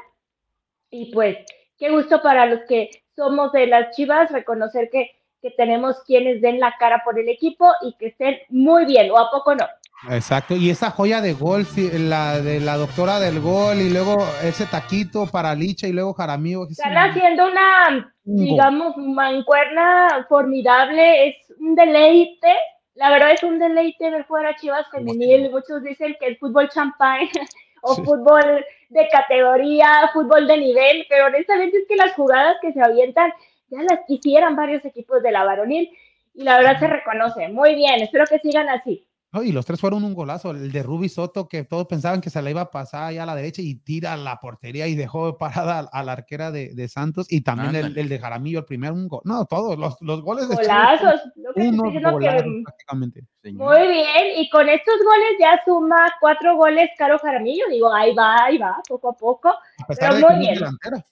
Y 0.89 1.13
pues, 1.13 1.37
qué 1.77 1.91
gusto 1.91 2.21
para 2.21 2.45
los 2.45 2.61
que 2.61 2.89
somos 3.15 3.51
de 3.51 3.67
las 3.67 3.95
Chivas 3.95 4.31
reconocer 4.31 4.89
que, 4.89 5.11
que 5.43 5.51
tenemos 5.51 5.97
quienes 6.07 6.41
den 6.41 6.59
la 6.59 6.73
cara 6.79 7.03
por 7.05 7.19
el 7.19 7.29
equipo 7.29 7.69
y 7.83 7.93
que 7.99 8.07
estén 8.07 8.37
muy 8.49 8.85
bien, 8.85 9.11
o 9.11 9.17
a 9.19 9.29
poco 9.29 9.53
no. 9.53 9.67
Exacto, 10.09 10.55
y 10.55 10.69
esa 10.69 10.89
joya 10.89 11.21
de 11.21 11.33
gol, 11.33 11.65
la 11.93 12.39
de 12.39 12.59
la 12.59 12.75
doctora 12.77 13.19
del 13.19 13.39
gol, 13.39 13.79
y 13.79 13.89
luego 13.89 14.17
ese 14.43 14.65
taquito 14.65 15.27
para 15.27 15.53
Licha, 15.53 15.87
y 15.87 15.91
luego 15.93 16.13
Jaramillo. 16.13 16.63
es 16.63 16.71
Están 16.71 16.97
haciendo 16.97 17.47
una, 17.47 18.13
digamos, 18.23 18.97
mancuerna 18.97 20.25
formidable, 20.29 21.27
es 21.27 21.35
un 21.59 21.75
deleite. 21.75 22.53
La 22.95 23.09
verdad 23.11 23.31
es 23.31 23.43
un 23.43 23.59
deleite 23.59 24.09
ver 24.11 24.25
jugar 24.27 24.45
a 24.45 24.55
Chivas 24.55 24.87
femenil. 24.91 25.49
Muchos 25.51 25.83
dicen 25.83 26.15
que 26.19 26.27
el 26.27 26.37
fútbol 26.37 26.69
champán 26.69 27.21
o 27.81 27.95
Sí. 27.95 28.01
fútbol 28.03 28.65
de 28.89 29.07
categoría, 29.09 30.09
fútbol 30.13 30.47
de 30.47 30.57
nivel, 30.57 31.05
pero 31.09 31.25
honestamente 31.27 31.77
es 31.77 31.87
que 31.87 31.95
las 31.95 32.13
jugadas 32.13 32.55
que 32.61 32.71
se 32.73 32.81
avientan 32.81 33.33
ya 33.73 33.81
las 33.83 34.05
quisieran 34.07 34.55
varios 34.55 34.85
equipos 34.85 35.21
de 35.23 35.31
la 35.31 35.43
varonil 35.43 35.89
y 36.33 36.43
la 36.43 36.57
verdad 36.57 36.79
se 36.79 36.87
reconoce. 36.87 37.47
Muy 37.49 37.75
bien, 37.75 38.01
espero 38.01 38.25
que 38.29 38.39
sigan 38.39 38.69
así. 38.69 39.07
No, 39.33 39.41
y 39.41 39.51
los 39.51 39.65
tres 39.65 39.81
fueron 39.81 40.03
un 40.03 40.13
golazo. 40.13 40.51
El 40.51 40.71
de 40.71 40.83
Ruby 40.83 41.09
Soto, 41.09 41.47
que 41.47 41.63
todos 41.63 41.87
pensaban 41.87 42.21
que 42.21 42.29
se 42.29 42.39
la 42.39 42.51
iba 42.51 42.61
a 42.61 42.69
pasar 42.69 43.05
allá 43.05 43.23
a 43.23 43.25
la 43.25 43.33
derecha 43.33 43.63
y 43.63 43.73
tira 43.79 44.15
la 44.15 44.39
portería 44.39 44.85
y 44.85 44.93
dejó 44.93 45.39
parada 45.39 45.89
a, 45.91 45.99
a 45.99 46.03
la 46.03 46.11
arquera 46.11 46.51
de, 46.51 46.75
de 46.75 46.87
Santos. 46.87 47.25
Y 47.31 47.41
también 47.41 47.75
el, 47.75 48.09
de 48.09 48.19
Jaramillo, 48.19 48.59
el 48.59 48.65
primer 48.65 48.91
un 48.91 49.07
gol. 49.07 49.21
No, 49.23 49.43
todos 49.45 49.75
los, 49.75 49.99
los 50.01 50.21
goles 50.21 50.47
de 50.49 50.57
Chivas 50.57 51.01
Golazos. 51.01 51.21
Lo 51.37 51.51
que 51.51 51.61
Unos 51.61 51.83
diciendo 51.85 52.09
que 52.19 52.25
golazos 52.27 52.53
prácticamente. 52.63 53.23
Señor. 53.41 53.69
Muy 53.71 53.87
bien, 53.87 54.23
y 54.37 54.49
con 54.51 54.69
estos 54.69 54.95
goles 55.03 55.29
ya 55.39 55.59
suma 55.65 56.13
cuatro 56.21 56.55
goles 56.55 56.91
Caro 56.95 57.17
Jaramillo. 57.17 57.65
Digo, 57.71 57.91
ahí 57.91 58.13
va, 58.13 58.45
ahí 58.45 58.59
va, 58.59 58.83
poco 58.87 59.09
a 59.09 59.13
poco. 59.13 59.49
A 59.49 59.87
pesar 59.87 60.13
Pero 60.13 60.15
de 60.15 60.21
muy 60.21 60.33
que 60.33 60.39
bien. 60.41 60.53
delantera. 60.59 61.03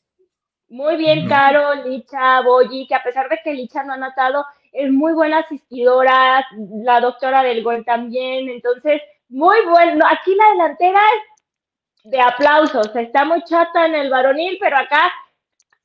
Muy 0.72 0.96
bien. 0.96 1.28
Caro, 1.28 1.76
Licha, 1.84 2.40
Boyi, 2.42 2.88
que 2.88 2.96
a 2.96 3.04
pesar 3.04 3.28
de 3.28 3.40
que 3.44 3.54
Licha 3.54 3.84
no 3.84 3.92
ha 3.92 3.96
anotado, 3.96 4.46
es 4.72 4.90
muy 4.90 5.12
buena 5.12 5.40
asistidora, 5.40 6.46
la 6.84 7.02
doctora 7.02 7.44
del 7.44 7.62
gol 7.62 7.84
también. 7.84 8.48
Entonces, 8.48 9.02
muy 9.28 9.58
bueno. 9.70 10.06
Aquí 10.10 10.34
la 10.34 10.50
delantera 10.52 11.00
es 11.00 12.10
de 12.10 12.22
aplausos. 12.22 12.96
Está 12.96 13.26
muy 13.26 13.44
chata 13.44 13.86
en 13.86 13.96
el 13.96 14.10
varonil, 14.10 14.58
pero 14.62 14.78
acá 14.78 15.12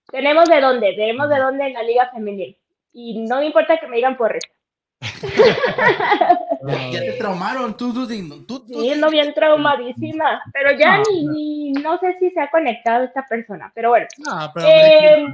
tenemos 0.08 0.48
de 0.48 0.60
dónde, 0.60 0.92
tenemos 0.92 1.28
de 1.30 1.38
dónde 1.38 1.66
en 1.66 1.72
la 1.72 1.82
liga 1.82 2.08
femenil. 2.10 2.56
Y 2.92 3.26
no 3.26 3.38
me 3.38 3.46
importa 3.46 3.78
que 3.78 3.88
me 3.88 3.96
digan 3.96 4.16
por 4.16 4.36
eso. 4.36 4.48
Ya, 5.00 6.90
ya 6.92 7.00
te 7.00 7.12
traumaron, 7.18 7.76
tú, 7.76 7.92
tú, 7.92 8.06
tú, 8.08 8.44
tú, 8.46 8.66
tú- 8.66 8.80
Sí, 8.82 8.90
ando 8.92 9.10
bien 9.10 9.32
traumadísima, 9.34 10.42
pero 10.52 10.72
ya 10.78 10.98
No, 10.98 11.04
ni, 11.10 11.26
ni, 11.26 11.72
no 11.72 11.98
sé 11.98 12.16
si 12.18 12.30
se 12.30 12.40
ha 12.40 12.50
conectado 12.50 13.04
esta 13.04 13.24
persona, 13.26 13.70
pero 13.74 13.90
bueno. 13.90 14.06
Ah, 14.26 14.50
pero 14.54 14.68
Eh, 14.68 15.26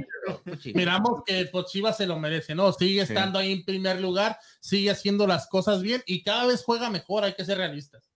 Sí. 0.59 0.73
miramos 0.73 1.23
que 1.25 1.45
pues, 1.51 1.65
Chivas 1.65 1.97
se 1.97 2.05
lo 2.07 2.17
merece, 2.19 2.55
¿no? 2.55 2.71
Sigue 2.71 3.05
Sí. 3.05 3.13
estando 3.13 3.39
ahí 3.39 3.51
en 3.53 3.65
primer 3.65 3.99
lugar, 3.99 4.37
sigue 4.59 4.91
haciendo 4.91 5.27
las 5.27 5.47
cosas 5.47 5.81
bien 5.81 6.01
y 6.05 6.23
cada 6.23 6.45
vez 6.47 6.63
juega 6.63 6.89
mejor, 6.89 7.23
hay 7.23 7.33
que 7.33 7.45
ser 7.45 7.57
realistas. 7.57 8.09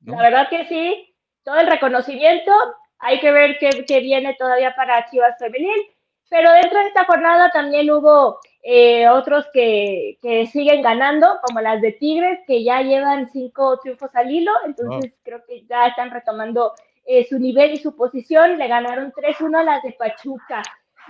¿no? 0.00 0.16
La 0.16 0.22
verdad 0.22 0.48
que 0.50 0.66
sí, 0.66 1.14
todo 1.44 1.56
el 1.60 1.66
reconocimiento, 1.68 2.50
hay 2.98 3.20
que 3.20 3.30
ver 3.30 3.56
qué, 3.60 3.84
qué 3.86 4.00
viene 4.00 4.34
todavía 4.38 4.74
para 4.74 5.08
Chivas 5.10 5.36
Femenil, 5.38 5.80
pero 6.28 6.50
dentro 6.52 6.78
de 6.80 6.86
esta 6.86 7.04
jornada 7.04 7.50
también 7.52 7.88
hubo 7.90 8.40
eh, 8.62 9.08
otros 9.08 9.46
que, 9.52 10.18
que 10.22 10.46
siguen 10.46 10.82
ganando, 10.82 11.38
como 11.42 11.60
las 11.60 11.80
de 11.80 11.92
Tigres, 11.92 12.40
que 12.46 12.62
ya 12.62 12.80
llevan 12.82 13.28
cinco 13.32 13.78
triunfos 13.80 14.14
al 14.14 14.30
hilo, 14.30 14.52
entonces 14.64 15.12
creo 15.24 15.44
que 15.46 15.64
ya 15.66 15.86
están 15.88 16.10
retomando 16.10 16.72
eh, 17.04 17.26
su 17.28 17.38
nivel 17.38 17.72
y 17.72 17.78
su 17.78 17.96
posición, 17.96 18.58
le 18.58 18.68
ganaron 18.68 19.12
3-1 19.12 19.58
a 19.58 19.64
las 19.64 19.82
de 19.82 19.92
Pachuca. 19.92 20.62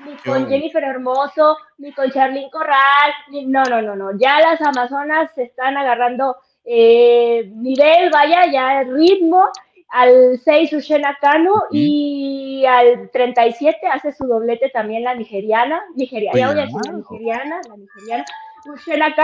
Ni 0.07 0.17
con. 0.17 0.49
Jennifer 0.49 0.83
Hermoso, 0.83 1.59
ni 1.77 1.93
con 1.93 2.11
Charlyn 2.11 2.49
Corral, 2.49 3.13
ni- 3.31 3.45
no, 3.45 3.63
no, 3.65 3.83
no, 3.83 3.95
no. 3.95 4.17
Ya 4.17 4.41
las 4.41 4.59
Amazonas 4.63 5.31
se 5.35 5.43
están 5.43 5.77
agarrando 5.77 6.37
eh, 6.65 7.51
nivel, 7.55 8.09
vaya, 8.11 8.47
ya 8.51 8.81
el 8.81 8.95
ritmo. 8.95 9.51
Al 9.93 10.41
6 10.43 10.73
Ushena 10.73 11.19
Kanu 11.21 11.53
y 11.71 12.65
al 12.67 13.11
37 13.11 13.87
hace 13.89 14.13
su 14.13 14.27
doblete 14.27 14.71
también 14.71 15.05
la 15.05 15.15
nigeriana, 15.15 15.83
nigeriana, 15.95 16.39
ya 16.39 16.47
voy 16.47 16.59
a 16.59 16.63
decir 16.63 16.81
la 16.87 16.93
nigeriana, 16.93 17.61
la 17.69 17.77
nigeriana, 17.77 18.25
Ushena 18.73 19.15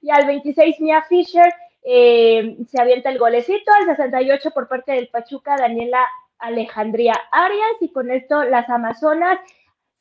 y 0.00 0.10
al 0.10 0.26
26 0.26 0.80
Mia 0.80 1.02
Fisher 1.02 1.52
eh, 1.84 2.56
se 2.70 2.80
avienta 2.80 3.10
el 3.10 3.18
golecito, 3.18 3.70
al 3.72 3.84
68 3.84 4.50
por 4.52 4.66
parte 4.68 4.92
del 4.92 5.08
Pachuca 5.08 5.56
Daniela 5.56 6.06
Alejandría 6.38 7.14
Arias. 7.30 7.76
Y 7.80 7.92
con 7.92 8.10
esto 8.10 8.44
las 8.44 8.68
Amazonas 8.70 9.38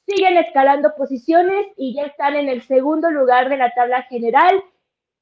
siguen 0.06 0.38
escalando 0.38 0.96
posiciones 0.96 1.68
y 1.76 1.94
ya 1.96 2.04
están 2.04 2.36
en 2.36 2.48
el 2.48 2.62
segundo 2.64 3.12
lugar 3.12 3.50
de 3.50 3.58
la 3.58 3.74
tabla 3.74 4.04
general. 4.04 4.64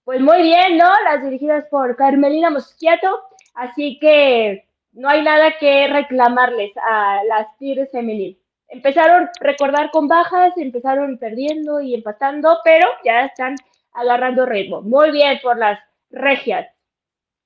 Pues 0.04 0.22
muy 0.22 0.44
bien, 0.44 0.78
¿no? 0.78 0.90
Las 1.04 1.24
dirigidas 1.24 1.66
por 1.66 1.96
Carmelina 1.96 2.50
Mosquiato, 2.50 3.22
así 3.54 3.98
que 4.00 4.66
no 4.94 5.10
hay 5.10 5.24
nada 5.24 5.54
que 5.60 5.88
reclamarles 5.88 6.72
a 6.78 7.22
las 7.28 7.48
Tigres 7.58 7.90
femenil. 7.92 8.38
Empezaron 8.68 9.24
a 9.26 9.32
recordar 9.42 9.92
con 9.92 10.08
bajas, 10.08 10.54
empezaron 10.58 11.18
perdiendo 11.18 11.82
y 11.82 11.94
empatando, 11.94 12.58
pero 12.64 12.88
ya 13.04 13.26
están 13.26 13.56
agarrando 13.94 14.46
ritmo. 14.46 14.82
Muy 14.82 15.12
bien 15.12 15.40
por 15.44 15.58
las 15.58 15.80
regias. 16.10 16.68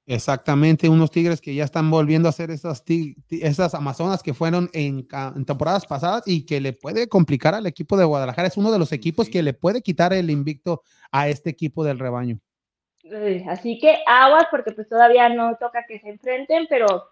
Exactamente, 0.07 0.87
unos 0.87 1.09
tigres 1.09 1.41
que 1.41 1.55
ya 1.55 1.63
están 1.63 1.89
volviendo 1.89 2.29
a 2.29 2.31
ser 2.31 2.51
esas, 2.51 2.83
esas 3.31 3.73
amazonas 3.73 4.21
que 4.21 4.35
fueron 4.35 4.69
en, 4.71 5.07
temporadas 5.47 5.87
pasadas 5.87 6.21
y 6.27 6.45
que 6.45 6.61
le 6.61 6.73
puede 6.73 7.09
complicar 7.09 7.55
al 7.55 7.65
equipo 7.65 7.97
de 7.97 8.05
Guadalajara. 8.05 8.47
Es 8.47 8.57
uno 8.57 8.71
de 8.71 8.77
los 8.77 8.91
equipos 8.91 9.25
Sí. 9.25 9.31
que 9.31 9.41
le 9.41 9.53
puede 9.53 9.81
quitar 9.81 10.13
el 10.13 10.29
invicto 10.29 10.83
a 11.11 11.27
este 11.27 11.49
equipo 11.49 11.83
del 11.83 11.97
rebaño. 11.97 12.39
Eh, 13.03 13.43
Así 13.49 13.79
que 13.79 13.97
aguas 14.05 14.45
porque 14.51 14.71
pues 14.73 14.87
todavía 14.87 15.27
no 15.29 15.57
toca 15.59 15.85
que 15.87 15.99
se 15.99 16.09
enfrenten, 16.09 16.67
pero 16.69 17.09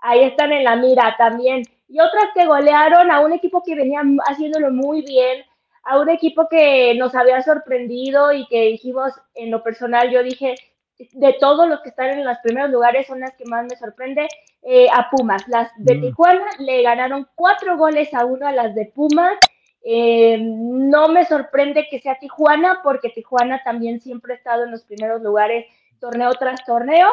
ahí 0.00 0.22
están 0.24 0.52
en 0.52 0.64
la 0.64 0.76
mira 0.76 1.14
también. 1.18 1.62
Y 1.88 2.00
otras 2.00 2.26
que 2.34 2.46
golearon 2.46 3.10
a 3.10 3.20
un 3.20 3.32
equipo 3.32 3.62
que 3.62 3.74
venía 3.74 4.02
haciéndolo 4.26 4.70
muy 4.70 5.02
bien, 5.02 5.44
a 5.84 5.98
un 5.98 6.10
equipo 6.10 6.48
que 6.48 6.94
nos 6.96 7.14
había 7.14 7.40
sorprendido 7.42 8.32
y 8.32 8.46
que 8.48 8.62
dijimos 8.66 9.12
en 9.34 9.50
lo 9.50 9.62
personal, 9.62 10.10
yo 10.10 10.22
dije, 10.22 10.54
de 11.12 11.32
todos 11.40 11.68
los 11.68 11.80
que 11.80 11.90
están 11.90 12.10
en 12.10 12.24
los 12.24 12.38
primeros 12.38 12.70
lugares 12.70 13.06
son 13.06 13.20
las 13.20 13.34
que 13.36 13.44
más 13.46 13.64
me 13.64 13.76
sorprende, 13.76 14.28
eh, 14.62 14.88
a 14.92 15.08
Pumas. 15.10 15.46
Las 15.48 15.70
de 15.76 15.94
Mm. 15.94 16.00
Tijuana 16.02 16.46
le 16.58 16.82
ganaron 16.82 17.28
cuatro 17.34 17.76
goles 17.78 18.12
a 18.12 18.24
uno 18.24 18.46
a 18.46 18.52
las 18.52 18.74
de 18.74 18.86
Pumas. 18.86 19.38
Eh, 19.82 20.38
no 20.40 21.08
me 21.08 21.24
sorprende 21.24 21.86
que 21.88 22.00
sea 22.00 22.18
Tijuana, 22.18 22.80
porque 22.82 23.10
Tijuana 23.10 23.62
también 23.62 24.00
siempre 24.00 24.34
ha 24.34 24.36
estado 24.36 24.64
en 24.64 24.72
los 24.72 24.82
primeros 24.82 25.22
lugares 25.22 25.66
torneo 26.00 26.32
tras 26.34 26.64
torneo, 26.64 27.08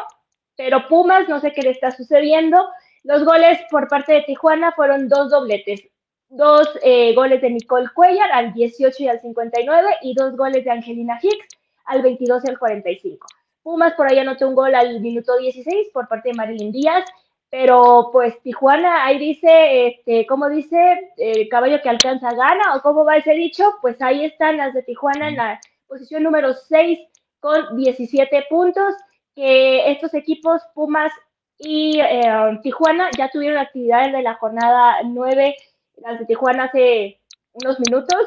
pero 0.56 0.88
Pumas 0.88 1.28
no 1.30 1.40
sé 1.40 1.52
qué 1.54 1.62
le 1.62 1.72
está 1.72 1.92
sucediendo. 1.92 2.68
Los 3.04 3.24
goles 3.24 3.60
por 3.70 3.88
parte 3.88 4.14
de 4.14 4.22
Tijuana 4.22 4.72
fueron 4.72 5.08
dos 5.08 5.30
dobletes. 5.30 5.82
dos 6.28 6.68
eh, 6.82 7.14
goles 7.14 7.42
de 7.42 7.52
Nicole 7.52 7.88
Cuellar 7.94 8.32
al 8.32 8.54
18 8.54 9.04
y 9.04 9.08
al 9.08 9.22
59 9.22 9.90
y 10.02 10.16
dos 10.16 10.36
goles 10.36 10.66
de 10.66 10.72
Angelina 10.72 11.20
Hicks 11.22 11.48
al 11.86 12.02
22 12.02 12.44
y 12.46 12.50
al 12.50 12.60
45. 12.60 13.28
Pumas 13.64 13.94
por 13.94 14.08
ahí 14.08 14.20
anotó 14.20 14.48
un 14.48 14.56
gol 14.56 14.76
al 14.76 15.00
minuto 15.02 15.38
16 15.38 15.90
por 15.94 16.08
parte 16.08 16.30
de 16.30 16.36
Marilyn 16.36 16.72
Díaz, 16.72 17.06
pero 17.50 18.10
pues 18.12 18.40
Tijuana 18.42 19.06
ahí 19.06 19.18
dice, 19.18 19.88
este, 19.88 20.26
¿cómo 20.28 20.50
dice? 20.50 21.12
El 21.18 21.48
caballo 21.48 21.82
que 21.82 21.90
alcanza 21.90 22.34
gana 22.34 22.76
o 22.76 22.82
cómo 22.82 23.06
va 23.06 23.18
ese 23.18 23.34
dicho, 23.34 23.64
pues 23.82 24.02
ahí 24.02 24.26
están 24.26 24.58
las 24.58 24.74
de 24.74 24.84
Tijuana 24.84 25.30
en 25.30 25.38
la 25.38 25.60
posición 25.88 26.24
número 26.24 26.54
6 26.54 27.00
con 27.40 27.76
17 27.76 28.46
puntos, 28.50 28.94
que 29.36 29.92
estos 29.92 30.14
equipos 30.14 30.62
Pumas 30.74 31.12
y 31.58 32.00
eh, 32.00 32.60
Tijuana 32.64 33.10
ya 33.18 33.30
tuvieron 33.30 33.60
actividades 33.60 34.12
de 34.12 34.22
la 34.22 34.36
jornada 34.36 34.98
9, 35.04 35.56
las 35.98 36.20
de 36.20 36.26
Tijuana 36.26 36.66
hace 36.66 37.20
unos 37.54 37.80
minutos 37.80 38.22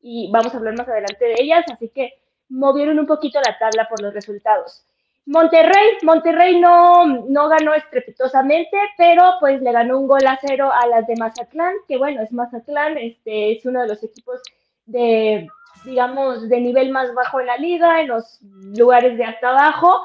y 0.00 0.30
vamos 0.30 0.54
a 0.54 0.58
hablar 0.58 0.76
más 0.76 0.88
adelante 0.88 1.24
de 1.24 1.34
ellas, 1.38 1.64
así 1.72 1.88
que 1.88 2.14
movieron 2.48 2.98
un 2.98 3.06
poquito 3.06 3.40
la 3.40 3.58
tabla 3.58 3.88
por 3.88 4.00
los 4.02 4.12
resultados. 4.12 4.84
Monterrey, 5.24 5.98
Monterrey 6.02 6.58
no, 6.58 7.06
no 7.06 7.48
ganó 7.48 7.74
estrepitosamente, 7.74 8.76
pero 8.98 9.34
pues 9.38 9.62
le 9.62 9.70
ganó 9.70 10.00
un 10.00 10.08
gol 10.08 10.26
a 10.26 10.38
cero 10.44 10.70
a 10.72 10.86
las 10.88 11.06
de 11.06 11.14
Mazatlán, 11.16 11.74
que 11.86 11.96
bueno, 11.96 12.22
es 12.22 12.32
Mazatlán, 12.32 12.98
este 12.98 13.52
es 13.52 13.64
uno 13.64 13.82
de 13.82 13.88
los 13.88 14.02
equipos 14.02 14.40
de, 14.84 15.46
digamos, 15.84 16.48
de 16.48 16.60
nivel 16.60 16.90
más 16.90 17.14
bajo 17.14 17.38
en 17.40 17.46
la 17.46 17.56
liga, 17.56 18.00
en 18.00 18.08
los 18.08 18.40
lugares 18.76 19.16
de 19.16 19.24
hasta 19.24 19.50
abajo, 19.50 20.02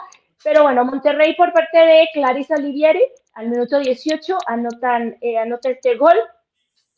pero 0.48 0.64
bueno, 0.64 0.86
Monterrey 0.86 1.36
por 1.36 1.52
parte 1.52 1.78
de 1.78 2.08
Clarisa 2.14 2.56
Olivieri, 2.56 3.04
al 3.34 3.50
minuto 3.50 3.80
18 3.80 4.38
anotan, 4.48 5.18
eh, 5.20 5.38
anota 5.38 5.70
este 5.70 5.98
gol 5.98 6.16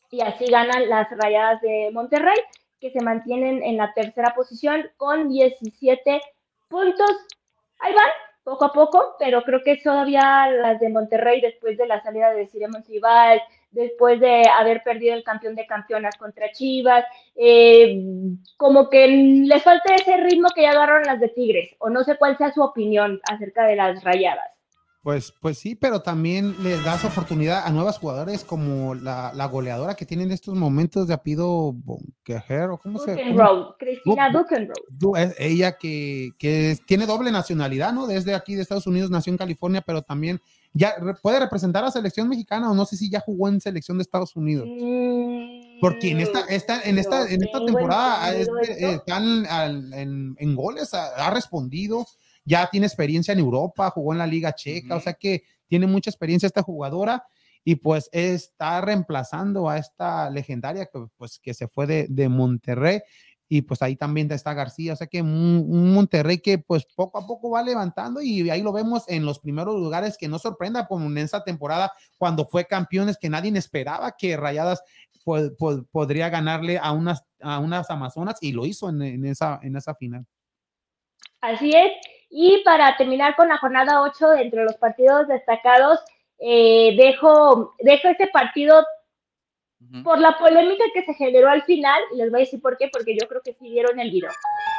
y 0.08 0.20
así 0.20 0.44
ganan 0.46 0.88
las 0.88 1.10
rayadas 1.10 1.60
de 1.60 1.90
Monterrey, 1.92 2.38
que 2.78 2.92
se 2.92 3.00
mantienen 3.00 3.60
en 3.64 3.76
la 3.76 3.92
tercera 3.92 4.32
posición 4.36 4.88
con 4.96 5.28
17 5.30 6.20
puntos. 6.68 7.10
Ahí 7.80 7.92
van, 7.92 8.10
poco 8.44 8.66
a 8.66 8.72
poco, 8.72 9.16
pero 9.18 9.42
creo 9.42 9.64
que 9.64 9.78
todavía 9.78 10.48
las 10.48 10.78
de 10.78 10.88
Monterrey, 10.88 11.40
después 11.40 11.76
de 11.76 11.88
la 11.88 12.00
salida 12.04 12.32
de 12.32 12.46
Ciremon 12.46 12.84
Cibal, 12.84 13.42
después 13.70 14.20
de 14.20 14.42
haber 14.48 14.82
perdido 14.82 15.14
el 15.14 15.24
campeón 15.24 15.54
de 15.54 15.66
campeonas 15.66 16.16
contra 16.16 16.52
Chivas, 16.52 17.04
eh, 17.36 18.02
como 18.56 18.88
que 18.88 19.06
les 19.08 19.62
falta 19.62 19.94
ese 19.94 20.16
ritmo 20.16 20.48
que 20.54 20.62
ya 20.62 20.70
agarraron 20.70 21.04
las 21.04 21.20
de 21.20 21.28
Tigres, 21.28 21.70
o 21.78 21.90
no 21.90 22.04
sé 22.04 22.16
cuál 22.16 22.36
sea 22.36 22.52
su 22.52 22.62
opinión 22.62 23.20
acerca 23.30 23.64
de 23.66 23.76
las 23.76 24.02
rayadas. 24.04 24.48
Pues, 25.02 25.32
pues 25.40 25.56
sí, 25.56 25.74
pero 25.76 26.02
también 26.02 26.62
les 26.62 26.84
das 26.84 27.06
oportunidad 27.06 27.64
a 27.64 27.70
nuevas 27.70 27.96
jugadores 27.96 28.44
como 28.44 28.94
la, 28.94 29.32
la 29.34 29.46
goleadora 29.46 29.94
que 29.94 30.04
tiene 30.04 30.24
en 30.24 30.30
estos 30.30 30.54
momentos 30.54 31.08
de 31.08 31.14
apido 31.14 31.72
Bonquejer, 31.72 32.68
cómo 32.82 32.98
se 32.98 33.16
llama. 33.16 33.74
Cristina 33.78 34.30
Dukenrow. 34.30 35.14
Ella 35.38 35.78
que, 35.78 36.32
que, 36.38 36.76
tiene 36.86 37.06
doble 37.06 37.32
nacionalidad, 37.32 37.94
¿no? 37.94 38.06
Desde 38.06 38.34
aquí 38.34 38.54
de 38.54 38.60
Estados 38.60 38.86
Unidos, 38.86 39.10
nació 39.10 39.30
en 39.30 39.38
California, 39.38 39.80
pero 39.80 40.02
también 40.02 40.38
ya 40.72 40.94
puede 41.22 41.40
representar 41.40 41.82
a 41.82 41.86
la 41.86 41.92
selección 41.92 42.28
mexicana 42.28 42.70
o 42.70 42.74
no 42.74 42.84
sé 42.84 42.96
si 42.96 43.10
ya 43.10 43.20
jugó 43.20 43.48
en 43.48 43.60
selección 43.60 43.98
de 43.98 44.02
Estados 44.02 44.36
Unidos. 44.36 44.68
Porque 45.80 46.10
en 46.10 46.20
esta, 46.20 46.40
esta, 46.48 46.82
en 46.82 46.98
esta, 46.98 47.28
en 47.28 47.42
esta 47.42 47.64
temporada 47.64 48.34
están 48.34 49.46
en, 49.94 50.36
en, 50.38 50.56
goles, 50.56 50.92
ha, 50.94 51.26
ha 51.26 51.30
respondido 51.30 52.06
ya 52.44 52.68
tiene 52.70 52.86
experiencia 52.86 53.32
en 53.32 53.38
Europa, 53.38 53.90
jugó 53.90 54.12
en 54.12 54.18
la 54.18 54.26
Liga 54.26 54.54
Checa, 54.54 54.96
o 54.96 55.00
sea 55.00 55.14
que 55.14 55.44
tiene 55.68 55.86
mucha 55.86 56.10
experiencia 56.10 56.46
esta 56.46 56.62
jugadora 56.62 57.24
y 57.64 57.76
pues 57.76 58.08
está 58.12 58.80
reemplazando 58.80 59.68
a 59.68 59.78
esta 59.78 60.30
legendaria 60.30 60.86
que, 60.86 61.06
pues, 61.16 61.38
que 61.38 61.54
se 61.54 61.68
fue 61.68 61.86
de, 61.86 62.06
de 62.08 62.28
Monterrey 62.28 63.00
y 63.52 63.62
pues 63.62 63.82
ahí 63.82 63.96
también 63.96 64.30
está 64.30 64.54
García, 64.54 64.92
o 64.92 64.96
sea 64.96 65.08
que 65.08 65.20
un, 65.20 65.92
Monterrey 65.92 66.38
que 66.38 66.58
pues 66.58 66.86
poco 66.94 67.18
a 67.18 67.26
poco 67.26 67.50
va 67.50 67.64
levantando 67.64 68.22
y 68.22 68.48
ahí 68.48 68.62
lo 68.62 68.72
vemos 68.72 69.02
en 69.08 69.26
los 69.26 69.40
primeros 69.40 69.74
lugares 69.74 70.16
que 70.16 70.28
no 70.28 70.38
sorprenda 70.38 70.86
como 70.86 71.06
en 71.06 71.18
esa 71.18 71.42
temporada 71.42 71.92
cuando 72.16 72.44
fue 72.44 72.66
campeones 72.66 73.18
que 73.18 73.28
nadie 73.28 73.50
esperaba 73.58 74.14
que 74.16 74.36
Rayadas 74.36 74.84
podría 75.90 76.28
ganarle 76.28 76.78
a 76.78 76.92
unas, 76.92 77.24
a 77.40 77.58
unas 77.58 77.90
Amazonas 77.90 78.38
y 78.40 78.52
lo 78.52 78.64
hizo 78.66 78.88
en, 78.88 79.02
en, 79.02 79.26
esa, 79.26 79.58
en 79.64 79.74
esa 79.74 79.96
final. 79.96 80.24
Así 81.40 81.72
es, 81.72 81.90
y 82.30 82.62
para 82.64 82.96
terminar 82.96 83.34
con 83.34 83.48
la 83.48 83.58
jornada 83.58 84.00
8, 84.02 84.34
entre 84.34 84.62
los 84.62 84.76
partidos 84.76 85.26
destacados, 85.26 85.98
eh, 86.38 86.94
dejo, 86.96 87.74
dejo 87.80 88.08
este 88.08 88.28
partido 88.28 88.84
por 90.04 90.18
la 90.18 90.36
polémica 90.38 90.84
que 90.92 91.04
se 91.04 91.14
generó 91.14 91.48
al 91.48 91.62
final, 91.62 92.00
y 92.12 92.16
les 92.16 92.30
voy 92.30 92.40
a 92.40 92.44
decir 92.44 92.60
por 92.60 92.76
qué, 92.76 92.88
porque 92.92 93.16
yo 93.20 93.26
creo 93.26 93.40
que 93.42 93.54
sí 93.54 93.70
vieron 93.70 93.98
el 93.98 94.10
video. 94.10 94.30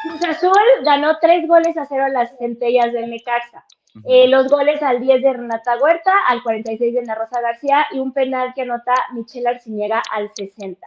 Cruz 0.04 0.24
Azul 0.24 0.52
ganó 0.84 1.18
tres 1.20 1.48
goles 1.48 1.76
a 1.78 1.86
cero 1.86 2.06
a 2.06 2.10
las 2.10 2.38
centellas 2.38 2.94
del 2.94 3.10
Necaxa. 3.10 3.66
Eh, 4.06 4.28
los 4.30 4.48
goles 4.48 4.82
al 4.82 5.02
10 5.02 5.22
de 5.22 5.34
Renata 5.34 5.78
Huerta, 5.78 6.14
al 6.28 6.42
46 6.44 6.94
de 6.94 7.00
Ana 7.02 7.16
Rosa 7.16 7.42
García 7.42 7.88
y 7.92 8.00
un 8.00 8.14
penal 8.14 8.54
que 8.56 8.62
anota 8.62 8.94
Michelle 9.14 9.50
Arciñega 9.50 10.02
al 10.12 10.32
60. 10.34 10.80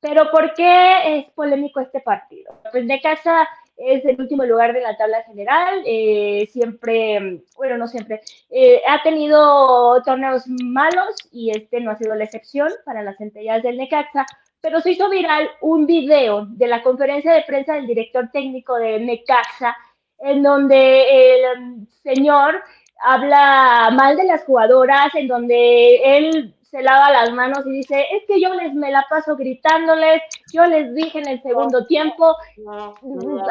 Pero 0.00 0.30
¿por 0.30 0.54
qué 0.54 1.18
es 1.18 1.26
polémico 1.32 1.80
este 1.80 2.00
partido? 2.00 2.58
Pues 2.72 2.86
Necaxa 2.86 3.46
es 3.80 4.04
el 4.04 4.20
último 4.20 4.44
lugar 4.44 4.72
de 4.72 4.82
la 4.82 4.96
tabla 4.96 5.22
general, 5.22 5.82
eh, 5.86 6.48
siempre, 6.52 7.42
bueno, 7.56 7.78
no 7.78 7.88
siempre, 7.88 8.20
eh, 8.50 8.82
ha 8.86 9.02
tenido 9.02 10.02
torneos 10.02 10.44
malos 10.46 11.16
y 11.32 11.50
este 11.50 11.80
no 11.80 11.90
ha 11.90 11.96
sido 11.96 12.14
la 12.14 12.24
excepción 12.24 12.70
para 12.84 13.02
las 13.02 13.16
centellas 13.16 13.62
del 13.62 13.78
Necaxa, 13.78 14.26
pero 14.60 14.80
se 14.80 14.92
hizo 14.92 15.08
viral 15.08 15.48
un 15.62 15.86
video 15.86 16.46
de 16.46 16.66
la 16.66 16.82
conferencia 16.82 17.32
de 17.32 17.42
prensa 17.42 17.74
del 17.74 17.86
director 17.86 18.28
técnico 18.32 18.76
de 18.76 19.00
Necaxa, 19.00 19.74
en 20.18 20.42
donde 20.42 21.36
el 21.36 21.86
señor 22.02 22.62
habla 23.02 23.90
mal 23.94 24.16
de 24.16 24.24
las 24.24 24.44
jugadoras, 24.44 25.14
en 25.14 25.26
donde 25.26 26.18
él 26.18 26.54
se 26.70 26.82
lava 26.82 27.10
las 27.10 27.32
manos 27.32 27.66
y 27.66 27.70
dice, 27.70 28.06
es 28.12 28.22
que 28.28 28.40
yo 28.40 28.54
les 28.54 28.72
me 28.74 28.90
la 28.90 29.04
paso 29.10 29.36
gritándoles, 29.36 30.22
yo 30.52 30.64
les 30.66 30.94
dije 30.94 31.18
en 31.18 31.28
el 31.28 31.42
segundo 31.42 31.86
tiempo, 31.86 32.36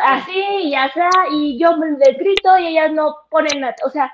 así 0.04 0.46
y 0.64 0.74
así, 0.74 1.00
y 1.32 1.60
yo 1.60 1.76
les 1.76 2.18
grito 2.18 2.58
y 2.58 2.68
ellas 2.68 2.94
no 2.94 3.16
ponen, 3.30 3.64
o 3.86 3.90
sea, 3.90 4.12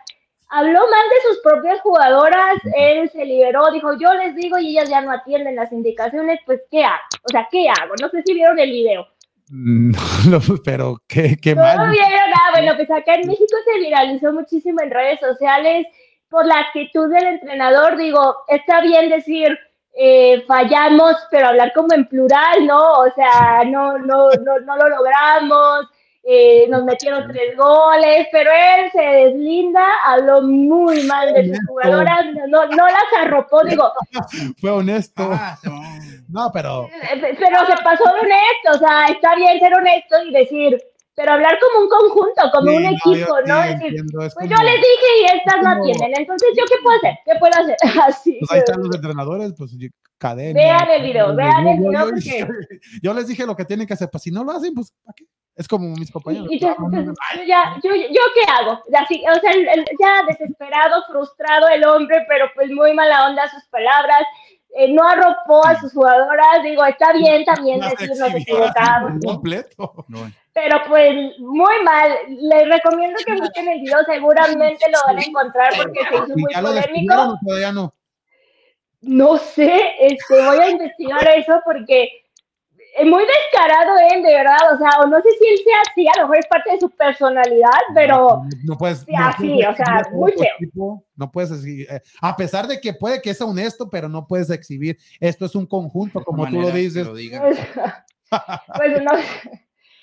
habló 0.50 0.80
mal 0.80 1.10
de 1.10 1.30
sus 1.30 1.40
propias 1.44 1.82
jugadoras, 1.82 2.56
él 2.76 3.10
se 3.12 3.26
liberó, 3.26 3.72
dijo, 3.72 3.98
yo 4.00 4.14
les 4.14 4.36
digo 4.36 4.58
y 4.58 4.70
ellas 4.70 4.90
ya 4.90 5.02
no 5.02 5.12
atienden 5.12 5.56
las 5.56 5.72
indicaciones, 5.72 6.40
pues, 6.46 6.62
¿qué 6.72 6.84
hago? 6.84 7.04
O 7.24 7.30
sea, 7.30 7.48
¿qué 7.52 7.68
hago? 7.70 7.94
No 8.02 8.10
sé 8.10 8.24
si 8.26 8.34
vieron 8.34 8.60
el 8.60 8.72
video. 8.72 9.08
No, 9.50 10.40
pero 10.66 11.02
qué, 11.08 11.38
qué 11.40 11.54
mal. 11.54 11.78
No 11.78 11.92
vieron 11.92 12.10
nada, 12.10 12.52
bueno, 12.54 12.74
pues 12.76 12.90
acá 12.90 13.16
en 13.16 13.28
México 13.28 13.56
se 13.66 13.80
viralizó 13.80 14.34
muchísimo 14.34 14.82
en 14.82 14.90
redes 14.90 15.20
sociales, 15.20 15.88
por 16.36 16.46
la 16.46 16.60
actitud 16.60 17.10
del 17.10 17.28
entrenador, 17.28 17.96
digo, 17.96 18.36
está 18.50 18.82
bien 18.82 19.10
decir 19.10 19.58
eh, 19.94 20.44
fallamos, 20.46 21.16
pero 21.32 21.48
hablar 21.48 21.72
como 21.74 21.94
en 21.94 22.06
plural, 22.10 22.68
¿no? 22.68 23.00
O 23.00 23.06
sea, 23.16 23.64
no, 23.66 23.98
no, 23.98 24.32
no, 24.32 24.60
no 24.60 24.76
lo 24.76 24.90
logramos, 24.90 25.88
eh, 26.24 26.68
nos 26.68 26.84
metieron 26.84 27.26
tres 27.32 27.56
goles, 27.56 28.28
pero 28.34 28.52
él 28.52 28.92
se 28.92 29.02
deslinda, 29.02 29.82
habló 30.04 30.42
muy 30.42 31.04
mal 31.04 31.34
de 31.34 31.48
sus 31.48 31.66
jugadoras, 31.68 32.26
no, 32.50 32.66
no 32.66 32.86
las 32.86 33.06
arropó, 33.22 33.64
digo. 33.64 33.90
Fue 34.60 34.72
honesto. 34.72 35.30
Ah, 35.32 35.58
no, 36.28 36.52
pero. 36.52 36.90
Eh, 37.14 37.38
pero 37.40 37.66
se 37.66 37.82
pasó 37.82 38.04
de 38.14 38.20
honesto, 38.20 38.72
o 38.74 38.78
sea, 38.78 39.06
está 39.06 39.36
bien 39.36 39.58
ser 39.58 39.74
honesto 39.74 40.22
y 40.22 40.34
decir, 40.34 40.78
pero 41.16 41.32
hablar 41.32 41.58
como 41.60 41.86
un 41.86 41.90
conjunto, 41.90 42.42
como 42.52 42.76
un 42.76 42.86
equipo, 42.86 43.36
¿no? 43.48 43.62
Decir, 43.62 44.04
pues 44.12 44.50
yo 44.50 44.58
les 44.64 44.76
dije 44.76 45.10
y 45.22 45.26
estas 45.38 45.64
no 45.64 45.70
atienden, 45.70 46.12
entonces 46.18 46.50
¿yo 46.58 46.64
qué 46.66 46.76
puedo 46.84 46.98
hacer? 46.98 47.16
¿Qué 47.26 47.32
puedo 47.40 47.54
hacer? 47.54 47.78
Así. 48.04 48.38
Pues 48.40 48.52
ahí 48.52 48.60
están 48.60 48.84
los 48.84 48.94
entrenadores, 48.94 49.54
pues 49.58 49.72
cadena. 50.18 50.60
Vean 50.60 50.90
el 50.90 51.04
video, 51.04 51.36
vean 51.36 51.68
el 51.68 51.80
video. 51.80 52.10
Yo, 52.18 52.46
yo, 53.02 53.14
les 53.14 53.28
dije 53.28 53.46
lo 53.46 53.56
que 53.56 53.66
tienen 53.66 53.88
que 53.88 53.94
hacer, 53.94 54.10
pues 54.12 54.24
si 54.24 54.32
no 54.32 54.44
lo 54.44 54.52
hacen, 54.52 54.74
pues 54.74 54.94
¿para 55.04 55.14
qué? 55.16 55.26
Es 55.56 55.70
como 55.70 55.88
mis 55.96 56.12
compañeros. 56.12 56.50
Y, 56.52 56.60
yo, 56.60 56.76
ya, 57.48 57.80
yo, 57.82 57.96
yo, 57.96 58.22
qué 58.34 58.42
hago? 58.52 58.82
Así, 58.94 59.24
o 59.26 59.40
sea, 59.40 59.52
ya 59.54 60.26
desesperado, 60.28 61.02
frustrado 61.08 61.70
el 61.70 61.86
hombre, 61.86 62.26
pero 62.28 62.48
pues 62.56 62.70
muy 62.72 62.94
mala 62.94 63.28
onda 63.28 63.50
sus 63.50 63.64
palabras. 63.70 64.24
Eh, 64.78 64.92
no 64.92 65.08
arropó 65.08 65.66
a 65.66 65.80
sus 65.80 65.94
jugadoras, 65.94 66.62
digo, 66.62 66.84
está 66.86 67.14
bien 67.14 67.46
también 67.46 67.80
decir 67.80 68.10
nos 68.10 68.36
equivocamos. 68.36 69.14
Completo. 69.24 70.06
Pero 70.54 70.82
pues 70.90 71.40
muy 71.40 71.84
mal. 71.84 72.12
Les 72.28 72.68
recomiendo 72.68 73.18
que 73.26 73.36
busquen 73.36 73.70
el 73.70 73.80
video, 73.80 74.00
seguramente 74.06 74.86
lo 74.92 74.98
van 75.08 75.18
a 75.18 75.24
encontrar 75.24 75.74
porque 75.78 76.00
se 76.10 76.16
hizo 76.16 76.38
muy 76.38 76.54
polémico. 76.54 77.38
no? 77.74 77.94
no 79.02 79.38
sé, 79.38 79.94
este, 80.00 80.46
voy 80.46 80.58
a 80.58 80.70
investigar 80.72 81.26
eso 81.38 81.62
porque 81.64 82.04
eh, 82.04 82.25
muy 83.04 83.24
descarado 83.26 83.98
él, 84.12 84.24
de 84.24 84.34
verdad, 84.34 84.74
o 84.74 84.78
sea, 84.78 84.90
o 85.02 85.08
no 85.08 85.18
sé 85.22 85.30
si 85.32 85.48
él 85.48 85.58
sea 85.66 85.78
así, 85.90 86.08
a 86.08 86.22
lo 86.22 86.24
mejor 86.24 86.38
es 86.38 86.48
parte 86.48 86.72
de 86.72 86.80
su 86.80 86.90
personalidad, 86.92 87.80
pero 87.94 88.44
no 88.64 88.78
puedes. 88.78 89.06
no 89.08 89.28
así, 89.28 89.50
puedes 89.50 89.68
o 89.68 89.76
sea, 89.76 90.00
exhibir 90.00 90.16
a 90.16 90.16
muy 90.16 90.32
feo. 90.32 91.04
no 91.16 91.32
puedes 91.32 91.52
exhibir, 91.52 91.88
eh, 91.92 92.02
a 92.22 92.36
pesar 92.36 92.68
de 92.68 92.80
que 92.80 92.94
puede 92.94 93.22
que 93.22 93.34
sea 93.34 93.48
honesto, 93.48 93.90
pero 93.90 94.08
no 94.08 94.26
puedes 94.26 94.50
exhibir. 94.50 94.98
Esto 95.20 95.46
es 95.46 95.56
un 95.56 95.66
conjunto, 95.66 96.24
como 96.24 96.48
tú 96.48 96.62
lo 96.62 96.72
dices. 96.72 97.08
pues, 97.08 97.60
pues 98.78 99.04
no, 99.04 99.12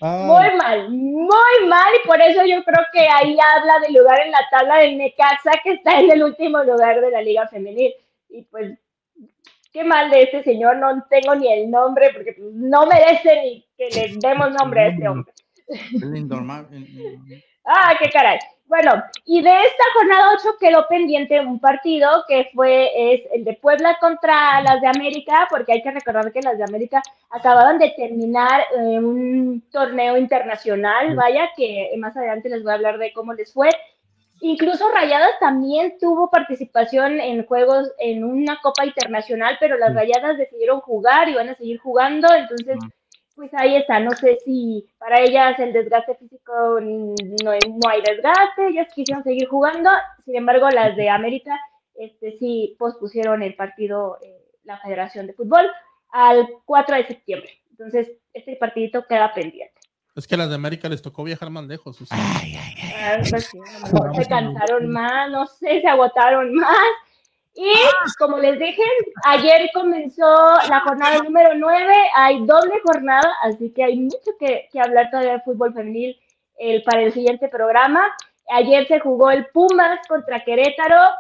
Ay, 0.04 0.26
muy 0.26 0.58
mal, 0.58 0.90
muy 0.90 1.68
mal, 1.68 1.92
y 2.02 2.06
por 2.06 2.20
eso 2.20 2.44
yo 2.44 2.64
creo 2.64 2.84
que 2.92 3.00
ahí 3.00 3.36
habla 3.56 3.78
del 3.86 3.94
lugar 3.94 4.20
en 4.20 4.32
la 4.32 4.40
tabla 4.50 4.78
del 4.78 4.98
Necaxa, 4.98 5.52
que 5.62 5.74
está 5.74 6.00
en 6.00 6.10
el 6.10 6.24
último 6.24 6.62
lugar 6.64 7.00
de 7.00 7.10
la 7.10 7.22
Liga 7.22 7.46
Femenil, 7.46 7.94
y 8.28 8.42
pues 8.42 8.76
qué 9.72 9.84
mal 9.84 10.10
de 10.10 10.22
este 10.22 10.42
señor, 10.42 10.76
no 10.76 11.04
tengo 11.08 11.34
ni 11.34 11.52
el 11.52 11.70
nombre, 11.70 12.10
porque 12.12 12.36
no 12.38 12.86
merece 12.86 13.42
ni 13.42 13.66
que 13.76 13.88
le 13.90 14.16
demos 14.18 14.52
nombre 14.52 14.80
a 14.80 14.88
este 14.88 15.08
hombre. 15.08 15.32
Ah, 17.64 17.94
qué 17.98 18.10
caray. 18.10 18.38
Bueno, 18.66 19.02
y 19.26 19.42
de 19.42 19.50
esta 19.50 19.84
jornada 19.94 20.32
8 20.34 20.56
quedó 20.58 20.88
pendiente 20.88 21.38
un 21.40 21.60
partido 21.60 22.24
que 22.26 22.48
fue 22.54 23.14
es 23.14 23.20
el 23.32 23.44
de 23.44 23.52
Puebla 23.52 23.98
contra 24.00 24.62
las 24.62 24.80
de 24.80 24.86
América, 24.86 25.46
porque 25.50 25.72
hay 25.72 25.82
que 25.82 25.90
recordar 25.90 26.32
que 26.32 26.40
las 26.40 26.56
de 26.56 26.64
América 26.64 27.02
acababan 27.30 27.78
de 27.78 27.90
terminar 27.90 28.62
eh, 28.74 28.98
un 28.98 29.62
torneo 29.70 30.16
internacional, 30.16 31.14
vaya, 31.14 31.50
que 31.54 31.90
más 31.98 32.16
adelante 32.16 32.48
les 32.48 32.62
voy 32.62 32.72
a 32.72 32.76
hablar 32.76 32.96
de 32.96 33.12
cómo 33.12 33.34
les 33.34 33.52
fue. 33.52 33.68
Incluso 34.44 34.90
Rayadas 34.90 35.38
también 35.38 35.98
tuvo 36.00 36.28
participación 36.28 37.20
en 37.20 37.46
juegos 37.46 37.92
en 37.98 38.24
una 38.24 38.58
Copa 38.60 38.84
Internacional, 38.84 39.56
pero 39.60 39.78
las 39.78 39.94
Rayadas 39.94 40.36
decidieron 40.36 40.80
jugar 40.80 41.28
y 41.28 41.34
van 41.34 41.48
a 41.48 41.54
seguir 41.54 41.78
jugando, 41.78 42.26
entonces 42.34 42.76
pues 43.36 43.50
ahí 43.54 43.76
está, 43.76 44.00
no 44.00 44.10
sé 44.10 44.38
si 44.44 44.84
para 44.98 45.20
ellas 45.20 45.58
el 45.60 45.72
desgaste 45.72 46.16
físico 46.16 46.80
no, 46.80 47.14
no 47.44 47.88
hay 47.88 48.02
desgaste, 48.02 48.68
ellas 48.68 48.88
quisieron 48.92 49.22
seguir 49.22 49.46
jugando, 49.48 49.90
sin 50.24 50.36
embargo 50.36 50.68
las 50.70 50.96
de 50.96 51.08
América 51.08 51.58
este, 51.94 52.36
sí 52.38 52.74
pospusieron 52.80 53.44
el 53.44 53.54
partido, 53.54 54.18
eh, 54.22 54.42
la 54.64 54.78
Federación 54.80 55.28
de 55.28 55.34
Fútbol, 55.34 55.70
al 56.10 56.48
4 56.64 56.96
de 56.96 57.06
septiembre. 57.06 57.50
Entonces, 57.70 58.10
este 58.32 58.56
partidito 58.56 59.06
queda 59.06 59.32
pendiente. 59.32 59.81
Es 60.14 60.26
que 60.26 60.34
a 60.34 60.38
las 60.38 60.50
de 60.50 60.56
América 60.56 60.88
les 60.88 61.00
tocó 61.00 61.24
viajar 61.24 61.48
más 61.50 61.64
lejos. 61.64 61.96
Susi. 61.96 62.14
ay, 62.14 62.56
ay, 62.56 62.74
ay. 62.82 62.92
Ah, 62.98 63.22
pues 63.28 63.46
sí, 63.46 63.58
se 64.16 64.28
cansaron 64.28 64.90
más, 64.90 65.30
no 65.30 65.46
sé, 65.46 65.80
se 65.80 65.88
agotaron 65.88 66.54
más. 66.54 66.88
Y 67.54 67.72
como 68.18 68.38
les 68.38 68.58
dije, 68.58 68.82
ayer 69.24 69.68
comenzó 69.74 70.24
la 70.70 70.80
jornada 70.80 71.18
número 71.22 71.54
9, 71.54 71.94
hay 72.14 72.46
doble 72.46 72.72
jornada, 72.84 73.30
así 73.42 73.70
que 73.72 73.84
hay 73.84 73.96
mucho 73.96 74.30
que, 74.40 74.68
que 74.72 74.80
hablar 74.80 75.10
todavía 75.10 75.34
de 75.34 75.40
fútbol 75.40 75.74
femenil 75.74 76.18
el, 76.58 76.82
para 76.82 77.02
el 77.02 77.12
siguiente 77.12 77.48
programa. 77.48 78.10
Ayer 78.48 78.86
se 78.88 79.00
jugó 79.00 79.30
el 79.30 79.46
Pumas 79.46 80.00
contra 80.08 80.44
Querétaro. 80.44 81.10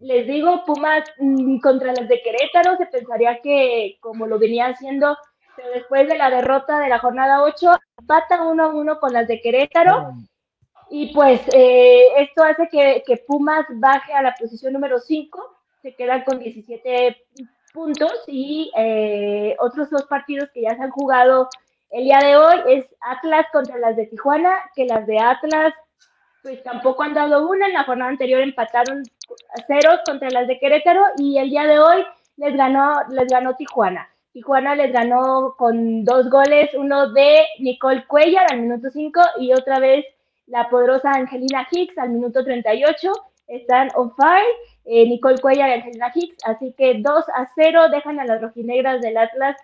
Les 0.00 0.26
digo, 0.26 0.64
Pumas 0.66 1.04
mm, 1.18 1.60
contra 1.60 1.92
las 1.92 2.08
de 2.08 2.20
Querétaro, 2.22 2.76
se 2.76 2.86
pensaría 2.86 3.40
que 3.42 3.96
como 4.00 4.26
lo 4.26 4.38
venía 4.38 4.66
haciendo, 4.66 5.16
después 5.74 6.08
de 6.08 6.16
la 6.16 6.30
derrota 6.30 6.78
de 6.78 6.88
la 6.88 6.98
jornada 6.98 7.42
8, 7.42 7.70
empatan 7.98 8.46
1 8.46 8.62
a 8.62 8.68
1 8.68 9.00
con 9.00 9.12
las 9.12 9.28
de 9.28 9.40
Querétaro. 9.40 10.12
Y 10.90 11.14
pues 11.14 11.40
eh, 11.52 12.06
esto 12.18 12.42
hace 12.42 12.68
que, 12.68 13.02
que 13.06 13.18
Pumas 13.18 13.64
baje 13.74 14.12
a 14.12 14.22
la 14.22 14.34
posición 14.34 14.72
número 14.72 14.98
5, 14.98 15.56
se 15.82 15.94
quedan 15.94 16.24
con 16.24 16.38
17 16.38 17.16
puntos 17.72 18.12
y 18.26 18.70
eh, 18.76 19.56
otros 19.60 19.88
dos 19.90 20.04
partidos 20.06 20.50
que 20.52 20.62
ya 20.62 20.76
se 20.76 20.82
han 20.82 20.90
jugado 20.90 21.48
el 21.90 22.04
día 22.04 22.18
de 22.18 22.36
hoy 22.36 22.56
es 22.68 22.86
Atlas 23.00 23.46
contra 23.52 23.78
las 23.78 23.96
de 23.96 24.06
Tijuana, 24.06 24.54
que 24.74 24.84
las 24.84 25.06
de 25.06 25.18
Atlas 25.18 25.74
pues 26.42 26.62
tampoco 26.62 27.02
han 27.02 27.14
dado 27.14 27.48
una, 27.48 27.66
en 27.66 27.74
la 27.74 27.84
jornada 27.84 28.10
anterior 28.10 28.40
empataron 28.40 29.02
a 29.54 29.66
ceros 29.66 30.00
contra 30.06 30.30
las 30.30 30.46
de 30.46 30.58
Querétaro 30.58 31.04
y 31.18 31.38
el 31.38 31.50
día 31.50 31.64
de 31.64 31.78
hoy 31.78 32.04
les 32.36 32.56
ganó, 32.56 32.94
les 33.10 33.28
ganó 33.28 33.56
Tijuana. 33.56 34.08
Tijuana 34.32 34.76
les 34.76 34.92
ganó 34.92 35.54
con 35.56 36.04
dos 36.04 36.30
goles, 36.30 36.70
uno 36.74 37.12
de 37.12 37.40
Nicole 37.58 38.06
Cuellar 38.06 38.46
al 38.52 38.60
minuto 38.60 38.90
5 38.90 39.20
y 39.40 39.52
otra 39.52 39.80
vez 39.80 40.04
la 40.46 40.68
poderosa 40.68 41.10
Angelina 41.12 41.66
Hicks 41.70 41.98
al 41.98 42.10
minuto 42.10 42.44
38. 42.44 43.12
Están 43.48 43.88
on 43.96 44.14
fire, 44.14 44.46
eh, 44.84 45.06
Nicole 45.06 45.38
Cuellar 45.38 45.70
y 45.70 45.72
Angelina 45.72 46.12
Hicks, 46.14 46.36
así 46.44 46.72
que 46.78 47.00
2 47.00 47.24
a 47.34 47.50
0 47.56 47.88
dejan 47.90 48.20
a 48.20 48.24
las 48.24 48.40
rojinegras 48.40 49.00
del 49.00 49.16
Atlas, 49.16 49.56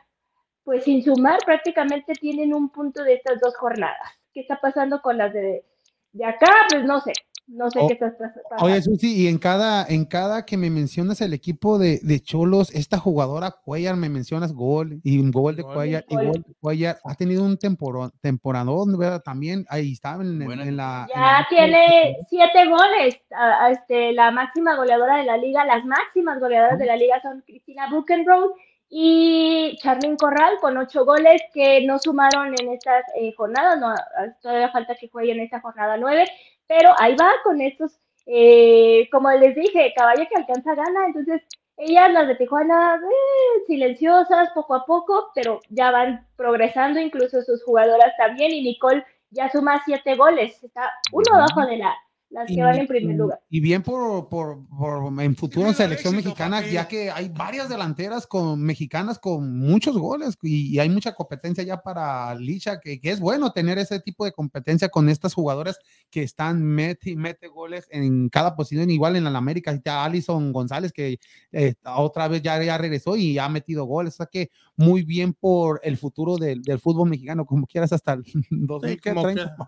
pues 0.64 0.82
sin 0.82 1.05
sumar, 1.05 1.38
prácticamente 1.44 2.14
tienen 2.14 2.52
un 2.52 2.70
punto 2.70 3.05
de 3.05 3.14
estas 3.14 3.38
dos 3.40 3.56
jornadas. 3.56 4.10
¿Qué 4.34 4.40
está 4.40 4.60
pasando 4.60 5.01
con 5.01 5.16
las 5.16 5.32
de, 5.32 5.64
de 6.12 6.24
acá? 6.24 6.51
Pues 6.70 6.84
no 6.84 7.01
sé, 7.01 7.12
no 7.48 7.70
sé 7.70 7.78
Oh, 7.81 7.86
qué 7.86 7.94
está 7.94 8.06
pas- 8.09 8.18
pasando. 8.51 8.64
Oye, 8.64 8.82
Susi, 8.82 9.23
y 9.23 9.28
en 9.28 9.39
cada, 9.39 9.86
en 9.86 10.05
cada 10.05 10.44
que 10.44 10.56
me 10.56 10.68
mencionas 10.68 11.20
el 11.20 11.32
equipo 11.32 11.78
de, 11.78 12.01
de 12.02 12.20
Cholos, 12.20 12.74
esta 12.74 12.98
jugadora 12.98 13.52
Cuellar, 13.52 13.97
me 13.97 14.09
mencionas 14.09 14.52
gol 14.52 15.01
y 15.05 15.18
un 15.18 15.31
gol 15.31 15.55
de 15.56 15.62
Gol. 15.62 15.74
Cuellar 15.74 16.05
y 16.09 16.14
Gol. 16.16 16.27
gol 16.27 16.43
de 16.47 16.55
Cuellar, 16.60 16.98
ha 17.05 17.14
tenido 17.14 17.44
un 17.44 17.56
temporo- 17.56 18.12
temporadón, 18.20 18.98
¿verdad? 18.98 19.23
También 19.23 19.64
ahí 19.68 19.93
estaba 19.93 20.23
en, 20.24 20.43
en- 20.43 20.60
en 20.60 20.77
la. 20.77 21.06
en 21.09 21.20
Ya 21.20 21.20
la- 21.39 21.47
tiene 21.48 22.16
siete 22.28 22.66
goles. 22.68 23.16
a- 23.31 23.66
a 23.66 23.70
este, 23.70 24.12
la 24.12 24.31
máxima 24.31 24.74
goleadora 24.77 25.16
de 25.18 25.24
la 25.24 25.36
liga, 25.36 25.64
las 25.64 25.85
máximas 25.85 26.40
goleadoras 26.40 26.78
de 26.78 26.86
la 26.86 26.97
liga 26.97 27.20
son 27.23 27.43
Cristina 27.47 27.89
Buchenroth 27.90 28.52
y 28.89 29.77
Charlene 29.82 30.16
Corral 30.16 30.55
con 30.60 30.77
ocho 30.77 31.05
goles 31.05 31.43
que 31.52 31.85
no 31.85 31.98
sumaron 31.98 32.55
en 32.60 32.73
estas 32.73 33.05
eh, 33.20 33.32
jornadas. 33.36 33.78
No, 33.81 33.94
todavía 34.40 34.70
falta 34.70 34.94
que 34.94 35.09
jueguen 35.09 35.40
esta 35.40 35.60
jornada 35.60 35.97
nueve, 35.97 36.27
pero 36.66 36.90
ahí 36.98 37.14
va 37.16 37.30
con 37.44 37.60
estos, 37.60 37.98
eh, 38.26 39.09
como 39.10 39.30
les 39.30 39.55
dije, 39.55 39.93
caballo 39.97 40.26
que 40.28 40.36
alcanza 40.36 40.74
gana. 40.74 41.06
Entonces, 41.06 41.43
ellas, 41.76 42.12
las 42.12 42.28
de 42.28 42.36
Tijuana, 42.36 42.97
eh, 42.97 43.64
silenciosas, 43.66 44.51
poco 44.55 44.74
a 44.74 44.86
poco, 44.86 45.30
pero 45.34 45.60
ya 45.68 45.90
van 45.90 46.26
progresando, 46.36 46.98
incluso 47.01 47.43
sus 47.43 47.62
jugadoras 47.64 48.16
también. 48.16 48.52
Y 48.52 48.62
Nicole 48.62 49.05
ya 49.30 49.51
suma 49.51 49.82
siete 49.84 50.14
goles, 50.14 50.62
está 50.62 50.93
uno 51.12 51.24
abajo 51.34 51.66
de 51.66 51.76
la, 51.78 51.94
las 52.36 52.46
que 52.48 52.54
Y- 52.54 52.60
van 52.60 52.78
en 52.78 52.86
primer 52.86 53.16
lugar. 53.16 53.40
Y 53.48 53.60
bien 53.60 53.82
por, 53.82 54.28
por, 54.28 54.66
por 54.68 55.22
en 55.22 55.34
futuro 55.36 55.68
en 55.68 55.74
selección 55.74 56.14
éxito, 56.14 56.30
mexicana, 56.30 56.60
ya 56.66 56.86
que 56.86 57.10
hay 57.10 57.28
varias 57.28 57.68
delanteras 57.68 58.26
con 58.26 58.60
mexicanas 58.62 59.18
con 59.18 59.56
muchos 59.58 59.96
goles 59.96 60.36
y, 60.42 60.74
y 60.74 60.78
hay 60.78 60.88
mucha 60.90 61.14
competencia 61.14 61.64
ya 61.64 61.78
para 61.82 62.34
Licha, 62.34 62.78
que, 62.80 63.00
que 63.00 63.10
es 63.10 63.20
bueno 63.20 63.52
tener 63.52 63.78
ese 63.78 64.00
tipo 64.00 64.24
de 64.24 64.32
competencia 64.32 64.88
con 64.88 65.08
estas 65.08 65.34
jugadoras 65.34 65.78
que 66.10 66.22
están 66.22 66.62
mete 66.62 67.10
y 67.10 67.16
mete 67.16 67.48
goles 67.48 67.86
en 67.90 68.28
cada 68.28 68.54
posición, 68.54 68.90
igual 68.90 69.16
en 69.16 69.24
la 69.24 69.36
América, 69.38 69.70
está 69.72 70.04
Alison 70.04 70.52
González 70.52 70.92
que 70.92 71.18
eh, 71.52 71.74
otra 71.96 72.28
vez 72.28 72.42
ya, 72.42 72.62
ya 72.62 72.76
regresó 72.78 73.16
y 73.16 73.38
ha 73.38 73.48
metido 73.48 73.84
goles, 73.86 74.14
o 74.14 74.16
sea 74.18 74.26
que 74.26 74.50
muy 74.76 75.02
bien 75.04 75.32
por 75.32 75.80
el 75.82 75.96
futuro 75.96 76.36
del, 76.36 76.60
del 76.62 76.78
fútbol 76.78 77.08
mexicano, 77.08 77.46
como 77.46 77.66
quieras 77.66 77.92
hasta 77.92 78.12
el 78.12 78.24
2030. 78.50 79.56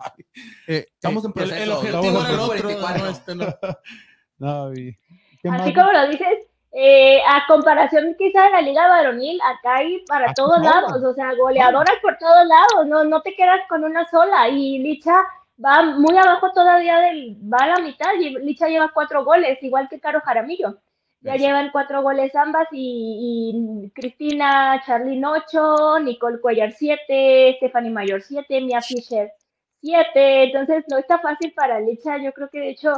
Eh, 0.66 0.86
Estamos 0.94 1.24
en 1.24 1.32
el- 1.34 1.42
El, 1.42 1.48
proceso, 1.48 1.78
objetivo 1.78 2.20
estamos 2.58 2.70
era 2.70 2.70
el 2.70 2.76
en 2.76 2.82
otro, 2.84 3.04
44. 3.04 3.04
no, 3.04 3.10
este 3.10 3.34
no. 4.38 4.68
No, 4.68 4.72
y- 4.74 4.96
¿qué 5.42 5.48
Así 5.48 5.74
como 5.74 5.90
lo 5.92 6.08
dices, 6.08 6.38
eh, 6.72 7.20
a 7.26 7.44
comparación 7.48 8.14
quizá 8.18 8.44
de 8.44 8.50
la 8.50 8.60
liga 8.62 8.86
varonil, 8.88 9.40
acá 9.40 9.76
hay 9.76 10.04
para 10.06 10.32
todos 10.34 10.60
lados, 10.62 11.02
o 11.02 11.14
sea, 11.14 11.34
goleadoras 11.34 11.96
por 12.02 12.16
todos 12.18 12.46
lados, 12.46 12.86
no, 12.86 13.04
no 13.04 13.22
te 13.22 13.34
quedas 13.34 13.60
con 13.68 13.84
una 13.84 14.06
sola. 14.10 14.48
Y 14.48 14.78
Licha 14.78 15.24
va 15.64 15.82
muy 15.82 16.16
abajo 16.16 16.52
todavía 16.52 16.98
del, 17.00 17.36
va 17.52 17.58
a 17.64 17.66
la 17.68 17.78
mitad, 17.78 18.12
y 18.20 18.30
Licha 18.38 18.68
lleva 18.68 18.90
cuatro 18.92 19.24
goles, 19.24 19.58
igual 19.62 19.88
que 19.88 19.98
Caro 20.00 20.20
Jaramillo. 20.20 20.76
Ya 21.20 21.32
Yes. 21.32 21.42
llevan 21.42 21.70
cuatro 21.72 22.00
goles 22.02 22.32
ambas 22.36 22.68
y, 22.70 23.50
y 23.52 23.90
Cristina 23.90 24.80
Charlene 24.86 25.26
8, 25.26 25.98
Nicole 26.04 26.38
Cuellar 26.40 26.70
7, 26.70 27.54
Stephanie 27.56 27.90
Mayor 27.90 28.22
7, 28.22 28.60
Mia 28.60 28.80
Fisher 28.80 29.32
7. 29.80 30.44
Entonces 30.44 30.84
no 30.90 30.98
está 30.98 31.18
fácil 31.18 31.52
para 31.54 31.80
Licha. 31.80 32.18
Yo 32.22 32.32
creo 32.32 32.48
que 32.50 32.58
de 32.60 32.70
hecho, 32.70 32.92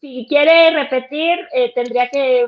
si 0.00 0.26
quiere 0.26 0.70
repetir, 0.70 1.38
eh, 1.52 1.72
tendría 1.74 2.08
que 2.08 2.46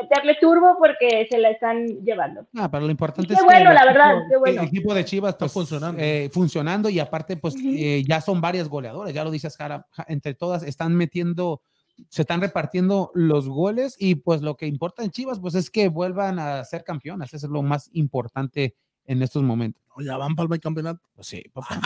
meterle 0.00 0.36
turbo 0.40 0.76
porque 0.78 1.26
se 1.28 1.38
la 1.38 1.50
están 1.50 1.84
llevando. 2.04 2.46
Ah, 2.56 2.70
pero 2.70 2.84
lo 2.84 2.90
importante 2.92 3.34
es 3.34 3.42
bueno, 3.44 3.70
el 3.70 3.74
la 3.74 3.84
verdad, 3.84 4.12
equipo- 4.18 4.28
qué 4.28 4.36
bueno. 4.36 4.60
El 4.62 4.68
equipo 4.68 4.94
de 4.94 5.04
Chivas 5.04 5.30
Está 5.32 5.46
pues, 5.46 5.52
funcionando. 5.52 6.00
eh, 6.00 6.30
funcionando 6.32 6.88
y 6.88 7.00
aparte, 7.00 7.36
pues 7.36 7.56
eh, 7.60 8.04
ya 8.06 8.20
son 8.20 8.40
varias 8.40 8.68
goleadoras, 8.68 9.12
ya 9.12 9.24
lo 9.24 9.32
dices, 9.32 9.56
Jara, 9.56 9.84
ja- 9.90 10.04
entre 10.08 10.34
todas 10.34 10.62
están 10.62 10.94
metiendo, 10.94 11.60
se 12.08 12.22
están 12.22 12.40
repartiendo 12.40 13.10
los 13.14 13.48
goles 13.48 13.96
y 13.98 14.14
pues 14.14 14.40
lo 14.40 14.56
que 14.56 14.66
importa 14.66 15.02
en 15.02 15.10
Chivas, 15.10 15.40
pues 15.40 15.56
es 15.56 15.70
que 15.70 15.88
vuelvan 15.88 16.38
a 16.38 16.62
ser 16.64 16.84
campeonas, 16.84 17.34
eso 17.34 17.46
es 17.46 17.52
lo 17.52 17.62
más 17.62 17.90
importante 17.94 18.76
en 19.06 19.22
estos 19.22 19.42
momentos. 19.42 19.81
Ya 19.98 20.16
van 20.16 20.34
para 20.34 20.48
el 20.54 20.60
campeonato. 20.60 21.00
Pues 21.14 21.26
sí, 21.26 21.42
papá. 21.52 21.80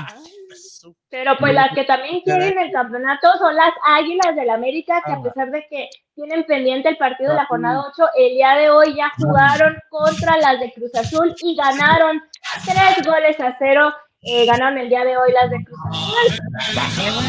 Pero 1.08 1.36
pues 1.38 1.54
las 1.54 1.72
que 1.74 1.84
también 1.84 2.20
quieren 2.22 2.58
el 2.58 2.72
campeonato 2.72 3.28
son 3.38 3.54
las 3.56 3.72
Águilas 3.84 4.36
del 4.36 4.50
América, 4.50 5.02
que 5.04 5.12
a 5.12 5.22
pesar 5.22 5.50
de 5.50 5.66
que 5.68 5.88
tienen 6.14 6.44
pendiente 6.44 6.88
el 6.88 6.96
partido 6.96 7.30
de 7.30 7.36
la 7.36 7.46
jornada 7.46 7.84
8, 7.92 8.08
el 8.16 8.34
día 8.34 8.54
de 8.54 8.70
hoy 8.70 8.94
ya 8.94 9.10
jugaron 9.16 9.76
contra 9.90 10.36
las 10.38 10.60
de 10.60 10.72
Cruz 10.72 10.94
Azul 10.94 11.34
y 11.42 11.56
ganaron 11.56 12.22
tres 12.64 13.04
goles 13.04 13.38
a 13.40 13.56
cero. 13.58 13.92
Eh, 14.22 14.46
ganaron 14.46 14.78
el 14.78 14.88
día 14.88 15.04
de 15.04 15.16
hoy 15.16 15.32
las 15.32 15.50
de 15.50 15.64
Cruz 15.64 15.78
Azul. 15.90 17.26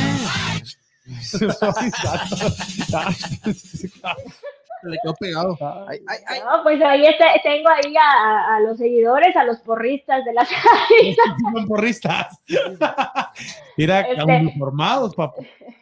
Le 4.84 4.98
quedó 5.04 5.14
pegado. 5.20 5.58
Ay, 5.88 6.00
ay, 6.08 6.18
ay. 6.28 6.40
No, 6.46 6.64
pues 6.64 6.82
ahí 6.82 7.06
está- 7.06 7.34
tengo 7.44 7.70
ahí 7.70 7.94
a, 8.00 8.60
los 8.62 8.78
seguidores, 8.78 9.36
a 9.36 9.44
los 9.44 9.58
porristas 9.60 10.24
de 10.26 10.34
las. 10.34 10.48
Son 11.54 11.68
porristas. 11.68 12.42
Mira, 13.78 14.02
Este- 14.02 14.24
uniformados, 14.24 15.16
papá. 15.16 15.42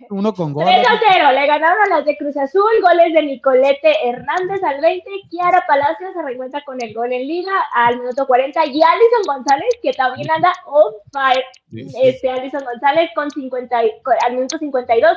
Uno 0.09 0.33
con 0.33 0.53
gol. 0.53 0.65
3 0.65 0.85
a 0.87 0.99
0, 1.13 1.31
le 1.31 1.47
ganaron 1.47 1.77
a 1.83 1.95
las 1.97 2.05
de 2.05 2.15
Cruz 2.17 2.37
Azul, 2.37 2.69
goles 2.81 3.11
de 3.13 3.23
Nicolete 3.23 4.07
Hernández 4.07 4.61
al 4.63 4.79
20, 4.79 5.09
Kiara 5.31 5.65
Palacios 5.67 6.13
se 6.13 6.21
reencuentra 6.21 6.63
con 6.63 6.81
el 6.81 6.93
gol 6.93 7.11
en 7.11 7.27
liga 7.27 7.53
al 7.73 7.97
minuto 7.99 8.27
40 8.27 8.65
y 8.67 8.81
Alison 8.83 9.23
González, 9.25 9.69
que 9.81 9.93
también 9.93 10.29
anda 10.29 10.53
on 10.67 10.93
fire, 11.11 11.43
Sí, 11.71 11.89
sí. 11.89 11.97
este 12.03 12.29
Alison 12.29 12.63
González 12.63 13.09
con 13.15 13.31
50, 13.31 13.83
y- 13.83 13.93
con- 14.03 14.15
al 14.23 14.33
minuto 14.33 14.57
52 14.59 15.15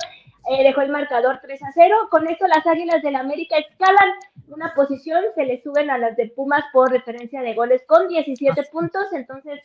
eh, 0.51 0.63
dejó 0.65 0.81
el 0.83 0.91
marcador 0.91 1.39
3 1.43 1.63
a 1.63 1.73
0, 1.75 2.09
con 2.11 2.27
esto 2.29 2.47
las 2.47 2.67
Águilas 2.67 3.03
del 3.03 3.17
América 3.17 3.57
escalan 3.59 4.11
una 4.49 4.73
posición, 4.75 5.23
se 5.35 5.45
le 5.45 5.61
suben 5.63 5.91
a 5.91 5.99
las 5.99 6.17
de 6.17 6.29
Pumas 6.29 6.65
por 6.73 6.91
referencia 6.91 7.43
de 7.43 7.55
goles 7.55 7.83
con 7.87 8.09
17 8.09 8.63
puntos, 8.73 9.13
entonces 9.13 9.61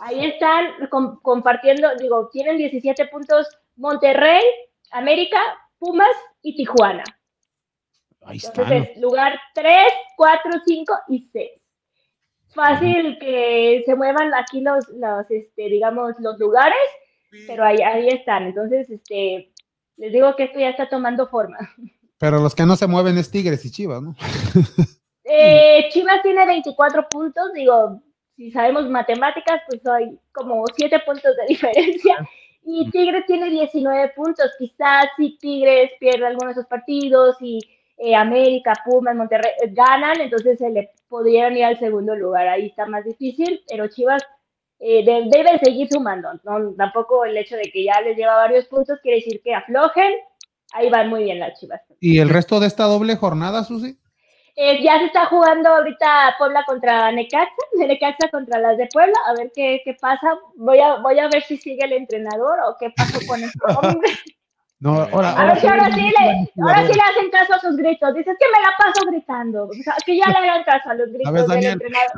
ahí 0.00 0.24
están 0.26 0.88
com- 0.90 1.20
compartiendo, 1.22 1.88
digo, 1.96 2.28
tienen 2.30 2.56
17 2.58 3.06
puntos 3.06 3.46
Monterrey, 3.76 4.42
América, 4.90 5.38
Pumas 5.78 6.16
y 6.42 6.56
Tijuana. 6.56 7.04
Ahí 8.24 8.38
está. 8.38 8.62
Entonces, 8.62 8.96
lugar 8.98 9.38
3, 9.54 9.92
4, 10.16 10.52
5 10.66 10.94
y 11.08 11.28
6. 11.32 11.50
Fácil 12.54 13.18
que 13.18 13.82
se 13.84 13.94
muevan 13.94 14.32
aquí 14.34 14.60
los, 14.62 14.88
los 14.88 15.30
este, 15.30 15.68
digamos, 15.68 16.18
los 16.20 16.38
lugares, 16.38 16.78
pero 17.46 17.64
ahí, 17.64 17.78
ahí 17.82 18.08
están. 18.08 18.44
Entonces, 18.44 18.88
este, 18.90 19.52
les 19.96 20.12
digo 20.12 20.34
que 20.36 20.44
esto 20.44 20.58
ya 20.58 20.70
está 20.70 20.88
tomando 20.88 21.26
forma. 21.28 21.58
Pero 22.18 22.40
los 22.40 22.54
que 22.54 22.64
no 22.64 22.76
se 22.76 22.86
mueven 22.86 23.18
es 23.18 23.30
Tigres 23.30 23.64
y 23.64 23.70
Chivas, 23.70 24.02
¿no? 24.02 24.14
Eh, 25.28 25.88
Chivas 25.90 26.22
tiene 26.22 26.46
24 26.46 27.08
puntos, 27.08 27.52
digo, 27.52 28.00
si 28.36 28.52
sabemos 28.52 28.88
matemáticas, 28.88 29.60
pues 29.66 29.84
hay 29.88 30.16
como 30.30 30.64
7 30.76 31.00
puntos 31.04 31.34
de 31.36 31.46
diferencia. 31.48 32.14
Y 32.62 32.88
Tigres 32.92 33.26
tiene 33.26 33.50
19 33.50 34.12
puntos. 34.14 34.52
Quizás 34.58 35.06
si 35.16 35.36
Tigres 35.38 35.90
pierde 35.98 36.26
algunos 36.26 36.54
de 36.54 36.60
esos 36.60 36.66
partidos 36.68 37.36
y 37.40 37.58
eh, 37.96 38.14
América, 38.14 38.72
Pumas, 38.84 39.16
Monterrey 39.16 39.52
eh, 39.62 39.70
ganan, 39.72 40.20
entonces 40.20 40.58
se 40.58 40.70
le 40.70 40.90
podrían 41.08 41.56
ir 41.56 41.64
al 41.64 41.78
segundo 41.78 42.14
lugar. 42.14 42.46
Ahí 42.48 42.66
está 42.66 42.86
más 42.86 43.04
difícil, 43.04 43.62
pero 43.68 43.88
Chivas 43.88 44.22
eh, 44.78 45.04
de- 45.04 45.28
deben 45.30 45.58
seguir 45.60 45.88
sumando. 45.90 46.28
¿no? 46.44 46.72
Tampoco 46.74 47.24
el 47.24 47.36
hecho 47.36 47.56
de 47.56 47.70
que 47.72 47.84
ya 47.84 48.00
les 48.00 48.16
lleva 48.16 48.34
varios 48.36 48.66
puntos 48.66 48.98
quiere 49.02 49.18
decir 49.18 49.40
que 49.42 49.54
aflojen. 49.54 50.12
Ahí 50.72 50.90
van 50.90 51.08
muy 51.08 51.24
bien 51.24 51.38
las 51.38 51.58
Chivas. 51.58 51.80
¿Y 52.00 52.18
el 52.18 52.28
resto 52.28 52.60
de 52.60 52.66
esta 52.66 52.84
doble 52.84 53.16
jornada, 53.16 53.64
Susi? 53.64 53.98
Eh, 54.58 54.82
ya 54.82 54.98
se 54.98 55.04
está 55.06 55.26
jugando 55.26 55.68
ahorita 55.68 56.34
Puebla 56.38 56.64
contra 56.66 57.12
Necaxa, 57.12 57.52
Necaxa 57.76 58.30
contra 58.30 58.58
las 58.58 58.78
de 58.78 58.88
Puebla, 58.92 59.14
a 59.26 59.34
ver 59.34 59.52
qué, 59.54 59.82
qué 59.84 59.94
pasa. 60.00 60.38
Voy 60.56 60.78
a, 60.80 60.96
voy 60.96 61.18
a 61.18 61.28
ver 61.28 61.42
si 61.42 61.56
sigue 61.58 61.84
el 61.84 61.92
entrenador 61.92 62.58
o 62.66 62.76
qué 62.80 62.90
pasó 62.96 63.18
con 63.26 63.42
este 63.42 63.58
hombre. 63.82 64.10
No, 64.78 65.00
ahora, 65.12 65.30
A 65.32 65.46
ver 65.46 65.60
si 65.60 65.66
ahora 65.66 65.90
sí, 65.94 66.00
le, 66.02 66.62
ahora 66.62 66.86
sí 66.86 66.92
le 66.92 67.00
hacen 67.02 67.30
caso 67.30 67.54
a 67.54 67.60
sus 67.60 67.76
gritos. 67.76 68.14
Dices 68.14 68.36
que 68.38 68.46
me 68.46 68.60
la 68.62 68.72
paso 68.76 69.06
gritando. 69.10 69.68
O 69.68 69.72
sea, 69.72 69.94
que 70.04 70.16
ya 70.16 70.26
le 70.28 70.36
hagan 70.36 70.64
caso 70.64 70.90
a 70.90 70.94
los 70.94 71.10
gritos 71.10 71.32
ver, 71.32 71.44
del 71.46 71.64
entrenador. 71.64 72.12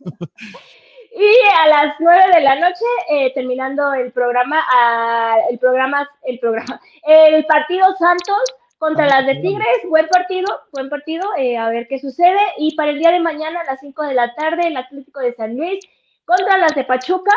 Y 1.16 1.32
a 1.60 1.68
las 1.68 1.94
nueve 2.00 2.24
de 2.34 2.40
la 2.40 2.56
noche, 2.56 2.84
eh, 3.08 3.32
terminando 3.34 3.94
el 3.94 4.10
programa, 4.12 4.60
ah, 4.68 5.36
el 5.48 5.58
programa, 5.58 6.10
el 6.24 6.40
programa, 6.40 6.80
el 7.04 7.46
partido 7.46 7.86
Santos 7.96 8.54
contra 8.78 9.06
las 9.06 9.24
de 9.24 9.36
Tigres, 9.36 9.78
buen 9.88 10.08
partido, 10.08 10.60
buen 10.72 10.90
partido, 10.90 11.22
eh, 11.38 11.56
a 11.56 11.68
ver 11.70 11.86
qué 11.88 11.98
sucede. 11.98 12.40
Y 12.58 12.74
para 12.74 12.90
el 12.90 12.98
día 12.98 13.12
de 13.12 13.20
mañana 13.20 13.60
a 13.60 13.64
las 13.64 13.80
5 13.80 14.02
de 14.02 14.14
la 14.14 14.34
tarde, 14.34 14.66
el 14.66 14.76
Atlético 14.76 15.20
de 15.20 15.34
San 15.34 15.56
Luis 15.56 15.78
contra 16.24 16.58
las 16.58 16.74
de 16.74 16.84
Pachuca. 16.84 17.32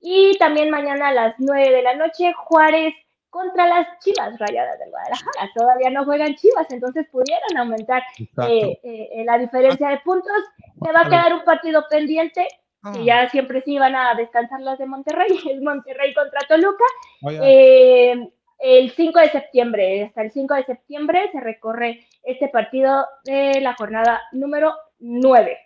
Y 0.00 0.36
también 0.38 0.70
mañana 0.70 1.08
a 1.08 1.14
las 1.14 1.34
9 1.38 1.70
de 1.70 1.82
la 1.82 1.94
noche, 1.94 2.32
Juárez 2.34 2.92
contra 3.30 3.66
las 3.66 3.86
Chivas 4.00 4.38
Rayadas 4.38 4.78
del 4.78 4.90
Guadalajara. 4.90 5.50
Todavía 5.54 5.90
no 5.90 6.04
juegan 6.04 6.34
Chivas, 6.34 6.66
entonces 6.70 7.06
pudieran 7.10 7.56
aumentar 7.56 8.02
Exacto. 8.18 8.52
eh, 8.52 8.78
eh, 8.82 9.24
la 9.24 9.38
diferencia 9.38 9.88
de 9.88 9.98
puntos. 9.98 10.42
Se 10.82 10.92
va 10.92 11.00
a 11.02 11.04
quedar 11.04 11.34
un 11.34 11.44
partido 11.44 11.84
pendiente, 11.88 12.46
que 12.92 13.04
ya 13.04 13.28
siempre 13.30 13.62
sí 13.62 13.78
van 13.78 13.94
a 13.96 14.14
descansar 14.14 14.60
las 14.60 14.78
de 14.78 14.86
Monterrey, 14.86 15.28
es 15.50 15.60
Monterrey 15.62 16.14
contra 16.14 16.40
Toluca. 16.48 16.84
Eh, 17.42 18.30
el 18.58 18.90
5 18.90 19.18
de 19.20 19.28
septiembre, 19.30 20.04
hasta 20.04 20.22
el 20.22 20.30
5 20.32 20.54
de 20.54 20.64
septiembre 20.64 21.28
se 21.32 21.40
recorre 21.40 22.06
este 22.22 22.48
partido 22.48 23.06
de 23.24 23.60
la 23.60 23.74
jornada 23.74 24.22
número 24.32 24.74
9. 24.98 25.58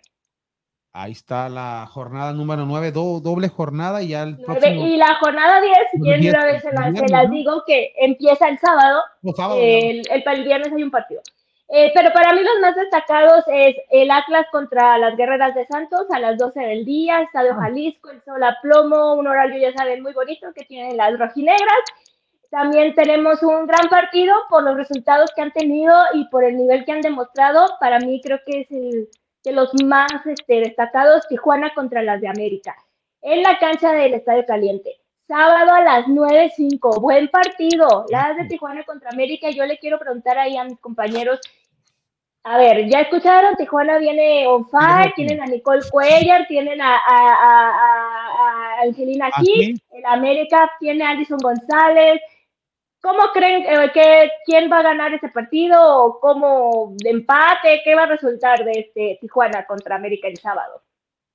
ahí 0.93 1.13
está 1.13 1.47
la 1.47 1.87
jornada 1.89 2.33
número 2.33 2.65
9, 2.65 2.91
doble 2.91 3.47
jornada 3.47 4.01
y 4.03 4.09
ya 4.09 4.23
el 4.23 4.37
próximo 4.41 4.85
Y 4.87 4.97
la 4.97 5.15
jornada 5.21 5.61
10, 5.61 5.77
si 5.91 5.97
Los 5.99 6.03
quieren 6.05 6.21
de 6.21 6.29
una 6.31 6.45
vez 6.45 6.61
se, 6.61 6.71
las- 6.73 6.87
el 6.87 6.97
se 6.97 7.07
las 7.07 7.31
digo 7.31 7.63
que 7.65 7.93
empieza 7.97 8.49
el 8.49 8.59
sábado, 8.59 9.01
no, 9.21 9.31
sábado, 9.31 9.61
el, 9.61 10.01
el, 10.11 10.23
el 10.25 10.43
viernes 10.43 10.73
hay 10.73 10.83
un 10.83 10.91
partido. 10.91 11.21
Eh, 11.73 11.89
pero 11.93 12.11
para 12.11 12.33
mí 12.33 12.41
los 12.41 12.59
más 12.59 12.75
destacados 12.75 13.45
es 13.47 13.77
el 13.91 14.11
Atlas 14.11 14.45
contra 14.51 14.97
las 14.97 15.15
Guerreras 15.15 15.55
de 15.55 15.65
Santos 15.67 16.05
a 16.11 16.19
las 16.19 16.37
12 16.37 16.59
del 16.59 16.83
día, 16.83 17.21
Estadio 17.21 17.53
Ah. 17.53 17.61
Jalisco, 17.61 18.09
el 18.09 18.21
sol 18.23 18.43
a 18.43 18.57
plomo, 18.61 19.13
un 19.13 19.25
horario 19.27 19.57
ya 19.57 19.71
saben 19.71 20.03
muy 20.03 20.11
bonito 20.11 20.51
que 20.53 20.65
tienen 20.65 20.97
las 20.97 21.17
rojinegras. 21.17 21.79
También 22.49 22.93
tenemos 22.93 23.41
un 23.41 23.67
gran 23.67 23.87
partido 23.89 24.35
por 24.49 24.63
los 24.63 24.75
resultados 24.75 25.31
que 25.33 25.43
han 25.43 25.53
tenido 25.53 25.97
y 26.13 26.27
por 26.27 26.43
el 26.43 26.57
nivel 26.57 26.83
que 26.83 26.91
han 26.91 26.99
demostrado. 26.99 27.77
Para 27.79 27.99
mí 27.99 28.19
creo 28.21 28.41
que 28.45 28.61
es 28.61 28.71
el 28.71 29.07
de 29.45 29.51
los 29.53 29.71
más 29.85 30.11
este, 30.25 30.59
destacados, 30.59 31.25
Tijuana 31.29 31.73
contra 31.73 32.03
las 32.03 32.19
de 32.19 32.27
América, 32.27 32.75
en 33.21 33.43
la 33.43 33.57
cancha 33.59 33.93
del 33.93 34.13
Estadio 34.13 34.45
Caliente. 34.45 34.97
Sábado 35.25 35.71
a 35.71 35.81
las 35.81 36.05
9.05, 36.07 36.99
buen 36.99 37.29
partido. 37.29 38.05
Las 38.09 38.35
de 38.35 38.43
Tijuana 38.49 38.83
contra 38.83 39.09
América. 39.11 39.49
Yo 39.49 39.65
le 39.65 39.77
quiero 39.77 39.97
preguntar 39.97 40.37
ahí 40.37 40.57
a 40.57 40.65
mis 40.65 40.77
compañeros. 40.79 41.39
A 42.43 42.57
ver, 42.57 42.89
ya 42.89 43.01
escucharon, 43.01 43.55
Tijuana 43.55 43.99
viene 43.99 44.47
on 44.47 44.67
fire, 44.67 45.13
tienen 45.15 45.41
a 45.41 45.45
Nicole 45.45 45.81
Cuellar, 45.91 46.47
tienen 46.47 46.81
a, 46.81 46.95
a- 46.95 46.97
a- 46.97 47.69
a- 47.69 48.79
a 48.79 48.81
Angelina. 48.81 49.29
Kick, 49.43 49.83
el 49.91 50.05
América 50.05 50.71
tiene 50.79 51.03
a 51.03 51.09
Alison 51.11 51.37
González. 51.37 52.19
¿Cómo 52.99 53.19
creen 53.33 53.63
eh, 53.67 53.91
que 53.93 54.29
quién 54.45 54.71
va 54.71 54.79
a 54.79 54.83
ganar 54.83 55.13
ese 55.13 55.29
partido? 55.29 56.03
¿O 56.05 56.19
cómo 56.19 56.93
de 56.97 57.11
empate? 57.11 57.81
¿Qué 57.83 57.93
va 57.95 58.03
a 58.03 58.07
resultar 58.07 58.63
de 58.65 58.71
este 58.71 59.17
Tijuana 59.21 59.65
contra 59.67 59.95
América 59.95 60.27
el 60.27 60.37
sábado? 60.37 60.83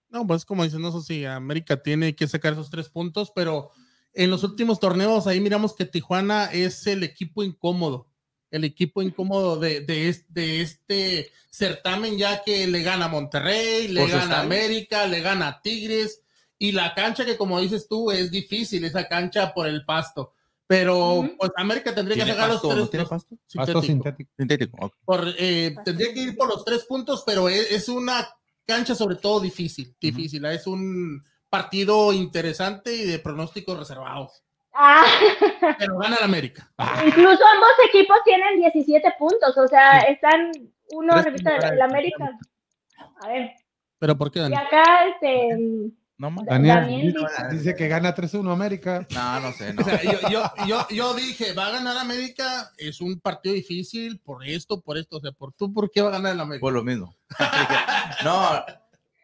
No, 0.09 0.27
pues 0.27 0.45
como 0.45 0.65
dicen, 0.65 0.81
no 0.83 0.93
sé 0.93 1.01
si 1.03 1.25
América 1.25 1.77
tiene 1.83 2.15
que 2.17 2.27
sacar 2.29 2.53
esos 2.53 2.71
tres 2.71 2.89
puntos, 2.89 3.33
pero 3.35 3.71
en 4.13 4.31
los 4.31 4.43
últimos 4.45 4.79
torneos 4.81 5.27
ahí 5.27 5.41
miramos 5.41 5.75
que 5.75 5.85
Tijuana 5.85 6.47
es 6.53 6.87
el 6.87 7.03
equipo 7.03 7.43
incómodo, 7.43 8.07
el 8.51 8.65
equipo 8.65 9.03
incómodo 9.03 9.57
de, 9.59 9.81
de, 9.81 10.09
es- 10.09 10.33
de 10.33 10.63
este 10.63 11.31
certamen, 11.51 12.17
ya 12.19 12.43
que 12.43 12.67
le 12.67 12.83
gana 12.83 13.09
Monterrey, 13.09 13.89
le 13.89 14.07
su 14.07 14.13
gana. 14.17 14.41
América, 14.41 15.07
le 15.07 15.21
gana 15.21 15.61
Tigres, 15.63 16.23
y 16.59 16.73
la 16.73 16.95
cancha 16.95 17.25
que 17.25 17.37
como 17.37 17.61
dices 17.61 17.87
tú 17.89 18.11
es 18.11 18.31
difícil, 18.31 18.85
esa 18.85 19.07
cancha 19.09 19.53
por 19.53 19.67
el 19.67 19.85
pasto. 19.85 20.33
Pero 20.69 21.15
Ujú. 21.21 21.37
pues 21.39 21.53
América 21.57 21.95
tendría 21.95 22.17
que 22.17 22.23
¿Tiene 22.25 22.35
sacar 22.39 22.51
pasto? 22.55 22.67
los 22.69 22.75
tres 22.75 22.85
¿No 22.85 22.91
tiene 22.91 23.07
pasto? 23.07 23.37
pasto 23.55 23.83
sintético. 23.83 23.83
sintético. 23.83 24.31
Sintético. 24.37 24.77
ok. 24.87 24.95
Por, 25.05 25.35
eh, 25.39 25.75
tendría 25.85 26.13
que 26.13 26.21
ir 26.21 26.37
por 26.37 26.49
los 26.49 26.65
tres 26.65 26.85
puntos, 26.85 27.23
pero 27.25 27.49
es, 27.49 27.71
es 27.71 27.89
una 27.89 28.29
cancha 28.67 28.95
sobre 28.97 29.17
todo 29.17 29.39
difícil, 29.41 29.95
difícil. 30.01 30.45
Es 30.47 30.67
un 30.67 31.23
partido 31.49 32.13
interesante 32.13 32.95
y 32.97 33.05
de 33.05 33.19
pronósticos 33.21 33.79
reservados. 33.79 34.43
Ah, 34.79 35.05
Pero 35.79 35.99
gana 35.99 36.17
el 36.17 36.25
América. 36.25 36.71
incluso 37.07 37.45
ambos 37.47 37.71
equipos 37.89 38.19
tienen 38.25 38.59
17 38.59 39.15
puntos, 39.19 39.57
o 39.57 39.67
sea, 39.69 40.01
están 40.01 40.53
uno 40.91 41.15
Tres 41.15 41.25
repito, 41.25 41.51
el, 41.51 41.65
el 41.73 41.83
América. 41.83 42.39
A 43.23 43.29
ver, 43.29 43.53
¿Pero 43.99 44.17
por 44.19 44.31
qué, 44.31 44.41
y 44.41 44.43
Dani? 44.43 44.55
acá 44.55 45.07
este 45.09 45.93
No 46.19 46.31
más. 46.31 46.45
Daniel 46.45 46.77
Daniel 46.83 47.15
dice, 47.15 47.49
dice 47.57 47.75
que 47.75 47.89
gana 47.89 48.15
3-1 48.15 48.53
América. 48.53 49.07
No, 49.15 49.41
no 49.41 49.53
sé. 49.53 49.73
No. 49.73 49.83
O 49.83 49.85
sea, 49.85 50.03
yo, 50.03 50.29
yo, 50.31 50.43
yo, 50.67 50.87
yo 50.91 51.15
dije, 51.15 51.55
va 51.55 51.69
a 51.69 51.71
ganar 51.73 51.97
América, 51.97 52.71
es 52.77 53.01
un 53.01 53.19
partido 53.21 53.55
difícil 53.55 54.21
por 54.21 54.45
esto, 54.47 54.81
por 54.81 54.99
esto, 54.99 55.17
o 55.17 55.21
sea, 55.21 55.33
por 55.33 55.53
tú, 55.55 55.73
¿por 55.73 55.91
qué 55.91 56.03
va 56.03 56.09
a 56.09 56.13
ganar 56.13 56.33
el 56.35 56.41
América? 56.41 56.61
Por 56.61 56.75
lo 56.75 56.85
mismo. 56.85 57.15
no, 58.25 58.65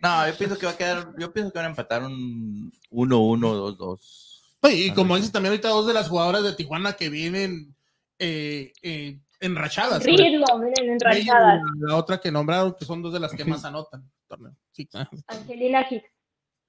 no, 0.01 0.29
yo 0.29 0.35
pienso 0.39 0.59
que 0.59 0.67
va 0.67 0.73
a 0.73 0.77
quedar, 0.77 1.13
yo 1.19 1.33
pienso 1.33 1.53
que 1.53 1.59
van 1.59 1.67
a 1.67 1.71
empatar 1.71 2.03
un 2.03 2.73
1-1, 2.91 3.77
2-2. 3.77 4.32
Oye, 4.63 4.87
y 4.87 4.91
como 4.93 5.17
dices 5.17 5.33
también 5.33 5.53
ahorita 5.53 5.69
dos 5.69 5.87
de 5.87 5.95
las 5.95 6.09
jugadoras 6.09 6.45
de 6.45 6.55
Tijuana 6.55 6.93
que 6.93 7.09
vienen 7.09 7.75
eh, 8.19 8.73
eh, 8.83 9.19
enrachadas. 9.41 10.05
Ritmo, 10.05 10.47
miren, 10.59 10.93
enrachadas. 10.93 11.61
y 11.77 11.81
La 11.81 11.97
otra 11.97 12.21
que 12.21 12.31
nombraron, 12.31 12.75
que 12.79 12.85
son 12.85 13.03
dos 13.03 13.13
de 13.13 13.21
las 13.21 13.33
que 13.33 13.45
más 13.45 13.65
anotan. 13.65 14.09
ah, 14.95 15.11
Angelina 15.27 15.87
Hicks. 15.91 16.09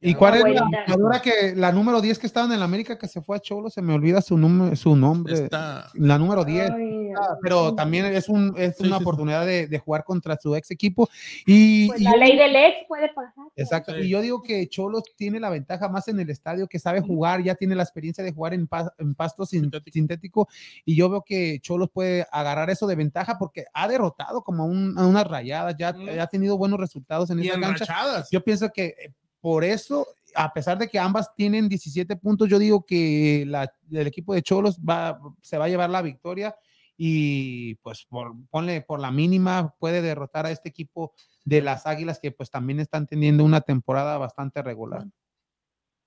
¿Y 0.04 0.14
cuál 0.16 0.36
es 0.36 0.44
la 0.54 0.68
jugadora 0.88 1.22
que 1.22 1.54
la 1.56 1.72
número 1.72 2.02
10 2.02 2.20
que 2.20 2.28
estaba 2.28 2.46
en 2.48 2.52
el 2.54 2.62
América 2.62 2.98
que 2.98 3.08
se 3.08 3.22
fue 3.22 3.38
a 3.38 3.40
Cholo? 3.40 3.70
Se 3.70 3.82
me 3.82 3.94
olvida 3.94 4.22
su, 4.22 4.38
número 4.38 4.76
su 4.76 4.96
nombre. 4.96 5.34
está. 5.34 5.88
La 5.96 6.18
número 6.18 6.44
10. 6.44 6.70
Ay, 6.72 7.00
Ah, 7.16 7.38
pero 7.44 7.76
también 7.76 8.06
es, 8.08 8.28
un, 8.28 8.56
es 8.58 8.76
Sí, 8.78 8.86
una 8.88 8.96
sí, 8.96 8.98
sí. 9.00 9.04
oportunidad 9.04 9.46
de, 9.46 9.68
de 9.68 9.78
jugar 9.78 10.04
contra 10.04 10.36
su 10.36 10.56
ex 10.56 10.72
equipo. 10.72 11.08
Y, 11.46 11.88
Pues 11.90 12.02
y 12.02 12.04
la 12.06 12.12
yo- 12.14 12.18
ley 12.18 12.36
del 12.38 12.56
ex 12.56 12.88
puede 12.88 13.08
pasar. 13.14 13.46
exacto, 13.56 13.94
Sí. 13.94 14.00
y 14.02 14.10
yo 14.10 14.20
digo 14.22 14.42
que 14.42 14.68
Cholos 14.68 15.04
tiene 15.16 15.40
la 15.40 15.52
ventaja 15.52 15.88
más 15.90 16.08
en 16.08 16.20
el 16.20 16.32
estadio, 16.32 16.68
que 16.68 16.80
sabe 16.80 17.02
jugar, 17.02 17.44
ya 17.44 17.54
tiene 17.54 17.76
la 17.76 17.84
experiencia 17.84 18.24
de 18.24 18.32
jugar 18.32 18.56
en, 18.56 18.66
pa- 18.66 18.92
en 18.98 19.14
pasto 19.14 19.46
sin- 19.46 19.62
Sintético. 19.62 19.94
sintético. 19.94 20.48
Y 20.86 20.96
yo 20.96 21.08
veo 21.08 21.22
que 21.24 21.60
Cholos 21.62 21.90
puede 21.94 22.26
agarrar 22.32 22.72
eso 22.72 22.88
de 22.88 22.96
ventaja 22.96 23.38
porque 23.38 23.66
ha 23.76 23.88
derrotado 23.88 24.42
como 24.42 24.64
a, 24.64 24.66
un- 24.66 24.98
a 24.98 25.06
unas 25.06 25.28
rayadas, 25.28 25.76
ya 25.78 25.94
Mm. 25.94 26.20
ha 26.20 26.26
tenido 26.28 26.58
buenos 26.58 26.80
resultados 26.80 27.30
en 27.30 27.44
Y 27.44 27.48
esa 27.50 27.60
cancha. 27.60 28.24
Yo 28.32 28.44
pienso 28.44 28.72
que 28.72 28.86
eh, 28.86 29.14
por 29.44 29.65
eso, 29.65 30.07
a 30.36 30.53
pesar 30.53 30.78
de 30.78 30.88
que 30.88 30.98
ambas 30.98 31.36
tienen 31.36 31.68
17 31.68 32.15
puntos, 32.15 32.48
yo 32.48 32.57
digo 32.57 32.86
que 32.86 33.44
la, 33.45 33.70
el 33.91 34.07
equipo 34.07 34.34
de 34.34 34.41
Cholos 34.41 34.80
va, 34.80 35.20
se 35.41 35.57
va 35.57 35.65
a 35.65 35.68
llevar 35.68 35.90
la 35.90 36.02
victoria 36.02 36.56
y 36.95 37.76
pues 37.76 38.06
por, 38.06 38.32
ponle 38.49 38.84
por 38.84 39.02
la 39.02 39.11
mínima 39.11 39.76
puede 39.80 40.02
derrotar 40.02 40.45
a 40.45 40.52
este 40.52 40.70
equipo 40.70 41.11
de 41.44 41.61
las 41.61 41.86
Águilas 41.86 42.22
que 42.22 42.32
pues 42.32 42.49
también 42.49 42.80
están 42.80 43.06
teniendo 43.06 43.44
una 43.44 43.60
temporada 43.60 44.18
bastante 44.18 44.61
regular. 44.61 45.03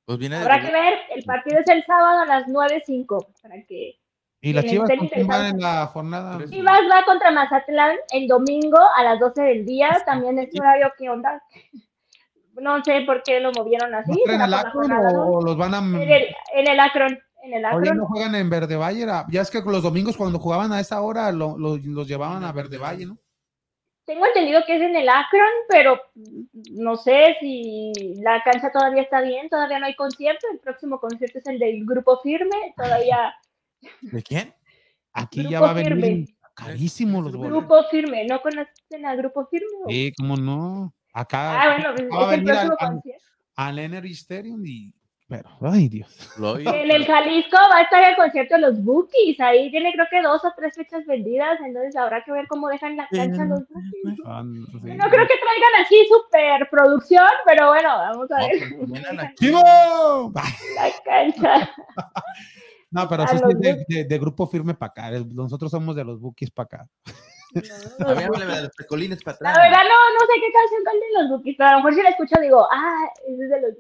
Pues 0.07 0.17
viene 0.17 0.37
de 0.37 0.43
Habrá 0.43 0.63
que 0.63 0.73
ver, 0.73 0.95
el 1.15 1.23
partido 1.25 1.61
es 1.61 1.69
el 1.69 1.85
sábado 1.85 2.23
a 2.23 2.25
las 2.25 2.47
9.05 2.47 3.27
para 3.43 3.63
que 3.67 4.01
Y 4.41 4.55
las 4.55 4.65
Chivas 4.65 4.89
en 4.89 5.61
la 5.61 5.87
jornada. 5.89 6.43
Chivas 6.49 6.81
va 6.91 7.05
contra 7.05 7.31
Mazatlán 7.33 7.97
el 8.13 8.29
domingo 8.29 8.79
a 8.97 9.05
las 9.05 9.21
12 9.21 9.43
del 9.43 9.67
día, 9.67 9.91
también 10.07 10.39
es 10.39 10.59
horario 10.59 10.91
que 10.97 11.11
onda. 11.11 11.43
No 12.61 12.83
sé 12.85 13.03
por 13.07 13.23
qué 13.23 13.41
lo 13.41 13.53
movieron 13.53 13.95
así. 13.95 14.11
¿No 14.13 14.33
será 14.33 14.45
el 14.47 14.55
Akron 14.55 14.91
o, 14.93 15.41
los 15.43 15.57
van 15.57 15.75
a... 15.75 15.79
En 15.79 15.95
el, 16.11 16.27
en 16.55 16.69
el 16.69 16.81
Akron, 16.81 17.19
en 17.43 17.55
el 17.55 17.65
Oye, 17.67 17.77
Akron. 17.89 17.97
no 17.99 18.07
juegan 18.07 18.35
en 18.35 18.49
Verde 18.51 18.77
Valle, 18.77 19.07
ya 19.31 19.41
es 19.43 19.51
que 19.51 19.61
los 19.63 19.83
domingos 19.83 20.17
cuando 20.17 20.39
jugaban 20.39 20.73
a 20.73 20.81
esa 20.81 21.01
hora 21.03 21.31
lo- 21.33 21.57
lo- 21.59 21.77
los 21.77 22.09
llevaban 22.09 22.45
a 22.45 22.53
Verde 22.53 22.79
Valle, 22.79 23.07
¿no? 23.07 23.19
Tengo 24.05 24.25
entendido 24.25 24.61
que 24.67 24.77
es 24.77 24.83
en 24.83 24.95
el 24.95 25.09
Akron, 25.09 25.49
pero 25.69 26.01
no 26.71 26.97
sé 26.97 27.37
si 27.41 27.93
la 28.23 28.41
cancha 28.45 28.71
todavía 28.71 29.03
está 29.03 29.21
bien, 29.21 29.49
todavía 29.49 29.81
no 29.81 29.87
hay 29.87 29.97
concierto. 29.97 30.47
El 30.53 30.61
próximo 30.61 31.01
concierto 31.01 31.41
es 31.41 31.47
el 31.47 31.59
del 31.59 31.85
Grupo 31.85 32.21
Firme, 32.23 32.73
todavía 32.77 33.35
¿De 34.03 34.23
quién? 34.23 34.55
Aquí 35.13 35.41
Grupo 35.41 35.51
ya 35.53 35.61
va 35.61 35.71
a 35.71 35.75
venir 35.75 35.95
Firme. 35.95 36.25
carísimos 36.55 37.25
los 37.25 37.35
boletos. 37.37 37.59
Grupo 37.59 37.83
Firme. 37.91 38.27
¿No 38.27 38.41
conocen 38.41 39.05
a 39.07 39.15
Grupo 39.17 39.47
Firme? 39.47 39.67
Sí, 39.89 40.13
cómo 40.17 40.37
no. 40.37 40.95
Acá 41.19 41.63
Ah, 41.63 41.75
bueno, 41.75 41.91
pues, 41.97 42.09
va 42.11 42.19
a 42.19 42.33
es 42.35 42.39
el 42.39 42.45
venir 42.45 42.59
al- 43.57 43.79
Energy 43.79 44.13
Stadium 44.13 44.63
y 44.67 44.93
pero 45.29 45.49
ay 45.63 45.89
Dios. 45.89 46.09
En 46.39 46.89
el 46.91 47.05
Jalisco 47.05 47.57
va 47.73 47.79
a 47.79 47.83
estar 47.83 48.05
el 48.05 48.15
concierto 48.17 48.55
de 48.55 48.61
los 48.61 48.85
Bookies. 48.85 49.41
Ahí 49.41 49.71
tiene 49.73 49.93
creo 49.93 50.07
que 50.09 50.23
dos 50.23 50.45
o 50.45 50.53
tres 50.57 50.75
fechas 50.77 51.05
vendidas. 51.07 51.59
Entonces 51.65 51.97
habrá 51.97 52.23
que 52.23 52.31
ver 52.31 52.47
cómo 52.47 52.69
dejan 52.69 52.97
la 52.97 53.09
cancha 53.11 53.45
los 53.45 53.61
Bookies. 53.69 54.19
No, 54.25 54.45
sí. 54.45 54.95
No 54.95 55.09
creo 55.09 55.27
que 55.27 55.35
traigan 55.41 55.85
así 55.85 55.97
super 56.09 56.69
producción, 56.71 57.27
pero 57.45 57.69
bueno, 57.71 57.89
vamos 57.89 58.31
a 58.31 58.39
No, 58.41 58.47
ver. 58.47 58.59
pues. 58.87 59.03
La 60.77 60.91
cancha. 61.05 61.71
No, 62.89 63.09
pero 63.09 63.25
A 63.25 63.27
sí, 63.29 63.37
los 63.43 63.59
de, 63.59 63.85
de- 63.89 64.05
de 64.05 64.19
grupo 64.19 64.47
firme 64.47 64.73
para 64.75 64.91
acá. 64.91 65.11
Nosotros 65.35 65.71
somos 65.73 65.97
de 65.97 66.05
los 66.05 66.21
bookies 66.21 66.53
para 66.53 66.65
acá. 66.67 66.87
A 67.55 68.15
mí 68.15 68.23
háblame 68.23 68.55
de 68.57 68.63
los 68.65 68.73
pecolines 68.77 69.23
para 69.23 69.39
La 69.41 69.51
atrás. 69.51 69.69
verdad 69.71 69.83
no, 69.85 70.15
no 70.15 70.21
sé 70.21 70.41
qué 70.41 70.53
canción 70.53 70.85
cantan 70.85 71.23
los 71.23 71.31
Bookies, 71.31 71.55
pero 71.57 71.69
a 71.69 71.73
lo 71.73 71.79
mejor 71.79 71.95
si 71.95 72.03
la 72.03 72.09
escucho 72.11 72.41
digo, 72.41 72.69
ah, 72.71 73.11
ese 73.29 73.45
es 73.45 73.51
de 73.51 73.61
los... 73.61 73.71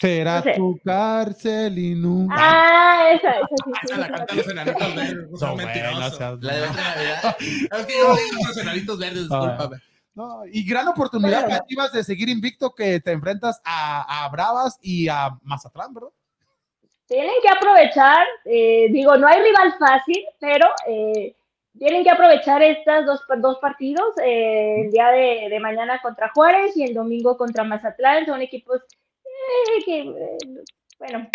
Será 0.00 0.36
No 0.36 0.42
sé. 0.44 0.52
tu 0.54 0.78
cárcel 0.84 1.76
y 1.78 1.94
nunca. 1.96 2.34
Ah, 2.38 3.10
esa, 3.12 3.30
esa 3.30 3.46
sí. 3.48 3.56
sí, 3.64 3.72
Esa 3.82 3.96
la 3.98 4.06
sí, 4.06 4.12
cantan 4.12 4.28
sí. 4.28 4.36
los 4.36 4.48
enanitos 4.48 4.94
verdes. 4.94 5.14
no 5.16 5.22
No, 5.48 5.54
bueno, 5.54 5.56
mentirosos. 5.56 6.20
La 6.42 6.54
de 6.54 6.62
otra 6.62 6.82
Navidad. 6.94 7.36
Es 7.40 7.86
que 7.86 7.98
yo 7.98 8.14
digo 8.14 8.46
los 8.46 8.56
enanitos 8.58 8.98
verdes, 8.98 9.28
discúlpame. 9.28 9.76
No, 10.14 10.40
y 10.50 10.64
gran 10.68 10.88
oportunidad 10.88 11.42
para 11.48 11.64
Chivas 11.66 11.92
de 11.92 12.02
seguir 12.04 12.28
invicto 12.28 12.74
que 12.74 13.00
te 13.00 13.12
enfrentas 13.12 13.60
a, 13.64 14.24
a 14.24 14.28
Bravas 14.30 14.76
y 14.82 15.08
a 15.08 15.30
Mazatlán, 15.42 15.94
¿verdad? 15.94 16.10
Tienen 17.06 17.34
que 17.42 17.48
aprovechar, 17.48 18.26
eh, 18.44 18.88
digo, 18.90 19.16
no 19.16 19.26
hay 19.26 19.40
rival 19.42 19.74
fácil, 19.78 20.24
pero 20.38 20.66
eh, 20.88 21.34
tienen 21.78 22.02
que 22.04 22.10
aprovechar 22.10 22.62
estos 22.62 23.06
dos, 23.06 23.20
dos 23.40 23.58
partidos, 23.58 24.06
eh, 24.24 24.82
el 24.84 24.90
día 24.90 25.08
de, 25.08 25.48
de 25.50 25.60
mañana 25.60 26.00
contra 26.02 26.30
Juárez 26.34 26.76
y 26.76 26.84
el 26.84 26.94
domingo 26.94 27.36
contra 27.36 27.64
Mazatlán, 27.64 28.26
son 28.26 28.42
equipos 28.42 28.80
eh, 29.24 29.84
que, 29.84 30.00
eh, 30.00 30.36
bueno, 30.98 31.30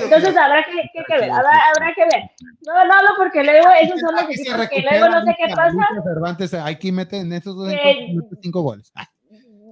entonces 0.00 0.36
habrá 0.36 0.64
que, 0.64 0.72
que- 0.92 1.04
que 1.04 1.18
ver, 1.18 1.30
habrá, 1.30 1.50
habrá 1.74 1.92
que 1.94 2.02
ver. 2.04 2.30
No, 2.66 2.84
no 2.84 2.94
hablo 2.94 3.10
porque 3.16 3.42
luego 3.42 3.66
esos 3.80 3.98
son 4.00 4.14
los 4.14 4.22
equipos 4.30 4.68
que 4.68 4.80
luego 4.82 5.08
no 5.08 5.24
sé 5.24 5.36
qué 5.38 5.54
pasa, 5.54 5.88
Cervantes, 6.04 6.54
aquí 6.54 6.92
meten 6.92 7.22
en 7.26 7.32
estos 7.32 7.56
dos 7.56 7.68
Que- 7.68 8.08
mete 8.14 8.36
cinco 8.40 8.62
goles. 8.62 8.92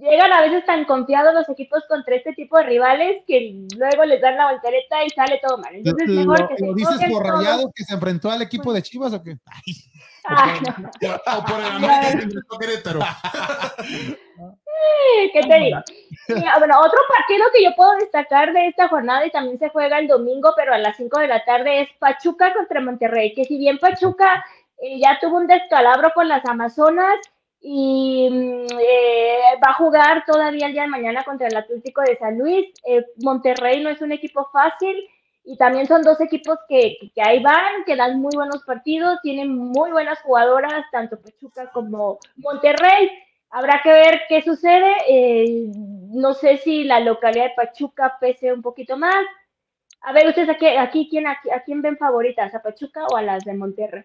Llegan 0.04 0.32
a 0.32 0.42
veces 0.42 0.66
tan 0.66 0.84
confiados 0.84 1.32
los 1.32 1.48
equipos 1.48 1.82
contra 1.88 2.14
este 2.14 2.34
tipo 2.34 2.58
de 2.58 2.64
rivales 2.64 3.22
que 3.26 3.66
luego 3.76 4.04
les 4.04 4.20
dan 4.20 4.36
la 4.36 4.52
voltereta 4.52 5.02
y 5.02 5.08
sale 5.10 5.40
todo 5.42 5.56
mal. 5.56 5.74
Entonces 5.74 6.08
¿Lo, 6.08 6.20
mejor 6.20 6.48
que 6.48 6.58
se 6.58 6.66
lo 6.66 6.74
dices 6.74 7.00
enfoquen 7.00 7.12
por. 7.12 7.26
Rayados 7.26 7.66
que 7.74 7.84
se 7.84 7.94
enfrentó 7.94 8.30
al 8.30 8.42
equipo 8.42 8.72
de 8.74 8.82
Chivas 8.82 9.14
o 9.14 9.22
qué? 9.22 9.38
Ay, 10.24 10.26
Ah, 10.26 10.60
no. 11.00 11.38
O 11.38 11.44
por 11.44 11.60
el 11.60 11.66
América 11.66 12.00
que 12.00 12.22
enfrentó 12.22 12.58
Querétaro. 12.58 13.00
¿Qué 15.32 15.40
te 15.40 15.58
digo? 15.58 15.78
Ah, 16.46 16.58
bueno, 16.58 16.78
otro 16.80 16.98
partido 17.16 17.44
que 17.54 17.64
yo 17.64 17.74
puedo 17.74 17.92
destacar 17.96 18.52
de 18.52 18.68
esta 18.68 18.88
jornada 18.88 19.24
y 19.24 19.30
también 19.30 19.58
se 19.58 19.70
juega 19.70 19.98
el 19.98 20.08
domingo, 20.08 20.52
pero 20.56 20.74
a 20.74 20.78
las 20.78 20.96
5 20.96 21.20
de 21.20 21.28
la 21.28 21.44
tarde 21.44 21.82
es 21.82 21.88
Pachuca 21.98 22.52
contra 22.52 22.80
Monterrey, 22.80 23.32
que 23.34 23.44
si 23.44 23.56
bien 23.56 23.78
Pachuca 23.78 24.44
eh, 24.78 24.98
ya 24.98 25.18
tuvo 25.20 25.38
un 25.38 25.46
descalabro 25.46 26.10
con 26.14 26.28
las 26.28 26.44
Amazonas 26.44 27.16
y 27.66 28.28
mm, 28.30 28.66
eh, 28.78 29.58
va 29.64 29.70
a 29.70 29.74
jugar 29.74 30.22
todavía 30.26 30.66
el 30.66 30.74
día 30.74 30.82
de 30.82 30.88
mañana 30.88 31.24
contra 31.24 31.46
el 31.48 31.56
Atlético 31.56 32.02
de 32.02 32.18
San 32.18 32.38
Luis, 32.38 32.66
eh, 32.86 33.06
Monterrey 33.22 33.82
no 33.82 33.88
es 33.88 34.02
un 34.02 34.12
equipo 34.12 34.50
fácil 34.52 34.94
y 35.44 35.56
también 35.56 35.86
son 35.86 36.02
dos 36.02 36.20
equipos 36.20 36.58
que, 36.68 36.98
que 37.14 37.22
ahí 37.22 37.42
van, 37.42 37.84
que 37.86 37.96
dan 37.96 38.20
muy 38.20 38.32
buenos 38.34 38.64
partidos, 38.64 39.18
tienen 39.22 39.56
muy 39.56 39.90
buenas 39.92 40.20
jugadoras, 40.20 40.84
tanto 40.92 41.18
Pachuca 41.18 41.70
como 41.72 42.18
Monterrey. 42.36 43.10
Habrá 43.48 43.80
que 43.82 43.90
ver 43.90 44.20
qué 44.28 44.42
sucede. 44.42 44.92
eh, 45.08 45.70
no 46.12 46.34
sé 46.34 46.58
si 46.58 46.84
la 46.84 47.00
localidad 47.00 47.46
de 47.46 47.54
Pachuca 47.56 48.16
pese 48.20 48.52
un 48.52 48.62
poquito 48.62 48.96
más. 48.98 49.24
A 50.02 50.12
ver, 50.12 50.28
ustedes 50.28 50.50
aquí, 50.50 50.66
aquí, 50.66 51.08
¿quién, 51.10 51.26
aquí 51.26 51.50
¿a 51.50 51.62
quién 51.62 51.80
ven 51.82 51.96
favoritas? 51.96 52.54
¿A 52.54 52.62
Pachuca 52.62 53.06
o 53.06 53.16
a 53.16 53.22
las 53.22 53.44
de 53.44 53.54
Monterrey? 53.54 54.04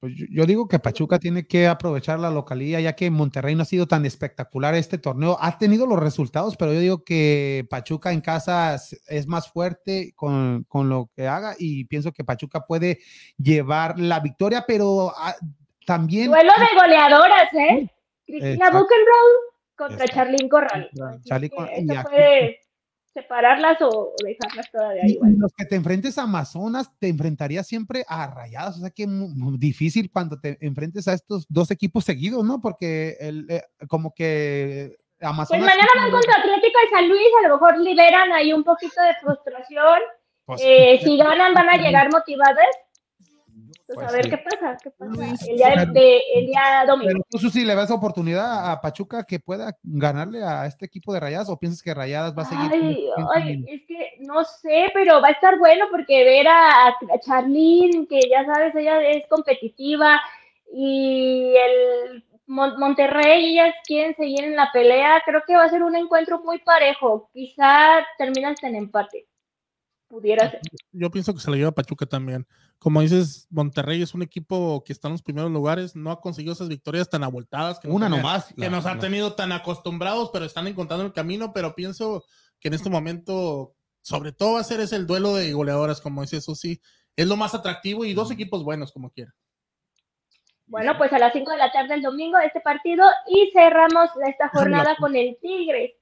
Pues 0.00 0.14
yo, 0.16 0.24
yo 0.30 0.46
digo 0.46 0.66
que 0.66 0.78
Pachuca 0.78 1.18
tiene 1.18 1.46
que 1.46 1.66
aprovechar 1.66 2.18
la 2.18 2.30
localidad, 2.30 2.80
ya 2.80 2.96
que 2.96 3.10
Monterrey 3.10 3.54
no 3.54 3.62
ha 3.62 3.66
sido 3.66 3.86
tan 3.86 4.06
espectacular 4.06 4.74
este 4.74 4.96
torneo. 4.96 5.36
Ha 5.38 5.58
tenido 5.58 5.86
los 5.86 5.98
resultados, 5.98 6.56
pero 6.56 6.72
yo 6.72 6.80
digo 6.80 7.04
que 7.04 7.66
Pachuca 7.68 8.10
en 8.10 8.22
casa 8.22 8.74
es, 8.74 9.26
más 9.26 9.52
fuerte 9.52 10.14
con, 10.16 10.64
con 10.68 10.88
lo 10.88 11.10
que 11.14 11.28
haga 11.28 11.54
y 11.58 11.84
pienso 11.84 12.12
que 12.12 12.24
Pachuca 12.24 12.62
puede 12.66 13.00
llevar 13.36 13.98
la 13.98 14.20
victoria, 14.20 14.64
pero 14.66 15.12
ah, 15.14 15.36
también... 15.84 16.30
Duelo 16.30 16.52
de 16.58 16.80
goleadoras, 16.80 17.52
¿eh? 17.52 17.90
Cristina. 18.24 18.70
Buchenroll 18.70 19.50
contra. 19.76 20.06
Charlín 20.06 20.48
Corral. 20.48 20.90
Que 21.24 21.50
Corral, 21.50 22.56
y 23.14 23.20
separarlas 23.20 23.78
o 23.82 24.12
dejarlas 24.24 24.70
todavía 24.70 25.02
Y 25.06 25.12
igual. 25.12 25.34
los 25.38 25.52
que 25.52 25.64
te 25.64 25.76
enfrentes 25.76 26.16
a 26.18 26.22
Amazonas, 26.22 26.90
te 26.98 27.08
enfrentarías 27.08 27.66
siempre 27.66 28.04
a 28.08 28.26
Rayadas, 28.28 28.76
o 28.78 28.80
sea 28.80 28.90
que 28.90 29.06
mu- 29.06 29.28
mu- 29.28 29.58
difícil 29.58 30.10
cuando 30.10 30.38
te 30.40 30.58
enfrentes 30.60 31.06
a 31.08 31.14
estos 31.14 31.46
dos 31.48 31.70
equipos 31.70 32.04
seguidos, 32.04 32.44
¿no? 32.44 32.60
Porque 32.60 33.16
el, 33.20 33.46
eh, 33.50 33.62
como 33.88 34.12
que 34.14 34.96
Pues 35.18 35.30
Amazonas... 35.30 35.66
mañana 35.66 35.88
van 35.96 36.10
contra 36.10 36.34
Atlético 36.34 36.78
de 36.84 36.90
San 36.96 37.08
Luis, 37.08 37.26
a 37.44 37.48
lo 37.48 37.54
mejor 37.54 37.78
liberan 37.78 38.32
ahí 38.32 38.52
un 38.52 38.64
poquito 38.64 39.02
de 39.02 39.14
frustración. 39.20 40.00
Pues, 40.46 40.60
Eh, 40.64 40.98
si 41.04 41.16
ganan, 41.16 41.54
van 41.54 41.68
a 41.68 41.76
llegar 41.76 42.10
motivadas. 42.10 42.66
Pues, 43.92 44.04
Pues 44.04 44.08
a 44.08 44.12
ver 44.12 44.24
sí. 44.24 44.30
qué 44.30 44.38
pasa, 44.38 44.76
qué 44.82 44.90
pasa. 44.92 45.10
Luis, 45.12 45.48
El 45.48 45.56
día, 45.56 45.72
pero- 45.74 45.92
de, 45.92 46.20
el 46.36 46.46
día 46.46 46.84
domingo. 46.86 47.08
Pero 47.12 47.24
tú, 47.28 47.38
Susi, 47.38 47.64
¿le 47.64 47.74
ves 47.74 47.90
oportunidad 47.90 48.70
a 48.70 48.80
Pachuca 48.80 49.24
que 49.24 49.40
pueda 49.40 49.76
ganarle 49.82 50.44
a 50.44 50.66
este 50.66 50.86
equipo 50.86 51.12
de 51.12 51.18
Rayadas 51.18 51.48
o 51.48 51.58
piensas 51.58 51.82
que 51.82 51.92
Rayadas 51.92 52.32
va 52.36 52.42
a 52.42 52.46
seguir? 52.46 52.70
Ay, 52.72 53.08
ay, 53.34 53.64
es 53.66 53.82
que 53.88 54.12
no 54.20 54.44
sé, 54.44 54.90
pero 54.94 55.20
va 55.20 55.28
a 55.28 55.32
estar 55.32 55.58
bueno 55.58 55.86
porque 55.90 56.22
ver 56.24 56.46
a, 56.46 56.86
a 56.88 56.94
Charlene, 57.20 58.06
que 58.08 58.20
ya 58.30 58.44
sabes, 58.44 58.74
ella 58.76 59.02
es 59.02 59.26
competitiva, 59.28 60.20
y 60.72 61.54
el 61.56 62.24
Mon- 62.46 62.78
Monterrey, 62.78 63.52
ellas 63.58 63.74
quieren 63.86 64.14
seguir 64.14 64.44
en 64.44 64.54
la 64.54 64.70
pelea, 64.72 65.20
creo 65.24 65.42
que 65.46 65.56
va 65.56 65.64
a 65.64 65.68
ser 65.68 65.82
un 65.82 65.96
encuentro 65.96 66.40
muy 66.44 66.58
parejo, 66.60 67.28
quizá 67.32 68.04
termina 68.18 68.50
hasta 68.50 68.68
en 68.68 68.76
empate. 68.76 69.26
pudiera 70.08 70.50
ser. 70.50 70.60
Yo 70.92 71.08
pienso 71.10 71.32
que 71.32 71.40
se 71.40 71.48
lo 71.50 71.56
lleva 71.56 71.70
Pachuca 71.70 72.04
también. 72.06 72.44
Como 72.80 73.02
dices, 73.02 73.46
Monterrey 73.50 74.00
es 74.00 74.14
un 74.14 74.22
equipo 74.22 74.82
que 74.84 74.92
está 74.94 75.06
en 75.08 75.12
los 75.12 75.22
primeros 75.22 75.50
lugares, 75.50 75.94
no 75.94 76.10
ha 76.10 76.20
conseguido 76.20 76.54
esas 76.54 76.68
victorias 76.68 77.08
tan 77.10 77.22
abultadas 77.22 77.78
que 77.78 77.86
nos 77.88 77.94
Una 77.96 78.06
tenía- 78.06 78.22
nomás. 78.22 78.46
que 78.46 78.54
la- 78.62 78.70
nos 78.70 78.86
han 78.86 78.96
la- 78.96 79.00
tenido 79.02 79.34
tan 79.34 79.52
acostumbrados, 79.52 80.30
pero 80.32 80.46
están 80.46 80.66
encontrando 80.66 81.04
el 81.04 81.12
camino, 81.12 81.52
pero 81.52 81.74
pienso 81.74 82.24
que 82.58 82.68
en 82.68 82.74
este 82.74 82.88
momento, 82.90 83.74
sobre 84.00 84.32
todo 84.32 84.54
va 84.54 84.60
a 84.60 84.64
ser 84.64 84.80
ese 84.80 84.96
el 84.96 85.06
duelo 85.06 85.34
de 85.34 85.52
goleadoras, 85.52 86.00
como 86.00 86.22
dice 86.22 86.38
eso 86.38 86.54
sí, 86.54 86.80
es 87.16 87.26
lo 87.26 87.36
más 87.36 87.54
atractivo 87.54 88.04
y 88.06 88.14
dos 88.14 88.30
equipos 88.30 88.64
buenos 88.64 88.92
como 88.92 89.10
quiera. 89.10 89.34
Bueno, 90.66 90.96
pues 90.96 91.12
a 91.12 91.18
las 91.18 91.32
5 91.32 91.50
de 91.50 91.58
la 91.58 91.72
tarde 91.72 91.94
el 91.94 92.02
domingo 92.02 92.38
este 92.38 92.60
partido 92.60 93.04
y 93.28 93.50
cerramos 93.52 94.08
esta 94.26 94.48
jornada 94.48 94.96
con 94.98 95.14
el 95.16 95.36
Tigres. 95.42 95.92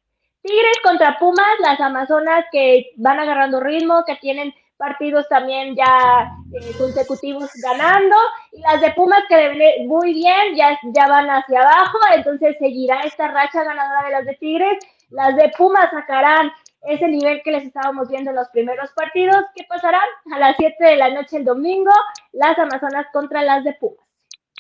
Tigres 0.42 0.76
contra 0.84 1.18
Pumas, 1.18 1.58
las 1.60 1.80
Amazonas 1.80 2.44
que 2.52 2.90
van 2.96 3.18
agarrando 3.18 3.58
ritmo, 3.60 4.04
que 4.06 4.16
tienen 4.16 4.54
partidos 4.78 5.28
también 5.28 5.76
ya 5.76 6.30
eh, 6.54 6.72
consecutivos 6.78 7.50
ganando, 7.62 8.16
y 8.52 8.60
las 8.62 8.80
de 8.80 8.92
Pumas 8.92 9.22
que 9.28 9.36
deben 9.36 9.88
muy 9.88 10.14
bien, 10.14 10.54
ya, 10.56 10.78
ya 10.94 11.08
van 11.08 11.28
hacia 11.28 11.60
abajo, 11.60 11.98
entonces 12.14 12.56
seguirá 12.58 13.00
esta 13.02 13.28
racha 13.28 13.64
ganadora 13.64 14.04
de 14.04 14.12
las 14.12 14.24
de 14.24 14.34
Tigres. 14.36 14.78
Las 15.10 15.36
de 15.36 15.50
Pumas 15.56 15.90
sacarán 15.90 16.52
ese 16.82 17.08
nivel 17.08 17.42
que 17.42 17.50
les 17.50 17.64
estábamos 17.64 18.08
viendo 18.08 18.30
en 18.30 18.36
los 18.36 18.48
primeros 18.50 18.90
partidos. 18.92 19.44
¿Qué 19.54 19.64
pasará? 19.68 20.00
A 20.32 20.38
las 20.38 20.56
7 20.56 20.82
de 20.82 20.96
la 20.96 21.10
noche 21.10 21.38
el 21.38 21.44
domingo, 21.44 21.92
las 22.32 22.58
Amazonas 22.58 23.06
contra 23.12 23.42
las 23.42 23.64
de 23.64 23.74
Pumas. 23.74 24.07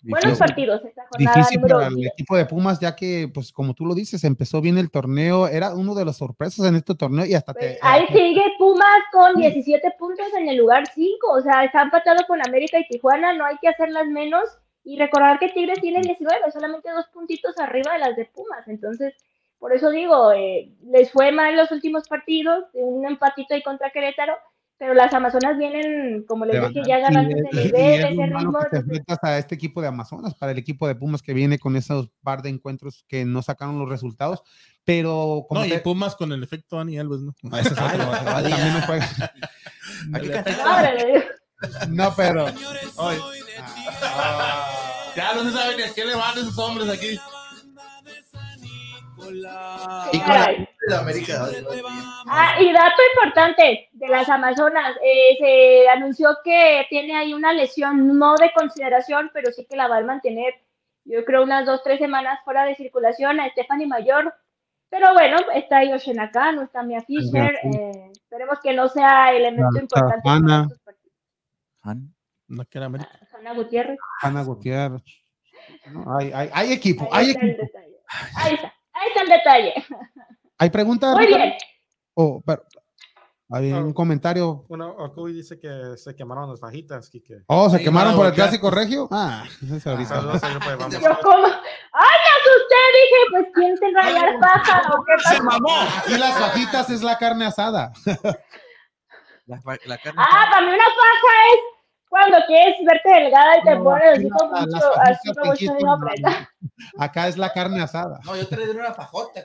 Buenos 0.02 0.38
partidos 0.38 0.84
esta 0.84 1.06
jornada 1.08 1.36
Difícil 1.36 1.60
para 1.60 1.86
el 1.86 1.94
10. 1.94 2.12
equipo 2.12 2.36
de 2.36 2.46
Pumas, 2.46 2.80
ya 2.80 2.94
que, 2.94 3.30
pues, 3.32 3.52
como 3.52 3.74
tú 3.74 3.86
lo 3.86 3.94
dices, 3.94 4.24
empezó 4.24 4.60
bien 4.60 4.78
el 4.78 4.90
torneo, 4.90 5.48
era 5.48 5.74
uno 5.74 5.94
de 5.94 6.04
las 6.04 6.16
sorpresas 6.16 6.66
en 6.66 6.76
este 6.76 6.94
torneo 6.94 7.24
y 7.24 7.34
hasta 7.34 7.52
Pues 7.52 7.78
te. 7.78 7.78
ahí 7.82 8.06
sigue 8.12 8.42
Pumas 8.58 9.00
con 9.12 9.34
17 9.36 9.94
puntos 9.98 10.26
en 10.36 10.48
el 10.48 10.56
lugar 10.56 10.84
5, 10.94 11.30
o 11.30 11.40
sea, 11.40 11.64
está 11.64 11.82
empatado 11.82 12.24
con 12.26 12.40
América 12.46 12.78
y 12.78 12.86
Tijuana, 12.88 13.34
no 13.34 13.44
hay 13.44 13.56
que 13.60 13.68
hacerlas 13.68 14.06
menos. 14.08 14.44
Y 14.84 14.98
recordar 14.98 15.38
que 15.38 15.50
Tigres 15.50 15.80
tiene 15.82 16.00
19, 16.00 16.50
solamente 16.50 16.90
dos 16.90 17.06
puntitos 17.08 17.58
arriba 17.58 17.92
de 17.92 17.98
las 17.98 18.16
de 18.16 18.24
Pumas. 18.24 18.66
Entonces, 18.68 19.14
por 19.58 19.74
eso 19.74 19.90
digo, 19.90 20.32
eh, 20.32 20.72
les 20.86 21.10
fue 21.12 21.30
mal 21.32 21.56
los 21.56 21.70
últimos 21.70 22.08
partidos, 22.08 22.64
un 22.72 23.04
empatito 23.04 23.54
ahí 23.54 23.62
contra 23.62 23.90
Querétaro, 23.90 24.34
pero 24.78 24.94
las 24.94 25.12
Amazonas 25.12 25.58
vienen, 25.58 26.24
como 26.26 26.44
les 26.46 26.68
dije, 26.68 26.82
ya 26.86 26.98
ganando 27.00 27.34
Sí, 27.34 27.40
ese 27.40 27.48
y- 27.56 27.60
y 27.60 27.64
nivel, 27.72 28.00
es 28.00 28.04
ese 28.12 28.26
ritmo. 28.26 28.58
que 28.60 28.68
te 28.70 28.76
enfrentas 28.78 29.18
a 29.22 29.38
este 29.38 29.54
equipo 29.56 29.82
de 29.82 29.88
Amazonas, 29.88 30.34
para 30.34 30.52
el 30.52 30.58
equipo 30.58 30.86
de 30.86 30.94
Pumas 30.94 31.20
que 31.22 31.32
viene 31.34 31.58
con 31.58 31.76
esos 31.76 32.10
par 32.22 32.42
de 32.42 32.50
encuentros 32.50 33.04
que 33.08 33.24
no 33.24 33.42
sacaron 33.42 33.78
los 33.78 33.88
resultados, 33.88 34.42
pero 34.84 35.44
como 35.48 35.60
No, 35.60 35.66
y 35.66 35.70
te- 35.70 35.80
Pumas 35.80 36.14
con 36.16 36.32
el 36.32 36.42
efecto 36.42 36.76
Dani 36.76 36.98
Alves, 36.98 37.20
¿no? 37.20 37.34
Ah, 37.50 37.60
ese 37.60 37.74
es 37.74 37.80
otro, 37.80 38.10
también 38.24 38.72
no 38.74 38.80
juega. 38.86 39.08
Aquí. 40.14 40.30
No, 41.88 42.14
pero 42.16 42.46
Ay. 42.98 43.18
Ya 45.16 45.34
no 45.34 45.42
se 45.42 45.50
sabe 45.50 45.76
ni 45.76 45.82
a 45.82 45.92
qué 45.92 46.04
le 46.04 46.14
van 46.14 46.38
esos 46.38 46.56
hombres 46.58 46.88
aquí. 46.88 47.18
Y 49.30 50.18
con 50.18 50.26
Caray. 50.26 50.68
la 50.86 50.96
de 50.96 51.00
América. 51.02 51.46
Ah, 52.28 52.56
y 52.60 52.72
dato 52.72 53.02
importante 53.14 53.88
de 53.92 54.08
las 54.08 54.28
Amazonas, 54.28 54.96
eh, 55.02 55.36
se 55.38 55.88
anunció 55.88 56.36
que 56.44 56.86
tiene 56.88 57.16
ahí 57.16 57.34
una 57.34 57.52
lesión 57.52 58.18
no 58.18 58.34
de 58.36 58.50
consideración, 58.52 59.30
pero 59.32 59.52
sí 59.52 59.66
que 59.68 59.76
la 59.76 59.88
va 59.88 59.98
a 59.98 60.02
mantener, 60.02 60.54
yo 61.04 61.24
creo, 61.24 61.42
unas 61.42 61.66
dos, 61.66 61.82
tres 61.82 61.98
semanas 61.98 62.40
fuera 62.44 62.64
de 62.64 62.74
circulación 62.74 63.40
a 63.40 63.48
Stephanie 63.50 63.86
Mayor. 63.86 64.34
Pero 64.90 65.12
bueno, 65.12 65.36
está 65.54 65.84
Yoshin 65.84 66.18
acá, 66.18 66.52
no 66.52 66.62
está 66.62 66.82
Mia 66.82 67.02
Fisher. 67.02 67.58
eh, 67.62 68.10
esperemos 68.12 68.58
que 68.62 68.72
no 68.72 68.88
sea 68.88 69.32
elemento 69.32 69.70
La 69.72 69.80
importante. 69.80 70.28
Han. 71.82 72.14
No 72.48 72.64
que 72.64 72.78
era 72.78 72.86
América. 72.86 73.10
Hanna 73.32 73.52
Gutiérrez. 73.52 73.98
Ana 74.22 74.42
Gutiérrez. 74.42 75.02
No, 75.92 76.16
hay, 76.16 76.30
hay, 76.32 76.48
hay 76.52 76.72
equipo, 76.72 77.08
Ahí 77.12 77.26
hay 77.26 77.32
equipo. 77.32 77.62
Ahí 78.36 78.54
está, 78.54 78.74
ahí 79.00 79.08
está 79.08 79.22
el 79.22 79.28
detalle. 79.28 79.74
Hay 80.58 80.70
preguntas. 80.70 81.14
Muy 81.14 81.26
Ricardo? 81.26 81.44
bien. 81.44 81.56
Oh, 82.14 82.42
pero- 82.44 82.62
hay 83.50 83.72
un 83.72 83.94
comentario. 83.94 84.66
Bueno, 84.68 84.90
Okuy 84.90 85.32
dice 85.32 85.58
que 85.58 85.96
se 85.96 86.14
quemaron 86.14 86.50
las 86.50 86.60
fajitas, 86.60 87.08
Kike. 87.08 87.44
Oh, 87.46 87.70
se 87.70 87.78
Sí, 87.78 87.84
quemaron 87.84 88.14
por 88.14 88.26
el 88.26 88.34
clásico 88.34 88.70
regio. 88.70 89.08
Ah, 89.10 89.44
ese 89.62 89.76
es. 89.76 89.82
Saludos 89.82 90.40
Vamos. 90.42 91.00
Yo 91.00 91.18
como, 91.22 91.46
¡ay, 91.46 92.16
me 92.24 92.30
asusté! 92.36 92.76
Dije, 92.92 93.20
pues, 93.30 93.46
¿quién 93.54 93.74
tendrá 93.76 94.10
la 94.10 94.38
paja 94.38 94.82
o 94.92 95.02
qué 95.02 95.12
pasó? 95.24 96.14
Y 96.14 96.18
las 96.18 96.38
fajitas 96.38 96.90
es 96.90 97.02
la 97.02 97.16
carne 97.16 97.46
asada. 97.46 97.90
La, 99.46 99.60
fa- 99.62 99.78
la 99.86 99.96
carne. 99.96 100.20
Ah, 100.22 100.46
para 100.50 100.66
mí 100.66 100.72
una 100.74 100.84
paja 100.84 101.32
es 101.54 101.60
cuando 102.08 102.38
quieres 102.46 102.76
verte 102.86 103.08
delgada 103.08 103.58
y 103.58 103.62
te 103.64 103.74
No, 103.76 103.84
pones 103.84 104.04
así 104.04 104.20
aquí 104.20 104.28
como 104.30 104.52
la- 104.52 104.60
mucho, 104.62 105.00
así 105.00 105.30
aquí 105.30 105.68
mucho. 105.68 106.38
Acá 106.98 107.28
es 107.28 107.36
la 107.38 107.52
carne 107.52 107.82
asada. 107.82 108.20
No, 108.24 108.36
yo 108.36 108.46
te 108.46 108.56
le 108.56 108.66
di 108.72 108.78
una 108.78 108.92
fajota. 108.94 109.44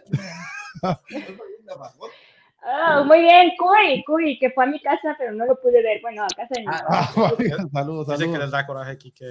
Ah, 2.65 3.03
muy 3.05 3.19
bien, 3.21 3.51
Cuy, 3.57 4.03
Cuy, 4.05 4.39
que 4.39 4.49
fue 4.51 4.63
a 4.63 4.67
mi 4.67 4.81
casa, 4.81 5.15
pero 5.17 5.33
no 5.33 5.45
lo 5.45 5.59
pude 5.59 5.81
ver. 5.83 5.99
Bueno, 6.01 6.23
a 6.23 6.27
casa 6.27 6.47
de 6.55 6.61
mi 6.61 6.67
Ah, 6.69 6.81
mamá. 6.89 7.09
Ah, 7.17 7.67
saludos, 7.73 8.07
Dice 8.07 8.19
que 8.19 8.25
les 8.25 8.31
saludos. 8.33 8.51
da 8.51 8.65
coraje, 8.65 8.97
Kike. 8.97 9.25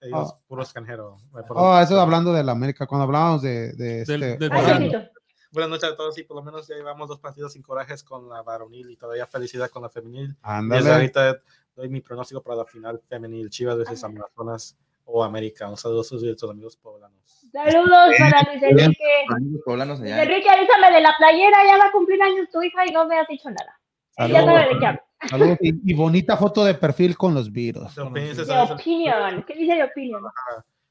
Ellos, 0.00 0.32
Ah. 0.32 0.38
puro 0.46 0.62
extranjero. 0.62 1.16
Eh, 1.36 1.42
Oh, 1.50 1.78
eso 1.80 2.00
hablando 2.00 2.32
de 2.32 2.44
la 2.44 2.52
América, 2.52 2.86
cuando 2.86 3.04
hablábamos 3.04 3.42
de, 3.42 3.72
de 3.72 4.04
Del- 4.04 4.22
este. 4.22 4.48
del-. 4.48 5.10
Buenas 5.50 5.70
noches 5.70 5.90
a 5.90 5.96
todos 5.96 6.16
y 6.18 6.24
por 6.24 6.36
lo 6.36 6.42
menos 6.42 6.68
ya 6.68 6.76
llevamos 6.76 7.08
dos 7.08 7.18
partidos 7.20 7.54
sin 7.54 7.62
corajes 7.62 8.04
con 8.04 8.28
la 8.28 8.42
varonil 8.42 8.90
y 8.90 8.96
todavía 8.98 9.26
felicidad 9.26 9.70
con 9.70 9.82
la 9.82 9.88
femenil. 9.88 10.36
Ándale. 10.42 10.92
ahorita 10.92 11.38
doy 11.78 11.88
mi 11.88 12.00
pronóstico 12.00 12.42
para 12.42 12.56
la 12.56 12.64
final 12.64 13.00
femenil 13.08 13.48
Chivas 13.50 13.78
versus 13.78 14.02
Amazonas 14.02 14.76
o 15.04 15.22
América. 15.22 15.70
Un 15.70 15.76
saludo 15.76 16.00
a 16.00 16.04
sus 16.04 16.20
directos 16.20 16.50
amigos 16.50 16.76
poblanos. 16.76 17.46
Saludos 17.52 18.14
para 18.18 18.42
Luis 18.50 18.62
Enrique. 18.62 19.24
Amigos 19.28 19.62
poblanos 19.64 20.00
Luis. 20.00 20.10
Enrique, 20.12 20.50
avísame 20.50 20.90
de 20.90 21.00
la 21.00 21.14
playera, 21.16 21.64
ya 21.64 21.78
va 21.78 21.86
a 21.86 21.92
cumplir 21.92 22.20
años 22.20 22.48
tu 22.52 22.60
hija 22.62 22.84
y 22.84 22.90
no 22.90 23.06
me 23.06 23.18
has 23.18 23.28
dicho 23.28 23.48
nada. 23.48 23.80
Saludos. 24.10 24.44
sabe 24.44 24.74
de 24.74 24.80
qué 24.80 24.86
hablo. 24.86 25.00
Saludos. 25.30 25.58
Y, 25.60 25.92
y 25.92 25.94
bonita 25.94 26.36
foto 26.36 26.64
de 26.64 26.74
perfil 26.74 27.16
con 27.16 27.32
los 27.32 27.50
virus. 27.52 27.94
De 27.94 28.02
opinión. 28.02 29.44
¿Qué 29.46 29.54
dice 29.54 29.74
de 29.76 29.84
opinion? 29.84 30.24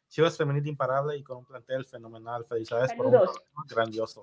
Chivas 0.08 0.38
femenil 0.38 0.66
imparable 0.68 1.18
y 1.18 1.24
con 1.24 1.40
un 1.40 1.46
plantel 1.46 1.84
fenomenal. 1.84 2.46
Felicidades 2.46 2.94
por 2.94 3.08
un 3.08 3.12
Saludos. 3.12 3.42
grandioso. 3.68 4.22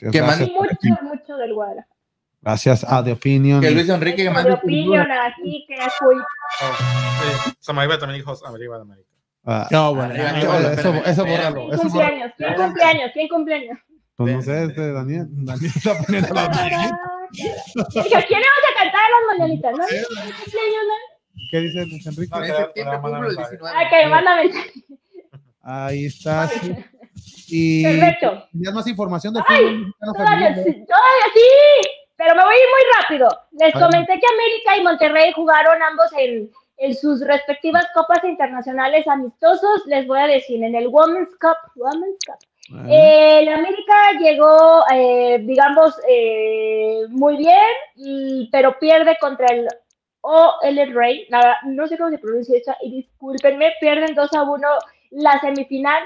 Gracias, 0.00 0.50
mucho, 0.50 1.02
mucho 1.02 1.36
del 1.36 1.52
Guadalajara. 1.54 1.94
Gracias 2.44 2.84
a 2.84 3.02
The 3.02 3.12
Opinion. 3.12 3.60
Que 3.60 3.70
Luis 3.70 3.88
Enrique 3.88 4.16
que 4.24 4.30
de 4.30 4.42
su 4.42 4.52
opinion 4.52 5.06
aquí, 5.10 5.64
que 5.66 5.76
Cuy. 5.98 6.16
Oh, 6.16 7.44
sí. 7.46 7.52
Samaiba 7.60 7.98
también 7.98 8.20
dijo 8.20 8.34
Arriba 8.46 8.76
de 8.76 8.82
América. 8.82 9.08
Ah, 9.44 9.68
No, 9.70 9.94
bueno. 9.94 10.14
Eso, 10.14 10.94
eso. 11.04 11.24
¿Quién 11.24 11.78
cumpleaños? 11.78 12.32
¿Quién 12.36 12.54
cumpleaños? 12.54 13.10
¿Quién 13.12 13.28
cumpleaños? 13.28 13.78
Pues 14.16 14.32
no 14.34 14.42
sé, 14.42 14.64
este 14.64 14.92
Daniel. 14.92 15.26
Daniel 15.30 15.72
está 15.74 15.98
poniendo 15.98 16.34
la 16.34 16.44
¿a 16.44 16.48
quién 17.30 18.40
le 18.40 18.46
vamos 18.46 18.64
a 18.70 18.78
cantar 18.78 19.00
a 19.02 19.10
las 19.10 19.38
mañanitas? 19.38 19.72
¿No? 19.76 19.84
¿Quién 19.86 20.04
cumpleaños, 20.04 20.84
no? 20.88 20.94
¿Qué 21.50 21.60
dice 21.60 21.86
Luis 21.86 22.06
Enrique? 22.06 22.30
No, 22.30 22.44
En 22.44 22.56
septiembre 22.56 22.98
cumplo 23.00 23.16
el 23.28 23.36
mandan 23.36 23.48
19. 23.50 23.76
Ah, 23.76 23.90
que 23.90 24.06
manda 24.08 24.36
mensaje. 24.36 24.72
Ahí 25.62 26.04
está. 26.06 26.50
Y 27.48 27.82
Perfecto. 27.82 28.48
ya 28.52 28.70
más 28.72 28.86
información 28.86 29.34
Ay, 29.48 29.84
fútbol 29.98 30.14
todavía 30.14 30.54
sí, 30.62 30.82
pero 32.24 32.36
me 32.36 32.44
voy 32.44 32.54
a 32.54 32.58
ir 32.58 32.64
muy 32.70 33.02
rápido. 33.02 33.28
Les 33.52 33.74
comenté 33.84 34.18
que 34.18 34.26
América 34.26 34.76
y 34.78 34.82
Monterrey 34.82 35.32
jugaron 35.32 35.82
ambos 35.82 36.06
en, 36.16 36.50
en 36.78 36.94
sus 36.94 37.20
respectivas 37.20 37.86
copas 37.94 38.24
internacionales 38.24 39.06
amistosos. 39.06 39.82
Les 39.86 40.06
voy 40.06 40.20
a 40.20 40.26
decir, 40.26 40.64
en 40.64 40.74
el 40.74 40.88
Women's 40.88 41.36
Cup, 41.38 41.56
Women's 41.76 42.16
Cup. 42.26 42.38
Eh, 42.90 43.40
el 43.40 43.48
América 43.50 44.12
llegó, 44.18 44.84
eh, 44.90 45.38
digamos, 45.42 46.00
eh, 46.08 47.02
muy 47.10 47.36
bien, 47.36 47.68
y- 47.96 48.48
pero 48.50 48.78
pierde 48.78 49.18
contra 49.20 49.46
el 49.54 49.68
OL 50.22 50.94
Rey. 50.94 51.26
Nada, 51.28 51.58
no 51.64 51.86
sé 51.86 51.98
cómo 51.98 52.08
se 52.08 52.16
pronuncia 52.18 52.56
eso, 52.56 52.74
y 52.80 53.02
discúlpenme, 53.02 53.74
pierden 53.80 54.14
2 54.14 54.32
a 54.32 54.44
1 54.44 54.66
la 55.10 55.38
semifinal 55.40 56.02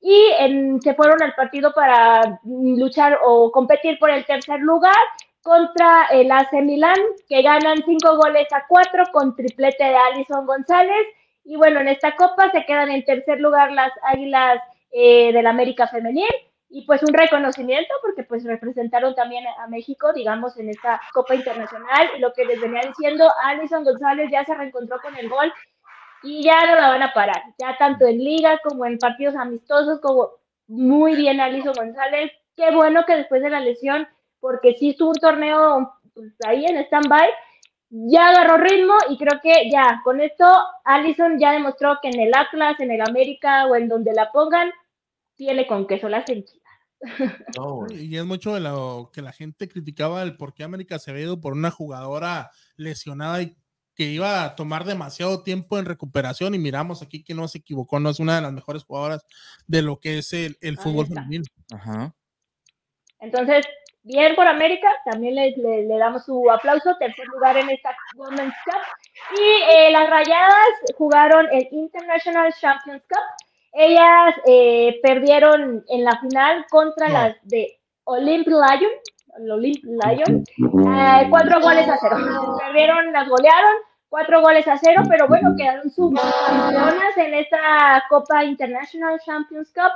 y 0.00 0.30
en- 0.38 0.80
se 0.80 0.94
fueron 0.94 1.20
al 1.20 1.34
partido 1.34 1.72
para 1.74 2.38
mm, 2.44 2.78
luchar 2.78 3.18
o 3.24 3.50
competir 3.50 3.98
por 3.98 4.10
el 4.10 4.24
tercer 4.24 4.60
lugar 4.60 4.94
contra 5.42 6.06
el 6.10 6.30
AC 6.30 6.52
Milán, 6.62 6.98
que 7.28 7.42
ganan 7.42 7.82
5 7.84 8.16
goles 8.16 8.46
a 8.52 8.66
4 8.66 9.04
con 9.12 9.34
triplete 9.36 9.84
de 9.84 9.96
Alison 9.96 10.46
González. 10.46 11.06
Y 11.44 11.56
bueno, 11.56 11.80
en 11.80 11.88
esta 11.88 12.16
copa 12.16 12.50
se 12.50 12.64
quedan 12.64 12.90
en 12.90 13.04
tercer 13.04 13.40
lugar 13.40 13.72
las 13.72 13.92
Águilas 14.02 14.60
eh, 14.90 15.32
del 15.32 15.46
América 15.46 15.88
Femenil. 15.88 16.28
Y 16.70 16.84
pues 16.84 17.02
un 17.02 17.14
reconocimiento 17.14 17.94
porque 18.02 18.24
pues 18.24 18.44
representaron 18.44 19.14
también 19.14 19.44
a 19.46 19.66
México, 19.68 20.12
digamos, 20.12 20.58
en 20.58 20.68
esta 20.68 21.00
Copa 21.14 21.34
Internacional. 21.34 22.10
Y 22.16 22.20
lo 22.20 22.32
que 22.34 22.44
les 22.44 22.60
venía 22.60 22.82
diciendo, 22.86 23.26
Alison 23.42 23.84
González 23.84 24.28
ya 24.30 24.44
se 24.44 24.54
reencontró 24.54 25.00
con 25.00 25.16
el 25.16 25.30
gol 25.30 25.50
y 26.22 26.42
ya 26.42 26.66
no 26.66 26.74
la 26.74 26.88
van 26.90 27.02
a 27.02 27.12
parar, 27.12 27.42
ya 27.58 27.76
tanto 27.78 28.06
en 28.06 28.18
liga 28.18 28.58
como 28.62 28.86
en 28.86 28.98
partidos 28.98 29.36
amistosos, 29.36 30.00
como 30.00 30.30
muy 30.66 31.14
bien 31.14 31.40
Alison 31.40 31.72
González, 31.74 32.32
qué 32.56 32.70
bueno 32.72 33.04
que 33.06 33.16
después 33.16 33.42
de 33.42 33.50
la 33.50 33.60
lesión, 33.60 34.08
porque 34.40 34.74
sí 34.78 34.90
estuvo 34.90 35.10
un 35.10 35.16
torneo 35.16 35.92
pues, 36.14 36.32
ahí 36.46 36.64
en 36.64 36.78
stand-by, 36.84 37.28
ya 37.90 38.28
agarró 38.28 38.58
ritmo 38.58 38.94
y 39.08 39.16
creo 39.16 39.40
que 39.42 39.70
ya, 39.70 40.00
con 40.04 40.20
esto 40.20 40.44
Allison 40.84 41.38
ya 41.38 41.52
demostró 41.52 41.98
que 42.02 42.08
en 42.08 42.20
el 42.20 42.34
Atlas, 42.34 42.78
en 42.80 42.90
el 42.90 43.00
América 43.00 43.66
o 43.66 43.76
en 43.76 43.88
donde 43.88 44.12
la 44.12 44.30
pongan, 44.30 44.70
tiene 45.34 45.66
con 45.66 45.86
queso 45.86 46.08
las 46.08 46.28
enchiladas. 46.28 46.68
Y 47.90 48.16
es 48.16 48.24
mucho 48.24 48.54
de 48.54 48.60
lo 48.60 49.10
que 49.12 49.22
la 49.22 49.32
gente 49.32 49.68
criticaba 49.68 50.22
el 50.22 50.36
por 50.36 50.52
qué 50.52 50.64
América 50.64 50.98
se 50.98 51.10
había 51.10 51.24
ido 51.24 51.40
por 51.40 51.52
una 51.52 51.70
jugadora 51.70 52.50
lesionada 52.76 53.40
y 53.42 53.56
que 53.94 54.04
iba 54.04 54.44
a 54.44 54.54
tomar 54.54 54.84
demasiado 54.84 55.42
tiempo 55.42 55.78
en 55.78 55.84
recuperación 55.84 56.54
y 56.54 56.58
miramos 56.58 57.02
aquí 57.02 57.24
que 57.24 57.34
no 57.34 57.48
se 57.48 57.58
equivocó, 57.58 57.98
no 57.98 58.10
es 58.10 58.20
una 58.20 58.36
de 58.36 58.42
las 58.42 58.52
mejores 58.52 58.84
jugadoras 58.84 59.24
de 59.66 59.82
lo 59.82 59.98
que 59.98 60.18
es 60.18 60.32
el, 60.32 60.56
el 60.60 60.78
fútbol 60.78 61.06
femenino. 61.08 61.44
Ajá. 61.72 62.14
Entonces, 63.18 63.66
bien 64.02 64.34
por 64.36 64.46
América, 64.46 64.88
también 65.04 65.34
le, 65.34 65.50
le- 65.56 65.82
le 65.84 65.98
damos 65.98 66.24
su 66.24 66.50
aplauso, 66.50 66.96
tercer 66.98 67.26
lugar 67.28 67.56
en 67.56 67.70
esta 67.70 67.94
Women's 68.16 68.54
Cup. 68.64 68.80
Y 69.38 69.72
eh, 69.74 69.90
las 69.90 70.08
Rayadas 70.08 70.68
jugaron 70.96 71.46
el 71.52 71.68
International 71.72 72.52
Champions 72.60 73.02
Cup. 73.08 73.22
Ellas 73.72 74.34
eh, 74.46 74.98
perdieron 75.02 75.84
en 75.88 76.04
la 76.04 76.18
final 76.20 76.64
contra 76.70 77.08
No. 77.08 77.14
las 77.14 77.36
de 77.42 77.78
Olymp 78.04 78.46
Lyon, 78.48 78.92
Olymp 79.52 79.84
Lyon, 79.84 80.44
eh, 80.96 81.26
cuatro 81.30 81.60
goles 81.60 81.86
a 81.88 81.98
cero. 82.00 82.16
Perdieron, 82.58 83.12
las 83.12 83.28
golearon, 83.28 83.74
cuatro 84.08 84.40
goles 84.40 84.66
a 84.66 84.78
cero, 84.78 85.02
pero 85.08 85.28
bueno, 85.28 85.54
quedaron 85.56 85.90
subcampeonas 85.90 87.16
en 87.18 87.34
esta 87.34 88.02
Copa 88.08 88.42
International 88.44 89.20
Champions 89.24 89.70
Cup. 89.74 89.92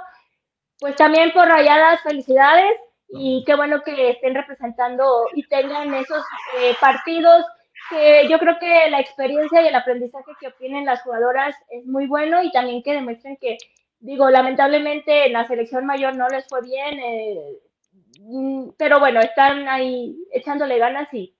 Pues 0.78 0.94
también 0.96 1.32
por 1.32 1.48
Rayadas, 1.48 2.00
felicidades 2.02 2.72
y 3.12 3.44
qué 3.46 3.54
bueno 3.54 3.82
que 3.82 4.10
estén 4.10 4.34
representando 4.34 5.26
y 5.34 5.46
tengan 5.46 5.92
esos 5.94 6.24
eh, 6.58 6.74
partidos 6.80 7.44
que 7.90 8.28
yo 8.28 8.38
creo 8.38 8.58
que 8.58 8.90
la 8.90 9.00
experiencia 9.00 9.62
y 9.62 9.68
el 9.68 9.74
aprendizaje 9.74 10.32
que 10.40 10.48
obtienen 10.48 10.86
las 10.86 11.02
jugadoras 11.02 11.54
es 11.70 11.84
muy 11.86 12.06
bueno 12.06 12.42
y 12.42 12.50
también 12.52 12.82
que 12.82 12.94
demuestren 12.94 13.36
que, 13.38 13.58
digo, 14.00 14.30
lamentablemente 14.30 15.26
en 15.26 15.32
la 15.32 15.46
selección 15.46 15.84
mayor 15.84 16.16
no 16.16 16.28
les 16.28 16.46
fue 16.48 16.62
bien, 16.62 16.98
eh, 17.00 17.58
mm, 18.20 18.70
pero 18.76 18.98
bueno, 19.00 19.20
están 19.20 19.68
ahí 19.68 20.16
echándole 20.32 20.78
ganas 20.78 21.12
y 21.12 21.34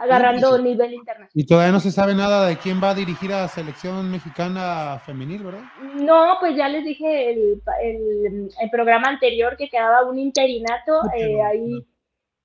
agarrando 0.00 0.58
nivel 0.58 0.94
internacional. 0.94 1.30
Y 1.34 1.46
todavía 1.46 1.72
no 1.72 1.80
se 1.80 1.92
sabe 1.92 2.14
nada 2.14 2.46
de 2.46 2.56
quién 2.56 2.82
va 2.82 2.90
a 2.90 2.94
dirigir 2.94 3.32
a 3.32 3.42
la 3.42 3.48
selección 3.48 4.10
mexicana 4.10 5.00
femenil, 5.04 5.44
¿verdad? 5.44 5.62
No, 5.94 6.36
pues 6.40 6.56
ya 6.56 6.68
les 6.68 6.84
dije 6.84 7.30
el, 7.30 7.62
el, 7.82 8.50
el 8.60 8.70
programa 8.70 9.08
anterior 9.08 9.56
que 9.56 9.68
quedaba 9.68 10.04
un 10.04 10.18
interinato 10.18 11.02
eh, 11.14 11.42
ahí. 11.42 11.86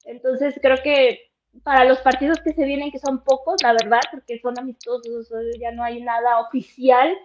Entonces 0.03 0.59
creo 0.61 0.77
que 0.83 1.31
para 1.63 1.85
los 1.85 1.99
partidos 1.99 2.39
que 2.41 2.53
se 2.53 2.65
vienen, 2.65 2.91
que 2.91 2.99
son 2.99 3.23
pocos, 3.23 3.63
la 3.63 3.71
verdad, 3.71 4.01
porque 4.11 4.39
son 4.39 4.59
amistosos, 4.59 5.29
ya 5.59 5.71
no 5.71 5.83
hay 5.83 6.01
nada 6.01 6.39
oficial, 6.41 7.15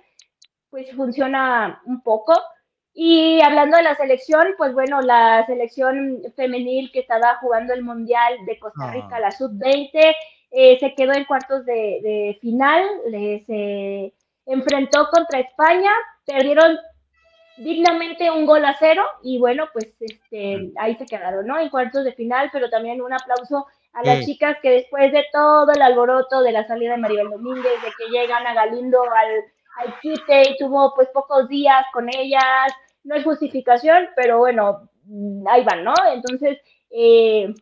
pues 0.70 0.92
funciona 0.94 1.82
un 1.86 2.02
poco. 2.02 2.40
Y 2.92 3.40
hablando 3.40 3.76
de 3.76 3.84
la 3.84 3.94
selección, 3.94 4.54
pues 4.58 4.72
bueno, 4.72 5.00
la 5.00 5.44
selección 5.46 6.22
femenil 6.36 6.90
que 6.92 7.00
estaba 7.00 7.36
jugando 7.36 7.72
el 7.72 7.82
Mundial 7.82 8.34
de 8.46 8.58
Costa 8.58 8.90
Rica, 8.92 9.16
Ah. 9.16 9.20
la 9.20 9.30
sub-20, 9.30 10.14
eh, 10.50 10.78
se 10.80 10.94
quedó 10.94 11.12
en 11.12 11.24
cuartos 11.24 11.64
de, 11.64 12.00
de 12.02 12.38
final, 12.40 12.84
le- 13.08 13.40
se 13.46 14.12
enfrentó 14.46 15.08
contra 15.12 15.38
España, 15.38 15.92
perdieron 16.26 16.76
dignamente 17.56 18.30
un 18.30 18.46
gol 18.46 18.64
a 18.64 18.74
cero 18.78 19.04
y 19.22 19.38
bueno, 19.38 19.68
pues 19.72 19.94
este, 20.00 20.72
ahí 20.78 20.96
se 20.96 21.06
quedaron, 21.06 21.46
¿no? 21.46 21.58
En 21.58 21.68
cuartos 21.68 22.04
de 22.04 22.12
final, 22.14 22.48
pero 22.52 22.70
también 22.70 23.02
un 23.02 23.12
aplauso 23.12 23.66
a 23.92 24.02
las 24.04 24.18
Sí. 24.20 24.26
chicas 24.32 24.56
que 24.62 24.70
después 24.70 25.12
de 25.12 25.24
todo 25.32 25.70
el 25.72 25.82
alboroto 25.82 26.42
de 26.42 26.52
la 26.52 26.66
salida 26.66 26.92
de 26.92 26.98
Maribel 26.98 27.28
Domínguez, 27.30 27.64
de 27.82 27.90
que 27.98 28.10
llegan 28.10 28.46
a 28.46 28.54
Galindo 28.54 29.02
al, 29.02 29.44
al 29.76 29.98
quite 30.00 30.42
y 30.50 30.56
tuvo 30.58 30.94
pues 30.94 31.08
pocos 31.12 31.48
días 31.48 31.84
con 31.92 32.08
ellas, 32.14 32.72
no 33.04 33.14
es 33.14 33.24
justificación, 33.24 34.08
pero 34.16 34.38
bueno, 34.38 34.88
mm, 35.04 35.46
ahí 35.48 35.64
van, 35.64 35.84
¿no? 35.84 35.94
Entonces, 36.12 36.58
eh, 36.90 37.52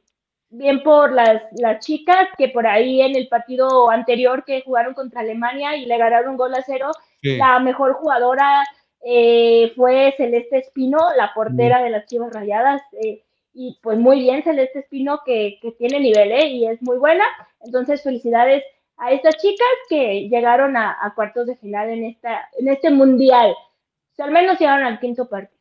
bien 0.50 0.82
por 0.82 1.12
las, 1.12 1.42
las 1.52 1.84
chicas 1.84 2.28
que 2.38 2.48
por 2.48 2.66
ahí 2.66 3.02
en 3.02 3.14
el 3.16 3.28
partido 3.28 3.90
anterior 3.90 4.44
que 4.44 4.62
jugaron 4.62 4.94
contra 4.94 5.20
Alemania 5.20 5.76
y 5.76 5.86
le 5.86 5.98
ganaron 5.98 6.30
un 6.30 6.36
gol 6.36 6.54
a 6.54 6.62
cero, 6.64 6.90
Sí. 7.20 7.36
la 7.36 7.58
mejor 7.58 7.94
jugadora 7.94 8.64
eh, 9.04 9.72
fue 9.76 10.14
Celeste 10.16 10.58
Espino, 10.58 10.98
la 11.16 11.32
portera 11.34 11.82
de 11.82 11.90
las 11.90 12.06
Chivas 12.06 12.32
Rayadas. 12.32 12.80
eh, 13.02 13.22
y 13.54 13.76
pues 13.82 13.98
muy 13.98 14.20
bien, 14.20 14.42
Celeste 14.44 14.80
Espino, 14.80 15.20
que, 15.26 15.58
que 15.60 15.72
tiene 15.72 15.98
nivel 15.98 16.30
¿eh? 16.30 16.46
y 16.46 16.66
es 16.66 16.80
muy 16.80 16.96
buena. 16.96 17.24
Entonces, 17.60 18.02
felicidades 18.04 18.62
a 18.98 19.12
estas 19.12 19.36
chicas 19.36 19.66
que 19.88 20.28
llegaron 20.28 20.76
a, 20.76 20.96
a 21.00 21.14
cuartos 21.14 21.46
de 21.46 21.56
final 21.56 21.88
en, 21.88 22.04
esta, 22.04 22.48
en 22.58 22.68
este 22.68 22.90
mundial. 22.90 23.50
O 23.50 24.14
sea, 24.14 24.26
al 24.26 24.32
menos 24.32 24.58
llegaron 24.58 24.84
al 24.86 24.98
quinto 25.00 25.28
partido. 25.28 25.56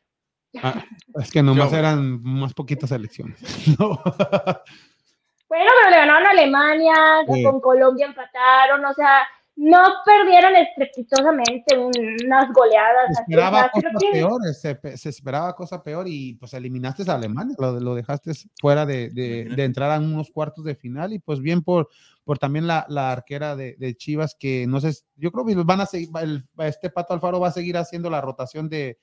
Ah, 0.64 0.84
es 1.22 1.30
que 1.32 1.44
nomás 1.44 1.72
Yo- 1.72 1.78
eran 1.78 2.22
más 2.24 2.54
poquitas 2.54 2.92
elecciones. 2.92 3.40
No. 3.80 4.00
Bueno, 5.50 5.72
pero 5.80 5.90
le 5.92 5.98
ganaron 5.98 6.28
a 6.28 6.32
Alemania, 6.32 6.94
Sí. 7.32 7.42
con 7.44 7.62
Colombia 7.62 8.06
empataron, 8.08 8.84
o 8.84 8.94
sea, 8.94 9.26
no 9.56 9.82
perdieron 10.06 10.56
estrepitosamente 10.58 11.78
un- 11.78 11.92
unas 12.26 12.52
goleadas. 12.52 13.06
Se 13.16 13.22
así, 13.22 13.32
esperaba 13.32 13.60
sea, 13.62 13.70
cosas 13.70 13.92
que- 14.00 14.12
peores, 14.12 14.62
se, 14.62 14.98
se 14.98 15.10
esperaba 15.10 15.56
cosa 15.56 15.82
peor 15.82 16.06
y 16.08 16.34
pues 16.36 16.54
eliminaste 16.54 17.10
a 17.10 17.16
Alemania, 17.16 17.56
lo, 17.58 17.80
lo 17.80 17.96
dejaste 17.96 18.32
fuera 18.60 18.86
de, 18.86 19.10
de- 19.10 19.46
de 19.56 19.64
entrar 19.64 19.90
a 19.92 20.00
unos 20.00 20.30
cuartos 20.32 20.66
de 20.66 20.76
final 20.76 21.14
y 21.14 21.20
pues 21.20 21.40
bien 21.40 21.64
por, 21.64 21.88
por 22.28 22.38
también 22.40 22.68
la, 22.68 22.86
la 22.90 23.14
arquera 23.14 23.56
de, 23.56 23.78
de 23.78 23.96
Chivas 23.96 24.36
que 24.38 24.68
no 24.68 24.82
sé, 24.82 24.92
yo 25.16 25.32
creo 25.32 25.46
que 25.46 25.56
van 25.64 25.80
a 25.80 25.86
seguir, 25.86 26.10
el- 26.22 26.44
este 26.60 26.90
Pato 26.90 27.14
Alfaro 27.14 27.40
va 27.40 27.48
a 27.48 27.52
seguir 27.54 27.78
haciendo 27.78 28.10
la 28.10 28.20
rotación 28.20 28.68
de, 28.68 28.98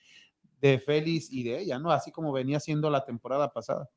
de 0.60 0.78
Félix 0.78 1.32
y 1.32 1.42
de 1.42 1.59
ella, 1.60 1.78
¿no? 1.78 1.90
Así 1.90 2.12
como 2.12 2.32
venía 2.32 2.59
haciendo 2.59 2.90
la 2.90 3.02
temporada 3.06 3.51
pasada. 3.51 3.88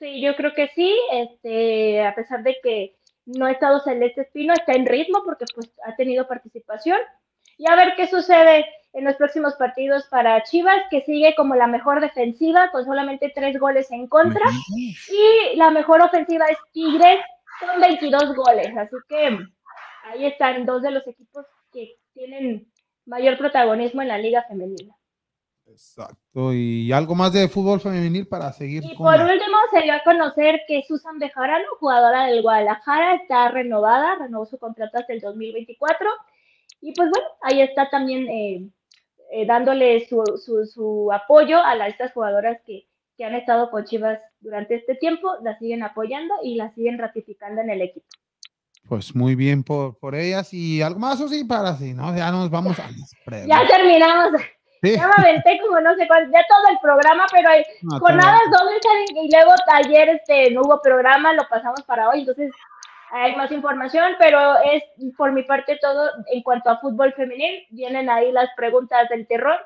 Sí, 0.00 0.20
yo 0.20 0.34
creo 0.34 0.52
que 0.52 0.66
sí, 0.74 0.92
este, 1.12 2.04
a 2.04 2.12
pesar 2.16 2.42
de 2.42 2.56
que 2.60 2.96
no 3.24 3.46
ha 3.46 3.52
estado 3.52 3.78
Celeste 3.80 4.22
Espino, 4.22 4.52
está 4.52 4.72
en 4.72 4.84
ritmo 4.86 5.22
porque 5.24 5.44
pues 5.54 5.72
ha 5.86 5.94
tenido 5.94 6.26
participación. 6.26 6.98
Y 7.56 7.70
a 7.70 7.76
ver 7.76 7.92
qué 7.96 8.08
sucede 8.08 8.64
en 8.94 9.04
los 9.04 9.14
próximos 9.14 9.54
partidos 9.54 10.06
para 10.10 10.42
Chivas, 10.42 10.78
que 10.90 11.02
sigue 11.02 11.34
como 11.36 11.54
la 11.54 11.68
mejor 11.68 12.00
defensiva 12.00 12.70
con 12.72 12.84
solamente 12.84 13.30
tres 13.32 13.60
goles 13.60 13.90
en 13.92 14.08
contra. 14.08 14.44
Y 14.76 15.56
la 15.56 15.70
mejor 15.70 16.00
ofensiva 16.00 16.46
es 16.46 16.58
Tigres 16.72 17.20
con 17.60 17.80
22 17.80 18.34
goles. 18.34 18.76
Así 18.76 18.96
que 19.08 19.38
ahí 20.04 20.26
están 20.26 20.64
dos 20.66 20.82
de 20.82 20.90
los 20.90 21.06
equipos 21.06 21.44
que 21.72 21.96
tienen 22.12 22.70
mayor 23.06 23.38
protagonismo 23.38 24.02
en 24.02 24.08
la 24.08 24.18
liga 24.18 24.44
femenina. 24.48 24.94
Exacto. 25.66 26.52
Y 26.52 26.90
algo 26.92 27.14
más 27.14 27.32
de 27.32 27.48
fútbol 27.48 27.80
femenil 27.80 28.26
para 28.26 28.52
seguir 28.52 28.82
Y 28.84 28.94
con 28.96 29.06
por 29.06 29.18
la- 29.18 29.32
último, 29.32 29.56
se 29.72 29.82
dio 29.82 29.94
a 29.94 30.02
conocer 30.02 30.60
que 30.66 30.82
Susan 30.86 31.18
Bejarano, 31.18 31.64
jugadora 31.78 32.26
del 32.26 32.42
Guadalajara, 32.42 33.14
está 33.14 33.48
renovada, 33.50 34.16
renovó 34.16 34.46
su 34.46 34.58
contrato 34.58 34.98
hasta 34.98 35.12
el 35.12 35.20
2024. 35.20 36.08
Y 36.80 36.92
pues 36.92 37.08
bueno, 37.10 37.26
ahí 37.42 37.60
está 37.62 37.88
también 37.88 38.26
eh, 38.28 38.68
eh, 39.32 39.46
dándole 39.46 40.06
su, 40.08 40.22
su, 40.44 40.64
su 40.66 41.10
apoyo 41.12 41.62
a 41.62 41.74
las, 41.76 41.90
estas 41.90 42.12
jugadoras 42.12 42.58
que, 42.66 42.88
que 43.20 43.26
han 43.26 43.34
estado 43.34 43.70
con 43.70 43.84
Chivas 43.84 44.18
durante 44.40 44.76
este 44.76 44.94
tiempo, 44.94 45.36
las 45.42 45.58
siguen 45.58 45.82
apoyando 45.82 46.32
y 46.42 46.54
las 46.54 46.74
siguen 46.74 46.98
ratificando 46.98 47.60
en 47.60 47.68
el 47.68 47.82
equipo. 47.82 48.06
Pues 48.88 49.14
muy 49.14 49.34
bien 49.34 49.62
por, 49.62 49.98
por 49.98 50.14
ellas 50.14 50.54
y 50.54 50.80
algo 50.80 50.98
más 51.00 51.20
o 51.20 51.28
sí 51.28 51.44
para 51.44 51.68
así, 51.68 51.92
¿no? 51.92 52.16
Ya 52.16 52.30
nos 52.30 52.48
vamos 52.48 52.78
a 52.78 52.84
las 52.84 53.10
Ya 53.10 53.16
preguntas. 53.26 53.68
terminamos, 53.68 54.28
Sí. 54.82 54.96
ya 54.96 55.06
me 55.06 55.12
aventé 55.22 55.60
como 55.60 55.78
no 55.82 55.94
sé 55.96 56.08
cuánto, 56.08 56.32
ya 56.32 56.42
todo 56.48 56.68
el 56.72 56.78
programa, 56.80 57.26
pero 57.30 57.50
No, 57.82 58.00
jornadas 58.00 58.40
dobles 58.50 58.80
y 59.14 59.30
luego 59.30 59.52
ayer 59.74 60.08
este, 60.08 60.50
no 60.52 60.62
hubo 60.62 60.80
programa, 60.80 61.34
lo 61.34 61.46
pasamos 61.50 61.82
para 61.82 62.08
hoy, 62.08 62.20
entonces 62.20 62.50
hay 63.12 63.36
más 63.36 63.52
información, 63.52 64.12
pero 64.18 64.54
es 64.72 64.82
por 65.18 65.32
mi 65.32 65.42
parte 65.42 65.78
todo 65.82 66.08
en 66.32 66.42
cuanto 66.42 66.70
a 66.70 66.78
fútbol 66.80 67.12
femenil. 67.12 67.66
Vienen 67.68 68.08
ahí 68.08 68.32
las 68.32 68.48
preguntas 68.56 69.10
del 69.10 69.26
terror. 69.26 69.58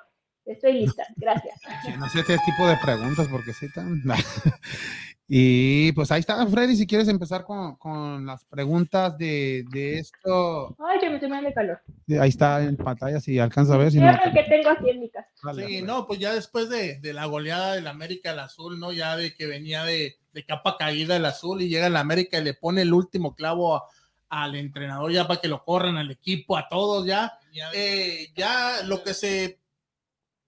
Estoy 0.47 0.75
lista, 0.75 1.07
gracias. 1.17 1.59
no 1.99 2.09
sé 2.11 2.21
este 2.21 2.37
tipo 2.39 2.67
de 2.67 2.77
preguntas 2.83 3.27
porque 3.31 3.53
sí 3.55 3.67
tan. 3.73 4.03
y 5.27 5.91
pues 5.93 6.11
ahí 6.13 6.21
está, 6.21 6.47
Freddy, 6.47 6.77
si 6.77 6.87
quieres 6.87 7.09
empezar 7.09 7.45
con, 7.45 7.77
con 7.77 8.27
las 8.27 8.45
preguntas 8.45 9.17
de, 9.17 9.65
de 9.71 9.99
esto. 10.01 10.77
Ay, 10.87 10.99
que 11.01 11.09
me 11.09 11.17
estoy 11.17 11.31
de 11.31 11.55
calor. 11.55 11.81
Ahí 12.21 12.29
está 12.29 12.63
en 12.63 12.77
pantalla, 12.77 13.21
si 13.21 13.39
alcanza 13.39 13.75
a 13.75 13.79
ver. 13.79 13.91
Si 13.91 13.99
no, 13.99 14.13
que 14.35 14.43
tengo 14.45 14.69
aquí 14.71 14.91
en 14.91 15.01
mi 15.01 15.09
casa. 15.09 15.29
Sí, 15.35 15.43
pues. 15.53 15.83
no, 15.85 16.07
pues 16.07 16.19
ya 16.21 16.35
después 16.35 16.69
de, 16.69 16.99
de 17.01 17.13
la 17.15 17.25
goleada 17.25 17.75
del 17.75 17.87
América 17.87 18.33
al 18.33 18.41
Azul, 18.41 18.79
¿no? 18.79 18.93
Ya 18.93 19.17
de 19.17 19.35
que 19.35 19.47
venía 19.47 19.85
de, 19.85 20.17
de 20.35 20.45
capa 20.45 20.77
caída 20.79 21.17
el 21.17 21.25
Azul 21.25 21.63
y 21.63 21.69
llega 21.71 21.87
el 21.87 21.97
América 21.97 22.39
y 22.39 22.45
le 22.45 22.53
pone 22.55 22.83
el 22.83 22.93
último 22.93 23.35
clavo 23.35 23.77
a- 23.77 23.85
al 24.29 24.57
entrenador 24.57 25.13
ya 25.13 25.27
para 25.29 25.41
que 25.41 25.49
lo 25.49 25.63
corran 25.65 25.97
al 25.97 26.11
equipo, 26.11 26.57
a 26.57 26.69
todos 26.69 27.07
ya. 27.07 27.33
Eh, 27.73 28.31
ya 28.37 28.83
lo 28.85 29.03
que 29.05 29.15
se 29.15 29.61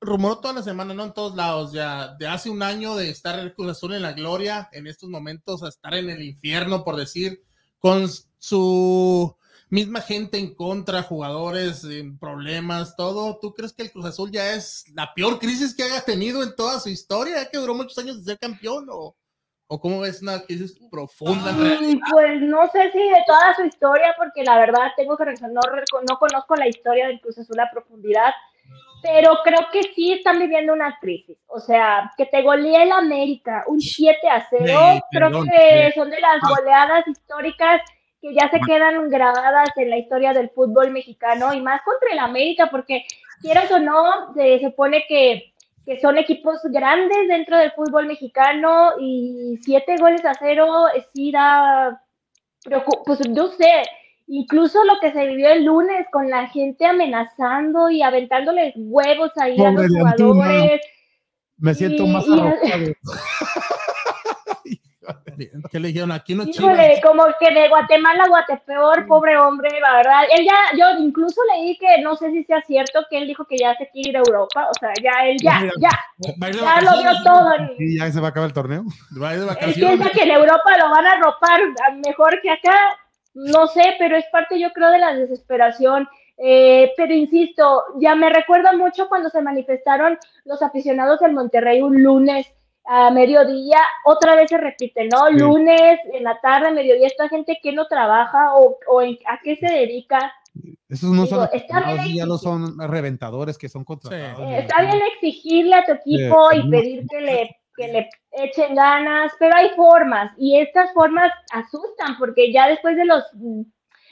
rumoró 0.00 0.38
toda 0.38 0.54
la 0.54 0.62
semana, 0.62 0.94
no 0.94 1.04
en 1.04 1.14
todos 1.14 1.34
lados, 1.34 1.72
ya 1.72 2.14
de 2.18 2.26
hace 2.26 2.50
un 2.50 2.62
año 2.62 2.96
de 2.96 3.10
estar 3.10 3.38
el 3.38 3.54
Cruz 3.54 3.70
Azul 3.70 3.94
en 3.94 4.02
la 4.02 4.12
gloria, 4.12 4.68
en 4.72 4.86
estos 4.86 5.08
momentos 5.08 5.62
a 5.62 5.68
estar 5.68 5.94
en 5.94 6.10
el 6.10 6.22
infierno, 6.22 6.84
por 6.84 6.96
decir, 6.96 7.42
con 7.78 8.08
su 8.38 9.36
misma 9.68 10.00
gente 10.00 10.38
en 10.38 10.54
contra, 10.54 11.02
jugadores 11.02 11.84
en 11.84 12.18
problemas, 12.18 12.96
todo. 12.96 13.38
¿Tú 13.40 13.52
crees 13.54 13.72
que 13.72 13.82
el 13.82 13.92
Cruz 13.92 14.06
Azul 14.06 14.30
ya 14.30 14.52
es 14.52 14.84
la 14.94 15.12
peor 15.14 15.38
crisis 15.38 15.74
que 15.74 15.82
haya 15.82 16.00
tenido 16.02 16.42
en 16.42 16.54
toda 16.54 16.78
su 16.78 16.88
historia, 16.88 17.48
que 17.50 17.58
duró 17.58 17.74
muchos 17.74 17.98
años 17.98 18.18
de 18.18 18.24
ser 18.24 18.38
campeón? 18.38 18.86
¿O, 18.90 19.16
o 19.68 19.80
cómo 19.80 20.00
ves 20.00 20.22
una 20.22 20.40
crisis 20.42 20.78
profunda? 20.90 21.52
Pues 22.12 22.40
no 22.42 22.68
sé 22.70 22.92
si 22.92 22.98
de 22.98 23.24
toda 23.26 23.54
su 23.56 23.64
historia, 23.64 24.14
porque 24.16 24.44
la 24.44 24.58
verdad 24.58 24.90
tengo 24.96 25.16
que 25.16 25.24
reconocer, 25.24 25.50
no, 25.52 25.60
no 26.08 26.18
conozco 26.18 26.54
la 26.54 26.68
historia 26.68 27.08
del 27.08 27.20
Cruz 27.20 27.38
Azul 27.38 27.58
a 27.58 27.70
profundidad, 27.70 28.32
pero 29.06 29.38
creo 29.44 29.60
que 29.72 29.82
sí 29.94 30.12
están 30.14 30.38
viviendo 30.38 30.72
una 30.72 30.98
crisis. 31.00 31.38
O 31.46 31.60
sea, 31.60 32.12
que 32.16 32.26
te 32.26 32.42
golee 32.42 32.82
el 32.82 32.92
América 32.92 33.64
un 33.68 33.80
7 33.80 34.28
a 34.28 34.46
0, 34.50 34.64
Sí, 34.66 34.72
creo 34.72 35.00
perdón, 35.30 35.48
que 35.48 35.86
sí. 35.86 35.98
son 35.98 36.10
de 36.10 36.20
las 36.20 36.40
goleadas 36.40 37.06
históricas 37.06 37.80
que 38.20 38.34
ya 38.34 38.50
se 38.50 38.60
quedan 38.60 39.08
grabadas 39.08 39.68
en 39.76 39.90
la 39.90 39.98
historia 39.98 40.32
del 40.32 40.50
fútbol 40.50 40.90
mexicano 40.90 41.54
y 41.54 41.60
más 41.60 41.82
contra 41.82 42.10
el 42.12 42.18
América, 42.18 42.68
porque 42.70 43.04
quieras 43.40 43.70
o 43.70 43.78
no, 43.78 44.34
se 44.34 44.58
supone 44.60 45.04
que 45.08 45.52
que 45.86 46.00
son 46.00 46.18
equipos 46.18 46.58
grandes 46.64 47.28
dentro 47.28 47.56
del 47.56 47.70
fútbol 47.70 48.06
mexicano 48.06 48.94
y 48.98 49.56
siete 49.62 49.96
goles 49.98 50.24
a 50.24 50.34
cero 50.34 50.88
eh, 50.92 51.06
sí 51.14 51.30
da, 51.30 52.02
pues 53.04 53.28
no 53.28 53.46
sé, 53.52 53.82
incluso 54.28 54.82
lo 54.84 54.98
que 55.00 55.12
se 55.12 55.26
vivió 55.26 55.50
el 55.50 55.64
lunes 55.64 56.06
con 56.12 56.28
la 56.30 56.46
gente 56.48 56.86
amenazando 56.86 57.90
y 57.90 58.02
aventándoles 58.02 58.72
huevos 58.76 59.30
ahí 59.36 59.58
a 59.60 59.70
los 59.70 59.84
Pobre 59.84 59.88
de 59.88 60.00
Antuna. 60.10 60.44
jugadores. 60.44 60.80
Me 61.58 61.74
siento 61.74 62.02
Y- 62.04 62.12
más 62.12 62.24
arropado. 62.28 62.92
¿Qué 65.70 65.78
le 65.78 65.88
dijeron? 65.88 66.10
Aquí 66.12 66.34
no 66.34 66.44
Híjole, 66.44 67.00
como 67.02 67.24
que 67.38 67.52
de 67.54 67.68
Guatemala 67.68 68.24
a 68.24 68.28
Guatepeor, 68.28 69.06
pobre 69.06 69.36
hombre, 69.36 69.68
la 69.80 69.96
verdad. 69.98 70.22
Él 70.36 70.44
ya, 70.44 70.54
yo 70.76 70.98
incluso 71.00 71.40
leí 71.54 71.76
que 71.78 72.00
no 72.02 72.16
sé 72.16 72.30
si 72.32 72.42
sea 72.44 72.60
cierto 72.62 73.00
que 73.10 73.18
él 73.18 73.26
dijo 73.28 73.44
que 73.44 73.56
ya 73.58 73.76
se 73.76 73.88
quiere 73.90 74.10
ir 74.10 74.16
a 74.16 74.20
Europa, 74.20 74.66
o 74.68 74.72
sea, 74.80 74.90
ya 75.02 75.26
él 75.28 75.36
ya, 75.42 75.62
ya, 75.78 75.90
a 75.90 76.50
ya 76.50 76.80
lo 76.80 76.98
dio 77.00 77.10
todo. 77.22 77.50
Y 77.78 77.98
ya 77.98 78.10
se 78.10 78.20
va 78.20 78.28
a 78.28 78.30
acabar 78.30 78.48
el 78.48 78.54
torneo. 78.54 78.84
Va 79.22 79.30
a 79.30 79.34
ir 79.34 79.40
de 79.40 79.44
Él 79.44 79.48
vacaciones. 79.54 79.96
piensa 79.98 80.10
que 80.10 80.22
en 80.24 80.30
Europa 80.30 80.78
lo 80.78 80.90
van 80.90 81.06
a 81.06 81.16
ropar 81.20 81.60
mejor 82.04 82.40
que 82.42 82.50
acá, 82.50 82.76
no 83.36 83.66
sé, 83.68 83.82
pero 83.98 84.16
es 84.16 84.24
parte 84.32 84.58
yo 84.58 84.72
creo 84.72 84.90
de 84.90 84.98
la 84.98 85.14
desesperación. 85.14 86.08
Eh, 86.38 86.92
pero 86.96 87.14
insisto, 87.14 87.82
ya 87.98 88.14
me 88.14 88.28
recuerda 88.28 88.72
mucho 88.76 89.08
cuando 89.08 89.30
se 89.30 89.40
manifestaron 89.40 90.18
los 90.44 90.60
aficionados 90.62 91.20
del 91.20 91.32
Monterrey 91.32 91.80
un 91.80 92.02
lunes 92.02 92.46
a 92.88 93.10
mediodía, 93.10 93.78
otra 94.04 94.34
vez 94.36 94.48
se 94.50 94.58
repite, 94.58 95.08
¿no? 95.08 95.26
Sí. 95.28 95.38
Lunes, 95.38 95.98
en 96.12 96.22
la 96.24 96.38
tarde, 96.40 96.70
mediodía, 96.72 97.06
esta 97.08 97.28
gente 97.28 97.58
que 97.62 97.72
no 97.72 97.86
trabaja 97.88 98.54
o, 98.54 98.78
o 98.88 99.02
en- 99.02 99.18
a 99.26 99.40
qué 99.42 99.56
se 99.56 99.66
dedica. 99.66 100.32
Esos 100.88 101.10
no 101.10 101.24
Digo, 101.24 101.36
son 101.36 101.48
está 101.52 101.82
ya 102.14 102.26
no 102.26 102.38
son 102.38 102.78
reventadores 102.78 103.58
que 103.58 103.68
son 103.68 103.82
contratados. 103.84 104.38
Sí. 104.38 104.44
Eh, 104.54 104.58
Está 104.60 104.82
bien 104.82 105.00
exigirle 105.14 105.74
a 105.74 105.84
tu 105.84 105.92
equipo 105.92 106.50
Sí. 106.52 106.60
y 106.62 106.70
pedir 106.70 107.06
que 107.08 107.20
le, 107.20 107.56
que 107.76 107.88
le 107.88 108.08
echen 108.32 108.74
ganas, 108.74 109.32
pero 109.38 109.56
hay 109.56 109.70
formas 109.70 110.32
y 110.36 110.58
estas 110.58 110.92
formas 110.92 111.32
asustan 111.52 112.16
porque 112.18 112.52
ya 112.52 112.68
después 112.68 112.96
de 112.96 113.04
los 113.04 113.24
mm, 113.34 113.62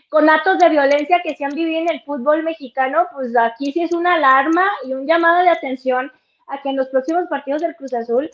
conatos 0.08 0.58
de 0.58 0.68
violencia 0.68 1.20
que 1.22 1.34
se 1.34 1.44
han 1.44 1.54
vivido 1.54 1.80
en 1.80 1.90
el 1.90 2.02
fútbol 2.02 2.42
mexicano, 2.42 3.06
pues 3.12 3.36
aquí 3.36 3.72
sí 3.72 3.82
es 3.82 3.92
una 3.92 4.14
alarma 4.14 4.64
y 4.84 4.94
un 4.94 5.06
llamado 5.06 5.42
de 5.42 5.50
atención 5.50 6.12
a 6.46 6.62
que 6.62 6.70
en 6.70 6.76
los 6.76 6.88
próximos 6.88 7.26
partidos 7.28 7.62
del 7.62 7.76
Cruz 7.76 7.94
Azul 7.94 8.30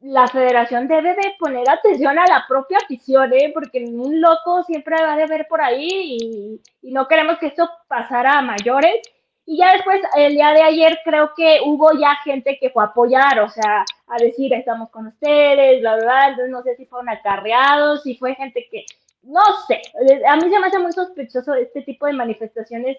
la 0.00 0.28
federación 0.28 0.88
debe 0.88 1.14
de 1.14 1.34
poner 1.38 1.68
atención 1.68 2.18
a 2.18 2.26
la 2.26 2.44
propia 2.46 2.78
afición, 2.78 3.32
¿eh? 3.32 3.50
porque 3.52 3.84
un 3.84 4.20
loco 4.20 4.62
siempre 4.64 4.96
va 5.02 5.16
de 5.16 5.22
haber 5.22 5.48
por 5.48 5.60
ahí 5.60 5.88
y, 5.90 6.60
y 6.82 6.92
no 6.92 7.08
queremos 7.08 7.38
que 7.38 7.46
esto 7.46 7.68
pasara 7.88 8.38
a 8.38 8.42
mayores. 8.42 9.00
Y 9.48 9.58
ya 9.58 9.74
después, 9.74 10.00
el 10.16 10.34
día 10.34 10.50
de 10.50 10.62
ayer, 10.62 10.98
creo 11.04 11.30
que 11.36 11.60
hubo 11.64 11.92
ya 11.92 12.16
gente 12.24 12.58
que 12.60 12.70
fue 12.70 12.82
a 12.82 12.86
apoyar, 12.86 13.38
o 13.38 13.48
sea, 13.48 13.84
a 14.08 14.16
decir, 14.18 14.52
estamos 14.52 14.90
con 14.90 15.06
ustedes, 15.06 15.80
bla, 15.80 15.94
bla, 15.94 16.04
bla. 16.04 16.28
Entonces, 16.30 16.50
no 16.50 16.62
sé 16.64 16.74
si 16.76 16.86
fueron 16.86 17.08
acarreados, 17.08 18.02
si 18.02 18.16
fue 18.16 18.34
gente 18.34 18.66
que, 18.68 18.84
no 19.22 19.40
sé, 19.68 19.80
a 20.26 20.36
mí 20.36 20.50
se 20.50 20.58
me 20.58 20.66
hace 20.66 20.80
muy 20.80 20.92
sospechoso 20.92 21.54
este 21.54 21.82
tipo 21.82 22.06
de 22.06 22.14
manifestaciones 22.14 22.98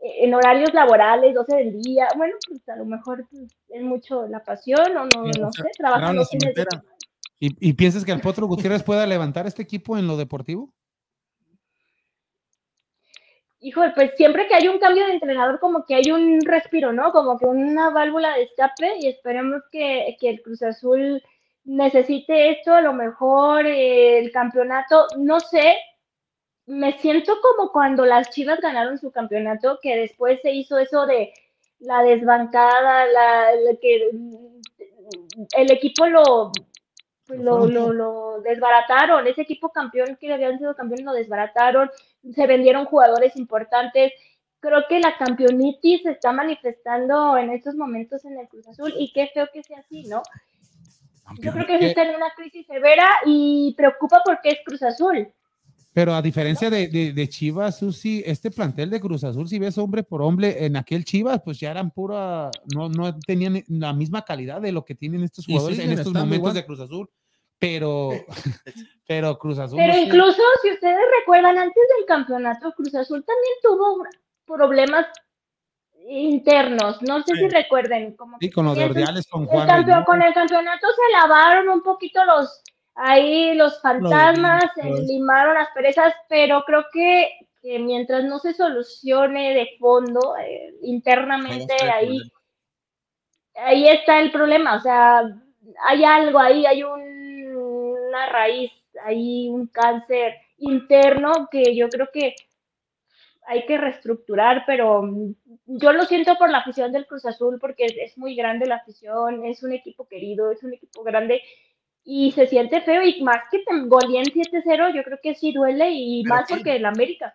en 0.00 0.34
horarios 0.34 0.72
laborales, 0.74 1.34
12 1.34 1.56
del 1.56 1.82
día. 1.82 2.08
Bueno, 2.14 2.36
pues 2.46 2.68
a 2.68 2.76
lo 2.76 2.84
mejor 2.84 3.26
pues, 3.30 3.50
es 3.70 3.82
mucho 3.82 4.26
la 4.28 4.44
pasión, 4.44 4.96
o 4.96 5.06
no, 5.06 5.24
no 5.38 5.48
o 5.48 5.52
sea, 5.52 5.64
sé, 5.64 5.70
trabajan 5.78 6.00
cerraron 6.00 6.16
la 6.16 6.20
los 6.20 6.28
fines 6.28 6.44
de 6.44 6.52
cementera. 6.52 6.70
semana. 6.70 6.96
¿Y, 7.38 7.70
y 7.70 7.72
piensas 7.72 8.04
que 8.04 8.12
el 8.12 8.20
Potro 8.20 8.46
Gutiérrez 8.46 8.82
pueda 8.82 9.06
levantar 9.06 9.46
este 9.46 9.62
equipo 9.62 9.96
en 9.96 10.06
lo 10.06 10.18
deportivo? 10.18 10.74
Híjole, 13.60 13.92
pues 13.94 14.12
siempre 14.16 14.48
que 14.48 14.54
hay 14.54 14.68
un 14.68 14.78
cambio 14.78 15.06
de 15.06 15.12
entrenador, 15.12 15.60
como 15.60 15.84
que 15.84 15.94
hay 15.94 16.10
un 16.10 16.40
respiro, 16.40 16.92
¿no? 16.92 17.12
Como 17.12 17.38
que 17.38 17.44
una 17.44 17.90
válvula 17.90 18.34
de 18.34 18.44
escape 18.44 18.94
y 19.00 19.08
esperemos 19.08 19.62
que, 19.70 20.16
que 20.18 20.30
el 20.30 20.42
Cruz 20.42 20.62
Azul 20.62 21.22
necesite 21.64 22.50
esto, 22.52 22.72
a 22.72 22.80
lo 22.80 22.92
mejor 22.92 23.66
eh, 23.66 24.18
el 24.18 24.32
campeonato, 24.32 25.06
no 25.18 25.40
sé, 25.40 25.76
me 26.66 26.98
siento 26.98 27.36
como 27.42 27.70
cuando 27.70 28.06
las 28.06 28.30
Chivas 28.30 28.60
ganaron 28.60 28.98
su 28.98 29.10
campeonato, 29.10 29.78
que 29.82 29.96
después 29.96 30.40
se 30.42 30.52
hizo 30.52 30.78
eso 30.78 31.06
de 31.06 31.32
la 31.80 32.02
desbancada, 32.02 33.06
la, 33.06 33.48
que 33.80 34.10
el 35.56 35.70
equipo 35.72 36.06
lo, 36.06 36.52
pues, 37.36 37.44
lo, 37.44 37.66
lo, 37.66 37.92
lo 37.92 38.40
desbarataron, 38.42 39.26
ese 39.26 39.42
equipo 39.42 39.70
campeón 39.70 40.16
que 40.20 40.32
habían 40.32 40.58
sido 40.58 40.74
campeones 40.74 41.04
lo 41.04 41.12
desbarataron, 41.12 41.90
se 42.34 42.46
vendieron 42.46 42.86
jugadores 42.86 43.36
importantes. 43.36 44.12
Creo 44.60 44.84
que 44.88 45.00
la 45.00 45.16
campeonitis 45.16 46.02
se 46.02 46.10
está 46.10 46.32
manifestando 46.32 47.38
en 47.38 47.50
estos 47.50 47.74
momentos 47.74 48.24
en 48.24 48.38
el 48.38 48.48
Cruz 48.48 48.68
Azul 48.68 48.92
y 48.98 49.12
qué 49.12 49.30
feo 49.32 49.48
que 49.52 49.62
sea 49.62 49.78
así, 49.78 50.04
¿no? 50.04 50.22
Yo 51.38 51.52
creo 51.52 51.66
que 51.66 51.78
sí 51.78 51.84
está 51.86 52.02
en 52.02 52.16
una 52.16 52.30
crisis 52.36 52.66
severa 52.66 53.06
y 53.24 53.74
preocupa 53.76 54.20
porque 54.24 54.50
es 54.50 54.58
Cruz 54.64 54.82
Azul. 54.82 55.32
Pero 55.92 56.14
a 56.14 56.22
diferencia 56.22 56.70
de, 56.70 56.86
de, 56.86 57.12
de 57.12 57.28
Chivas, 57.28 57.78
Susi, 57.78 58.22
este 58.24 58.50
plantel 58.50 58.90
de 58.90 59.00
Cruz 59.00 59.24
Azul, 59.24 59.48
si 59.48 59.58
ves 59.58 59.76
hombre 59.76 60.04
por 60.04 60.22
hombre, 60.22 60.64
en 60.64 60.76
aquel 60.76 61.04
Chivas, 61.04 61.40
pues 61.44 61.58
ya 61.58 61.70
eran 61.70 61.90
pura, 61.90 62.50
no, 62.74 62.88
no 62.88 63.18
tenían 63.18 63.62
la 63.66 63.92
misma 63.92 64.22
calidad 64.22 64.60
de 64.60 64.70
lo 64.70 64.84
que 64.84 64.94
tienen 64.94 65.24
estos 65.24 65.46
jugadores 65.46 65.80
en 65.80 65.90
estos 65.90 66.12
momentos 66.12 66.36
igual. 66.36 66.54
de 66.54 66.64
Cruz 66.64 66.80
Azul. 66.80 67.10
Pero, 67.60 68.10
pero 69.06 69.38
Cruz 69.38 69.58
Azul. 69.60 69.78
Pero 69.78 69.96
incluso, 69.96 70.42
si 70.62 70.72
ustedes 70.72 70.98
recuerdan, 71.20 71.56
antes 71.58 71.84
del 71.96 72.06
campeonato, 72.06 72.72
Cruz 72.72 72.94
Azul 72.96 73.24
también 73.24 73.54
tuvo 73.62 74.04
problemas 74.46 75.06
internos. 76.08 77.00
No 77.02 77.22
sé 77.22 77.34
Sí. 77.34 77.40
si 77.40 77.48
recuerden. 77.48 78.16
Como 78.16 78.38
Sí, 78.40 78.50
con 78.50 78.64
los 78.64 78.76
Ordiales, 78.78 79.26
con 79.28 79.42
el 79.42 79.48
Juan. 79.48 79.66
campeón, 79.66 79.86
Reynoso. 79.86 80.04
con 80.06 80.22
el 80.22 80.34
campeonato 80.34 80.86
se 80.88 81.12
lavaron 81.20 81.68
un 81.68 81.82
poquito 81.82 82.24
los 82.24 82.62
ahí 82.96 83.54
los 83.54 83.80
fantasmas, 83.80 84.64
se 84.74 84.82
limaron 85.04 85.54
las 85.54 85.68
perezas, 85.70 86.12
pero 86.28 86.64
creo 86.66 86.84
que, 86.92 87.30
que 87.62 87.78
mientras 87.78 88.24
no 88.24 88.38
se 88.38 88.52
solucione 88.52 89.54
de 89.54 89.68
fondo 89.78 90.34
eh, 90.38 90.74
internamente 90.82 91.72
ahí 91.90 92.18
ahí 93.54 93.88
está 93.88 94.20
el 94.20 94.30
problema, 94.30 94.74
o 94.76 94.80
sea, 94.80 95.22
hay 95.86 96.04
algo 96.04 96.38
ahí, 96.38 96.66
hay 96.66 96.82
un- 96.82 97.19
una 98.10 98.26
raíz, 98.26 98.70
hay 99.04 99.48
un 99.48 99.66
cáncer 99.68 100.34
interno 100.58 101.48
que 101.50 101.74
yo 101.74 101.88
creo 101.88 102.08
que 102.12 102.34
hay 103.46 103.64
que 103.66 103.78
reestructurar, 103.78 104.64
pero 104.66 105.02
yo 105.66 105.92
lo 105.92 106.04
siento 106.04 106.36
por 106.36 106.50
la 106.50 106.58
afición 106.58 106.92
del 106.92 107.06
Cruz 107.06 107.24
Azul 107.24 107.58
porque 107.60 107.86
es, 107.86 107.94
es 107.96 108.18
muy 108.18 108.34
grande 108.36 108.66
la 108.66 108.76
afición, 108.76 109.44
es 109.44 109.62
un 109.62 109.72
equipo 109.72 110.06
querido, 110.06 110.52
es 110.52 110.62
un 110.62 110.74
equipo 110.74 111.02
grande 111.02 111.40
y 112.04 112.32
se 112.32 112.46
siente 112.46 112.80
feo 112.82 113.02
y 113.02 113.22
más 113.22 113.42
que 113.50 113.58
te 113.58 113.80
goleen 113.86 114.24
7-0, 114.26 114.94
yo 114.94 115.02
creo 115.02 115.18
que 115.22 115.34
sí 115.34 115.52
duele 115.52 115.90
y 115.90 116.22
Pero 116.22 116.34
más 116.34 116.48
sí. 116.48 116.54
porque 116.54 116.76
el 116.76 116.84
América. 116.84 117.34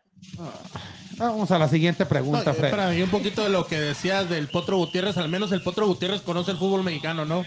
Vamos 1.18 1.52
a 1.52 1.58
la 1.60 1.68
siguiente 1.68 2.04
No, 2.04 2.10
pregunta, 2.10 2.54
Fred. 2.54 2.66
espera, 2.66 2.94
y 2.96 3.02
un 3.02 3.10
poquito 3.10 3.44
de 3.44 3.50
lo 3.50 3.66
que 3.66 3.80
decías 3.80 4.30
del 4.30 4.48
Potro 4.48 4.78
Gutiérrez, 4.78 5.18
al 5.18 5.30
menos 5.30 5.52
el 5.52 5.64
Potro 5.64 5.88
Gutiérrez 5.88 6.22
conoce 6.22 6.52
el 6.52 6.58
fútbol 6.58 6.84
mexicano, 6.84 7.26
¿no? 7.26 7.46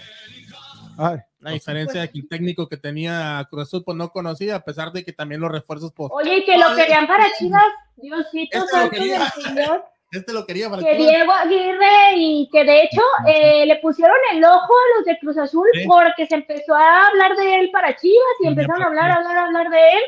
Ay, 0.97 1.17
La 1.39 1.51
diferencia 1.51 2.01
de 2.01 2.09
que 2.11 2.19
el 2.19 2.27
técnico 2.27 2.67
que 2.67 2.75
tenía 2.77 3.45
Cruz 3.49 3.63
Azul 3.63 3.83
pues 3.85 3.95
no 3.97 4.09
conocía, 4.11 4.55
a 4.57 4.63
pesar 4.63 4.91
de 4.91 5.05
que 5.05 5.13
también 5.13 5.39
los 5.41 5.51
refuerzos 5.51 5.93
pues 5.95 6.09
Oye, 6.13 6.37
y 6.39 6.45
que 6.45 6.57
lo 6.57 6.75
querían 6.75 7.07
para 7.07 7.25
Chivas, 7.37 7.63
Diosito 7.95 8.57
Este 8.57 8.59
lo 8.59 8.67
santo 8.67 8.91
quería. 8.91 9.19
del 9.19 9.43
Señor. 9.43 9.85
este 10.11 10.33
lo 10.33 10.45
quería 10.45 10.69
para 10.69 10.81
que 10.81 10.97
Chivas. 10.97 11.07
Diego 11.09 11.31
Aguirre 11.31 12.13
y 12.17 12.49
que 12.51 12.63
de 12.65 12.81
hecho 12.83 13.01
eh, 13.27 13.65
le 13.65 13.77
pusieron 13.77 14.17
el 14.33 14.43
ojo 14.43 14.73
a 14.73 14.97
los 14.97 15.05
de 15.05 15.17
Cruz 15.19 15.37
Azul 15.37 15.67
Sí. 15.73 15.85
porque 15.87 16.25
se 16.25 16.35
empezó 16.35 16.75
a 16.75 17.07
hablar 17.07 17.35
de 17.37 17.59
él 17.61 17.69
para 17.71 17.95
Chivas 17.95 18.35
y 18.39 18.43
Sí, 18.43 18.47
empezaron 18.49 18.81
a 18.83 18.85
hablar, 18.87 19.11
hablar, 19.11 19.37
hablar 19.37 19.69
de 19.69 19.77
él 19.93 20.01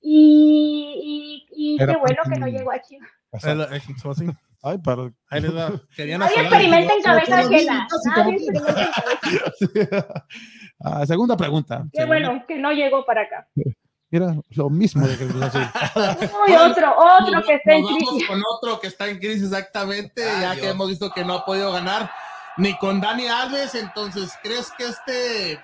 y, 0.00 1.46
y, 1.54 1.74
y 1.76 1.82
Era 1.82 1.92
qué 1.94 1.98
bueno 2.00 2.22
que 2.32 2.40
no 2.40 2.46
llegó 2.48 2.72
a 2.72 2.80
Chivas. 2.82 3.08
Ay, 4.64 4.78
pero. 4.84 5.12
Ahí 5.28 5.40
les 5.40 5.56
va. 5.56 5.72
Querían 5.96 6.20
Nadie 6.20 6.40
experimenta 6.40 6.94
en 6.94 7.02
cabeza 7.02 7.38
ajena. 7.40 7.88
Nadie 8.16 8.34
experimenta 8.36 8.70
en 8.70 9.68
cabeza. 9.68 10.26
Ah, 10.84 11.06
segunda 11.06 11.36
pregunta. 11.36 11.84
Qué 11.92 12.04
bueno 12.04 12.44
que 12.46 12.58
no 12.58 12.72
llegó 12.72 13.04
para 13.04 13.22
acá. 13.22 13.48
Mira, 14.10 14.36
lo 14.50 14.68
mismo 14.68 15.06
de 15.06 15.16
que 15.16 15.24
el 15.24 15.30
Cruz 15.30 15.42
Azul. 15.44 15.62
Uy, 16.46 16.54
otro, 16.54 16.94
otro 16.98 17.30
Nos- 17.36 17.46
que 17.46 17.54
está 17.54 17.72
en 17.74 17.86
crisis. 17.86 18.28
con 18.28 18.42
otro 18.56 18.80
que 18.80 18.86
está 18.88 19.08
en 19.08 19.18
crisis 19.18 19.44
exactamente, 19.44 20.22
Ay, 20.28 20.42
ya 20.42 20.54
que 20.60 20.68
hemos 20.68 20.88
visto 20.88 21.10
que 21.10 21.24
no 21.24 21.34
ha 21.34 21.44
podido 21.46 21.72
ganar 21.72 22.10
ni 22.58 22.76
con 22.76 23.00
Dani 23.00 23.26
Alves, 23.28 23.74
entonces 23.74 24.32
¿crees 24.42 24.70
que 24.76 24.84
este 24.84 25.58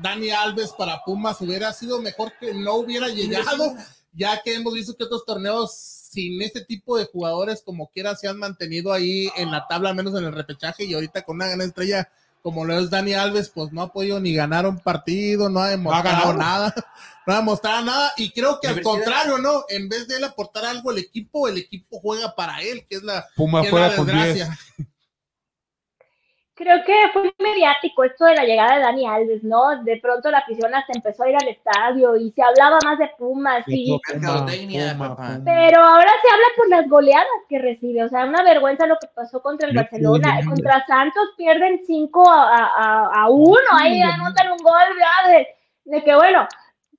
Dani 0.00 0.30
Alves 0.30 0.72
para 0.78 1.02
Pumas 1.04 1.40
hubiera 1.40 1.72
sido 1.72 2.00
mejor 2.00 2.32
que 2.38 2.54
no 2.54 2.74
hubiera 2.74 3.08
llegado? 3.08 3.74
Ya 4.12 4.40
que 4.42 4.54
hemos 4.54 4.74
visto 4.74 4.96
que 4.96 5.04
otros 5.04 5.24
torneos 5.24 5.74
sin 5.74 6.40
este 6.42 6.64
tipo 6.64 6.96
de 6.96 7.06
jugadores 7.06 7.62
como 7.64 7.88
quiera 7.88 8.14
se 8.14 8.28
han 8.28 8.38
mantenido 8.38 8.92
ahí 8.92 9.28
en 9.36 9.50
la 9.50 9.66
tabla, 9.66 9.94
menos 9.94 10.16
en 10.16 10.24
el 10.26 10.32
repechaje 10.32 10.84
y 10.84 10.94
ahorita 10.94 11.22
con 11.22 11.36
una 11.36 11.46
gran 11.48 11.60
estrella 11.62 12.08
como 12.42 12.64
lo 12.64 12.78
es 12.78 12.90
Dani 12.90 13.14
Alves, 13.14 13.50
pues 13.50 13.72
no 13.72 13.82
ha 13.82 13.92
podido 13.92 14.20
ni 14.20 14.34
ganar 14.34 14.66
un 14.66 14.78
partido, 14.78 15.48
no 15.48 15.60
ha 15.60 15.68
demostrado 15.68 16.32
nada, 16.34 16.74
no 17.26 17.32
ha 17.32 17.36
demostrado 17.36 17.84
nada 17.84 18.12
y 18.16 18.30
creo 18.30 18.60
que 18.60 18.68
al 18.68 18.82
contrario, 18.82 19.38
¿no? 19.38 19.64
En 19.68 19.88
vez 19.88 20.08
de 20.08 20.16
él 20.16 20.24
aportar 20.24 20.64
algo 20.64 20.90
al 20.90 20.98
equipo, 20.98 21.48
el 21.48 21.58
equipo 21.58 22.00
juega 22.00 22.34
para 22.34 22.62
él, 22.62 22.86
que 22.88 22.96
es 22.96 23.02
la, 23.02 23.26
Puma 23.36 23.60
que 23.60 23.66
es 23.66 23.72
juega 23.72 23.88
la 23.88 23.96
con 23.96 24.06
10. 24.06 24.16
desgracia. 24.16 24.58
Creo 26.60 26.84
que 26.84 26.92
fue 27.14 27.32
mediático 27.38 28.04
esto 28.04 28.26
de 28.26 28.34
la 28.34 28.44
llegada 28.44 28.74
de 28.74 28.82
Dani 28.82 29.06
Alves, 29.06 29.42
¿no? 29.42 29.82
De 29.82 29.96
pronto 29.96 30.30
la 30.30 30.38
afición 30.40 30.74
hasta 30.74 30.92
empezó 30.94 31.22
a 31.22 31.30
ir 31.30 31.36
al 31.40 31.48
estadio 31.48 32.16
y 32.18 32.30
se 32.32 32.42
hablaba 32.42 32.78
más 32.84 32.98
de 32.98 33.10
Pumas 33.16 33.64
y. 33.66 33.98
Pero 35.42 35.80
ahora 35.82 36.10
se 36.20 36.28
habla 36.30 36.46
por 36.58 36.68
las 36.68 36.86
goleadas 36.86 37.26
que 37.48 37.60
recibe, 37.60 38.04
o 38.04 38.10
sea, 38.10 38.26
una 38.26 38.42
vergüenza 38.42 38.86
lo 38.86 38.98
que 38.98 39.06
pasó 39.06 39.40
contra 39.40 39.70
el 39.70 39.74
Barcelona. 39.74 40.38
Contra 40.46 40.84
Santos 40.86 41.30
pierden 41.38 41.80
5 41.86 42.30
a, 42.30 42.56
a, 42.56 43.22
a 43.22 43.30
1, 43.30 43.56
ahí 43.72 44.02
anotan 44.02 44.52
un 44.52 44.58
gol 44.58 44.98
ya 44.98 45.30
de, 45.30 45.48
de 45.84 46.04
que 46.04 46.14
bueno. 46.14 46.46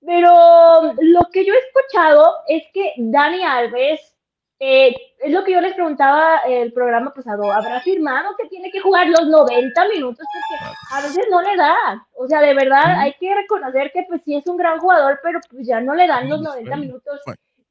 Pero 0.04 0.94
lo 1.00 1.20
que 1.32 1.46
yo 1.46 1.54
he 1.54 1.60
escuchado 1.60 2.34
es 2.48 2.64
que 2.74 2.94
Dani 2.98 3.44
Alves, 3.44 4.16
eh, 4.64 4.96
es 5.20 5.32
lo 5.32 5.44
que 5.44 5.54
yo 5.54 5.60
les 5.62 5.74
preguntaba 5.74 6.38
el 6.48 6.72
programa 6.72 7.12
pasado, 7.14 7.52
¿habrá 7.52 7.80
firmado 7.82 8.36
que 8.38 8.48
tiene 8.48 8.70
que 8.70 8.80
jugar 8.80 9.08
los 9.08 9.28
90 9.28 9.88
minutos? 9.88 10.24
Porque 10.32 10.96
a 10.96 11.02
veces 11.02 11.26
no 11.32 11.42
le 11.42 11.56
da. 11.58 12.06
O 12.16 12.28
sea, 12.28 12.42
de 12.42 12.54
verdad 12.54 13.00
hay 13.00 13.14
que 13.20 13.34
reconocer 13.34 13.92
que 13.92 14.04
pues 14.08 14.22
sí 14.24 14.36
es 14.36 14.46
un 14.46 14.58
gran 14.58 14.78
jugador, 14.80 15.20
pero 15.24 15.40
pues 15.50 15.66
ya 15.66 15.82
no 15.82 15.96
le 15.96 16.06
dan 16.08 16.30
los 16.30 16.42
90 16.42 16.76
minutos 16.78 17.22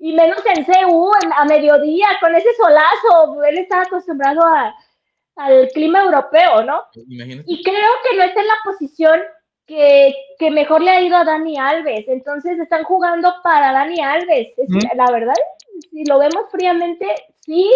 y 0.01 0.13
menos 0.15 0.43
en 0.47 0.65
CU, 0.65 1.13
en- 1.23 1.33
a 1.33 1.45
mediodía, 1.45 2.09
con 2.21 2.35
ese 2.35 2.49
solazo. 2.57 3.45
Él 3.45 3.59
está 3.59 3.83
acostumbrado 3.83 4.43
a- 4.45 4.75
al 5.37 5.69
clima 5.73 6.01
europeo, 6.01 6.65
¿no? 6.65 6.83
Imagínate. 7.09 7.45
Y 7.47 7.63
creo 7.63 7.91
que 8.09 8.17
no 8.17 8.25
está 8.25 8.41
en 8.41 8.49
la 8.49 8.59
posición 8.65 9.21
que, 9.67 10.13
que 10.41 10.51
mejor 10.51 10.83
le 10.83 10.91
ha 10.91 11.01
ido 11.01 11.17
a 11.17 11.25
Dani 11.25 11.57
Alves. 11.57 12.07
Entonces 12.09 12.59
están 12.59 12.83
jugando 12.83 13.33
para 13.45 13.73
Dani 13.73 14.01
Alves. 14.03 14.49
Es- 14.57 14.69
¿Mm? 14.69 14.79
La 14.97 15.11
verdad, 15.13 15.35
si 15.91 16.05
lo 16.05 16.19
vemos 16.19 16.45
fríamente, 16.51 17.07
sí. 17.41 17.71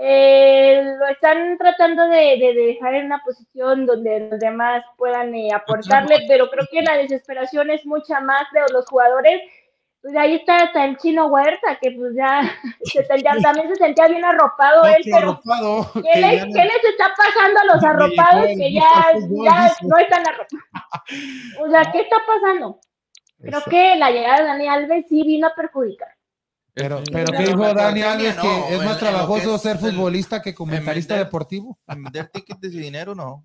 Eh, 0.00 0.94
lo 0.96 1.08
están 1.08 1.58
tratando 1.58 2.06
de, 2.06 2.36
de 2.38 2.54
dejar 2.54 2.94
en 2.94 3.06
una 3.06 3.20
posición 3.24 3.84
donde 3.84 4.28
los 4.30 4.38
demás 4.38 4.84
puedan 4.96 5.34
eh, 5.34 5.48
aportarle, 5.52 6.24
pero 6.28 6.48
creo 6.50 6.66
que 6.70 6.82
la 6.82 6.96
desesperación 6.96 7.68
es 7.70 7.84
mucha 7.84 8.20
más 8.20 8.44
de 8.52 8.60
los 8.72 8.86
jugadores. 8.86 9.40
Pues 10.00 10.14
ahí 10.14 10.36
está 10.36 10.58
hasta 10.58 10.84
el 10.84 10.96
chino 10.98 11.26
Huerta, 11.26 11.76
que 11.82 11.90
pues 11.90 12.14
ya, 12.14 12.42
se 12.84 13.04
sentía- 13.06 13.34
también 13.42 13.68
se 13.70 13.74
sentía 13.74 14.06
bien 14.06 14.24
arropado 14.24 14.84
él, 14.86 15.02
pero 15.04 15.16
arropado 15.30 15.90
¿Qué 15.94 16.02
que 16.02 16.20
les, 16.20 16.44
qué 16.44 16.88
está 16.90 17.12
pasando 17.16 17.60
a 17.60 17.64
los 17.74 17.84
arropados 17.84 18.46
que 18.56 18.72
ya, 18.72 18.84
ya 19.44 19.72
no 19.82 19.98
están 19.98 20.22
arropados? 20.28 20.64
O 21.60 21.68
sea, 21.70 21.90
¿qué 21.90 22.00
está 22.02 22.18
pasando? 22.24 22.78
Creo 23.40 23.58
Eso. 23.58 23.68
que 23.70 23.96
la 23.96 24.12
llegada 24.12 24.38
de 24.38 24.44
Dani 24.44 24.68
Alves 24.68 25.06
sí 25.08 25.24
vino 25.24 25.48
a 25.48 25.54
perjudicar. 25.56 26.10
Pero, 26.78 27.02
pero 27.12 27.32
¿qué 27.32 27.44
dijo 27.44 27.74
Dani 27.74 28.02
Alves? 28.02 28.36
no, 28.36 28.42
Que 28.42 28.74
es 28.76 28.84
más 28.84 28.94
que 28.96 29.00
trabajoso 29.06 29.54
es 29.56 29.62
ser 29.62 29.76
el- 29.76 29.78
futbolista 29.78 30.40
que 30.40 30.54
comentarista 30.54 31.14
vender- 31.14 31.26
deportivo. 31.26 31.78
En 31.88 32.04
vender 32.04 32.28
tickets 32.28 32.64
y 32.64 32.78
dinero, 32.78 33.14
no. 33.14 33.44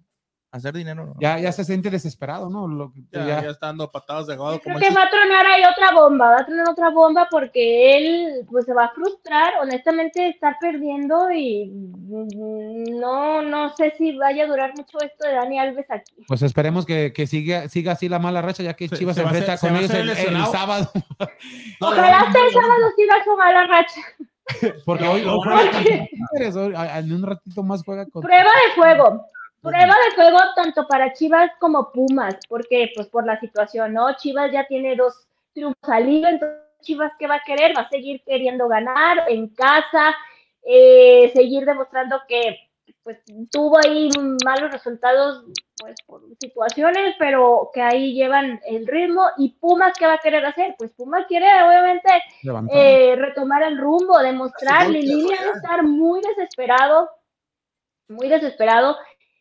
Hacer 0.53 0.71
dinero, 0.75 1.07
no. 1.07 1.15
Ya, 1.19 1.39
ya 1.39 1.51
se 1.51 1.65
siente 1.65 1.89
desesperado, 1.89 2.47
¿no? 2.47 2.67
Lo 2.67 2.93
que- 2.93 3.01
Ya, 3.11 3.25
ya- 3.25 3.41
ya 3.41 3.49
está 3.49 3.65
dando 3.67 3.89
patadas 3.91 4.27
de 4.27 4.35
gado 4.35 4.61
como 4.61 4.77
Creo 4.77 4.79
que 4.89 4.95
va 4.95 5.03
a 5.05 5.09
tronar 5.09 5.45
ahí 5.47 5.63
otra 5.65 5.91
bomba, 5.93 6.29
va 6.29 6.39
a 6.41 6.45
tronar 6.45 6.69
otra 6.69 6.89
bomba 6.91 7.27
porque 7.31 7.97
él 7.97 8.45
pues 8.51 8.63
se 8.65 8.73
va 8.75 8.85
a 8.85 8.91
frustrar, 8.93 9.53
honestamente 9.63 10.27
está 10.29 10.55
perdiendo 10.61 11.31
y 11.31 11.71
no, 11.71 13.41
no 13.41 13.75
sé 13.75 13.95
si 13.97 14.15
vaya 14.15 14.43
a 14.43 14.47
durar 14.47 14.73
mucho 14.77 14.99
esto 15.01 15.27
de 15.27 15.33
Dani 15.33 15.57
Alves 15.57 15.89
aquí. 15.89 16.13
Pues 16.27 16.43
esperemos 16.43 16.85
que, 16.85 17.11
que 17.13 17.25
siga, 17.25 17.67
siga 17.67 17.93
así 17.93 18.07
la 18.07 18.19
mala 18.19 18.43
racha, 18.43 18.61
ya 18.61 18.75
que 18.75 18.87
Se- 18.87 18.95
Chivas 18.97 19.15
se 19.15 19.23
enfrenta 19.23 19.57
se 19.57 19.67
con 19.67 19.75
ellos 19.75 19.89
el, 19.91 20.15
sábado. 20.51 20.91
Ojalá 21.81 22.19
hasta 22.19 22.39
el 22.39 22.51
sábado 22.53 22.91
siga 22.95 23.23
su 23.23 23.35
mala 23.37 23.65
racha. 23.65 24.01
Porque 24.85 25.07
hoy, 25.07 25.23
hoy 25.23 26.09
en 26.95 27.13
un 27.13 27.23
ratito 27.23 27.63
más 27.63 27.81
juega 27.83 28.05
con 28.07 28.21
Prueba 28.21 28.43
de 28.67 28.75
fuego. 28.75 29.25
Prueba 29.63 29.95
de 30.05 30.15
fuego 30.15 30.39
tanto 30.57 30.85
para 30.87 31.13
Chivas 31.13 31.51
como 31.57 31.89
Pumas, 31.93 32.35
porque 32.49 32.91
pues 32.93 33.07
por 33.07 33.25
la 33.25 33.39
situación, 33.39 33.93
¿no? 33.93 34.13
Chivas 34.17 34.51
ya 34.51 34.67
tiene 34.67 34.95
dos 34.97 35.25
triunfos 35.53 35.89
al 35.89 36.09
hilo, 36.09 36.27
entonces 36.27 36.59
Chivas 36.81 37.13
qué 37.17 37.27
va 37.27 37.35
a 37.35 37.43
querer, 37.45 37.71
va 37.75 37.83
a 37.83 37.89
seguir 37.89 38.21
queriendo 38.25 38.67
ganar 38.67 39.23
en 39.29 39.47
casa, 39.55 40.13
eh, 40.63 41.31
seguir 41.33 41.65
demostrando 41.65 42.21
que 42.27 42.69
pues 43.03 43.19
tuvo 43.51 43.77
ahí 43.77 44.09
malos 44.45 44.71
resultados 44.71 45.45
pues 45.77 45.95
por 46.05 46.21
situaciones, 46.39 47.15
pero 47.17 47.69
que 47.73 47.81
ahí 47.81 48.13
llevan 48.13 48.59
el 48.65 48.87
ritmo 48.87 49.27
y 49.37 49.49
Pumas 49.49 49.93
qué 49.97 50.05
va 50.05 50.13
a 50.13 50.19
querer 50.19 50.45
hacer, 50.45 50.75
pues 50.77 50.91
Pumas 50.91 51.25
quiere 51.27 51.47
obviamente 51.63 52.09
eh, 52.73 53.15
retomar 53.17 53.63
el 53.63 53.77
rumbo, 53.77 54.19
demostrar. 54.19 54.85
golpe 54.85 54.99
de 54.99 55.03
Lilini 55.03 55.23
goleada. 55.23 55.45
debe 55.45 55.57
estar 55.57 55.83
muy 55.83 56.21
desesperado, 56.21 57.09
muy 58.07 58.27
desesperado. 58.27 58.97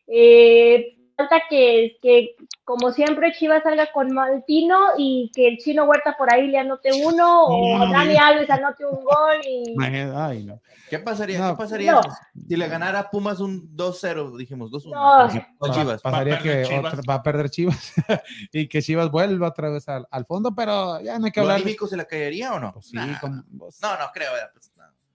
Eh, 0.07 0.97
falta 1.15 1.41
que, 1.49 1.97
que, 2.01 2.35
como 2.65 2.91
siempre, 2.91 3.33
Chivas 3.33 3.63
salga 3.63 3.91
con 3.91 4.11
Maltino 4.13 4.79
y 4.97 5.31
que 5.35 5.47
el 5.47 5.57
chino 5.57 5.83
Huerta 5.83 6.15
por 6.17 6.33
ahí 6.33 6.47
le 6.47 6.57
anote 6.57 6.89
uno, 6.93 7.45
o 7.45 7.77
No, 7.77 7.91
Dani. 7.91 8.15
Alves 8.17 8.49
anote 8.49 8.85
un 8.85 9.03
gol. 9.03 9.37
Y... 9.47 9.75
Ay, 10.15 10.43
no. 10.43 10.59
¿Qué 10.89 10.99
pasaría? 10.99 11.39
No. 11.39 11.51
¿Qué 11.51 11.57
pasaría 11.57 11.91
No. 11.93 12.01
si 12.47 12.55
le 12.55 12.67
ganara 12.67 13.09
Pumas 13.09 13.39
un 13.39 13.75
2-0? 13.75 14.37
Dijimos 14.37 14.71
2-1. 14.71 14.91
No. 14.91 15.45
O 15.59 15.67
Va- 15.67 15.73
Chivas. 15.73 16.01
Pasaría 16.01 16.39
que 16.39 16.63
Chivas. 16.63 16.93
otra- 16.93 17.01
va 17.09 17.13
a 17.15 17.23
perder 17.23 17.49
Chivas 17.49 17.93
y 18.53 18.67
que 18.67 18.81
Chivas 18.81 19.09
vuelva 19.11 19.47
otra 19.49 19.69
vez 19.69 19.87
al, 19.89 20.07
al 20.09 20.25
fondo, 20.25 20.53
pero 20.55 20.99
ya 21.01 21.19
no 21.19 21.25
hay 21.25 21.31
que 21.31 21.39
¿Lo 21.41 21.45
hablar. 21.45 21.57
anímico 21.61 21.87
se 21.87 21.97
la 21.97 22.05
caería 22.05 22.53
o 22.53 22.59
no? 22.59 22.73
Pues 22.73 22.87
sí, 22.87 22.95
Nah. 22.95 23.19
como- 23.19 23.43
pues- 23.59 23.79
No, 23.81 23.91
no 23.97 24.05
creo. 24.13 24.31
¿verdad? 24.33 24.49
Pues. 24.53 24.71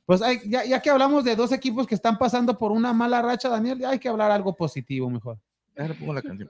Pues 0.09 0.23
hay- 0.23 0.41
ya, 0.47 0.65
ya 0.65 0.81
que 0.81 0.89
hablamos 0.89 1.23
de 1.23 1.37
dos 1.37 1.53
equipos 1.53 1.87
que 1.87 1.95
están 1.95 2.17
pasando 2.17 2.57
por 2.57 2.73
una 2.73 2.95
mala 2.95 3.21
racha, 3.21 3.51
Daniel, 3.51 3.79
ya 3.79 3.91
hay 3.91 3.99
que 3.99 4.09
hablar 4.09 4.31
algo 4.31 4.57
positivo 4.57 5.11
mejor. 5.11 5.37
Déjale 5.75 5.95
pongo 5.97 6.15
la 6.15 6.23
canción. 6.23 6.49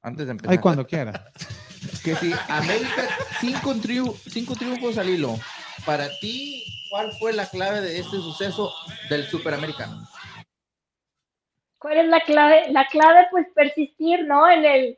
Antes 0.00 0.24
de 0.24 0.30
empezar. 0.32 0.50
Ay, 0.50 0.58
cuando 0.58 0.86
quiera. 0.86 1.26
Que 2.02 2.14
si 2.16 2.32
América, 2.48 3.02
cinco, 3.40 3.74
triu- 3.74 4.16
cinco 4.30 4.54
triunfos 4.54 4.96
al 4.98 5.10
hilo. 5.10 5.34
Para 5.84 6.08
ti, 6.20 6.64
¿cuál 6.90 7.12
fue 7.18 7.32
la 7.34 7.44
clave 7.46 7.80
de 7.82 7.98
este 7.98 8.16
suceso 8.16 8.72
del 9.10 9.24
Superamericano? 9.26 10.08
¿Cuál 11.78 11.98
es 11.98 12.08
la 12.08 12.20
clave? 12.20 12.70
La 12.72 12.86
clave, 12.86 13.26
pues 13.30 13.46
persistir, 13.54 14.24
¿no? 14.26 14.48
En 14.48 14.64
el. 14.64 14.96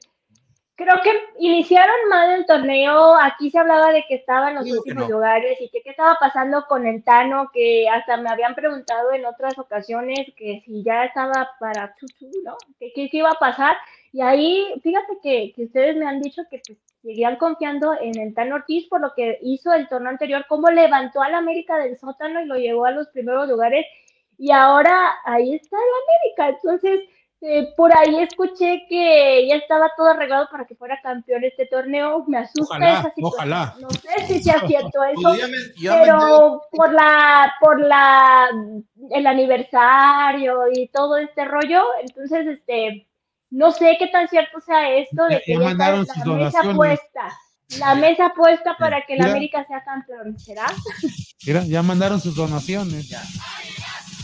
Creo 0.77 0.97
que 1.05 1.13
iniciaron 1.39 2.09
mal 2.09 2.33
el 2.33 2.47
torneo. 2.47 3.15
Aquí 3.15 3.49
se 3.51 3.59
hablaba 3.59 3.93
de 3.93 4.05
que 4.09 4.17
estaba 4.17 4.49
en 4.49 4.57
los 4.57 4.65
Digo 4.65 4.79
últimos 4.79 5.09
no. 5.09 5.15
lugares 5.17 5.61
y 5.61 5.69
que 5.69 5.83
qué 5.83 5.91
estaba 5.91 6.17
pasando 6.19 6.67
con 6.67 6.85
el 6.85 7.05
Tano, 7.05 7.49
que 7.53 7.89
hasta 7.89 8.17
me 8.17 8.29
habían 8.29 8.57
preguntado 8.57 9.13
en 9.13 9.25
otras 9.25 9.57
ocasiones 9.57 10.27
que 10.37 10.63
si 10.67 10.83
ya 10.83 11.05
estaba 11.05 11.51
para 11.61 11.95
Chuchu, 11.95 12.29
¿no? 12.43 12.57
Que 12.81 12.93
qué 12.93 13.09
qué 13.09 13.19
iba 13.19 13.31
a 13.31 13.39
pasar. 13.39 13.77
Y 14.13 14.21
ahí, 14.21 14.67
fíjate 14.83 15.19
que, 15.23 15.53
que 15.55 15.65
ustedes 15.65 15.97
me 15.97 16.07
han 16.07 16.21
dicho 16.21 16.43
que 16.51 16.61
pues, 16.67 16.79
seguían 17.03 17.37
confiando 17.37 17.95
en 18.01 18.19
el 18.19 18.35
Tano 18.35 18.57
Ortiz 18.57 18.89
por 18.89 19.01
lo 19.01 19.13
que 19.15 19.39
hizo 19.43 19.73
el 19.73 19.89
torneo 19.89 20.11
anterior, 20.11 20.45
cómo 20.49 20.71
levantó 20.71 21.23
al 21.23 21.35
América 21.35 21.79
del 21.79 21.99
sótano 21.99 22.41
y 22.41 22.47
lo 22.47 22.57
llevó 22.57 22.87
a 22.87 22.91
los 22.91 23.09
primeros 23.09 23.49
lugares. 23.49 23.87
Y 24.39 24.51
ahora 24.51 25.15
ahí 25.25 25.55
está 25.55 25.77
el 25.77 26.43
América. 26.43 26.49
Entonces, 26.57 27.01
eh, 27.47 27.75
por 27.77 27.95
ahí 27.97 28.21
escuché 28.21 28.87
que 28.89 29.47
ya 29.47 29.57
estaba 29.57 29.91
todo 29.97 30.09
arreglado 30.09 30.49
para 30.51 30.65
que 30.65 30.75
fuera 30.75 30.99
campeón 31.03 31.45
este 31.45 31.66
torneo. 31.66 32.25
Me 32.27 32.39
asusta 32.39 32.62
Ojalá, 32.77 32.91
esa 33.01 33.03
situación. 33.15 33.25
ojalá. 33.25 33.75
No 33.81 33.91
sé 33.91 34.27
si 34.27 34.43
sea 34.43 34.61
cierto 34.66 35.05
eso, 35.12 35.21
Pues 35.23 35.39
ya 35.41 35.47
me- 35.49 35.57
ya 35.83 35.93
me- 35.97 36.01
pero 36.05 36.62
por 36.71 36.93
la, 36.93 37.53
por 37.61 37.81
la, 37.81 38.49
el 39.11 39.27
aniversario 39.27 40.62
y 40.73 40.89
todo 40.89 41.19
este 41.19 41.45
rollo, 41.45 41.85
entonces, 42.03 42.47
este, 42.47 43.07
no 43.51 43.71
sé 43.73 43.97
qué 43.99 44.07
tan 44.09 44.27
cierto 44.29 44.61
sea 44.61 44.91
esto 44.97 45.25
de 45.25 45.35
Ya- 45.35 45.41
que 45.45 45.53
ya 45.55 45.59
ya 45.61 45.65
mandaron 45.65 46.01
está 46.03 46.15
sus 46.15 46.27
la 46.27 46.33
mesa 46.35 46.62
donaciones. 46.62 46.77
puesta. 46.77 47.39
La 47.79 47.95
mesa 47.95 48.33
puesta 48.37 48.77
para 48.79 49.03
que 49.07 49.15
el 49.15 49.19
Mira. 49.21 49.31
América 49.33 49.65
sea 49.66 49.83
campeón, 49.85 50.39
¿será? 50.39 50.66
Mira, 51.47 51.62
ya 51.65 51.83
mandaron 51.83 52.21
sus 52.21 52.37
donaciones. 52.37 53.11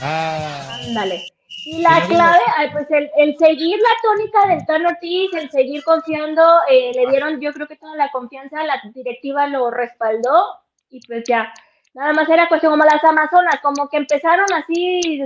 Ah, 0.00 0.78
Ándale. 0.86 1.24
Y 1.64 1.82
la 1.82 2.02
clave, 2.06 2.40
pues 2.72 2.90
el, 2.90 3.10
el 3.16 3.36
seguir 3.36 3.78
la 3.78 3.90
tónica 4.02 4.46
del 4.46 4.66
Tan 4.66 4.86
Ortiz, 4.86 5.30
el 5.34 5.50
seguir 5.50 5.82
confiando, 5.84 6.42
eh, 6.70 6.92
le 6.94 7.10
dieron 7.10 7.40
yo 7.40 7.52
creo 7.52 7.66
que 7.66 7.76
toda 7.76 7.94
la 7.96 8.10
confianza, 8.10 8.64
la 8.64 8.80
directiva 8.94 9.46
lo 9.46 9.70
respaldó 9.70 10.46
y 10.88 11.00
pues 11.06 11.24
ya, 11.26 11.52
nada 11.94 12.12
más 12.12 12.28
era 12.28 12.48
cuestión 12.48 12.72
como 12.72 12.84
las 12.84 13.04
Amazonas, 13.04 13.60
como 13.60 13.88
que 13.88 13.98
empezaron 13.98 14.46
así 14.54 15.20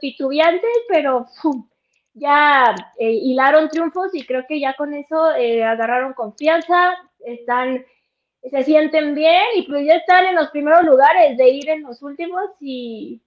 titubeantes, 0.00 0.70
pero 0.88 1.26
ya 2.12 2.74
eh, 2.98 3.10
hilaron 3.10 3.68
triunfos 3.68 4.14
y 4.14 4.24
creo 4.24 4.44
que 4.46 4.60
ya 4.60 4.74
con 4.74 4.92
eso 4.94 5.34
eh, 5.34 5.64
agarraron 5.64 6.12
confianza, 6.12 6.94
están, 7.20 7.84
se 8.42 8.62
sienten 8.64 9.14
bien 9.14 9.44
y 9.56 9.62
pues 9.62 9.86
ya 9.86 9.94
están 9.94 10.26
en 10.26 10.34
los 10.34 10.50
primeros 10.50 10.84
lugares 10.84 11.36
de 11.38 11.48
ir 11.48 11.68
en 11.70 11.82
los 11.82 12.02
últimos 12.02 12.44
y 12.60 13.20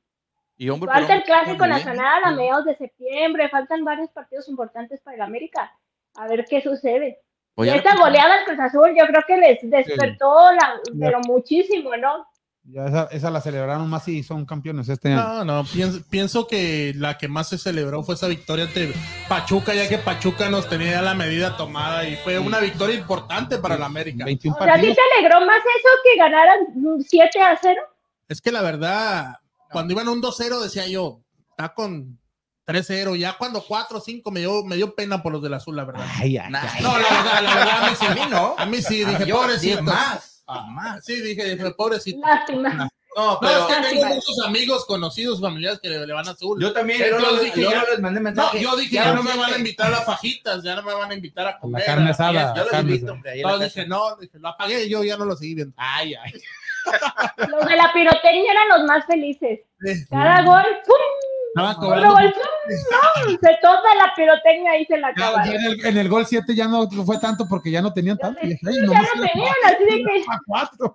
Y 0.57 0.69
hombre, 0.69 0.91
Falta 0.91 1.13
el 1.15 1.23
clásico 1.23 1.57
bien. 1.65 1.69
nacional 1.69 2.23
a 2.23 2.31
mediados 2.31 2.65
de 2.65 2.75
septiembre, 2.75 3.47
faltan 3.49 3.84
varios 3.85 4.09
partidos 4.11 4.47
importantes 4.49 4.99
para 5.01 5.15
el 5.15 5.21
América. 5.21 5.71
A 6.15 6.27
ver 6.27 6.45
qué 6.49 6.61
sucede. 6.61 7.19
Oye, 7.55 7.71
y 7.73 7.77
esta 7.77 7.95
goleada 7.95 8.35
al 8.39 8.45
Cruz 8.45 8.59
Azul 8.59 8.89
yo 8.97 9.05
creo 9.07 9.23
que 9.27 9.38
les 9.38 9.59
despertó 9.69 10.51
la, 10.53 10.79
Ya. 10.93 11.05
pero 11.07 11.19
muchísimo, 11.21 11.95
¿no? 11.97 12.25
ya 12.69 12.85
esa, 12.85 13.07
esa 13.11 13.29
la 13.31 13.39
celebraron 13.39 13.89
más 13.89 14.05
y 14.09 14.23
son 14.23 14.45
campeones 14.45 14.89
este 14.89 15.13
año. 15.13 15.23
No, 15.23 15.45
no, 15.45 15.63
pienso, 15.71 16.01
pienso 16.09 16.47
que 16.47 16.91
la 16.97 17.17
que 17.17 17.29
más 17.29 17.47
se 17.47 17.57
celebró 17.57 18.03
fue 18.03 18.15
esa 18.15 18.27
victoria 18.27 18.65
ante 18.65 18.91
Pachuca, 19.29 19.73
ya 19.73 19.88
que 19.88 19.97
Pachuca 19.99 20.49
nos 20.49 20.67
tenía 20.67 21.01
la 21.01 21.13
medida 21.13 21.55
tomada 21.55 22.03
y 22.07 22.17
fue 22.17 22.38
una 22.39 22.59
victoria 22.59 22.95
importante 22.97 23.57
para 23.59 23.77
la 23.77 23.85
América. 23.85 24.25
21 24.25 24.55
O 24.59 24.63
sea, 24.63 24.73
¿a 24.73 24.75
ti 24.75 24.88
partidos. 24.88 24.97
te 24.97 25.17
alegró 25.17 25.45
más 25.45 25.59
eso 25.59 25.89
que 26.03 26.17
ganaran 26.19 26.59
7 27.07 27.41
a 27.41 27.55
0? 27.61 27.81
Es 28.27 28.41
que 28.41 28.51
la 28.51 28.61
verdad, 28.61 29.38
cuando 29.72 29.94
iban 29.94 30.07
un 30.07 30.22
2-0 30.22 30.60
decía 30.61 30.88
yo, 30.88 31.22
está 31.52 31.73
con 31.73 32.19
3-0, 32.68 33.15
ya 33.18 33.38
cuando 33.38 33.64
4-5 33.65 34.30
me 34.31 34.41
dio, 34.41 34.64
me 34.65 34.76
dio 34.76 34.94
pena 34.94 35.23
por 35.23 35.31
los 35.31 35.41
del 35.41 35.53
azul, 35.53 35.76
la 35.76 35.85
verdad. 35.85 36.06
Ay, 36.19 36.38
ay, 36.38 36.52
Nah, 36.52 36.61
ay. 36.73 36.84
No, 36.84 36.98
la 36.98 37.10
verdad, 37.10 37.41
la 37.44 37.56
verdad, 37.56 37.84
a 37.84 37.89
mí 37.89 37.95
sí, 37.99 38.06
A 38.06 38.14
mí 38.14 38.22
no. 38.30 38.56
A 38.57 38.65
mí 38.65 38.81
sí, 38.81 39.03
Ah, 39.06 39.10
dije, 39.11 39.26
yo, 39.26 39.35
pobrecito. 39.38 39.77
sí, 39.77 39.84
más. 39.84 40.44
Más. 40.69 41.03
Sí, 41.06 41.22
dije, 41.22 41.56
dije, 41.56 41.72
pobrecito. 41.72 42.19
Lástima. 42.26 42.69
No, 42.73 42.89
No, 43.15 43.39
pero 43.41 43.52
es 43.53 43.65
que 43.65 43.73
tengo 43.73 44.02
Lástima. 44.03 44.10
muchos 44.15 44.45
amigos, 44.45 44.85
conocidos, 44.85 45.41
familiares 45.41 45.80
que 45.81 45.89
le, 45.89 46.06
le 46.06 46.14
van 46.14 46.27
a 46.27 46.31
azul. 46.31 46.61
yo 46.61 46.72
también, 46.72 47.02
Entonces 47.02 47.31
yo, 47.31 47.44
dije, 47.44 47.61
yo 47.61 47.72
ya- 47.72 47.84
les 47.89 47.99
mandé 47.99 48.19
No, 48.19 48.23
mensaje. 48.26 48.61
yo 48.61 48.76
dije, 48.76 48.94
ya 48.95 49.14
no 49.14 49.23
me 49.23 49.35
van 49.35 49.53
a 49.53 49.57
invitar 49.57 49.91
a 49.94 50.02
fajitas, 50.02 50.61
ya 50.64 50.76
no 50.76 50.84
me 50.84 50.94
van 50.94 51.10
a 51.10 51.14
invitar 51.15 51.48
a 51.48 51.57
comer. 51.60 51.84
carne 51.85 52.06
la 52.06 52.11
asada. 52.11 52.31
fiesta. 52.31 52.53
Yo 52.56 52.61
los 52.64 52.72
Carne, 52.72 52.91
invito, 52.94 53.11
hombre, 53.14 53.31
Entonces 53.35 53.73
dije, 53.73 53.88
no, 53.88 54.15
dije, 54.18 54.38
lo 54.39 54.49
apagué, 54.49 54.88
yo 54.88 55.03
ya 55.03 55.18
no 55.18 55.26
lo 55.26 55.35
seguí 55.35 55.56
viendo. 55.56 55.73
Ay, 55.77 56.14
ay. 56.15 56.34
Los 57.49 57.65
de 57.68 57.76
la 57.76 57.91
pirotecnia 57.93 58.51
eran 58.51 58.69
los 58.69 58.84
más 58.88 59.05
felices. 59.05 59.59
Cada 60.09 60.43
gol, 60.43 60.64
¡pum! 60.85 60.95
Estaban 61.49 61.76
Otro 61.76 61.81
cobrando. 61.89 62.09
gol, 62.11 62.34
¡pum! 62.34 62.76
¡No! 62.91 63.38
Se 63.41 63.57
toda 63.61 63.95
la 63.95 64.14
pirotecnia 64.15 64.77
y 64.80 64.85
se 64.85 64.97
la 64.97 65.07
acabaron. 65.07 65.53
en, 65.53 65.61
el, 65.65 65.85
en 65.85 65.97
el 65.97 66.09
gol 66.09 66.26
7 66.26 66.53
ya 66.55 66.68
no 66.68 66.89
fue 66.89 67.18
tanto 67.19 67.47
porque 67.47 67.72
ya 67.72 67.81
no 67.81 67.93
tenían 67.93 68.18
tanto. 68.18 68.39
no 68.43 68.72
ya 68.72 68.81
no 68.81 68.93
era 68.93 69.31
tenían, 69.31 69.53
así 69.65 69.84
de 69.85 70.03
que. 70.03 70.26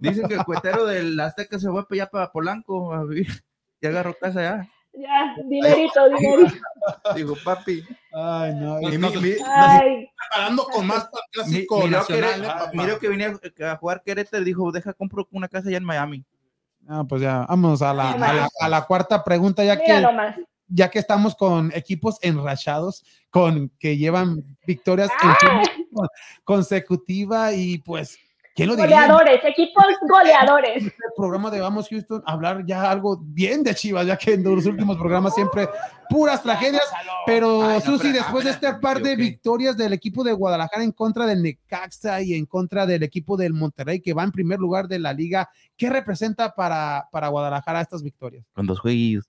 Dicen 0.00 0.28
que 0.28 0.34
el 0.34 0.44
cuetero 0.44 0.84
del 0.86 1.18
Azteca 1.18 1.58
se 1.58 1.68
fue 1.68 1.84
ya 1.92 2.06
para 2.06 2.30
Polanco 2.30 2.92
a 2.92 3.04
vivir. 3.04 3.28
Ya 3.80 3.88
agarró 3.88 4.14
casa 4.14 4.42
ya. 4.42 4.68
Ya, 4.94 5.34
dinerito, 5.48 6.08
dinerito. 6.10 6.54
Digo, 7.14 7.34
papi. 7.44 7.82
Ay, 8.12 8.54
no. 8.54 8.76
Mi, 8.78 8.86
y 8.86 8.90
mi, 8.90 8.98
no- 8.98 9.20
mi, 9.20 9.32
Ay, 9.46 10.10
Preparando 10.30 10.64
con 10.64 10.86
más 10.86 11.08
mi- 11.12 11.20
clásico 11.32 11.88
nacional. 11.88 12.34
Quere- 12.40 12.44
eh, 12.44 12.46
papá. 12.48 12.70
miró 12.74 12.98
que 12.98 13.08
venía 13.08 13.32
a 13.70 13.76
jugar 13.76 14.02
Querétaro 14.04 14.42
y 14.42 14.46
dijo, 14.46 14.70
deja, 14.72 14.92
compro 14.92 15.26
una 15.32 15.48
casa 15.48 15.68
allá 15.68 15.78
en 15.78 15.84
Miami. 15.84 16.24
Ah, 16.88 17.04
pues 17.08 17.22
ya, 17.22 17.46
vamos 17.48 17.80
a 17.82 17.94
la, 17.94 18.12
a 18.12 18.18
la, 18.18 18.48
a 18.60 18.68
la 18.68 18.82
cuarta 18.86 19.22
pregunta, 19.22 19.62
ya 19.64 19.76
mira 19.76 19.86
que, 19.86 20.00
nomás. 20.00 20.36
ya 20.66 20.90
que 20.90 20.98
estamos 20.98 21.36
con 21.36 21.70
equipos 21.76 22.18
enrachados, 22.22 23.04
con 23.30 23.70
que 23.78 23.96
llevan 23.96 24.42
victorias 24.66 25.08
en 25.22 25.30
Ah. 25.30 26.08
consecutiva 26.44 27.52
y 27.52 27.78
pues, 27.78 28.18
¿quién 28.54 28.68
lo 28.68 28.76
diría? 28.76 29.04
En 29.04 29.10
Goleadores, 29.12 29.44
equipos 29.44 29.84
goleadores. 30.08 30.84
el 30.84 30.92
programa 31.16 31.50
de 31.50 31.60
Vamos 31.60 31.88
Houston, 31.88 32.22
hablar 32.26 32.64
ya 32.66 32.90
algo 32.90 33.18
bien 33.22 33.62
de 33.62 33.74
Chivas, 33.74 34.06
ya 34.06 34.16
que 34.16 34.34
en 34.34 34.42
los 34.44 34.66
últimos 34.66 34.96
programas 34.96 35.34
siempre 35.34 35.68
puras 36.08 36.42
tragedias, 36.42 36.82
pero 37.24 37.62
Ay, 37.62 37.74
no, 37.78 37.80
Susi, 37.80 38.08
pero- 38.10 38.14
después 38.14 38.44
de 38.44 38.50
ah, 38.50 38.54
este 38.54 38.74
par 38.74 39.00
de 39.00 39.16
victorias 39.16 39.76
del 39.76 39.92
equipo 39.94 40.22
de 40.22 40.32
Guadalajara 40.32 40.84
en 40.84 40.92
contra 40.92 41.24
del 41.26 41.42
Necaxa 41.42 42.20
y 42.20 42.34
en 42.34 42.44
contra 42.46 42.84
del 42.86 43.02
equipo 43.02 43.36
del 43.36 43.54
Monterrey, 43.54 44.00
que 44.00 44.12
va 44.12 44.22
en 44.24 44.32
primer 44.32 44.58
lugar 44.58 44.88
de 44.88 44.98
la 44.98 45.12
liga, 45.12 45.48
¿qué 45.76 45.88
representa 45.88 46.54
para, 46.54 47.08
para 47.10 47.28
Guadalajara 47.28 47.80
estas 47.80 48.02
victorias? 48.02 48.44
Con 48.52 48.66
dos 48.66 48.80
jueguillos. 48.80 49.28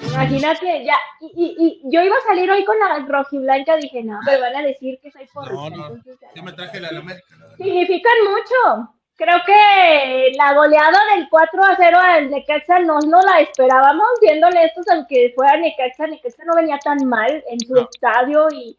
Imagínate, 0.00 0.84
ya, 0.84 0.96
y, 1.20 1.26
y, 1.26 1.54
y 1.58 1.90
yo 1.92 2.02
iba 2.02 2.16
a 2.16 2.28
salir 2.28 2.50
hoy 2.50 2.64
con 2.64 2.78
la 2.78 3.04
rojiblanca, 3.06 3.76
dije, 3.76 4.02
no, 4.02 4.18
me 4.26 4.38
van 4.38 4.56
a 4.56 4.62
decir 4.62 4.98
que 5.02 5.10
soy 5.10 5.26
por 5.32 5.52
No, 5.52 5.70
no. 5.70 5.96
Yo 6.34 6.42
me 6.42 6.52
traje 6.52 6.80
la 6.80 6.88
de 6.88 6.94
la 6.94 7.00
América. 7.00 7.26
Significan 7.56 8.12
mucho. 8.24 8.92
Creo 9.16 9.38
que 9.46 10.32
la 10.36 10.54
goleada 10.54 10.98
del 11.14 11.28
4 11.28 11.64
a 11.64 11.76
0 11.76 11.98
al 11.98 12.30
Necaxa 12.30 12.80
no 12.80 12.98
nos 13.00 13.24
la 13.24 13.40
esperábamos, 13.40 14.06
siendo 14.20 14.48
honestos, 14.48 14.86
aunque 14.88 15.32
fuera 15.36 15.56
Necaxa, 15.58 16.06
Necaxa 16.06 16.44
no 16.44 16.56
venía 16.56 16.78
tan 16.78 17.06
mal 17.06 17.44
en 17.48 17.60
su 17.60 17.76
estadio 17.76 18.48
y 18.52 18.76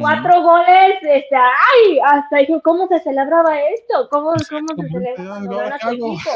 cuatro 0.00 0.42
goles, 0.42 0.96
este, 1.02 1.36
ay, 1.36 1.98
hasta 2.04 2.38
dije, 2.38 2.60
¿cómo 2.62 2.86
se 2.88 3.00
celebraba 3.00 3.60
esto? 3.60 4.08
¿Cómo, 4.10 4.32
cómo 4.50 4.68
se 4.76 4.88
¿Cómo? 4.88 4.88
celebra 4.88 5.26
Ay, 5.36 5.46
cuando 5.46 5.54
¿ahora 5.54 5.78
gana 5.78 5.78
qué 5.78 5.86
tu 5.96 6.06
hago? 6.06 6.14
equipo? 6.14 6.30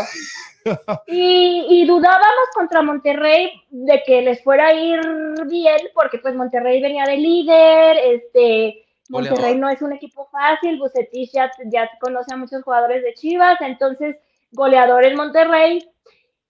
Y, 1.07 1.67
y 1.71 1.87
dudábamos 1.87 2.49
contra 2.55 2.83
Monterrey 2.83 3.51
de 3.71 4.03
que 4.05 4.21
les 4.21 4.45
fuera 4.45 4.67
a 4.67 4.75
ir 4.75 5.01
bien, 5.47 5.79
porque 5.95 6.19
pues 6.19 6.35
Monterrey 6.35 6.83
venía 6.83 7.05
de 7.07 7.17
líder, 7.17 7.97
este, 7.97 8.85
Monterrey 9.09 9.57
no 9.57 9.71
es 9.71 9.81
un 9.81 9.93
equipo 9.95 10.29
fácil, 10.31 10.79
Bucetich 10.79 11.33
ya, 11.33 11.51
ya 11.73 11.91
conoce 11.99 12.35
a 12.35 12.37
muchos 12.37 12.63
jugadores 12.63 13.03
de 13.03 13.15
Chivas, 13.15 13.59
entonces 13.63 14.17
goleador 14.53 15.05
en 15.05 15.17
Monterrey. 15.17 15.83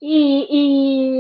Y, 0.02 0.46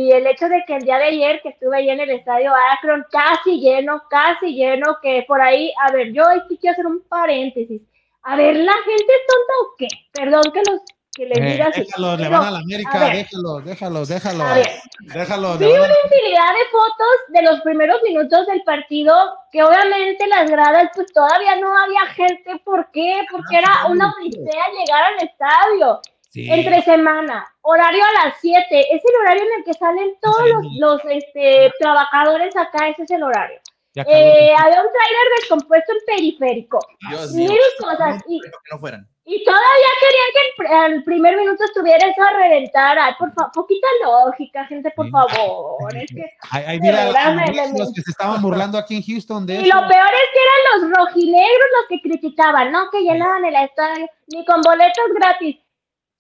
y 0.08 0.12
el 0.12 0.26
hecho 0.26 0.48
de 0.48 0.64
que 0.66 0.76
el 0.76 0.82
día 0.82 0.96
de 0.96 1.04
ayer 1.04 1.40
que 1.42 1.50
estuve 1.50 1.76
ahí 1.76 1.90
en 1.90 2.00
el 2.00 2.10
estadio 2.10 2.50
Akron, 2.78 3.04
casi 3.10 3.60
lleno, 3.60 4.02
casi 4.08 4.54
lleno, 4.54 4.96
que 5.02 5.24
por 5.28 5.40
ahí, 5.42 5.70
a 5.86 5.92
ver, 5.92 6.12
yo 6.12 6.26
aquí 6.26 6.56
quiero 6.58 6.72
hacer 6.72 6.86
un 6.86 7.02
paréntesis. 7.06 7.82
A 8.22 8.36
ver, 8.36 8.56
¿la 8.56 8.72
gente 8.72 9.04
es 9.12 9.26
tonta 9.28 9.52
o 9.62 9.74
qué? 9.78 9.88
Perdón 10.12 10.42
que 10.52 10.62
los 10.70 10.80
que 11.12 11.26
les 11.26 11.38
Eh, 11.38 11.42
diga 11.52 11.66
así. 11.66 11.80
déjalos, 11.82 12.20
le 12.20 12.28
van 12.28 12.44
a 12.46 12.50
la 12.52 12.58
América, 12.60 13.06
a 13.06 13.10
déjalos, 13.10 13.64
déjalos, 13.64 14.08
déjalos, 14.08 14.46
A 14.46 14.54
ver, 14.54 14.70
déjalos. 15.12 15.58
Vi 15.58 15.66
una 15.66 15.76
infinidad 16.04 16.52
de 16.54 16.64
fotos 16.70 17.16
de 17.28 17.42
los 17.42 17.60
primeros 17.62 18.00
minutos 18.02 18.46
del 18.46 18.62
partido, 18.62 19.12
que 19.52 19.62
obviamente 19.62 20.26
las 20.28 20.50
gradas, 20.50 20.90
pues 20.94 21.12
todavía 21.12 21.56
no 21.56 21.76
había 21.76 22.06
gente. 22.14 22.62
¿Por 22.64 22.90
qué? 22.92 23.24
Porque 23.30 23.58
era 23.58 23.86
una 23.88 24.14
odisea 24.18 24.64
llegar 24.78 25.02
al 25.12 25.24
estadio. 25.26 26.00
Sí. 26.30 26.48
Entre 26.50 26.80
semana, 26.82 27.44
horario 27.62 28.02
a 28.04 28.24
las 28.26 28.36
7, 28.40 28.64
es 28.94 29.02
el 29.04 29.16
horario 29.20 29.42
en 29.42 29.58
el 29.58 29.64
que 29.64 29.74
salen 29.74 30.14
todos 30.22 30.48
los, 30.48 30.64
los, 30.78 31.00
este, 31.12 31.72
trabajadores 31.80 32.56
acá, 32.56 32.88
ese 32.88 33.02
es 33.02 33.10
el 33.10 33.22
horario. 33.24 33.58
Eh, 33.96 34.52
había 34.56 34.80
un 34.82 34.88
trailer 34.92 35.28
descompuesto 35.40 35.92
en 35.92 35.98
periférico. 36.06 36.78
Dios. 37.08 37.32
Mil 37.32 37.58
cosas. 37.80 38.22
Y, 38.28 38.40
Que 38.40 38.48
no 38.70 38.78
fueran. 38.78 39.08
y 39.24 39.42
todavía 39.42 39.88
querían 40.00 40.30
que 40.56 40.74
al 40.76 41.02
primer 41.02 41.36
minuto 41.36 41.64
estuviera 41.64 42.06
eso 42.06 42.22
a 42.22 42.30
reventar. 42.38 42.96
Ay, 43.00 43.14
por 43.18 43.32
favor, 43.34 43.50
poquita 43.52 43.88
lógica, 44.04 44.64
gente, 44.66 44.92
por 44.94 45.10
favor. 45.10 45.96
Es 45.96 46.08
que 46.14 46.22
Ay, 46.52 46.64
ay, 46.68 46.78
de 46.78 46.86
mira, 46.86 47.06
verdad, 47.06 47.34
me- 47.34 47.46
los, 47.52 47.72
me- 47.72 47.78
los 47.80 47.92
que 47.92 48.02
se 48.02 48.12
estaban 48.12 48.40
burlando 48.40 48.78
aquí 48.78 48.94
en 48.94 49.02
Houston 49.02 49.44
de 49.44 49.54
Y 49.54 49.66
eso. 49.68 49.74
lo 49.74 49.88
peor 49.88 50.06
es 50.14 50.28
que 50.32 50.40
eran 50.40 50.82
los 50.90 50.96
rojinegros 50.96 51.68
los 51.80 51.86
que 51.88 52.08
criticaban, 52.08 52.70
¿no? 52.70 52.88
Que 52.92 53.00
llenaban 53.00 53.44
el 53.44 53.56
estadio, 53.56 54.06
ni 54.28 54.44
con 54.44 54.62
boletos 54.62 55.04
gratis. 55.16 55.58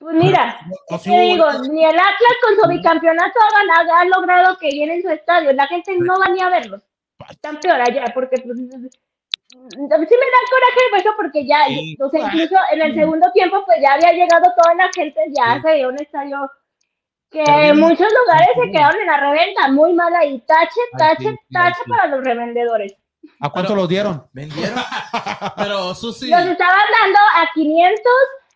Pues 0.00 0.16
mira, 0.16 0.58
No, 0.66 0.74
¿qué 0.88 0.98
sí 0.98 1.10
te 1.10 1.20
digo? 1.20 1.44
Ni 1.70 1.84
el 1.84 1.96
Atlas 1.98 2.36
con 2.42 2.56
su 2.56 2.68
bicampeonato 2.68 3.38
ha, 3.38 3.58
ganado- 3.60 3.94
ha 3.94 4.04
logrado 4.06 4.58
que 4.58 4.70
llenen 4.70 5.02
su 5.02 5.08
estadio. 5.10 5.52
La 5.52 5.66
gente 5.68 5.94
no 5.98 6.14
va 6.18 6.28
ni 6.32 6.40
a 6.40 6.48
verlos. 6.48 6.82
Están 7.28 7.60
peor 7.60 7.80
allá, 7.80 8.04
porque 8.14 8.38
pues, 8.40 8.56
sí 8.56 8.64
me 8.64 9.88
da 9.88 10.40
coraje 10.50 10.80
por 10.90 10.98
eso, 10.98 11.10
porque 11.16 11.46
ya, 11.46 11.64
Sí. 11.66 11.96
o 12.00 12.08
sea, 12.08 12.20
incluso 12.20 12.56
en 12.72 12.82
el 12.82 12.94
segundo 12.94 13.30
tiempo, 13.32 13.62
pues 13.66 13.78
ya 13.82 13.92
había 13.92 14.12
llegado 14.12 14.50
toda 14.56 14.74
la 14.74 14.88
gente, 14.94 15.20
ya 15.36 15.56
Sí. 15.56 15.60
se 15.62 15.68
veía 15.70 15.88
un 15.88 16.00
estadio 16.00 16.50
que 17.30 17.42
Pero 17.44 17.58
en 17.58 17.78
muchos 17.78 18.08
lugares 18.10 18.48
se 18.56 18.70
quedaron 18.72 19.00
en 19.02 19.06
la 19.06 19.16
reventa, 19.18 19.68
muy 19.68 19.92
mala, 19.92 20.24
y 20.24 20.40
tache, 20.40 20.80
Ay, 20.94 20.98
tache, 20.98 21.30
sí, 21.30 21.36
tache 21.52 21.80
sí. 21.84 21.90
para 21.90 22.06
los 22.06 22.24
revendedores. 22.24 22.94
¿A 23.40 23.50
cuánto 23.50 23.74
los 23.76 23.88
dieron? 23.88 24.26
¿Vendieron? 24.32 24.74
Pero 25.56 25.94
Susi, 25.94 26.28
Los 26.30 26.40
estaban 26.46 26.80
dando 27.00 27.18
a 27.36 27.48
500, 27.54 28.02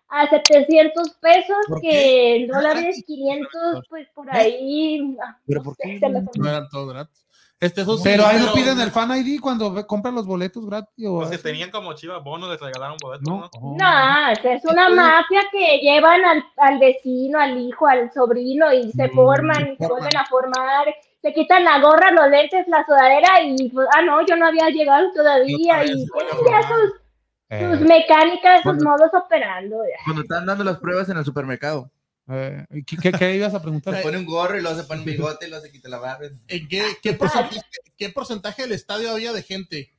a 0.09 0.29
700 0.29 1.11
pesos, 1.21 1.57
¿Por 1.69 1.81
que 1.81 2.37
en 2.37 2.49
dólares 2.49 3.03
500, 3.07 3.85
pues 3.89 4.09
por 4.15 4.31
ahí. 4.35 5.17
¿Pero 5.47 5.61
no 5.61 5.65
por 5.65 5.77
qué? 5.77 5.99
los- 6.01 6.23
no 6.37 6.49
eran 6.49 6.69
todos 6.69 6.93
gratis. 6.93 7.21
Este 7.61 7.85
Susi, 7.85 8.03
Pero 8.05 8.27
ahí 8.27 8.37
no 8.39 8.53
pero- 8.53 8.55
piden 8.57 8.81
el 8.81 8.91
fan 8.91 9.11
ID 9.17 9.41
cuando 9.41 9.87
compran 9.87 10.15
los 10.15 10.27
boletos 10.27 10.67
gratis. 10.67 11.07
O 11.09 11.19
Pues 11.19 11.31
que 11.31 11.39
tenían 11.39 11.71
como 11.71 11.95
chivas 11.95 12.23
bonos, 12.23 12.51
les 12.51 12.61
regalaron 12.61 12.97
boletos, 13.01 13.27
No. 13.27 13.41
¿no? 13.41 13.51
Oh. 13.59 13.77
No, 13.79 14.51
es 14.51 14.65
una 14.67 14.91
mafia 14.91 15.41
que 15.51 15.79
llevan 15.79 16.23
al, 16.25 16.45
al 16.59 16.79
vecino, 16.79 17.39
al 17.39 17.57
hijo, 17.59 17.87
al 17.87 18.13
sobrino 18.13 18.71
y 18.73 18.91
se 18.93 19.09
Mm, 19.09 19.15
forman 19.15 19.57
se 19.65 19.73
y 19.73 19.77
se 19.79 19.87
vuelven 19.89 20.17
a 20.17 20.27
formar. 20.27 20.95
se 21.23 21.33
quitan 21.33 21.65
la 21.65 21.81
gorra, 21.81 22.11
los 22.11 22.29
lentes, 22.29 22.69
la 22.69 22.85
sudadera 22.85 23.41
y 23.43 23.71
pues, 23.71 23.89
ah, 23.97 24.03
no, 24.03 24.27
yo 24.27 24.37
no 24.37 24.47
había 24.47 24.69
llegado 24.69 25.11
todavía 25.15 25.83
y 25.85 25.87
tienen 25.87 26.07
ya 26.51 26.69
sus, 27.51 27.59
sus 27.59 27.81
Eh, 27.81 27.85
mecánicas, 27.85 28.63
sus 28.63 28.83
modos 28.83 29.11
operando. 29.13 29.77
ya. 29.85 30.05
Cuando 30.05 30.23
están 30.23 30.47
dando 30.47 30.65
las 30.65 30.79
pruebas 30.79 31.09
en 31.09 31.17
el 31.19 31.25
supermercado. 31.25 31.91
eh, 32.29 32.65
¿qué, 32.87 32.97
qué- 32.97 33.13
qué 33.13 33.35
ibas 33.37 33.55
a 33.55 33.61
preguntar? 33.61 33.97
Se 33.97 34.03
pone 34.03 34.17
un 34.19 34.25
gorro 34.25 34.57
y 34.59 34.63
luego 34.63 34.77
se 34.81 34.85
pone 34.85 35.01
un 35.01 35.07
bigote 35.07 35.47
y 35.47 35.51
luego 35.51 35.65
se 35.65 35.71
quita 35.71 35.89
la 35.91 35.99
barba. 35.99 36.27
¿En 36.49 36.69
qué, 36.69 36.83
qué, 37.03 37.13
porcentaje, 37.13 37.61
qué 37.99 38.09
porcentaje 38.09 38.63
del 38.63 38.73
estadio 38.73 39.11
había 39.11 39.33
de 39.33 39.43
gente? 39.43 39.91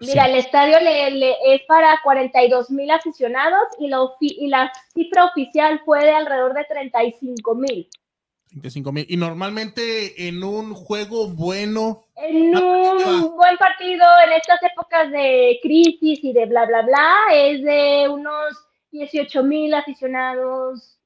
Mira, 0.00 0.26
el 0.26 0.34
estadio 0.34 0.80
le, 0.80 1.12
le- 1.12 1.36
es 1.54 1.62
para 1.68 1.96
42 2.02 2.70
mil 2.70 2.90
aficionados 2.90 3.62
y 3.78 3.88
la, 3.88 4.00
ofi- 4.00 4.34
y 4.36 4.48
la 4.48 4.72
cifra 4.92 5.26
oficial 5.26 5.80
fue 5.84 6.04
de 6.04 6.10
alrededor 6.10 6.54
de 6.54 6.64
35 6.64 7.54
mil. 7.54 7.88
35 8.52 8.92
mil. 8.92 9.06
Y 9.08 9.16
normalmente 9.16 10.28
en 10.28 10.42
un 10.44 10.74
juego 10.74 11.28
bueno, 11.28 12.04
En 12.16 12.54
Ah, 12.54 13.24
un 13.24 13.36
buen 13.36 13.56
partido, 13.56 14.04
en 14.26 14.32
estas 14.32 14.62
épocas 14.62 15.10
de 15.10 15.58
crisis 15.62 16.20
y 16.22 16.32
de 16.32 16.46
bla, 16.46 16.66
bla, 16.66 16.82
bla, 16.82 17.14
es 17.32 17.62
de 17.62 18.08
unos 18.08 18.54
18 18.90 19.42
mil 19.42 19.74
aficionados. 19.74 21.00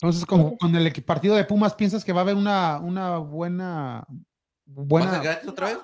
Entonces, 0.00 0.24
con 0.24 0.74
el 0.74 0.92
partido 1.04 1.36
de 1.36 1.44
Pumas, 1.44 1.74
¿piensas 1.74 2.04
que 2.04 2.12
va 2.12 2.20
a 2.20 2.22
haber 2.22 2.34
una, 2.34 2.78
una 2.78 3.18
buena. 3.18 4.06
¿Va 4.06 4.74
a 4.74 4.76
ser 4.76 4.84
buena. 4.86 5.18
gratis 5.22 5.48
otra 5.48 5.66
vez? 5.66 5.78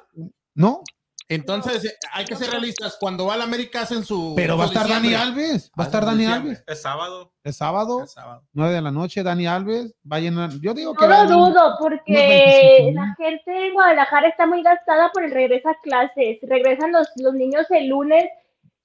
No, 0.54 0.82
entonces 1.28 1.98
hay 2.12 2.24
que 2.24 2.36
ser 2.36 2.51
realistas. 2.51 2.97
Cuando 3.01 3.27
va 3.27 3.35
al 3.35 3.43
América 3.43 3.82
hacen 3.82 4.05
su. 4.05 4.35
pero 4.36 4.57
va 4.57 4.65
a 4.65 4.66
estar 4.69 4.89
Dani. 4.89 5.15
Alves. 5.15 5.70
Va 5.78 5.85
a 5.85 5.86
estar 5.86 6.05
Dani 6.05 6.19
diciembre. 6.19 6.51
Alves. 6.51 6.65
Es 6.66 6.82
sábado. 6.82 7.32
Es 7.43 7.57
sábado, 7.57 8.01
El 8.03 8.09
sábado. 8.09 8.43
9 8.53 8.74
de 8.74 8.82
la 8.82 8.90
noche, 8.90 9.23
Dani 9.23 9.47
Alves. 9.47 9.94
Va 10.11 10.16
a 10.16 10.20
llenar. 10.20 10.51
Yo 10.61 10.74
digo 10.74 10.94
que. 10.94 11.07
No 11.07 11.24
lo 11.24 11.31
dudo, 11.31 11.77
porque 11.81 12.93
25,000. 12.93 12.94
la 12.94 13.15
gente 13.16 13.66
en 13.66 13.74
Guadalajara 13.74 14.28
está 14.28 14.47
muy 14.47 14.62
gastada 14.62 15.11
por 15.12 15.24
el 15.24 15.32
regreso 15.32 15.69
a 15.69 15.81
clases. 15.82 16.39
Regresan 16.43 16.93
los, 16.93 17.09
los 17.16 17.35
niños 17.35 17.66
el 17.70 17.89
lunes 17.89 18.24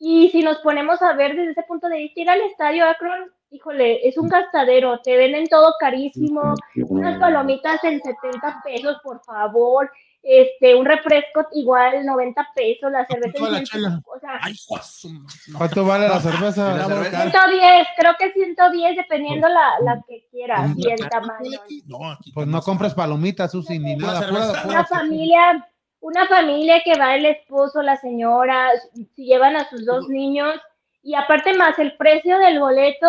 y 0.04 0.30
si 0.30 0.42
nos 0.42 0.58
ponemos 0.62 1.00
a 1.04 1.14
ver 1.14 1.36
desde 1.36 1.52
ese 1.52 1.62
punto 1.62 1.88
de 1.88 2.00
vista, 2.00 2.22
ir 2.22 2.30
al 2.32 2.42
estadio 2.42 2.86
Akron, 2.86 3.32
híjole, 3.52 4.08
es 4.08 4.18
un 4.18 4.30
gastadero. 4.30 5.00
Te 5.02 5.16
venden 5.16 5.48
todo 5.48 5.76
carísimo, 5.80 6.56
unas 6.90 7.20
palomitas 7.20 7.84
en 7.84 8.02
70 8.02 8.64
pesos, 8.66 8.98
por 9.04 9.24
favor. 9.24 9.92
Este, 10.23 10.76
un 10.76 10.85
refresco 10.85 11.48
igual 11.53 12.06
90 12.06 12.49
pesos, 12.53 12.91
la 12.91 13.06
cerveza 13.07 13.38
toda 13.39 13.49
la 13.49 13.57
en 13.57 13.64
chela? 13.65 13.89
100, 13.89 14.03
o 14.06 14.19
sea, 14.19 14.39
Ay, 14.41 14.53
Josu, 14.68 15.14
no. 15.14 15.57
¿Cuánto 15.57 15.84
vale 15.84 16.07
la 16.07 16.18
¿Y 16.18 16.19
cerveza? 16.19 16.76
la 16.77 16.85
cerveza? 16.85 17.22
110, 17.31 17.88
creo 17.98 18.14
que 18.19 18.31
110 18.31 18.95
dependiendo 18.98 19.48
la, 19.48 19.80
la 19.84 20.03
que 20.07 20.27
quieras 20.30 20.69
y 20.77 20.84
el 20.91 20.99
¿Huele 20.99 21.10
tamaño. 21.10 21.60
No, 21.88 22.18
Pues 22.35 22.48
no 22.48 22.61
compres 22.61 22.93
palomitas, 22.93 23.52
Susi, 23.52 23.80
ni 23.80 23.95
nada. 23.95 24.27
pura- 24.30 24.64
una 24.65 24.85
familia, 24.85 25.68
una 26.02 26.27
familia 26.27 26.81
que 26.84 26.98
va 26.99 27.15
el 27.15 27.26
esposo, 27.26 27.81
la 27.81 27.98
señora, 27.98 28.69
si 29.15 29.26
llevan 29.26 29.56
a 29.56 29.68
sus 29.69 29.85
dos 29.88 30.07
niños, 30.07 30.53
y 31.02 31.15
aparte 31.15 31.56
más 31.56 31.80
el 31.80 31.98
precio 31.98 32.38
del 32.38 32.60
boleto 32.60 33.07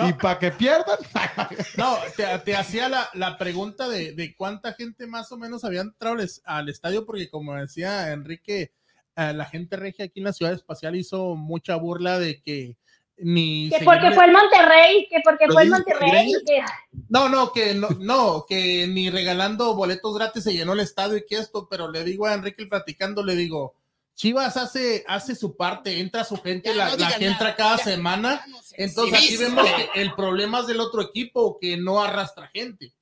Y 0.08 0.12
para 0.14 0.38
que 0.38 0.50
pierdan. 0.50 0.96
No, 1.76 1.96
te, 2.16 2.24
te 2.44 2.56
hacía 2.56 2.88
la, 2.88 3.08
la 3.14 3.36
pregunta 3.38 3.88
de, 3.88 4.12
de 4.12 4.34
cuánta 4.34 4.72
gente 4.72 5.06
más 5.06 5.30
o 5.32 5.36
menos 5.36 5.64
había 5.64 5.82
entrado 5.82 6.14
al 6.16 6.20
es- 6.22 6.42
al 6.44 6.68
estadio, 6.68 7.04
porque 7.04 7.28
como 7.28 7.54
decía 7.54 8.12
Enrique, 8.12 8.72
eh, 9.16 9.32
la 9.34 9.44
gente 9.44 9.76
regia 9.76 10.06
aquí 10.06 10.20
en 10.20 10.24
la 10.24 10.32
ciudad 10.32 10.52
espacial 10.54 10.96
hizo 10.96 11.36
mucha 11.36 11.76
burla 11.76 12.18
de 12.18 12.40
que 12.42 12.76
ni 13.16 13.70
Que 13.70 13.84
porque 13.84 14.10
fue 14.10 14.24
el 14.24 14.32
Monterrey, 14.32 15.06
que 15.08 15.20
porque 15.22 15.46
¿Lo 15.46 15.52
fue 15.52 15.62
el 15.62 15.70
Monterrey, 15.70 16.32
que 16.44 16.62
No, 17.08 17.28
no, 17.28 17.52
que 17.52 17.72
no, 17.74 17.88
no, 18.00 18.44
que 18.48 18.88
ni 18.88 19.08
regalando 19.08 19.74
boletos 19.76 20.16
gratis 20.18 20.42
se 20.42 20.52
llenó 20.52 20.72
el 20.72 20.80
estadio 20.80 21.16
y 21.18 21.24
que 21.24 21.36
esto, 21.36 21.68
pero 21.70 21.88
le 21.90 22.02
digo 22.02 22.26
a 22.26 22.34
Enrique 22.34 22.66
platicando, 22.66 23.22
le 23.22 23.36
digo, 23.36 23.76
Chivas 24.14 24.56
hace, 24.56 25.04
hace 25.08 25.34
su 25.34 25.56
parte, 25.56 25.98
entra 25.98 26.22
su 26.22 26.36
gente, 26.36 26.72
la, 26.72 26.94
la 26.96 27.16
que 27.16 27.26
entra 27.26 27.56
cada 27.56 27.78
semana, 27.78 28.44
entonces 28.74 29.18
aquí 29.18 29.36
vemos 29.36 29.66
que 29.66 30.00
el 30.00 30.14
problema 30.14 30.60
es 30.60 30.68
del 30.68 30.80
otro 30.80 31.02
equipo 31.02 31.58
que 31.60 31.76
no 31.76 32.00
arrastra 32.00 32.48
gente. 32.54 32.92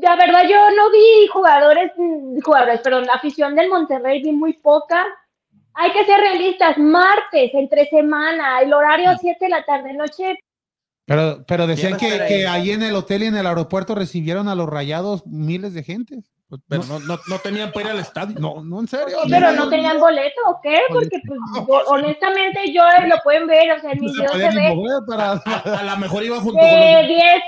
la 0.00 0.16
verdad 0.16 0.44
yo 0.48 0.58
no 0.76 0.90
vi 0.90 1.26
jugadores, 1.32 1.92
mm, 1.96 2.40
jugadores, 2.40 2.80
perdón, 2.80 3.06
la 3.06 3.14
afición 3.14 3.54
del 3.56 3.68
Monterrey 3.68 4.22
vi 4.22 4.32
muy 4.32 4.52
poca. 4.54 5.04
Hay 5.74 5.90
que 5.92 6.04
ser 6.04 6.20
realistas, 6.20 6.78
martes, 6.78 7.50
entre 7.54 7.86
semana, 7.86 8.60
el 8.60 8.72
horario 8.72 9.10
7 9.20 9.38
de 9.40 9.48
la 9.48 9.64
tarde, 9.64 9.92
noche, 9.94 10.38
Pero, 11.04 11.44
pero 11.48 11.66
decían 11.66 11.96
que, 11.96 12.08
que 12.28 12.46
ahí. 12.46 12.68
ahí 12.68 12.70
en 12.70 12.82
el 12.82 12.94
hotel 12.94 13.24
y 13.24 13.26
en 13.26 13.36
el 13.36 13.46
aeropuerto 13.46 13.94
recibieron 13.94 14.48
a 14.48 14.54
los 14.54 14.68
rayados 14.68 15.26
miles 15.26 15.74
de 15.74 15.82
gente. 15.82 16.22
Pues, 16.52 16.60
Pero 16.68 16.84
no, 16.84 16.98
no, 17.00 17.18
no 17.28 17.38
tenían 17.38 17.72
para 17.72 17.86
ir 17.86 17.92
al 17.92 17.98
estadio. 18.00 18.38
No, 18.38 18.62
no, 18.62 18.80
en 18.80 18.86
serio. 18.86 19.16
pero 19.26 19.52
no 19.52 19.70
tenían 19.70 19.98
boleto 19.98 20.38
o 20.48 20.60
qué, 20.62 20.80
porque 20.90 21.18
pues 21.26 21.40
yo- 21.66 21.82
honestamente 21.86 22.70
yo 22.74 22.82
lo 23.06 23.16
pueden 23.24 23.46
ver, 23.46 23.72
o 23.72 23.80
sea, 23.80 23.92
en 23.92 23.98
No 23.98 24.02
mi 24.04 24.08
se 24.10 24.20
video 24.20 24.32
se 24.32 24.58
ve 24.58 24.74
para- 25.06 25.32
A, 25.32 25.78
a 25.80 25.82
lo 25.82 25.96
mejor 25.96 26.22
iba 26.24 26.36
junto 26.36 26.58
con 26.60 26.68
de 26.68 26.98
los... 26.98 27.08
10, 27.08 27.42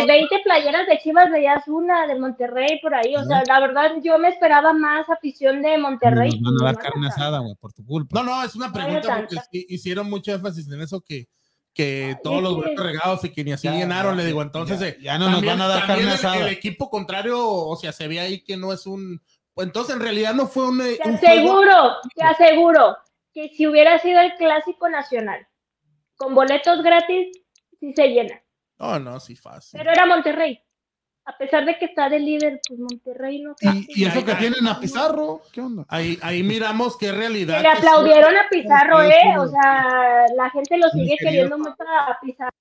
de 0.00 0.06
20 0.06 0.40
playeras 0.42 0.88
de 0.88 0.98
Chivas 0.98 1.30
veías 1.30 1.68
una 1.68 2.08
de 2.08 2.18
Monterrey 2.18 2.80
por 2.82 2.94
ahí, 2.96 3.14
o 3.14 3.22
sea, 3.24 3.44
la 3.46 3.60
verdad 3.60 3.92
yo 4.02 4.18
me 4.18 4.28
esperaba 4.28 4.72
más 4.72 5.08
afición 5.08 5.62
de 5.62 5.78
Monterrey. 5.78 6.30
A 6.30 6.64
dar 6.64 6.74
No, 6.74 6.80
carne 6.80 7.02
no, 7.02 7.08
asada, 7.08 7.38
güey, 7.38 7.54
por 7.60 7.72
tu 7.72 7.84
culpa. 7.86 8.20
No, 8.20 8.24
no, 8.24 8.42
es 8.42 8.56
una 8.56 8.72
pregunta 8.72 9.24
porque 9.24 9.64
hicieron 9.68 10.10
mucho 10.10 10.32
énfasis 10.32 10.68
en 10.68 10.80
eso 10.80 11.00
que, 11.00 11.26
que 11.78 12.16
todos 12.24 12.42
los 12.42 12.56
boletos 12.56 12.84
regados 12.84 13.24
y 13.24 13.30
que 13.32 13.44
ni 13.44 13.52
así 13.52 13.68
Ya, 13.68 13.74
llenaron, 13.74 14.16
ya, 14.16 14.22
le 14.22 14.26
digo, 14.26 14.42
entonces... 14.42 14.82
eh, 14.82 14.98
ya 15.00 15.16
no 15.16 15.26
nos 15.26 15.34
también- 15.36 15.58
van 15.58 15.62
a 15.62 15.68
dar 15.68 15.86
carne 15.86 16.02
el- 16.02 16.08
asada. 16.08 16.36
El, 16.38 16.48
equipo 16.48 16.90
contrario, 16.90 17.38
o 17.40 17.76
sea, 17.76 17.92
se 17.92 18.08
ve 18.08 18.18
ahí 18.18 18.42
que 18.42 18.56
no 18.56 18.72
es 18.72 18.84
un... 18.84 19.22
Entonces 19.56 19.94
en 19.94 20.02
realidad 20.02 20.34
no 20.34 20.48
fue 20.48 20.68
un... 20.68 20.78
Te 20.78 20.98
un 21.08 21.16
juego- 21.18 21.60
aseguro, 21.60 21.96
te 22.16 22.24
aseguro 22.24 22.96
que 23.32 23.48
si 23.50 23.68
hubiera 23.68 23.96
sido 24.00 24.20
el 24.20 24.34
clásico 24.34 24.88
nacional 24.88 25.46
con 26.16 26.34
boletos 26.34 26.82
gratis, 26.82 27.28
sí 27.78 27.92
se 27.94 28.08
llena. 28.08 28.42
No, 28.76 28.98
no, 28.98 29.20
sí, 29.20 29.36
fácil. 29.36 29.78
Pero 29.78 29.92
era 29.92 30.04
Monterrey. 30.04 30.60
A 31.28 31.36
pesar 31.36 31.66
de 31.66 31.76
que 31.78 31.84
está 31.84 32.08
de 32.08 32.20
líder, 32.20 32.58
pues 32.66 32.80
Monterrey 32.80 33.42
no. 33.42 33.54
Y, 33.60 34.00
y 34.00 34.06
eso 34.06 34.24
que 34.24 34.34
tienen 34.36 34.66
a 34.66 34.80
Pizarro, 34.80 35.42
¿qué 35.52 35.60
onda? 35.60 35.84
Ahí, 35.86 36.18
ahí 36.22 36.42
miramos 36.42 36.96
qué 36.96 37.12
realidad. 37.12 37.56
Que 37.58 37.64
le 37.64 37.68
aplaudieron 37.68 38.34
a 38.34 38.48
Pizarro, 38.50 39.02
Sí, 39.02 39.08
¿eh? 39.08 39.12
sí. 39.24 39.38
O 39.38 39.48
sea, 39.48 40.24
la 40.34 40.48
gente 40.48 40.78
lo 40.78 40.88
sigue 40.88 41.16
queriendo 41.18 41.58
mucho 41.58 41.76
a 41.86 42.18
Pizarro. 42.22 42.57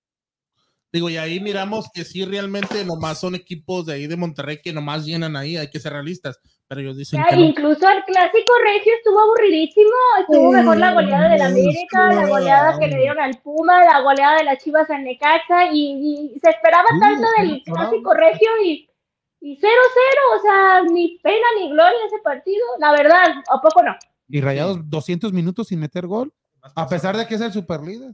Digo, 0.92 1.10
y 1.10 1.18
ahí 1.18 1.40
miramos 1.42 1.90
que 1.94 2.06
sí, 2.06 2.24
realmente 2.24 2.86
nomás 2.86 3.20
son 3.20 3.36
equipos 3.36 3.86
de 3.86 3.94
ahí 3.94 4.08
de 4.08 4.16
Monterrey 4.16 4.60
que 4.64 4.72
nomás 4.72 5.06
llenan 5.06 5.36
ahí, 5.36 5.58
hay 5.58 5.70
que 5.70 5.80
ser 5.80 5.92
realistas. 5.94 6.40
Pero 6.70 6.82
ellos 6.82 6.98
dicen 6.98 7.22
Ya, 7.22 7.30
que 7.30 7.36
no. 7.36 7.46
incluso 7.46 7.90
el 7.90 8.04
clásico 8.04 8.54
regio 8.64 8.94
estuvo 8.98 9.20
aburridísimo. 9.20 9.92
Estuvo 10.22 10.52
mejor 10.52 10.78
la 10.78 10.94
goleada 10.94 11.30
del 11.30 11.42
América, 11.42 12.14
la 12.14 12.28
goleada 12.28 12.80
que 12.80 12.88
le 12.88 12.98
dieron 12.98 13.20
al 13.20 13.38
Puma, 13.42 13.84
la 13.86 14.02
goleada 14.02 14.38
de 14.38 14.44
las 14.46 14.64
Chivas 14.64 14.90
al 14.90 15.04
Necaxa. 15.04 15.72
Y, 15.72 16.34
y 16.36 16.40
se 16.40 16.50
esperaba 16.50 16.88
Sí, 16.92 17.00
tanto 17.00 17.28
del 17.40 17.64
clásico 17.64 18.14
regio 18.14 18.50
y. 18.64 18.90
Y 19.40 19.56
0-0, 19.60 19.62
o 20.36 20.42
sea, 20.42 20.82
ni 20.92 21.20
pena 21.20 21.46
ni 21.60 21.70
gloria 21.70 21.98
ese 22.08 22.18
partido. 22.24 22.66
La 22.80 22.92
verdad, 22.92 23.24
¿a 23.50 23.62
poco 23.62 23.84
no? 23.84 23.96
Y 24.28 24.42
Rayados 24.42 24.80
200 24.90 25.32
minutos 25.32 25.68
sin 25.68 25.80
meter 25.80 26.08
gol, 26.08 26.34
a 26.76 26.88
pesar 26.90 27.16
de 27.16 27.28
que 27.28 27.36
es 27.36 27.42
el 27.42 27.54
superlíder. 27.54 28.14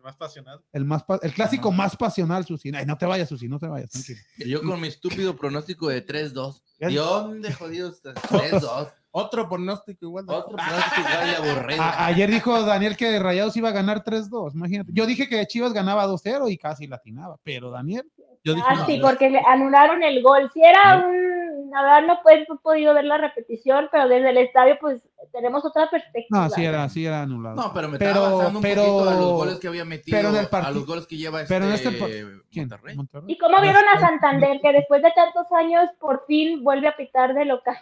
El 0.00 0.04
más 0.04 0.16
pasional. 0.16 0.60
El, 0.72 0.84
más 0.86 1.04
pa- 1.04 1.20
el 1.22 1.32
clásico 1.34 1.70
más 1.70 1.94
pasional, 1.96 2.44
Susi. 2.46 2.70
Ay, 2.74 2.86
no 2.86 2.96
te 2.96 3.04
vayas, 3.06 3.28
Susi, 3.28 3.48
no 3.48 3.58
te 3.58 3.66
vayas, 3.68 3.90
tranquilo. 3.90 4.18
Yo 4.38 4.62
con 4.62 4.80
mi 4.80 4.88
estúpido 4.88 5.36
pronóstico 5.36 5.88
de 5.88 6.04
3-2. 6.06 6.62
Ya- 6.80 6.88
¿De 6.88 6.94
dónde 6.94 7.52
jodidos 7.52 7.96
estás? 7.96 8.14
3-2. 8.30 8.92
Otro 9.12 9.48
pronóstico 9.48 10.06
igual. 10.06 10.24
de- 10.26 10.34
Otro 10.34 10.56
pronóstico 10.56 11.00
igual 11.00 11.30
de 11.30 11.36
aburrido. 11.50 11.82
A- 11.82 12.06
ayer 12.06 12.30
dijo 12.30 12.62
Daniel 12.62 12.96
que 12.96 13.18
Rayados 13.18 13.56
iba 13.56 13.68
a 13.68 13.72
ganar 13.72 14.02
3-2, 14.04 14.54
imagínate. 14.54 14.90
Yo 14.94 15.04
dije 15.04 15.28
que 15.28 15.44
Chivas 15.46 15.72
ganaba 15.74 16.06
2-0 16.06 16.50
y 16.50 16.56
casi 16.56 16.86
latinaba, 16.86 17.36
pero 17.42 17.70
Daniel, 17.70 18.10
Yo 18.42 18.54
dije, 18.54 18.66
Ah, 18.70 18.74
no, 18.76 18.86
sí, 18.86 18.98
porque 19.02 19.28
le 19.28 19.40
anularon 19.46 20.02
el 20.02 20.22
gol. 20.22 20.50
Si 20.54 20.62
era 20.62 20.96
un. 21.06 21.39
La 21.70 21.82
verdad, 21.82 22.02
no 22.06 22.20
pues, 22.22 22.40
he 22.42 22.46
podido 22.62 22.94
ver 22.94 23.04
la 23.04 23.16
repetición, 23.18 23.88
pero 23.92 24.08
desde 24.08 24.30
el 24.30 24.38
estadio, 24.38 24.76
pues 24.80 25.00
tenemos 25.32 25.64
otra 25.64 25.88
perspectiva. 25.88 26.44
no, 26.44 26.50
sí 26.50 26.64
era, 26.64 26.88
sí 26.88 27.06
era 27.06 27.22
anulado. 27.22 27.54
No, 27.56 27.72
pero 27.72 27.88
me 27.88 27.98
Pero- 27.98 28.10
estaba 28.10 28.34
basando 28.34 28.58
un 28.58 28.62
pero- 28.62 28.82
poquito 28.82 29.08
a 29.10 29.14
los 29.14 29.32
goles 29.32 29.58
que 29.60 29.68
había 29.68 29.84
metido, 29.84 30.18
pero 30.18 30.28
en 30.30 30.36
el 30.36 30.46
a 30.46 30.50
partido- 30.50 30.74
los 30.74 30.86
goles 30.86 31.06
que 31.06 31.16
lleva 31.16 31.42
este 31.42 31.54
pero 31.54 31.66
en 31.66 31.72
este 31.72 31.90
par- 31.92 32.08
¿Quién? 32.50 32.68
Monterrey. 32.68 32.96
Monterrey. 32.96 33.32
¿Y 33.32 33.38
cómo 33.38 33.60
vieron 33.60 33.82
a 33.94 34.00
Santander, 34.00 34.60
que 34.60 34.72
después 34.72 35.02
de 35.02 35.12
tantos 35.12 35.46
años 35.52 35.88
por 36.00 36.24
fin 36.26 36.64
vuelve 36.64 36.88
a 36.88 36.96
pitar 36.96 37.34
de 37.34 37.44
local? 37.44 37.76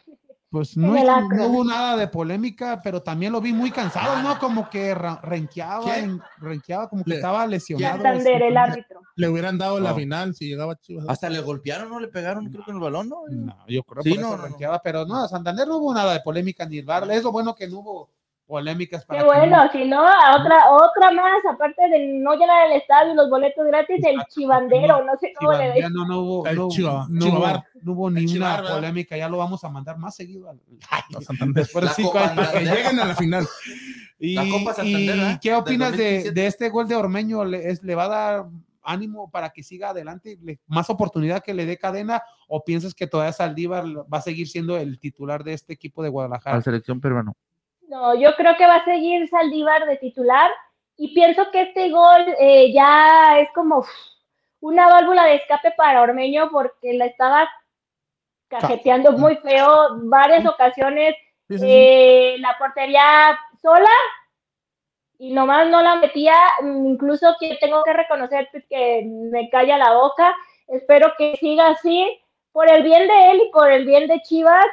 Pues 0.50 0.78
no, 0.78 0.94
no 0.94 1.46
hubo 1.46 1.62
nada 1.62 1.94
de 1.96 2.08
polémica, 2.08 2.80
pero 2.82 3.02
también 3.02 3.32
lo 3.32 3.40
vi 3.40 3.52
muy 3.52 3.70
cansado, 3.70 4.22
¿no? 4.22 4.38
Como 4.38 4.70
que 4.70 4.94
renqueaba, 4.94 5.98
en- 5.98 6.22
renqueaba, 6.38 6.88
como 6.88 7.04
que 7.04 7.10
Le- 7.10 7.16
estaba 7.16 7.46
lesionado. 7.46 7.96
Santander, 8.02 8.42
el 8.42 8.56
árbitro. 8.56 9.00
le 9.14 9.28
hubieran 9.28 9.58
dado 9.58 9.78
la 9.78 9.90
No. 9.90 9.96
final 9.96 10.34
si 10.34 10.48
llegaba 10.48 10.76
Chivas. 10.76 11.04
Hasta 11.08 11.28
le 11.28 11.40
golpearon, 11.40 11.90
¿no? 11.90 12.00
Le 12.00 12.08
pegaron, 12.08 12.46
creo 12.50 12.64
que 12.64 12.70
en 12.70 12.76
el 12.78 12.82
balón, 12.82 13.08
¿no? 13.10 13.22
No, 13.28 13.56
yo 13.68 13.82
creo 13.82 14.02
Sí, 14.02 14.14
no, 14.16 14.36
no. 14.36 14.42
renqueaba, 14.44 14.80
pero 14.82 15.04
no, 15.04 15.22
a 15.22 15.28
Santander 15.28 15.68
no 15.68 15.76
hubo 15.76 15.92
nada 15.92 16.14
de 16.14 16.20
polémica 16.20 16.64
ni 16.64 16.78
el 16.78 16.86
bar. 16.86 17.10
Es 17.10 17.22
lo 17.22 17.30
bueno 17.32 17.54
que 17.54 17.68
no 17.68 17.80
hubo 17.80 18.10
polémicas 18.48 19.04
para 19.04 19.20
Qué 19.20 19.24
que 19.24 19.32
bueno, 19.36 19.70
si 19.70 19.84
no, 19.84 20.00
a 20.00 20.36
otra, 20.40 20.70
otra 20.72 21.10
más, 21.12 21.44
aparte 21.48 21.82
de 21.90 22.18
no 22.18 22.34
llenar 22.34 22.66
el 22.70 22.78
estadio 22.80 23.12
y 23.12 23.16
los 23.16 23.28
boletos 23.28 23.64
gratis, 23.66 24.02
el 24.04 24.18
chivandero, 24.30 25.04
no 25.04 25.12
sé 25.20 25.32
cómo 25.38 25.52
le 25.52 25.68
ves. 25.68 25.76
ya 25.82 25.90
no, 25.90 26.06
no 26.06 26.20
hubo, 26.20 26.44
no, 26.52 26.68
Chiva- 26.68 27.06
no 27.10 27.26
no 27.82 27.92
hubo 27.92 28.10
ni 28.10 28.24
Chivar, 28.24 28.62
una 28.64 28.70
polémica, 28.72 29.16
ya 29.18 29.28
lo 29.28 29.36
vamos 29.36 29.62
a 29.64 29.68
mandar 29.68 29.98
más 29.98 30.16
seguido. 30.16 30.48
al- 30.48 30.60
A 31.16 31.20
Santander. 31.20 31.62
Después 31.62 31.96
años. 31.98 32.10
Para 32.12 32.50
que 32.52 32.60
lleguen 32.64 32.98
a 32.98 33.04
la 33.04 33.14
final. 33.14 33.46
Y, 34.20 34.34
La 34.34 34.42
Copa 34.50 34.74
Santander, 34.74 35.16
y. 35.36 35.38
¿qué 35.38 35.54
opinas 35.54 35.92
de, 35.92 35.96
2017. 36.24 36.40
de 36.40 36.46
este 36.48 36.68
gol 36.70 36.88
de 36.88 36.96
Ormeño? 36.96 37.44
¿Le, 37.44 37.70
es- 37.70 37.84
¿Le 37.84 37.94
va 37.94 38.06
a 38.06 38.08
dar 38.08 38.46
ánimo 38.82 39.30
para 39.30 39.50
que 39.50 39.62
siga 39.62 39.90
adelante? 39.90 40.36
¿Le- 40.42 40.58
¿Más 40.66 40.90
oportunidad 40.90 41.40
que 41.40 41.54
le 41.54 41.66
dé 41.66 41.76
cadena? 41.78 42.20
¿O 42.48 42.64
piensas 42.64 42.94
que 42.94 43.06
todavía 43.06 43.32
Saldívar 43.32 43.84
va 44.12 44.18
a 44.18 44.22
seguir 44.22 44.48
siendo 44.48 44.76
el 44.76 44.98
titular 44.98 45.44
de 45.44 45.52
este 45.52 45.72
equipo 45.74 46.02
de 46.02 46.08
A 46.08 46.10
Guadalajara? 46.10 46.56
la 46.56 46.62
selección 46.62 47.00
peruana. 47.00 47.32
No, 47.88 48.14
yo 48.14 48.34
creo 48.36 48.54
que 48.56 48.66
va 48.66 48.76
a 48.76 48.84
seguir 48.84 49.26
Saldívar 49.28 49.86
de 49.86 49.96
titular 49.96 50.50
y 50.98 51.14
pienso 51.14 51.50
que 51.50 51.62
este 51.62 51.90
gol 51.90 52.22
eh, 52.38 52.70
ya 52.72 53.40
es 53.40 53.48
como 53.54 53.84
una 54.60 54.88
válvula 54.88 55.24
de 55.24 55.36
escape 55.36 55.72
para 55.76 56.02
Ormeño 56.02 56.50
porque 56.50 56.92
la 56.92 57.06
estaba 57.06 57.48
cajeteando 58.48 59.12
muy 59.12 59.36
feo 59.36 60.00
varias 60.04 60.44
ocasiones, 60.46 61.14
eh, 61.48 62.36
la 62.40 62.56
portería 62.58 63.38
sola 63.62 63.90
y 65.18 65.32
nomás 65.32 65.68
no 65.68 65.80
la 65.80 65.96
metía, 65.96 66.36
incluso 66.62 67.36
que 67.40 67.56
tengo 67.58 67.82
que 67.84 67.92
reconocer 67.94 68.48
que 68.68 69.02
me 69.06 69.48
calla 69.48 69.78
la 69.78 69.94
boca, 69.94 70.36
espero 70.66 71.12
que 71.16 71.36
siga 71.36 71.68
así 71.68 72.20
por 72.52 72.70
el 72.70 72.82
bien 72.82 73.08
de 73.08 73.30
él 73.30 73.42
y 73.46 73.50
por 73.50 73.70
el 73.70 73.86
bien 73.86 74.08
de 74.08 74.20
Chivas. 74.20 74.66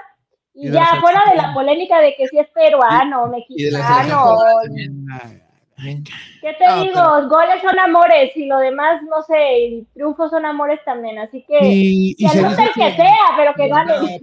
Y 0.56 0.70
Y 0.70 0.72
ya 0.72 1.00
fuera 1.02 1.22
de 1.30 1.36
la 1.36 1.54
polémica 1.54 2.00
de 2.00 2.16
que 2.16 2.28
si 2.28 2.40
es 2.40 2.48
peruano, 2.50 3.28
y 3.28 3.32
mexicano, 3.32 4.40
peruana 4.64 5.42
¿qué 5.76 6.54
te 6.58 6.66
Ah, 6.66 6.82
digo? 6.82 7.28
Goles 7.30 7.62
son 7.62 7.78
amores 7.80 8.32
y 8.36 8.46
lo 8.46 8.58
demás, 8.60 9.02
no 9.04 9.22
sé, 9.24 9.60
y 9.60 9.86
triunfos 9.94 10.32
son 10.32 10.46
amores 10.46 10.80
también, 10.86 11.20
así 11.20 11.44
que 11.48 11.58
Y, 11.62 12.16
y 12.18 12.30
que 12.30 12.38
dice 12.48 12.64
el 12.64 12.72
que 12.74 12.96
sea, 12.96 13.34
pero 13.36 13.54
que 13.56 13.68
No, 13.68 13.76
gane. 13.76 14.20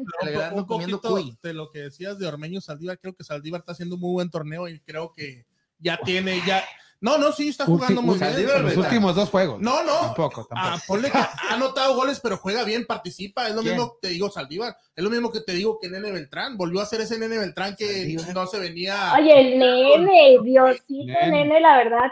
un, 0.54 0.66
poquito 0.66 1.18
de 1.42 1.52
lo 1.54 1.70
que 1.70 1.80
decías 1.80 2.18
de 2.18 2.26
Ormeño 2.26 2.60
Saldívar, 2.60 2.98
creo 2.98 3.14
que 3.14 3.24
Saldívar 3.24 3.60
está 3.60 3.72
haciendo 3.72 3.96
un 3.96 4.00
muy 4.00 4.12
buen 4.12 4.30
torneo 4.30 4.68
y 4.68 4.80
creo 4.80 5.12
que 5.12 5.44
ya 5.78 5.98
tiene, 5.98 6.40
ya. 6.46 6.62
No, 7.02 7.18
no, 7.18 7.32
sí, 7.32 7.48
está 7.48 7.64
jugando 7.66 8.00
Ulti- 8.00 8.04
muy 8.04 8.16
bien. 8.18 8.30
Saldívar, 8.30 8.60
los 8.60 8.70
¿verdad? 8.70 8.84
últimos 8.84 9.14
dos 9.16 9.28
juegos. 9.28 9.60
No, 9.60 9.82
no. 9.82 9.92
Tampoco, 10.00 10.44
tampoco. 10.46 10.54
Ah, 10.56 10.78
ponle 10.86 11.10
que 11.10 11.18
ha 11.18 11.30
anotado 11.50 11.96
goles, 11.96 12.20
pero 12.22 12.36
juega 12.36 12.62
bien, 12.64 12.86
participa. 12.86 13.48
Es 13.48 13.54
lo 13.54 13.60
¿Quién? 13.62 13.74
mismo 13.74 13.92
que 13.94 13.98
te 14.06 14.14
digo, 14.14 14.30
Saldívar. 14.30 14.76
Es 14.94 15.02
lo 15.04 15.10
mismo 15.10 15.30
que 15.32 15.40
te 15.40 15.52
digo 15.52 15.78
que 15.80 15.88
Nene 15.90 16.12
Beltrán. 16.12 16.56
Volvió 16.56 16.80
a 16.80 16.86
ser 16.86 17.00
ese 17.00 17.18
Nene 17.18 17.38
Beltrán 17.38 17.74
que 17.76 17.86
Saldívar. 17.86 18.34
no 18.34 18.46
se 18.46 18.58
venía. 18.60 19.12
Oye, 19.18 19.40
el 19.52 19.58
nene, 19.58 20.38
Diosito, 20.44 21.12
Nene. 21.12 21.30
nene, 21.44 21.60
la 21.60 21.76
verdad, 21.76 22.10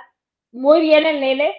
muy 0.52 0.80
bien 0.80 1.06
el 1.06 1.20
nene. 1.20 1.54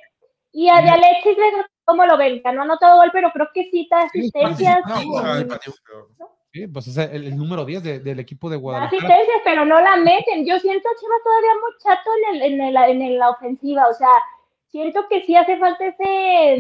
Y 0.51 0.67
a 0.67 0.81
de 0.81 0.89
Alexis 0.89 1.37
¿cómo 1.85 2.05
lo 2.05 2.17
ven? 2.17 2.41
No 2.43 2.61
ha 2.61 2.63
anotado 2.65 2.97
gol, 2.97 3.09
pero 3.13 3.31
creo 3.31 3.47
que 3.53 3.63
sí 3.71 3.87
Sí, 3.89 3.89
asistencias. 3.93 4.79
participa. 4.83 5.39
y- 5.39 5.45
No, 5.45 6.40
Sí, 6.53 6.67
pues 6.67 6.87
es 6.87 6.97
el, 6.97 7.25
el 7.27 7.37
número 7.37 7.63
10 7.63 7.81
de- 7.83 7.99
del 7.99 8.19
equipo 8.19 8.49
de 8.49 8.57
da 8.57 8.61
Guadalajara. 8.61 8.97
asistencias, 8.97 9.41
pero 9.45 9.63
no 9.65 9.79
la 9.79 9.95
meten. 9.97 10.45
Yo 10.45 10.59
siento 10.59 10.89
a 10.89 10.99
Chivas 10.99 11.19
todavía 11.23 11.51
muy 11.61 11.71
chato 11.81 12.09
en, 12.29 12.35
el, 12.35 12.53
en, 12.53 12.61
el- 12.61 13.01
en 13.01 13.17
la 13.19 13.29
ofensiva. 13.29 13.87
O 13.87 13.93
sea, 13.93 14.09
siento 14.69 15.07
que 15.09 15.23
sí 15.23 15.35
hace 15.35 15.57
falta 15.57 15.85
ese, 15.85 16.57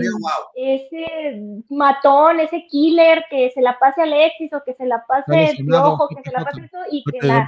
ese 0.55 1.41
matón, 1.69 2.39
ese 2.39 2.65
killer 2.67 3.25
que 3.29 3.51
se 3.53 3.61
la 3.61 3.77
pase 3.79 4.01
a 4.01 4.03
Alexis 4.05 4.51
o 4.53 4.61
que 4.65 4.73
se 4.75 4.85
la 4.85 5.05
pase 5.05 5.53
Piojo, 5.57 6.07
que 6.07 6.21
se 6.23 6.31
la 6.31 6.43
pase 6.43 6.69
todo 6.71 6.81
y 6.91 7.03
que 7.03 7.27
la, 7.27 7.47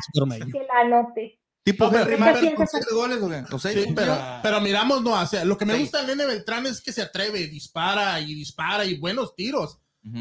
que 0.52 0.60
la 0.68 0.80
anote. 0.82 1.40
Tipo 1.64 1.86
No, 1.86 1.91
pero- 1.91 2.06
miramos, 4.60 5.02
no, 5.02 5.14
o 5.14 5.26
sea, 5.26 5.45
lo 5.45 5.57
que 5.57 5.65
me 5.65 5.76
Sí. 5.76 5.80
gusta 5.82 6.02
de 6.02 6.07
Nene 6.07 6.26
Beltrán 6.26 6.65
es 6.65 6.82
que 6.82 6.91
se 6.91 7.02
atreve, 7.02 7.48
dispara 7.48 8.20
y 8.20 8.34
dispara 8.34 8.84
y 8.84 8.98
buenos 8.99 9.34
tiros. 9.34 9.80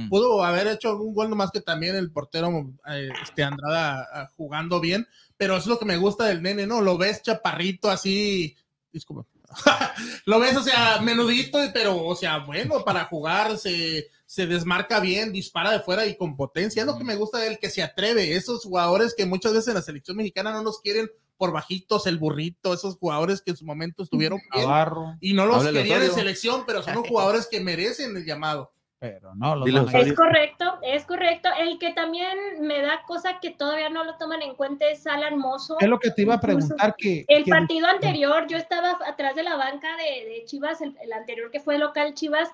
Pudo 0.08 0.44
haber 0.44 0.68
hecho 0.68 0.90
algún 0.90 1.12
gol 1.12 1.28
nomás 1.28 1.50
que 1.50 1.60
también 1.60 1.96
el 1.96 2.12
portero 2.12 2.72
eh, 2.88 3.08
este 3.22 3.42
Andrada 3.42 4.06
ah, 4.12 4.28
jugando 4.36 4.78
bien, 4.78 5.08
pero 5.36 5.56
es 5.56 5.66
lo 5.66 5.78
que 5.78 5.84
me 5.84 5.96
gusta 5.96 6.26
del 6.26 6.40
nene, 6.40 6.66
¿no? 6.66 6.80
Lo 6.80 6.96
ves 6.96 7.22
chaparrito 7.22 7.90
así, 7.90 8.56
disculpa. 8.92 9.26
lo 10.26 10.38
ves, 10.38 10.56
o 10.56 10.62
sea, 10.62 11.00
menudito, 11.00 11.58
pero, 11.74 12.04
o 12.04 12.14
sea, 12.14 12.38
bueno, 12.38 12.84
para 12.84 13.04
jugar 13.06 13.58
se, 13.58 14.08
se 14.24 14.46
desmarca 14.46 15.00
bien, 15.00 15.32
dispara 15.32 15.72
de 15.72 15.80
fuera 15.80 16.06
y 16.06 16.16
con 16.16 16.36
potencia. 16.36 16.82
Es 16.82 16.86
lo 16.86 16.96
que 16.96 17.04
me 17.04 17.16
gusta 17.16 17.38
de 17.38 17.48
él, 17.48 17.58
que 17.60 17.70
se 17.70 17.82
atreve. 17.82 18.36
Esos 18.36 18.64
jugadores 18.64 19.14
que 19.16 19.26
muchas 19.26 19.52
veces 19.52 19.68
en 19.68 19.74
la 19.74 19.82
selección 19.82 20.16
mexicana 20.16 20.52
no 20.52 20.62
nos 20.62 20.80
quieren 20.80 21.10
por 21.36 21.50
bajitos, 21.50 22.06
el 22.06 22.18
burrito, 22.18 22.72
esos 22.72 22.96
jugadores 22.96 23.42
que 23.42 23.50
en 23.50 23.56
su 23.56 23.64
momento 23.64 24.04
estuvieron 24.04 24.38
bien 24.52 24.64
Navarro, 24.64 25.16
y 25.20 25.32
no 25.32 25.44
los 25.44 25.64
querían 25.64 26.02
en 26.02 26.12
selección, 26.12 26.62
pero 26.64 26.84
son 26.84 26.94
los 26.94 27.08
jugadores 27.08 27.48
que 27.50 27.60
merecen 27.60 28.16
el 28.16 28.24
llamado. 28.24 28.72
Pero 29.02 29.34
no, 29.34 29.56
los 29.56 29.64
Dile, 29.66 29.80
van 29.80 29.86
a- 29.86 29.90
Osorio. 29.90 30.12
Es 30.12 30.16
correcto, 30.16 30.78
es 30.80 31.04
correcto. 31.06 31.48
El 31.58 31.76
que 31.80 31.92
también 31.92 32.38
me 32.60 32.80
da 32.82 33.02
cosa 33.04 33.40
que 33.40 33.50
todavía 33.50 33.88
no 33.88 34.04
lo 34.04 34.14
toman 34.16 34.42
en 34.42 34.54
cuenta 34.54 34.88
es 34.88 35.04
Alan 35.08 35.38
Mozo. 35.38 35.76
Es 35.80 35.88
lo 35.88 35.98
que 35.98 36.12
te 36.12 36.22
iba 36.22 36.34
a 36.34 36.40
preguntar 36.40 36.94
que... 36.96 37.24
El 37.26 37.42
que- 37.42 37.50
partido 37.50 37.88
anterior, 37.88 38.46
yo 38.46 38.56
estaba 38.56 38.96
atrás 39.04 39.34
de 39.34 39.42
la 39.42 39.56
banca 39.56 39.88
de, 39.96 40.24
de 40.30 40.44
Chivas, 40.44 40.80
el, 40.82 40.96
el 41.02 41.12
anterior 41.12 41.50
que 41.50 41.58
fue 41.58 41.78
local 41.78 42.14
Chivas, 42.14 42.48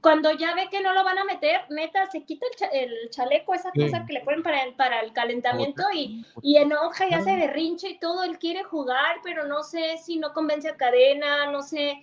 cuando 0.00 0.32
ya 0.32 0.54
ve 0.54 0.68
que 0.70 0.80
no 0.80 0.94
lo 0.94 1.04
van 1.04 1.18
a 1.18 1.24
meter, 1.24 1.60
neta, 1.68 2.06
se 2.06 2.24
quita 2.24 2.46
el, 2.50 2.56
cha- 2.56 2.72
el 2.72 3.10
chaleco, 3.10 3.52
esa 3.52 3.70
Sí. 3.72 3.82
cosa 3.82 4.06
que 4.06 4.14
le 4.14 4.20
ponen 4.22 4.42
para 4.42 4.62
el, 4.62 4.72
para 4.72 5.00
el 5.00 5.12
calentamiento 5.12 5.82
y, 5.92 6.24
y 6.40 6.56
enoja 6.56 7.06
y 7.06 7.12
hace 7.12 7.36
berrinche 7.36 7.90
y 7.90 7.98
todo, 7.98 8.22
él 8.24 8.38
quiere 8.38 8.62
jugar, 8.64 9.16
pero 9.22 9.46
no 9.46 9.62
sé 9.62 9.98
si 9.98 10.16
no 10.16 10.32
convence 10.32 10.70
a 10.70 10.76
Cadena, 10.78 11.50
no 11.50 11.60
sé, 11.60 12.02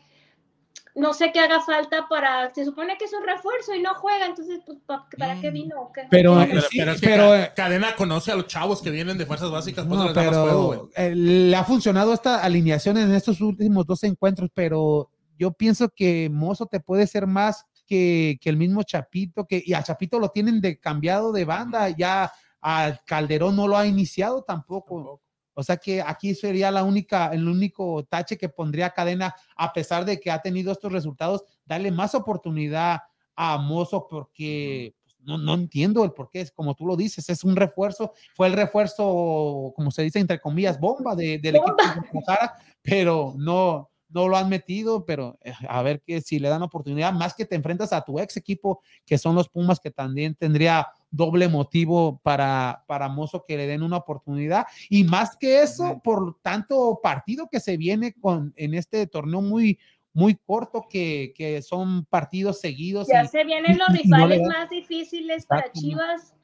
no 0.97 1.13
sé 1.13 1.31
qué 1.31 1.39
haga 1.39 1.61
falta 1.61 2.07
para, 2.09 2.53
se 2.53 2.65
supone 2.65 2.97
que 2.97 3.05
es 3.05 3.13
un 3.13 3.25
refuerzo 3.25 3.73
y 3.75 3.81
no 3.81 3.93
juega, 3.95 4.25
entonces, 4.25 4.59
pues, 4.65 4.79
¿pa- 4.85 5.07
¿para 5.17 5.39
qué 5.39 5.51
Mm. 5.51 5.53
vino? 5.53 5.81
o 5.81 5.91
qué? 5.93 6.01
Pero, 6.09 6.35
No, 6.35 6.41
eh, 6.41 6.47
pero, 6.49 6.61
sí, 6.61 6.77
pero 6.79 6.91
es 6.91 7.01
que 7.01 7.07
pero, 7.07 7.35
eh, 7.35 7.51
Cadena 7.55 7.95
conoce 7.95 8.31
a 8.31 8.35
los 8.35 8.47
chavos 8.47 8.81
que 8.81 8.89
vienen 8.89 9.17
de 9.17 9.25
fuerzas 9.25 9.51
básicas, 9.51 9.85
pues 9.85 9.97
No, 9.99 10.05
más 10.05 10.13
juego, 10.13 10.65
güey. 10.65 10.79
pero 10.95 11.07
eh, 11.11 11.15
le 11.15 11.55
ha 11.55 11.63
funcionado 11.63 12.13
esta 12.13 12.43
alineación 12.43 12.97
en 12.97 13.13
estos 13.13 13.39
últimos 13.41 13.85
dos 13.85 14.03
encuentros, 14.03 14.49
pero 14.53 15.09
yo 15.37 15.51
pienso 15.51 15.89
que 15.95 16.29
Mozo 16.31 16.65
te 16.65 16.79
puede 16.79 17.05
ser 17.07 17.27
más 17.27 17.63
que, 17.85 18.37
que 18.41 18.49
el 18.49 18.57
mismo 18.57 18.83
Chapito, 18.83 19.45
que 19.45 19.63
y 19.65 19.73
a 19.73 19.83
Chapito 19.83 20.19
lo 20.19 20.29
tienen 20.29 20.59
de 20.59 20.79
cambiado 20.79 21.31
de 21.31 21.45
banda, 21.45 21.89
ya 21.89 22.31
a 22.59 22.99
Calderón 23.05 23.55
no 23.55 23.67
lo 23.67 23.77
ha 23.77 23.85
iniciado 23.85 24.41
tampoco. 24.43 25.21
O 25.59 25.63
sea 25.63 25.77
que 25.77 26.03
aquí 26.03 26.35
sería 26.35 26.69
la 26.69 26.83
única, 26.83 27.31
el 27.33 27.47
único 27.47 28.03
tache 28.05 28.37
que 28.37 28.47
pondría 28.47 28.91
cadena, 28.91 29.33
a 29.55 29.73
pesar 29.73 30.05
de 30.05 30.19
que 30.19 30.29
ha 30.29 30.39
tenido 30.39 30.71
estos 30.71 30.91
resultados, 30.91 31.43
darle 31.65 31.89
más 31.89 32.13
oportunidad 32.13 32.99
a 33.35 33.57
Mozo 33.57 34.05
porque 34.07 34.93
pues, 35.03 35.15
no, 35.21 35.39
no 35.39 35.55
entiendo 35.55 36.03
el 36.03 36.11
por 36.11 36.29
qué, 36.29 36.41
es 36.41 36.51
como 36.51 36.75
tú 36.75 36.85
lo 36.85 36.95
dices, 36.95 37.27
es 37.29 37.43
un 37.43 37.55
refuerzo, 37.55 38.13
fue 38.35 38.45
el 38.45 38.53
refuerzo, 38.53 39.73
como 39.75 39.89
se 39.89 40.03
dice, 40.03 40.19
entre 40.19 40.39
comillas, 40.39 40.79
bomba 40.79 41.15
de- 41.15 41.39
del 41.39 41.55
equipo 41.55 41.75
de 41.75 42.07
Guadalajara, 42.11 42.53
pero 42.83 43.33
no, 43.35 43.89
no 44.09 44.27
lo 44.27 44.37
han 44.37 44.49
metido, 44.49 45.05
pero 45.05 45.37
eh, 45.43 45.53
a 45.67 45.81
ver 45.81 46.01
que 46.01 46.21
si 46.21 46.37
le 46.39 46.49
dan 46.49 46.61
oportunidad, 46.61 47.13
más 47.13 47.33
que 47.33 47.45
te 47.45 47.55
enfrentas 47.55 47.93
a 47.93 48.01
tu 48.01 48.19
ex 48.19 48.37
equipo, 48.37 48.81
que 49.05 49.17
son 49.17 49.35
los 49.35 49.49
Pumas, 49.49 49.79
que 49.79 49.89
también 49.91 50.35
tendría 50.35 50.87
doble 51.09 51.47
motivo 51.47 52.19
para, 52.23 52.83
para 52.87 53.09
Mozo 53.09 53.45
que 53.47 53.57
le 53.57 53.67
den 53.67 53.83
una 53.83 53.97
oportunidad. 53.97 54.65
Y 54.89 55.03
más 55.03 55.35
que 55.37 55.61
eso, 55.61 56.01
por 56.03 56.37
tanto 56.41 56.99
partido 57.01 57.47
que 57.51 57.59
se 57.59 57.77
viene 57.77 58.13
con 58.13 58.53
en 58.55 58.73
este 58.73 59.07
torneo 59.07 59.41
muy, 59.41 59.79
muy 60.13 60.35
corto, 60.35 60.87
que, 60.89 61.33
que 61.35 61.61
son 61.61 62.05
partidos 62.05 62.59
seguidos. 62.59 63.07
Ya 63.07 63.23
y, 63.23 63.27
se 63.27 63.43
vienen 63.43 63.77
los 63.77 63.89
no 63.89 63.95
rivales 63.95 64.41
más 64.47 64.69
difíciles 64.69 65.45
para. 65.45 65.71
Chivas. 65.71 66.36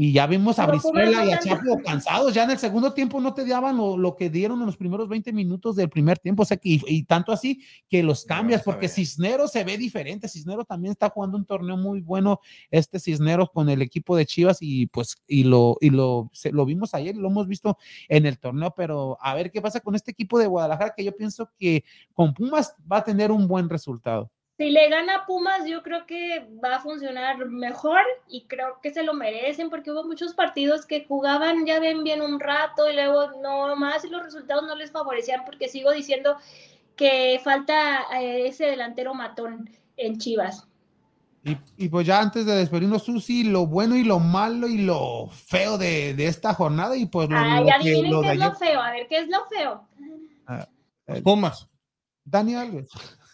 Y 0.00 0.12
ya 0.12 0.28
vimos 0.28 0.60
a 0.60 0.66
Pero 0.66 0.78
Brizuela 0.78 1.24
y 1.24 1.32
a. 1.32 1.40
Chapo 1.40 1.76
cansados. 1.84 2.32
Ya 2.32 2.44
en 2.44 2.50
el 2.52 2.58
segundo 2.58 2.92
tiempo 2.94 3.20
no 3.20 3.34
te 3.34 3.44
daban 3.44 3.76
lo, 3.76 3.96
lo 3.96 4.14
que 4.14 4.30
dieron 4.30 4.60
en 4.60 4.66
los 4.66 4.76
primeros 4.76 5.08
20 5.08 5.32
minutos 5.32 5.74
del 5.74 5.88
primer 5.88 6.20
tiempo. 6.20 6.44
O 6.44 6.46
sea, 6.46 6.56
que- 6.56 6.68
y, 6.68 6.80
y 6.86 7.02
tanto 7.02 7.32
así 7.32 7.62
que 7.88 8.04
los 8.04 8.24
cambias, 8.24 8.62
porque. 8.62 8.86
Cisneros 8.88 9.50
se 9.50 9.64
ve 9.64 9.76
diferente. 9.76 10.28
Cisneros 10.28 10.66
también 10.68 10.92
está 10.92 11.08
jugando 11.10 11.36
un 11.36 11.44
torneo 11.44 11.76
muy 11.76 12.00
bueno, 12.00 12.38
este 12.70 13.00
Cisneros 13.00 13.50
con 13.52 13.68
el 13.70 13.82
equipo 13.82 14.14
de 14.16 14.24
Chivas, 14.24 14.58
y 14.60 14.86
pues, 14.86 15.16
y 15.26 15.42
lo, 15.42 15.76
y 15.80 15.90
lo, 15.90 16.30
se- 16.32 16.52
lo 16.52 16.64
vimos 16.64 16.94
ayer, 16.94 17.16
y 17.16 17.18
lo 17.18 17.26
hemos 17.26 17.48
visto 17.48 17.76
en 18.08 18.24
el 18.24 18.38
torneo, 18.38 18.72
pero 18.76 19.18
a 19.20 19.34
ver 19.34 19.50
qué 19.50 19.60
pasa 19.60 19.80
con 19.80 19.96
este 19.96 20.12
equipo 20.12 20.38
de 20.38 20.46
Guadalajara, 20.46 20.94
que 20.96 21.02
yo 21.02 21.16
pienso 21.16 21.50
que 21.58 21.82
con 22.12 22.34
Pumas 22.34 22.76
va 22.90 22.98
a 22.98 23.04
tener 23.04 23.32
un 23.32 23.48
buen 23.48 23.68
resultado. 23.68 24.30
Si 24.58 24.70
le 24.70 24.88
gana 24.88 25.14
a 25.14 25.26
Pumas, 25.26 25.64
yo 25.66 25.84
creo 25.84 26.04
que 26.04 26.44
va 26.62 26.76
a 26.76 26.80
funcionar 26.80 27.46
mejor 27.46 28.00
y 28.28 28.42
creo 28.46 28.80
que 28.82 28.92
se 28.92 29.04
lo 29.04 29.14
merecen 29.14 29.70
porque 29.70 29.92
hubo 29.92 30.02
muchos 30.04 30.34
partidos 30.34 30.84
que 30.84 31.04
jugaban 31.06 31.64
ya 31.64 31.78
ven 31.78 32.02
bien 32.02 32.20
un 32.20 32.40
rato 32.40 32.90
y 32.90 32.94
luego 32.94 33.40
no 33.40 33.76
más 33.76 34.04
y 34.04 34.08
los 34.10 34.20
resultados 34.22 34.64
no 34.66 34.74
les 34.74 34.90
favorecían 34.90 35.44
porque 35.44 35.68
sigo 35.68 35.92
diciendo 35.92 36.36
que 36.96 37.40
falta 37.44 38.02
eh, 38.20 38.48
ese 38.48 38.64
delantero 38.66 39.14
matón 39.14 39.70
en 39.96 40.18
Chivas. 40.18 40.66
Y, 41.44 41.56
y 41.76 41.88
pues 41.88 42.04
ya 42.04 42.20
antes 42.20 42.44
de 42.44 42.56
despedirnos, 42.56 43.04
Susi, 43.04 43.44
lo 43.44 43.64
bueno 43.68 43.94
y 43.94 44.02
lo 44.02 44.18
malo 44.18 44.66
y 44.66 44.78
lo 44.78 45.28
feo 45.28 45.78
de, 45.78 46.14
de 46.14 46.26
esta 46.26 46.52
jornada 46.52 46.96
y 46.96 47.06
pues 47.06 47.28
lo, 47.30 47.36
Ay, 47.38 47.60
lo 47.60 47.66
que- 47.80 48.02
lo 48.10 48.20
qué 48.22 48.26
de 48.26 48.32
es 48.34 48.38
lo 48.40 48.46
ayer. 48.46 48.56
feo. 48.56 48.80
A 48.82 48.90
ver, 48.90 49.06
¿qué 49.06 49.18
es 49.18 49.28
lo 49.28 49.46
feo? 49.46 49.88
Los 51.06 51.20
Pumas. 51.20 51.68
Dani 52.24 52.56
Alves. 52.56 52.88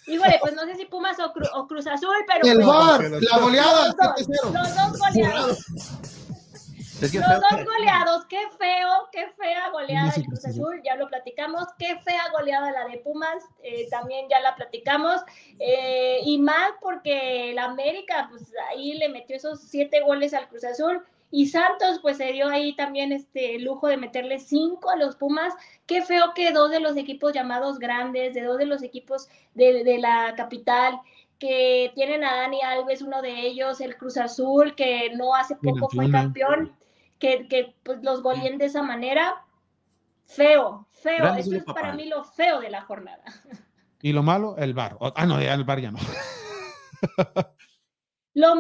Híjole, 0.06 0.38
pues 0.40 0.54
no 0.54 0.62
sé 0.64 0.74
si 0.76 0.84
Pumas 0.86 1.18
o, 1.20 1.32
Cru- 1.32 1.50
o 1.54 1.66
Cruz 1.66 1.86
Azul, 1.86 2.14
pero. 2.26 2.46
El 2.46 2.56
pues, 2.56 2.66
VAR, 2.66 3.00
la 3.10 3.38
goleada, 3.38 3.86
Los 3.86 3.96
dos, 3.96 4.28
7-0. 4.28 4.52
los 4.52 4.76
dos 4.76 4.98
goleados. 4.98 5.58
Es 7.02 7.10
que 7.10 7.18
Los 7.18 7.26
feo 7.26 7.40
dos 7.50 7.64
goleados, 7.64 8.24
qué 8.26 8.38
feo, 8.56 8.90
qué 9.12 9.26
fea 9.36 9.68
goleada 9.70 10.12
Sí, 10.12 10.20
de 10.22 10.26
Cruz. 10.28 10.44
Azul, 10.44 10.80
ya 10.84 10.94
lo 10.94 11.08
platicamos, 11.08 11.64
qué 11.78 11.98
fea 12.04 12.22
goleada 12.32 12.70
la 12.70 12.84
de 12.86 12.98
Pumas, 12.98 13.42
eh, 13.62 13.88
también 13.90 14.26
ya 14.30 14.40
la 14.40 14.54
platicamos, 14.54 15.20
eh, 15.58 16.20
y 16.22 16.38
mal 16.38 16.72
porque 16.80 17.50
el 17.50 17.58
América, 17.58 18.28
pues 18.30 18.44
ahí 18.70 18.94
le 18.94 19.08
metió 19.08 19.36
esos 19.36 19.60
siete 19.60 20.00
goles 20.02 20.32
al 20.34 20.48
Cruz 20.48 20.64
Azul, 20.64 21.04
y 21.36 21.48
Santos, 21.48 21.98
pues 22.00 22.18
se 22.18 22.32
dio 22.32 22.48
ahí 22.48 22.76
también 22.76 23.10
este 23.10 23.58
lujo 23.58 23.88
de 23.88 23.96
meterle 23.96 24.38
cinco 24.38 24.88
a 24.90 24.96
los 24.96 25.16
Pumas, 25.16 25.52
qué 25.84 26.00
feo 26.00 26.26
que 26.32 26.52
dos 26.52 26.70
de 26.70 26.78
los 26.78 26.96
equipos 26.96 27.32
llamados 27.32 27.80
grandes, 27.80 28.34
de 28.34 28.42
dos 28.42 28.56
de 28.56 28.66
los 28.66 28.84
equipos 28.84 29.26
de, 29.52 29.82
de 29.82 29.98
la 29.98 30.34
capital, 30.36 31.00
que 31.40 31.90
tienen 31.96 32.22
a 32.22 32.36
Dani 32.36 32.62
Alves, 32.62 33.02
uno 33.02 33.20
de 33.20 33.48
ellos, 33.48 33.80
el 33.80 33.96
Cruz 33.96 34.16
Azul, 34.16 34.76
que 34.76 35.10
no 35.16 35.34
hace 35.34 35.56
poco 35.56 35.88
fue 35.88 36.08
campeón, 36.08 36.76
que, 37.18 37.48
que 37.48 37.74
pues, 37.82 38.00
los 38.04 38.22
goleen 38.22 38.56
de 38.56 38.66
esa 38.66 38.84
manera. 38.84 39.44
Feo, 40.26 40.86
feo. 40.92 41.34
Eso 41.34 41.56
es 41.56 41.64
para 41.64 41.94
mí 41.94 42.06
lo 42.06 42.22
feo 42.22 42.60
de 42.60 42.70
la 42.70 42.82
jornada. 42.82 43.24
Y 44.00 44.12
lo 44.12 44.22
malo, 44.22 44.56
el 44.56 44.72
bar. 44.72 44.96
Ah, 45.16 45.26
no, 45.26 45.42
ya 45.42 45.54
el 45.54 45.64
bar 45.64 45.80
ya 45.80 45.90
no. 45.90 45.98
Lo, 48.34 48.54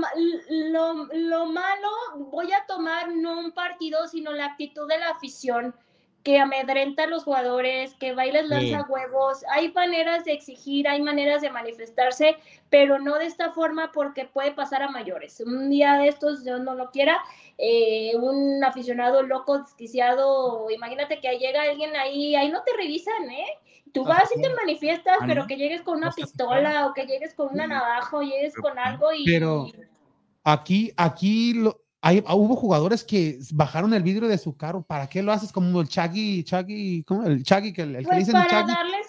lo, 0.48 1.08
lo 1.12 1.46
malo, 1.46 1.88
voy 2.30 2.52
a 2.52 2.64
tomar 2.66 3.12
no 3.14 3.38
un 3.38 3.52
partido, 3.52 4.06
sino 4.06 4.32
la 4.32 4.46
actitud 4.46 4.88
de 4.88 4.98
la 4.98 5.10
afición 5.10 5.74
que 6.24 6.38
amedrenta 6.40 7.04
a 7.04 7.06
los 7.06 7.24
jugadores, 7.24 7.94
que 7.96 8.14
bailes 8.14 8.48
lanza 8.48 8.86
huevos. 8.88 9.44
Hay 9.50 9.70
maneras 9.72 10.24
de 10.24 10.32
exigir, 10.32 10.88
hay 10.88 11.02
maneras 11.02 11.42
de 11.42 11.50
manifestarse, 11.50 12.36
pero 12.70 12.98
no 12.98 13.16
de 13.18 13.26
esta 13.26 13.52
forma 13.52 13.92
porque 13.92 14.24
puede 14.24 14.52
pasar 14.52 14.82
a 14.82 14.90
mayores. 14.90 15.40
Un 15.40 15.68
día 15.68 15.98
de 15.98 16.08
estos, 16.08 16.42
Dios 16.42 16.62
no 16.62 16.74
lo 16.74 16.90
quiera, 16.90 17.20
eh, 17.58 18.12
un 18.16 18.62
aficionado 18.64 19.22
loco, 19.22 19.58
desquiciado, 19.60 20.68
imagínate 20.70 21.20
que 21.20 21.38
llega 21.38 21.62
alguien 21.62 21.94
ahí, 21.96 22.34
ahí 22.34 22.50
no 22.50 22.62
te 22.62 22.72
revisan, 22.76 23.30
¿eh? 23.30 23.46
Tú 23.92 24.04
vas 24.04 24.28
y 24.36 24.40
te 24.42 24.52
manifiestas, 24.54 25.18
Ah, 25.20 25.24
pero 25.26 25.46
que 25.46 25.56
llegues 25.56 25.82
con 25.82 25.98
una 25.98 26.10
pistola 26.10 26.86
o 26.88 26.94
que 26.94 27.06
llegues 27.06 27.32
con 27.34 27.52
una 27.52 27.66
navaja 27.68 28.16
o 28.16 28.22
llegues 28.22 28.54
con 28.56 28.76
algo 28.78 29.12
y... 29.12 29.24
pero- 29.24 29.66
Aquí, 30.46 30.92
aquí 30.96 31.54
lo- 31.54 31.80
hay, 32.02 32.22
hubo 32.34 32.54
jugadores 32.56 33.02
que 33.02 33.38
bajaron 33.52 33.94
el 33.94 34.02
vidrio 34.02 34.28
de 34.28 34.36
su 34.36 34.54
carro. 34.56 34.82
¿Para 34.82 35.06
qué 35.08 35.22
lo 35.22 35.32
haces? 35.32 35.50
Como 35.50 35.80
el 35.80 35.88
Chaggy, 35.88 36.44
Chaggy, 36.44 37.02
¿cómo? 37.04 37.24
El 37.24 37.42
Chaggy, 37.42 37.72
que 37.72 37.80
el, 37.82 37.96
el 37.96 37.96
que 37.96 38.02
le 38.02 38.08
Pues 38.08 38.18
dicen 38.18 38.36
el 38.36 38.42
para 38.46 38.60
Chaggy. 38.60 38.74
darles 38.74 39.03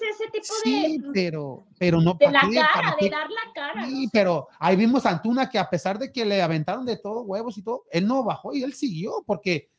Sí, 0.63 0.97
de, 0.99 1.09
pero, 1.13 1.65
pero 1.77 1.99
no 2.01 2.13
de 2.13 2.25
¿para 2.25 2.31
la 2.43 2.49
qué? 2.49 2.55
cara, 2.55 2.71
¿Para 2.73 2.89
de 2.91 2.97
qué? 2.99 3.09
dar 3.09 3.29
la 3.29 3.53
cara. 3.53 3.85
Sí, 3.85 3.91
no 3.93 4.01
sé. 4.03 4.09
pero 4.13 4.47
ahí 4.59 4.75
vimos 4.75 5.05
a 5.05 5.09
Antuna 5.09 5.49
que 5.49 5.57
a 5.59 5.69
pesar 5.69 5.97
de 5.99 6.11
que 6.11 6.25
le 6.25 6.41
aventaron 6.41 6.85
de 6.85 6.97
todo, 6.97 7.21
huevos 7.23 7.57
y 7.57 7.61
todo, 7.63 7.85
él 7.91 8.07
no 8.07 8.23
bajó 8.23 8.53
y 8.53 8.63
él 8.63 8.73
siguió, 8.73 9.23
porque 9.25 9.69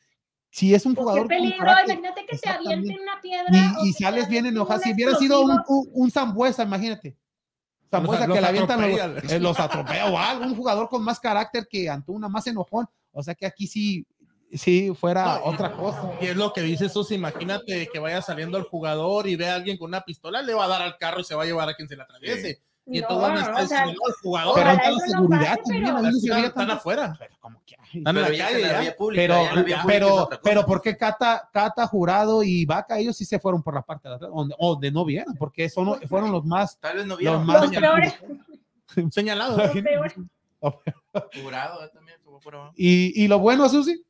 si 0.51 0.75
es 0.75 0.87
un 0.87 0.95
Pues 0.95 1.03
jugador 1.05 1.29
qué 1.29 1.35
peligro, 1.37 1.59
carácter, 1.59 1.99
imagínate 1.99 2.27
que 2.27 2.39
te 2.39 2.49
avienten 2.49 3.01
una 3.01 3.21
piedra. 3.21 3.75
y, 3.85 3.93
sales 3.93 4.29
bien 4.29 4.47
enojado. 4.47 4.81
Si 4.81 4.93
hubiera 4.93 5.15
sido 5.17 5.41
un, 5.43 5.51
un, 5.69 5.89
un 5.93 6.11
Zambuesa, 6.11 6.63
imagínate. 6.63 7.17
Zambuesa 7.91 8.27
Los- 8.27 8.35
que 8.37 8.41
le 8.41 8.47
avientan 8.49 8.81
los, 8.81 9.31
eh, 9.33 9.39
los 9.41 9.61
atropella 9.61 10.07
o 10.11 10.19
algo, 10.19 10.45
un 10.47 10.57
jugador 10.57 10.89
con 10.89 11.03
más 11.05 11.21
carácter 11.21 11.67
que 11.71 11.89
Antuna, 11.89 12.29
más 12.29 12.47
enojón. 12.47 12.87
O 13.13 13.23
sea 13.23 13.35
que 13.35 13.47
aquí 13.47 13.67
sí, 13.67 14.05
sí 14.59 14.93
fuera 14.99 15.25
No, 15.25 15.51
y- 15.51 15.55
otra 15.55 15.73
cosa. 15.73 16.11
Y 16.21 16.27
es 16.27 16.37
lo 16.37 16.53
que 16.53 16.61
dice 16.63 16.89
Sus, 16.89 17.11
imagínate 17.11 17.89
que 17.93 17.99
vaya 17.99 18.23
saliendo 18.23 18.59
el 18.59 18.65
jugador 18.65 19.27
y 19.29 19.37
ve 19.37 19.49
a 19.49 19.55
alguien 19.57 19.77
con 19.79 19.89
una 19.89 20.03
pistola, 20.03 20.43
le 20.43 20.55
va 20.55 20.65
a 20.65 20.69
dar 20.69 20.83
al 20.83 20.97
carro 20.99 21.21
y 21.21 21.25
se 21.25 21.35
va 21.35 21.43
a 21.43 21.47
llevar 21.47 21.69
a 21.69 21.75
quien 21.75 21.89
se 21.89 21.97
le 21.97 22.03
atraviese. 22.03 22.61
Y 22.89 23.01
No, 23.01 23.09
o 23.09 23.21
sea, 23.21 23.61
diciendo, 23.63 23.95
"No, 23.95 24.09
el 24.09 24.15
jugador 24.23 24.55
Pero 24.55 24.71
entra 24.71 24.91
la 24.91 24.97
no 24.97 24.99
seguridad 25.01 25.57
pase, 25.57 25.63
también, 25.63 25.87
se 26.13 26.19
están, 26.29 26.39
están 26.39 26.53
tanto- 26.55 26.73
afuera. 26.75 27.17
Pero 27.19 27.35
como 27.41 27.63
que, 27.67 27.75
Están 27.75 27.97
en 27.97 28.05
Pero 28.05 28.21
la 28.37 28.45
calle 28.45 28.61
la 28.63 28.85
ya. 28.85 28.97
pública, 28.97 29.23
Pero, 29.23 29.67
ya 29.67 29.77
la 29.79 29.85
pero, 29.87 30.29
pero 30.43 30.67
¿por 30.67 30.81
qué 30.83 30.97
Cata, 30.97 31.49
Cata 31.53 31.87
Jurado 31.89 32.45
y 32.45 32.65
Vaca 32.65 32.97
ellos 32.99 33.17
sí 33.17 33.25
se 33.25 33.41
fueron 33.41 33.61
por 33.61 33.75
la 33.75 33.83
parte 33.83 34.09
de 34.09 34.15
atrás? 34.15 34.31
Donde, 34.33 34.55
donde 34.61 34.91
no 34.93 35.05
vieron, 35.05 35.35
porque 35.35 35.69
son, 35.69 36.01
fueron 36.09 36.31
los 36.31 36.45
más. 36.45 36.79
Tal 36.79 36.99
vez 36.99 37.07
no 37.07 37.11
Los 37.15 37.19
vieron. 37.19 37.45
más 37.45 37.63
Los 37.63 37.71
peores, 37.73 38.15
Señalado. 39.11 39.57
los 39.59 39.71
peores. 39.71 40.15
Jurado, 41.43 41.89
también. 41.91 42.17
Y, 42.77 43.25
y 43.25 43.27
lo 43.29 43.39
bueno, 43.41 43.69
Susi, 43.69 44.01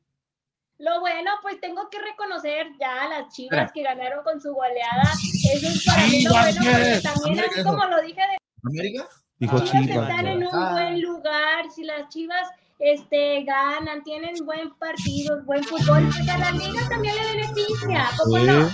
Lo 0.79 0.99
bueno, 0.99 1.31
pues 1.41 1.59
tengo 1.59 1.89
que 1.89 1.99
reconocer 1.99 2.67
ya 2.79 3.03
a 3.03 3.07
las 3.09 3.33
chivas 3.33 3.71
que 3.71 3.81
ganaron 3.81 4.23
con 4.23 4.39
su 4.39 4.53
goleada. 4.53 5.11
Eso 5.53 5.67
es 5.67 5.85
para 5.85 6.05
mí 6.07 6.21
lo 6.23 6.31
bueno, 6.31 6.57
porque 6.63 6.99
también 7.01 7.39
así 7.49 7.63
como 7.63 7.85
lo 7.85 8.01
dije 8.01 8.21
de 8.21 8.37
¿América? 8.63 9.07
dijo 9.39 9.57
Ah, 9.57 9.63
Chivas 9.63 9.85
Chivas. 9.87 10.09
están 10.09 10.27
en 10.27 10.47
un 10.47 10.71
buen 10.73 11.01
lugar, 11.01 11.65
si 11.73 11.83
las 11.83 12.09
Chivas 12.09 12.47
este, 12.79 13.43
ganan, 13.43 14.03
tienen 14.03 14.35
buen 14.45 14.69
partido, 14.75 15.43
buen 15.45 15.63
fútbol, 15.63 16.07
pues 16.15 16.29
a 16.29 16.37
la 16.37 16.51
liga 16.51 16.87
también 16.89 17.15
le 17.15 17.35
beneficia, 17.35 18.09
¿cómo 18.17 18.37
no? 18.37 18.69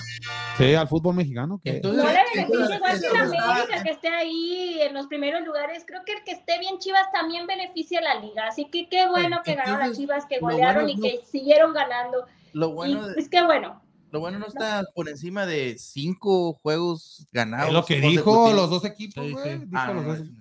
Sí, 0.57 0.73
al 0.75 0.87
fútbol 0.87 1.15
mexicano. 1.15 1.59
Que, 1.63 1.77
Entonces- 1.77 2.03
No 2.03 2.09
le 2.11 2.19
beneficia 2.35 2.75
igual 2.75 2.99
que 3.01 3.09
la 3.09 3.21
América 3.55 3.83
que 3.83 3.89
esté 3.89 4.07
ahí 4.09 4.77
en 4.81 4.93
los 4.93 5.07
primeros 5.07 5.45
lugares. 5.45 5.83
Creo 5.87 6.01
que 6.05 6.13
el 6.13 6.23
que 6.23 6.31
esté 6.31 6.59
bien 6.59 6.79
Chivas 6.79 7.11
también 7.13 7.47
beneficia 7.47 7.99
a 7.99 8.01
la 8.03 8.15
liga. 8.19 8.47
Así 8.47 8.65
que 8.65 8.87
qué 8.89 9.07
bueno 9.07 9.39
que 9.43 9.55
ganaron 9.55 9.87
las 9.87 9.97
Chivas, 9.97 10.25
que 10.25 10.39
golearon 10.39 10.83
bueno 10.85 11.01
y 11.03 11.07
es 11.07 11.19
que 11.21 11.25
siguieron 11.25 11.73
ganando. 11.73 12.25
Lo 12.51 12.71
bueno, 12.71 13.01
pues 13.15 13.29
qué 13.29 13.41
bueno. 13.43 13.81
lo 14.11 14.19
bueno 14.19 14.37
no 14.37 14.45
está 14.45 14.83
por 14.93 15.09
encima 15.09 15.45
de 15.47 15.75
cinco 15.79 16.53
juegos 16.61 17.25
ganados. 17.31 17.69
es 17.69 17.73
lo 17.73 17.85
que 17.85 17.99
dijo 17.99 18.51
los 18.53 18.69
dos 18.69 18.85
equipos, 18.85 19.25
Sí, 19.25 19.31
güey. 19.31 19.43
sí. 19.53 19.65
Dijo 19.65 19.71
Ah, 19.81 19.93
los 19.93 20.03
no, 20.03 20.09
dos. 20.09 20.19
eso 20.19 20.31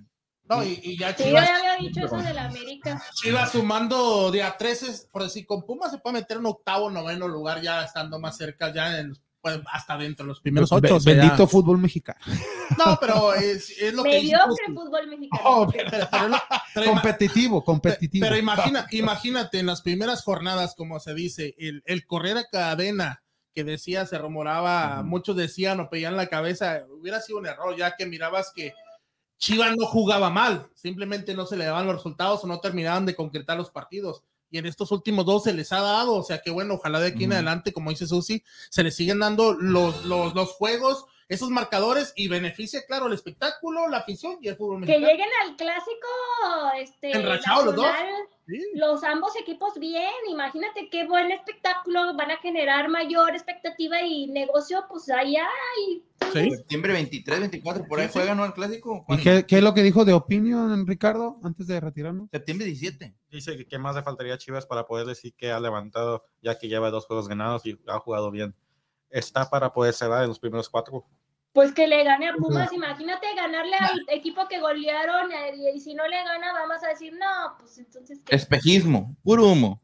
no. 0.57 0.65
Y, 0.65 0.81
y 0.83 0.99
ya 0.99 1.15
Sí, 1.17 1.25
yo 1.25 1.29
Chivas, 1.31 1.49
ya 1.49 1.57
había 1.57 1.77
dicho 1.89 2.07
eso 2.07 2.17
de 2.17 2.35
la 2.35 2.45
América. 2.47 3.03
Chivas 3.15 3.53
sumando 3.53 4.31
de 4.31 4.43
a 4.43 4.57
13, 4.57 5.09
por 5.11 5.23
decir, 5.25 5.47
con 5.47 5.65
Pumas 5.65 5.91
se 5.91 5.99
puede 5.99 6.15
meter 6.21 6.39
en 6.39 6.47
octavo, 6.47 6.91
noveno 6.91 7.29
lugar, 7.29 7.61
ya 7.63 7.83
estando 7.85 8.19
más 8.19 8.37
cerca, 8.37 8.73
ya 8.73 8.99
en, 8.99 9.15
pues, 9.41 9.59
hasta 9.73 9.97
dentro 9.99 10.25
de 10.25 10.29
los 10.29 10.41
primeros 10.41 10.71
ocho. 10.71 10.99
Bendito 11.05 11.37
ya- 11.39 11.47
fútbol 11.47 11.79
mexicano. 11.79 12.19
No, 12.79 12.97
pero 13.01 13.35
es, 13.35 13.71
es 13.79 13.93
lo 13.93 14.03
que 14.05 14.21
dice 14.21 14.37
Mediocre 14.37 14.67
fútbol 14.75 15.07
mexicano. 15.09 15.43
Oh, 15.45 15.67
Pero, 15.71 15.91
pero 16.11 16.29
lo- 16.29 16.39
pero 16.75 16.87
ima- 16.87 16.93
competitivo, 16.93 17.65
competitivo. 17.65 18.25
pero 18.25 18.37
imagina, 18.39 18.87
imagínate 18.93 19.59
en 19.59 19.67
las 19.67 19.83
primeras 19.83 20.23
jornadas, 20.23 20.75
como 20.77 20.99
se 21.01 21.13
dice, 21.15 21.55
el, 21.59 21.83
el 21.87 22.07
correr 22.07 22.39
a 22.39 22.45
cadena 22.51 23.23
que 23.55 23.65
decía, 23.65 24.07
se 24.07 24.17
rumoraba, 24.17 25.03
muchos 25.03 25.37
decían 25.37 25.79
o 25.81 25.91
pedían 25.91 26.17
la 26.17 26.29
cabeza, 26.29 26.85
hubiera 26.89 27.21
sido 27.21 27.39
un 27.39 27.47
error, 27.47 27.77
ya 27.77 27.97
que 27.97 28.07
mirabas 28.07 28.51
que 28.55 28.73
Chivas 29.43 29.77
no 29.77 29.87
jugaba 29.87 30.31
mal, 30.31 30.71
simplemente 30.73 31.35
no 31.35 31.47
se 31.47 31.57
le 31.57 31.65
daban 31.65 31.85
los 31.85 31.97
resultados 31.97 32.45
o 32.45 32.47
no 32.47 32.61
terminaban 32.61 33.07
de 33.07 33.17
concretar 33.17 33.57
los 33.57 33.71
partidos. 33.71 34.23
Y 34.53 34.59
en 34.59 34.67
estos 34.67 34.93
últimos 34.93 35.27
dos 35.27 35.43
se 35.43 35.53
les 35.53 35.73
ha 35.73 35.81
dado, 35.81 36.15
o 36.15 36.23
sea 36.23 36.41
que 36.41 36.53
bueno, 36.53 36.75
ojalá 36.75 37.01
de 37.01 37.09
aquí 37.09 37.25
en 37.25 37.33
adelante, 37.33 37.73
como 37.73 37.91
dice 37.91 38.07
Susi, 38.07 38.45
se 38.71 38.85
les 38.85 38.95
siguen 38.95 39.19
dando 39.19 39.55
los, 39.55 40.05
los, 40.05 40.37
los 40.37 40.53
juegos, 40.53 41.07
esos 41.33 41.51
marcadores 41.51 42.13
y 42.17 42.29
beneficia, 42.29 42.81
claro, 42.87 43.07
el 43.07 43.13
espectáculo, 43.13 43.89
la 43.89 43.99
afición 43.99 44.39
y 44.41 44.49
el 44.49 44.57
fútbol 44.57 44.81
Que 44.85 44.99
mexicano. 44.99 45.07
lleguen 45.07 45.29
al 45.43 45.57
clásico 45.57 46.09
este, 46.79 47.13
Enrachados 47.17 47.65
los 47.67 47.77
dos. 47.77 47.87
Sí. 48.47 48.61
los 48.75 49.05
ambos 49.05 49.35
equipos 49.37 49.79
bien. 49.79 50.11
Imagínate 50.29 50.91
qué 50.91 51.07
buen 51.07 51.31
espectáculo, 51.31 52.15
van 52.17 52.33
a 52.33 52.37
generar 52.39 52.89
mayor 52.89 53.31
expectativa 53.31 54.03
y 54.03 54.27
negocio, 54.27 54.85
pues 54.89 55.09
allá. 55.11 55.47
Y 55.87 56.03
Sí. 56.33 56.51
Septiembre 56.51 56.93
23, 56.93 57.41
24, 57.41 57.85
por 57.87 57.99
ahí 58.01 58.07
Sí, 58.07 58.13
sí. 58.13 58.19
juegan, 58.19 58.37
¿no? 58.39 58.45
El 58.45 58.53
clásico. 58.55 59.05
¿Y 59.09 59.17
qué, 59.19 59.45
qué 59.47 59.57
es 59.59 59.63
lo 59.63 59.75
que 59.75 59.83
dijo 59.83 60.05
de 60.05 60.13
opinión, 60.13 60.87
Ricardo, 60.87 61.39
antes 61.43 61.67
de 61.67 61.79
retirarnos? 61.81 62.31
Septiembre 62.31 62.67
17. 62.67 63.15
Dice 63.31 63.57
que 63.57 63.67
qué 63.67 63.79
más 63.79 63.97
le 63.97 64.03
faltaría 64.03 64.35
a 64.35 64.39
Chivas 64.39 64.65
para 64.67 64.87
poder 64.87 65.07
decir 65.07 65.35
que 65.35 65.51
ha 65.53 65.61
levantado, 65.61 66.25
ya 66.41 66.59
que 66.59 66.69
lleva 66.69 66.91
dos 66.91 67.07
juegos 67.07 67.29
ganados 67.29 67.65
y 67.67 67.79
ha 67.87 67.99
jugado 67.99 68.31
bien. 68.31 68.55
Está 69.11 69.51
para 69.51 69.73
poder 69.73 69.93
cerrar 69.95 70.23
en 70.23 70.29
los 70.29 70.39
primeros 70.39 70.69
cuatro. 70.71 71.05
Pues 71.53 71.73
que 71.73 71.87
le 71.87 72.03
gane 72.05 72.29
a 72.29 72.35
Pumas. 72.35 72.73
Imagínate 72.73 73.27
ganarle 73.35 73.77
al 73.77 74.05
equipo 74.09 74.49
que 74.49 74.61
golearon 74.61 75.31
eh, 75.33 75.73
y, 75.75 75.81
si 75.81 75.95
no 75.95 76.07
le 76.09 76.17
gana, 76.25 76.53
vamos 76.53 76.83
a 76.83 76.89
decir, 76.89 77.13
no, 77.13 77.57
pues 77.59 77.79
entonces. 77.79 78.21
¿qué? 78.25 78.35
Espejismo, 78.35 79.17
puro 79.23 79.47
humo. 79.47 79.81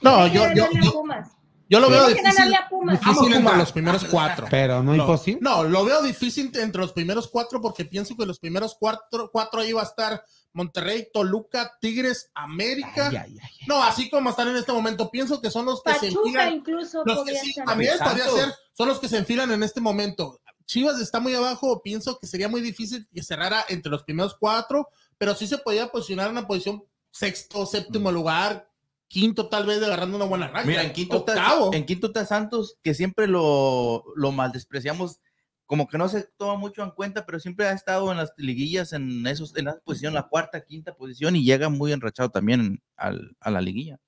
No, 0.00 0.26
yo, 0.28 0.34
yo, 0.54 0.64
ganarle 0.64 0.78
a 0.78 0.82
yo, 0.82 0.92
Pumas. 0.92 1.30
yo 1.68 1.80
lo 1.80 1.90
veo 1.90 2.06
difícil. 2.08 2.54
a 2.54 2.68
Pumas. 2.68 3.00
Difícil 3.00 3.32
entre 3.34 3.56
los 3.56 3.72
primeros 3.72 4.04
cuatro. 4.04 4.46
Pero 4.50 4.82
no, 4.82 4.94
No, 4.94 5.02
imposible. 5.02 5.40
No, 5.42 5.64
lo 5.64 5.84
veo 5.84 6.02
difícil 6.02 6.52
entre 6.54 6.80
los 6.80 6.92
primeros 6.92 7.28
cuatro 7.28 7.60
porque 7.60 7.84
pienso 7.84 8.16
que 8.16 8.26
los 8.26 8.38
primeros 8.38 8.76
cuatro, 8.78 9.30
cuatro 9.32 9.60
ahí 9.60 9.72
va 9.72 9.80
a 9.82 9.86
estar 9.86 10.22
Monterrey, 10.52 11.08
Toluca, 11.12 11.78
Tigres, 11.80 12.30
América. 12.34 13.08
Ay, 13.08 13.16
ay, 13.16 13.38
ay. 13.42 13.50
No, 13.66 13.82
así 13.82 14.10
como 14.10 14.30
están 14.30 14.48
en 14.48 14.56
este 14.56 14.72
momento, 14.72 15.10
pienso 15.10 15.40
que 15.40 15.50
son 15.50 15.64
los 15.64 15.82
que 15.82 15.94
se 15.94 16.06
Pachuca 16.06 16.20
enfilan. 16.20 16.52
incluso 16.52 17.02
Los 17.04 17.24
que 17.24 17.36
sí, 17.36 17.52
Santos. 17.54 17.74
podría 17.74 18.28
ser, 18.28 18.54
son 18.72 18.88
los 18.88 19.00
que 19.00 19.08
se 19.08 19.16
enfilan 19.18 19.50
en 19.50 19.62
este 19.62 19.80
momento. 19.80 20.41
Chivas 20.66 21.00
está 21.00 21.20
muy 21.20 21.34
abajo, 21.34 21.82
pienso 21.82 22.18
que 22.18 22.26
sería 22.26 22.48
muy 22.48 22.60
difícil 22.60 23.06
que 23.12 23.22
cerrara 23.22 23.64
entre 23.68 23.90
los 23.90 24.02
primeros 24.04 24.36
cuatro, 24.38 24.88
pero 25.18 25.34
sí 25.34 25.46
se 25.46 25.58
podía 25.58 25.88
posicionar 25.88 26.26
en 26.26 26.32
una 26.32 26.46
posición 26.46 26.84
sexto, 27.10 27.66
séptimo 27.66 28.10
lugar, 28.10 28.68
quinto 29.08 29.48
tal 29.48 29.66
vez 29.66 29.82
agarrando 29.82 30.16
una 30.16 30.24
buena 30.26 30.48
racha. 30.48 30.66
Mira, 30.66 30.82
en 30.82 30.92
quinto, 30.92 31.18
está, 31.18 31.32
octavo. 31.32 31.74
en 31.74 31.84
quinto 31.84 32.06
está 32.08 32.24
Santos, 32.24 32.78
que 32.82 32.94
siempre 32.94 33.26
lo, 33.26 34.04
lo 34.16 34.32
mal 34.32 34.52
despreciamos, 34.52 35.20
como 35.66 35.86
que 35.88 35.98
no 35.98 36.08
se 36.08 36.22
toma 36.36 36.56
mucho 36.56 36.82
en 36.82 36.90
cuenta, 36.90 37.24
pero 37.26 37.38
siempre 37.40 37.66
ha 37.66 37.72
estado 37.72 38.10
en 38.10 38.18
las 38.18 38.32
liguillas 38.36 38.92
en 38.92 39.26
esos, 39.26 39.54
en 39.56 39.68
esa 39.68 39.80
posición, 39.80 40.14
la 40.14 40.28
cuarta, 40.28 40.64
quinta 40.64 40.94
posición, 40.94 41.36
y 41.36 41.44
llega 41.44 41.68
muy 41.68 41.92
enrachado 41.92 42.30
también 42.30 42.82
al- 42.96 43.36
a 43.40 43.50
la 43.50 43.60
liguilla. 43.60 43.98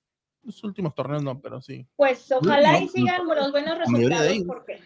Los 0.43 0.63
últimos 0.65 0.95
torneos 0.95 1.23
no, 1.23 1.41
pero 1.41 1.61
sí. 1.63 1.87
Pues 1.97 2.31
ojalá 2.33 2.73
no, 2.73 2.81
y 2.85 2.89
sigan 2.89 3.27
los 3.27 3.51
buenos 3.51 3.79
resultados 3.79 4.39
porque 4.47 4.79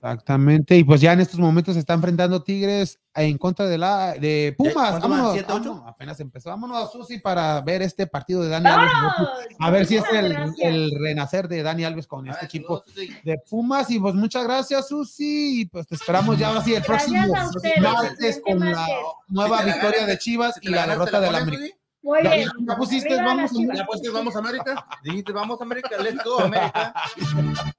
Exactamente, 0.00 0.76
y 0.76 0.84
pues 0.84 1.00
ya 1.00 1.12
en 1.12 1.18
estos 1.18 1.40
momentos 1.40 1.74
se 1.74 1.80
está 1.80 1.92
enfrentando 1.92 2.44
Tigres 2.44 3.00
en 3.16 3.36
contra 3.36 3.66
de 3.66 3.78
la 3.78 4.12
de 4.12 4.54
Pumas. 4.56 4.72
¿Cuánto 4.74 5.08
van? 5.08 5.10
Vámonos, 5.10 5.32
¿Siete, 5.32 5.52
ocho? 5.52 5.70
vámonos, 5.70 5.88
apenas 5.88 6.20
empezó. 6.20 6.50
Vámonos, 6.50 6.92
Susi, 6.92 7.18
para 7.18 7.60
ver 7.62 7.82
este 7.82 8.06
partido 8.06 8.42
de 8.44 8.48
Dani 8.48 8.66
Alves. 8.68 8.92
A 9.58 9.70
ver 9.70 9.86
si 9.86 9.96
es 9.96 10.04
el, 10.12 10.36
el 10.62 10.92
renacer 11.00 11.48
de 11.48 11.64
Dani 11.64 11.82
Alves 11.82 12.06
con 12.06 12.28
este 12.28 12.42
Ah, 12.42 12.46
equipo 12.46 12.84
saludos, 12.86 12.92
sí. 12.94 13.12
de 13.24 13.38
Pumas. 13.50 13.90
Y 13.90 13.98
pues 13.98 14.14
muchas 14.14 14.44
gracias, 14.44 14.86
Susi. 14.86 15.62
Y 15.62 15.66
pues 15.66 15.84
te 15.88 15.96
esperamos 15.96 16.38
ya 16.38 16.46
ahora 16.48 16.62
sí 16.62 16.74
el 16.76 16.82
próximo 16.84 17.36
a 17.36 17.48
ustedes, 17.48 17.80
martes 17.80 18.40
con 18.46 18.60
la 18.60 18.86
nueva 19.26 19.62
victoria 19.64 20.06
de 20.06 20.16
Chivas 20.16 20.54
y 20.62 20.68
la 20.68 20.86
derrota 20.86 21.10
¿te 21.10 21.20
la 21.20 21.26
del 21.26 21.34
América. 21.42 21.74
Muy 22.02 22.18
Ya, 22.22 22.34
bien. 22.34 22.48
ya 22.68 22.76
pusiste, 22.76 23.16
vamos. 23.16 23.50
Ya 23.74 23.84
pues 23.84 24.00
vamos 24.12 24.36
a 24.36 24.38
América. 24.38 24.86
Dijiste, 25.02 25.32
vamos 25.32 25.60
América, 25.60 25.90
let's 26.00 26.22
go 26.24 26.38
América. 26.40 26.94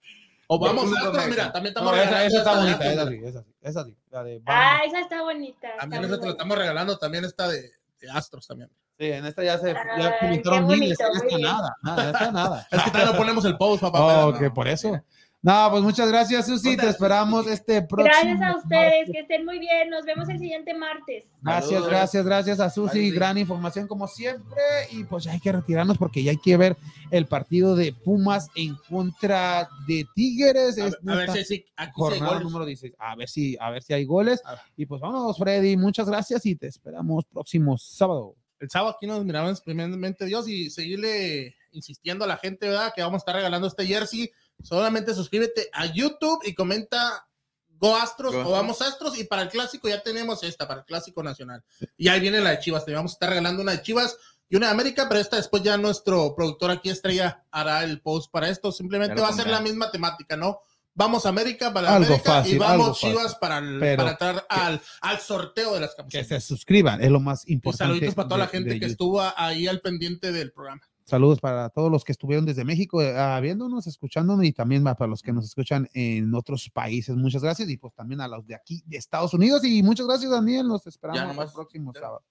O 0.52 0.58
vamos 0.58 0.86
a 0.86 1.00
América. 1.08 1.28
mira, 1.28 1.52
también 1.52 1.68
estamos 1.72 1.92
No, 1.92 1.98
esa, 1.98 2.06
regalando 2.10 2.28
esa 2.28 2.38
está 2.40 2.60
bonita, 2.60 2.92
esa 2.92 3.08
sí, 3.08 3.20
esa 3.24 3.44
sí, 3.44 3.54
esa 3.62 3.86
sí. 3.86 3.96
La 4.10 4.24
de 4.24 4.42
Ah, 4.48 4.80
esa 4.84 5.00
está 5.02 5.22
bonita. 5.22 5.68
También 5.80 6.02
nosotros 6.02 6.20
bonita. 6.22 6.32
estamos 6.38 6.58
regalando 6.58 6.98
también 6.98 7.26
esta 7.26 7.48
de, 7.48 7.72
de 8.02 8.10
Astros 8.12 8.48
también. 8.48 8.70
Sí, 8.98 9.06
en 9.12 9.26
esta 9.28 9.44
ya 9.44 9.58
se 9.60 9.74
ya 9.74 10.20
comentaron 10.20 10.68
qué 10.68 10.76
miles, 10.76 11.00
en 11.00 11.16
esta 11.16 11.38
nada, 11.38 11.76
nada, 11.84 12.04
en 12.04 12.10
esta 12.10 12.32
nada. 12.32 12.68
Es 12.72 12.82
que 12.84 12.90
todavía 12.92 13.12
no 13.14 13.18
ponemos 13.20 13.46
el 13.46 13.58
post, 13.58 13.82
papá. 13.82 14.26
Oh, 14.26 14.34
que 14.34 14.46
no. 14.46 14.54
por 14.54 14.68
eso. 14.68 15.00
No, 15.42 15.70
pues 15.72 15.84
muchas 15.84 16.10
gracias, 16.10 16.48
Susi. 16.48 16.76
Te 16.76 16.90
esperamos 16.90 17.48
este 17.48 17.82
próximo. 17.82 18.14
Gracias 18.14 18.42
a 18.42 18.58
ustedes, 18.58 19.10
que 19.10 19.20
estén 19.22 19.46
muy 19.46 19.58
bien. 19.58 19.90
Nos 19.90 20.04
vemos 20.04 20.28
el 20.28 20.38
siguiente 20.38 20.74
martes. 20.74 21.24
Gracias, 21.42 21.70
Saludos. 21.72 21.90
gracias, 21.90 22.26
gracias 22.26 22.60
a 22.60 22.70
Susi. 22.70 23.00
Bye, 23.00 23.12
Gran 23.12 23.38
información 23.38 23.88
como 23.88 24.06
siempre. 24.08 24.62
Y 24.92 25.06
pues 25.06 25.24
ya 25.24 25.32
hay 25.32 25.40
que 25.40 25.54
retirarnos 25.54 25.98
porque 25.98 26.24
ya 26.24 26.32
hay 26.32 26.38
que 26.38 26.58
ver 26.58 26.76
el 27.12 27.26
partido 27.26 27.78
de 27.78 27.94
Pumas 27.94 28.50
en 28.56 28.76
contra 28.90 29.70
de 29.88 30.06
Tigres. 30.14 30.78
A, 30.78 30.88
Es 30.88 30.92
ver- 31.02 31.14
a 31.14 31.16
ver 31.16 31.28
nuestra 31.28 31.36
si, 31.36 31.46
si 31.46 31.66
aquí 31.78 32.02
hay 32.12 32.20
goles. 32.20 32.42
número 32.44 32.66
16. 32.66 32.94
A 33.00 33.16
ver 33.16 33.30
si, 33.30 33.58
a 33.62 33.70
ver 33.70 33.82
si 33.82 33.94
hay 33.94 34.04
goles. 34.04 34.42
Y 34.76 34.86
pues 34.88 35.00
vámonos, 35.00 35.38
Freddy. 35.38 35.78
Muchas 35.78 36.10
gracias 36.10 36.46
y 36.46 36.58
te 36.58 36.68
esperamos 36.68 37.24
próximo 37.26 37.78
sábado. 37.78 38.36
El 38.60 38.70
sábado 38.70 38.94
aquí 38.98 39.08
nos 39.08 39.24
miramos 39.24 39.62
primeramente 39.62 40.26
Dios 40.26 40.50
y 40.50 40.70
seguirle 40.70 41.56
insistiendo 41.72 42.26
a 42.26 42.28
la 42.28 42.36
gente, 42.36 42.68
¿verdad? 42.68 42.92
Que 42.94 43.02
vamos 43.02 43.16
a 43.16 43.18
estar 43.20 43.36
regalando 43.36 43.68
este 43.68 43.86
jersey. 43.88 44.30
Solamente 44.64 45.14
suscríbete 45.14 45.70
a 45.74 45.86
YouTube 45.86 46.40
y 46.46 46.54
comenta 46.54 47.28
Go 47.70 47.96
Astros 47.96 48.34
Go 48.34 48.40
o 48.40 48.42
Astros. 48.42 48.52
Vamos 48.62 48.82
Astros. 48.82 49.18
Y 49.20 49.24
para 49.24 49.44
el 49.44 49.50
clásico 49.50 49.88
ya 49.88 50.02
tenemos 50.04 50.44
esta, 50.44 50.68
para 50.68 50.82
el 50.82 50.86
clásico 50.86 51.24
nacional. 51.24 51.64
Y 51.98 52.10
ahí 52.10 52.20
viene 52.20 52.42
la 52.42 52.52
de 52.52 52.60
Chivas. 52.60 52.86
Te 52.86 52.94
vamos 52.94 53.12
a 53.12 53.16
estar 53.16 53.30
regalando 53.30 53.62
una 53.62 53.72
de 53.74 53.82
Chivas 53.82 54.18
y 54.50 54.56
una 54.56 54.68
de 54.68 54.72
América, 54.74 55.08
pero 55.08 55.22
esta 55.22 55.38
después 55.38 55.64
ya 55.64 55.78
nuestro 55.78 56.34
productor 56.36 56.72
aquí, 56.72 56.90
Estrella, 56.90 57.46
hará 57.52 57.84
el 57.84 58.02
post 58.02 58.32
para 58.32 58.50
esto. 58.50 58.72
Simplemente 58.72 59.22
va 59.22 59.30
a 59.30 59.34
ser 59.34 59.48
la 59.48 59.62
misma 59.62 59.92
temática, 59.92 60.36
¿no? 60.36 60.60
Vamos 60.96 61.26
América 61.26 61.72
para 61.72 61.96
Algo 61.96 62.08
América 62.08 62.32
fácil, 62.34 62.56
y 62.56 62.58
vamos 62.58 62.74
algo 62.74 62.94
fácil. 62.96 63.10
Chivas 63.12 63.36
para, 63.36 63.60
el- 63.60 63.80
para 63.96 64.12
entrar 64.12 64.46
al, 64.50 64.82
al 65.02 65.20
sorteo 65.22 65.76
de 65.76 65.80
las 65.82 65.92
Que 65.92 65.98
camisetas. 65.98 66.28
se 66.28 66.42
suscriban, 66.42 67.02
es 67.02 67.10
lo 67.10 67.22
más 67.22 67.48
Y 67.48 67.54
importante. 67.54 67.86
saluditos 67.94 68.16
para 68.16 68.28
toda 68.28 68.40
la 68.40 68.48
gente 68.48 68.72
que 68.72 68.76
YouTube. 68.80 68.92
estuvo 68.92 69.22
ahí 69.38 69.68
al 69.68 69.80
pendiente 69.80 70.34
del 70.34 70.52
programa. 70.52 70.82
Saludos 71.10 71.40
para 71.40 71.70
todos 71.70 71.92
los 71.92 72.04
que 72.04 72.12
estuvieron 72.12 72.46
desde 72.46 72.64
México 72.64 73.02
ah, 73.02 73.40
viéndonos, 73.42 73.88
escuchándonos 73.88 74.46
y 74.46 74.54
también 74.54 74.84
para 74.84 75.08
los 75.08 75.24
que 75.24 75.34
nos 75.34 75.44
escuchan 75.44 75.90
en 75.94 76.36
otros 76.36 76.70
países. 76.70 77.16
Muchas 77.16 77.42
gracias 77.42 77.68
y 77.68 77.78
pues 77.78 77.96
también 77.96 78.22
a 78.22 78.28
los 78.28 78.46
de 78.46 78.54
aquí 78.54 78.84
de 78.86 78.98
Estados 78.98 79.34
Unidos 79.34 79.64
y 79.64 79.82
muchas 79.82 80.06
gracias 80.06 80.30
Daniel. 80.30 80.68
Nos 80.68 80.86
esperamos 80.86 81.20
nomás. 81.24 81.50
el 81.50 81.54
próximo 81.56 81.94
sábado. 81.96 82.22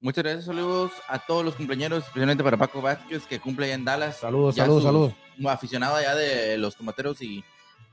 Muchas 0.00 0.24
gracias, 0.24 0.44
saludos 0.44 0.92
a 1.08 1.20
todos 1.20 1.42
los 1.42 1.54
cumpleaños, 1.54 2.04
especialmente 2.04 2.44
para 2.44 2.58
Paco 2.58 2.82
Vázquez, 2.82 3.24
que 3.24 3.40
cumple 3.40 3.66
allá 3.66 3.74
en 3.76 3.84
Dallas. 3.86 4.18
Saludos, 4.18 4.56
Ya 4.56 4.64
saludos, 4.64 4.82
saludos. 4.82 5.14
un 5.38 5.46
aficionado 5.46 5.96
allá 5.96 6.14
de 6.14 6.58
los 6.58 6.76
tomateros 6.76 7.22
y 7.22 7.42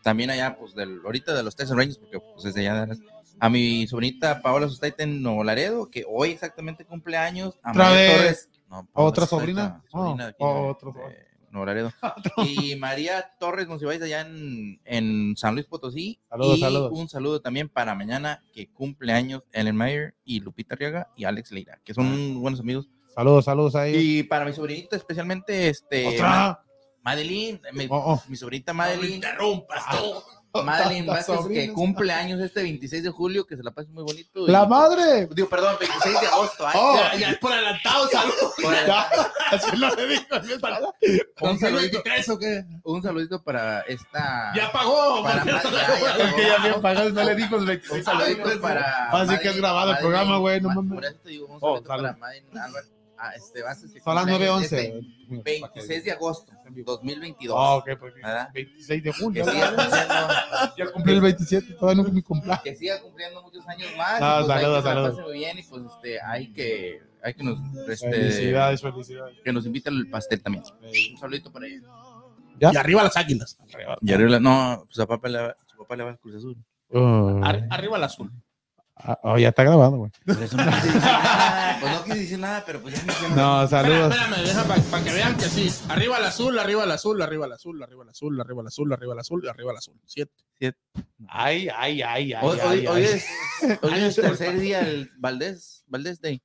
también 0.04 0.32
allá, 0.32 0.58
pues, 0.58 0.76
del, 0.76 1.00
ahorita 1.06 1.34
de 1.34 1.44
los 1.44 1.56
Texas 1.56 1.78
Rangers, 1.78 1.98
porque 1.98 2.20
pues 2.20 2.44
es 2.44 2.56
de 2.56 2.62
allá 2.62 2.74
de 2.74 2.80
Dallas. 2.80 3.00
A 3.40 3.50
mi 3.50 3.88
sobrinita 3.88 4.42
Paola 4.42 4.68
Sustaita 4.68 5.04
en 5.04 5.22
Nuevo 5.22 5.46
Laredo, 5.46 5.90
que 5.90 6.04
hoy 6.10 6.32
exactamente 6.32 6.84
cumple 6.84 7.16
años. 7.16 7.58
A. 7.64 7.72
Torres. 7.72 8.50
No, 8.70 8.86
Paola 8.86 9.10
¿Otra 9.10 9.26
sobrina? 9.26 9.84
sobrina 9.90 10.14
Oh, 10.14 10.18
de 10.18 10.24
aquí 10.24 10.44
de- 10.44 10.70
otro. 10.70 10.94
Laredo. 11.66 11.92
Y 12.46 12.76
María 12.76 13.32
Torres 13.40 13.68
Monsiváis 13.68 14.00
allá 14.04 14.22
en, 14.22 14.80
en 14.86 15.36
San 15.36 15.56
Luis 15.56 15.66
Potosí. 15.66 16.20
Saludos, 16.30 16.58
y 16.58 16.62
saludos. 16.62 16.92
un 16.94 17.10
saludo 17.10 17.42
también 17.42 17.70
para 17.70 17.96
mañana, 17.96 18.44
que 18.54 18.72
cumple 18.72 19.14
años 19.14 19.42
Ellen 19.52 19.76
Mayer 19.76 20.14
y 20.24 20.42
Lupita 20.42 20.76
Arriaga 20.76 21.10
y 21.16 21.24
Alex 21.24 21.52
Leira, 21.52 21.80
que 21.84 21.96
son 21.96 22.40
buenos 22.40 22.60
amigos. 22.60 22.88
Saludos, 23.16 23.46
saludos 23.46 23.76
a 23.76 23.88
ellos. 23.88 24.02
Y 24.04 24.22
para 24.24 24.46
mi 24.46 24.54
sobrinita, 24.54 24.96
especialmente 24.96 25.70
este. 25.70 26.08
Otra. 26.08 26.64
Madeline, 27.02 27.60
mi, 27.74 27.88
Oh, 27.90 28.14
oh. 28.14 28.24
mi 28.28 28.36
sobrinita 28.36 28.72
No 28.72 28.78
me 28.80 28.84
Madeline, 28.86 29.16
interrumpas 29.16 29.84
tú. 29.90 30.22
Madeline 30.64 31.06
Vázquez, 31.08 31.40
que 31.48 31.74
cumple 31.74 32.14
años 32.14 32.40
este 32.42 32.62
26 32.64 33.04
de 33.04 33.10
julio, 33.10 33.46
que 33.46 33.56
se 33.58 33.64
la 33.64 33.72
pase 33.72 33.90
muy 33.92 34.04
bonito. 34.04 34.48
La 34.48 34.64
y- 34.64 34.68
madre. 34.68 35.28
Digo, 35.32 35.50
perdón, 35.50 35.76
26 35.80 36.22
de 36.22 36.28
agosto. 36.28 36.68
ay, 36.68 36.74
Oh, 36.80 36.96
ya, 36.98 37.16
ya, 37.32 37.40
por 37.40 37.52
adelantado, 37.54 38.08
saludos. 38.10 38.54
Así 39.52 39.76
lo 39.78 39.90
le 39.96 40.08
digo. 40.08 40.24
un, 41.42 41.60
saludito, 41.60 41.98
2023 41.98 42.30
o 42.30 42.40
qué? 42.40 42.66
un 42.84 43.02
saludito 43.02 43.44
para 43.44 43.82
esta. 43.82 44.52
Ya 44.56 44.72
pagó. 44.72 45.24
Para 45.24 45.44
ya, 45.46 45.62
ya 45.64 46.24
Es 46.26 46.34
que 46.36 46.46
ya 46.48 46.58
bien 46.64 46.82
pagado, 46.82 47.10
no 47.10 47.24
le 47.24 47.36
dijo 47.36 47.56
el 47.56 47.62
Un 47.62 47.68
26. 47.68 48.06
saludito 48.06 48.62
para. 48.62 49.10
Así 49.12 49.38
que 49.40 49.50
es 49.50 49.58
grabado 49.58 49.92
el 49.92 49.98
programa, 49.98 50.38
güey, 50.38 50.62
no 50.62 50.70
Ma- 50.70 50.76
mames. 50.76 50.94
Por 50.96 51.06
eso 51.06 51.16
te 51.24 51.30
digo, 51.30 51.48
un 51.48 51.58
Oh, 51.58 51.60
saludito 51.82 51.88
para. 51.88 52.14
Madeline 52.14 52.58
Álvarez. 52.60 52.92
Ah, 53.22 53.34
este, 53.36 53.62
Vázquez, 53.62 53.92
que 53.92 54.00
Son 54.00 54.16
las 54.16 54.24
cumple 54.26 54.46
años 54.50 54.62
9.11. 54.62 54.64
este 54.64 55.02
26 55.44 56.04
de 56.06 56.12
agosto 56.14 56.54
2022. 56.86 57.58
Ah, 57.60 57.76
ok, 57.76 57.90
pues 58.00 58.14
¿Verdad? 58.16 58.50
26 58.54 59.04
de 59.04 59.12
Que 59.12 59.20
julio. 59.22 59.44
siga, 59.46 59.68
cumpliendo, 59.76 60.76
Ya 60.78 60.92
cumplí 60.94 61.14
el 61.14 61.22
27, 61.22 61.74
todavía 61.74 62.02
no 62.02 62.08
es 62.08 62.14
mi 62.14 62.22
cumpleaños. 62.22 62.64
que 62.64 62.76
siga 62.76 63.02
cumpliendo 63.02 63.42
muchos 63.42 63.68
años 63.68 63.90
más. 63.98 64.22
Ah, 64.22 64.40
y 64.42 64.46
pues, 64.46 64.60
saludos, 64.62 64.84
que 64.84 64.90
saludos. 64.90 65.20
muy 65.22 65.34
bien 65.34 65.58
y 65.60 65.64
pues 65.64 65.82
este, 65.96 66.22
hay 66.22 66.54
que, 66.54 67.02
hay 67.22 67.34
que 67.34 67.44
nos, 67.44 67.60
este, 67.90 68.10
Felicidades, 68.10 68.82
felicidades. 68.82 69.38
que 69.44 69.52
nos 69.54 69.66
invite 69.66 69.90
al 69.90 70.08
pastel 70.08 70.42
también. 70.42 70.64
Un 71.12 71.18
saludito 71.18 71.52
para 71.52 71.68
ella. 71.68 71.88
¿Ya? 72.60 72.72
Y 72.74 72.78
arriba 72.78 73.04
las 73.04 73.18
águilas. 73.18 73.58
Y 74.02 74.14
arriba, 74.14 74.40
no, 74.40 74.84
pues 74.86 75.00
a 75.00 75.06
papá 75.08 75.28
le 75.28 75.42
va, 75.42 75.58
su 75.66 75.78
papá 75.78 75.96
le 75.98 76.04
va 76.04 76.10
al 76.12 76.20
Cruz 76.20 76.36
Azul. 76.36 76.58
Oh, 76.92 77.40
Ar- 77.44 77.68
arriba 77.70 77.98
el 77.98 78.04
azul. 78.04 78.32
Ah, 79.00 79.20
oh, 79.24 79.38
ya 79.38 79.50
está 79.50 79.64
grabado, 79.64 79.98
güey. 79.98 80.12
Por 80.26 80.42
eso 80.42 80.58
no 80.58 80.66
quise 80.66 80.88
decir 80.88 81.02
nada. 81.02 81.78
Pues 81.80 81.92
no 81.94 82.04
quise 82.04 82.20
decir 82.20 82.40
nada, 82.40 82.64
pero 82.66 82.82
pues 82.82 82.96
ya 82.96 83.30
me. 83.30 83.36
No, 83.36 83.68
saludos. 83.68 84.14
Espérame, 84.14 84.46
espérame, 84.46 84.68
deja 84.68 84.90
para 84.92 85.04
que 85.04 85.14
vean 85.14 85.38
que 85.38 85.46
sí. 85.46 85.70
Arriba 85.90 86.18
el 86.18 86.26
azul, 86.26 86.60
arriba 86.60 86.84
el 86.84 86.92
azul, 86.92 87.22
arriba 87.22 87.46
el 87.46 87.52
azul, 87.54 87.82
arriba 87.82 88.04
el 88.04 88.10
azul, 88.10 88.40
arriba 88.40 88.62
el 88.62 88.68
azul, 88.68 88.94
arriba 88.94 89.14
el 89.14 89.20
azul, 89.20 89.50
arriba 89.50 89.72
el 89.72 89.78
azul. 89.78 89.96
Siete. 90.06 90.34
Ay, 91.28 91.70
ay, 91.76 92.02
ay, 92.02 92.34
ay. 92.34 92.40
Hoy, 92.42 92.60
ay, 92.62 92.68
hoy, 92.68 92.78
ay. 92.80 92.88
hoy 92.88 93.04
es, 93.04 93.28
hoy 93.82 94.00
es 94.00 94.16
tercer 94.16 94.60
día 94.60 94.82
el 94.82 95.12
Valdés, 95.18 95.84
Valdés 95.88 96.22
Day. 96.22 96.42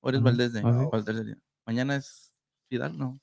Hoy 0.00 0.16
es. 0.16 0.22
Valdés 0.22 0.52
Day. 0.52 0.62
Ah. 0.64 0.86
¿Cuál 0.90 1.04
tercer 1.04 1.24
día? 1.24 1.38
Mañana 1.66 1.96
es 1.96 2.32
Fidal, 2.68 2.98
no. 2.98 3.20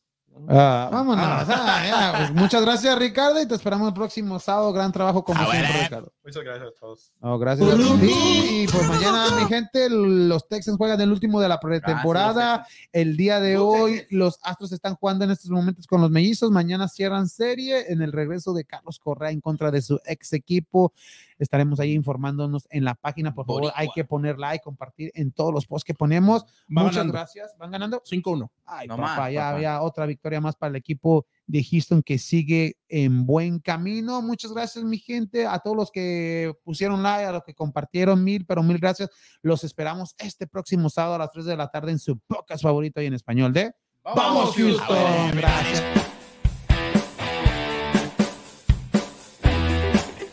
Ah, 0.48 0.90
vámonos. 0.91 1.24
ah, 1.26 1.84
ya, 1.88 2.14
pues, 2.18 2.32
muchas 2.34 2.62
gracias, 2.64 2.98
Ricardo, 2.98 3.41
y 3.41 3.48
te 3.48 3.53
esperamos 3.56 3.88
el 3.90 3.94
próximo 3.94 4.40
sábado. 4.40 4.74
Gran 4.74 4.91
trabajo 4.91 5.24
como 5.24 5.40
Ah, 5.41 5.48
siempre. 5.52 5.84
Ricardo. 5.84 6.12
Muchas 6.24 6.44
gracias 6.44 6.68
a 6.68 6.80
todos. 6.80 7.14
No, 7.22 7.38
gracias 7.40 7.70
a 7.70 7.76
ti. 7.99 8.64
Y 8.64 8.68
pues 8.68 8.88
mañana, 8.88 9.26
mi 9.40 9.45
gente, 9.48 9.90
los 9.90 10.48
Texans 10.48 10.78
juegan 10.78 10.99
el 11.02 11.12
último 11.12 11.40
de 11.41 11.48
la 11.49 11.60
pretemporada. 11.60 12.56
Ah, 12.56 12.68
El 12.91 13.18
día 13.18 13.40
de 13.40 13.58
hoy, 13.58 14.03
los 14.10 14.40
Astros 14.44 14.72
están 14.72 14.95
jugando 14.95 15.26
en 15.26 15.32
estos 15.32 15.52
momentos 15.52 15.86
con 15.88 16.02
los 16.02 16.10
mellizos. 16.12 16.49
Mañana 16.52 16.88
cierran 16.88 17.28
serie 17.28 17.91
en 17.91 18.02
el 18.02 18.12
regreso 18.12 18.53
de 18.53 18.66
Carlos 18.66 18.99
Correa 18.99 19.32
en 19.32 19.41
contra 19.41 19.70
de 19.72 19.82
su 19.82 19.99
ex 20.06 20.34
equipo. 20.34 20.94
Estaremos 21.40 21.80
ahí 21.80 21.94
informándonos 21.94 22.68
en 22.70 22.84
la 22.84 22.94
página. 22.94 23.34
Por 23.34 23.45
favor, 23.48 23.62
Boricua. 23.64 23.80
hay 23.80 23.90
que 23.95 24.06
poner 24.06 24.38
like, 24.38 24.64
compartir 24.64 25.12
en 25.16 25.32
todos 25.32 25.52
los 25.52 25.66
posts 25.66 25.86
que 25.86 25.95
ponemos. 25.95 26.44
Va 26.44 26.84
Muchas 26.84 26.98
ganando. 26.98 27.14
gracias. 27.14 27.56
¿Van 27.58 27.72
ganando? 27.72 28.02
5-1. 28.06 28.49
Ay, 28.66 28.88
No 28.88 28.95
papá, 28.95 29.16
más, 29.18 29.32
ya 29.34 29.41
papá. 29.41 29.49
había 29.56 29.82
otra 29.82 30.06
victoria 30.06 30.20
más 30.41 30.56
para 30.56 30.69
el 30.69 30.76
equipo 30.76 31.26
de 31.48 31.64
Houston 31.64 32.03
que 32.03 32.18
sigue 32.18 32.77
en 32.88 33.26
buen 33.26 33.60
camino. 33.60 34.22
Muchas 34.22 34.53
gracias, 34.53 34.84
mi 34.84 34.98
gente, 34.98 35.45
a 35.45 35.60
todos 35.60 35.76
los 35.76 35.91
que 35.91 36.53
pusieron 36.64 37.03
like, 37.03 37.26
a 37.26 37.31
los 37.31 37.43
que 37.43 37.53
compartieron 37.53 38.23
mil, 38.23 38.45
pero 38.45 38.64
mil 38.64 38.77
gracias. 38.77 39.10
Los 39.41 39.64
esperamos 39.64 40.15
este 40.18 40.48
próximo 40.48 40.89
sábado 40.89 41.15
a 41.15 41.19
las 41.19 41.31
3 41.31 41.45
de 41.45 41.57
la 41.57 41.69
tarde 41.69 41.91
en 41.91 41.99
su 41.99 42.19
podcast 42.19 42.64
favorito 42.64 43.02
y 43.02 43.06
en 43.06 43.14
español 43.14 43.53
de 43.53 43.72
Vamos, 44.03 44.56
Houston. 44.56 44.88
Houston. 44.88 45.38
Gracias. 45.38 46.10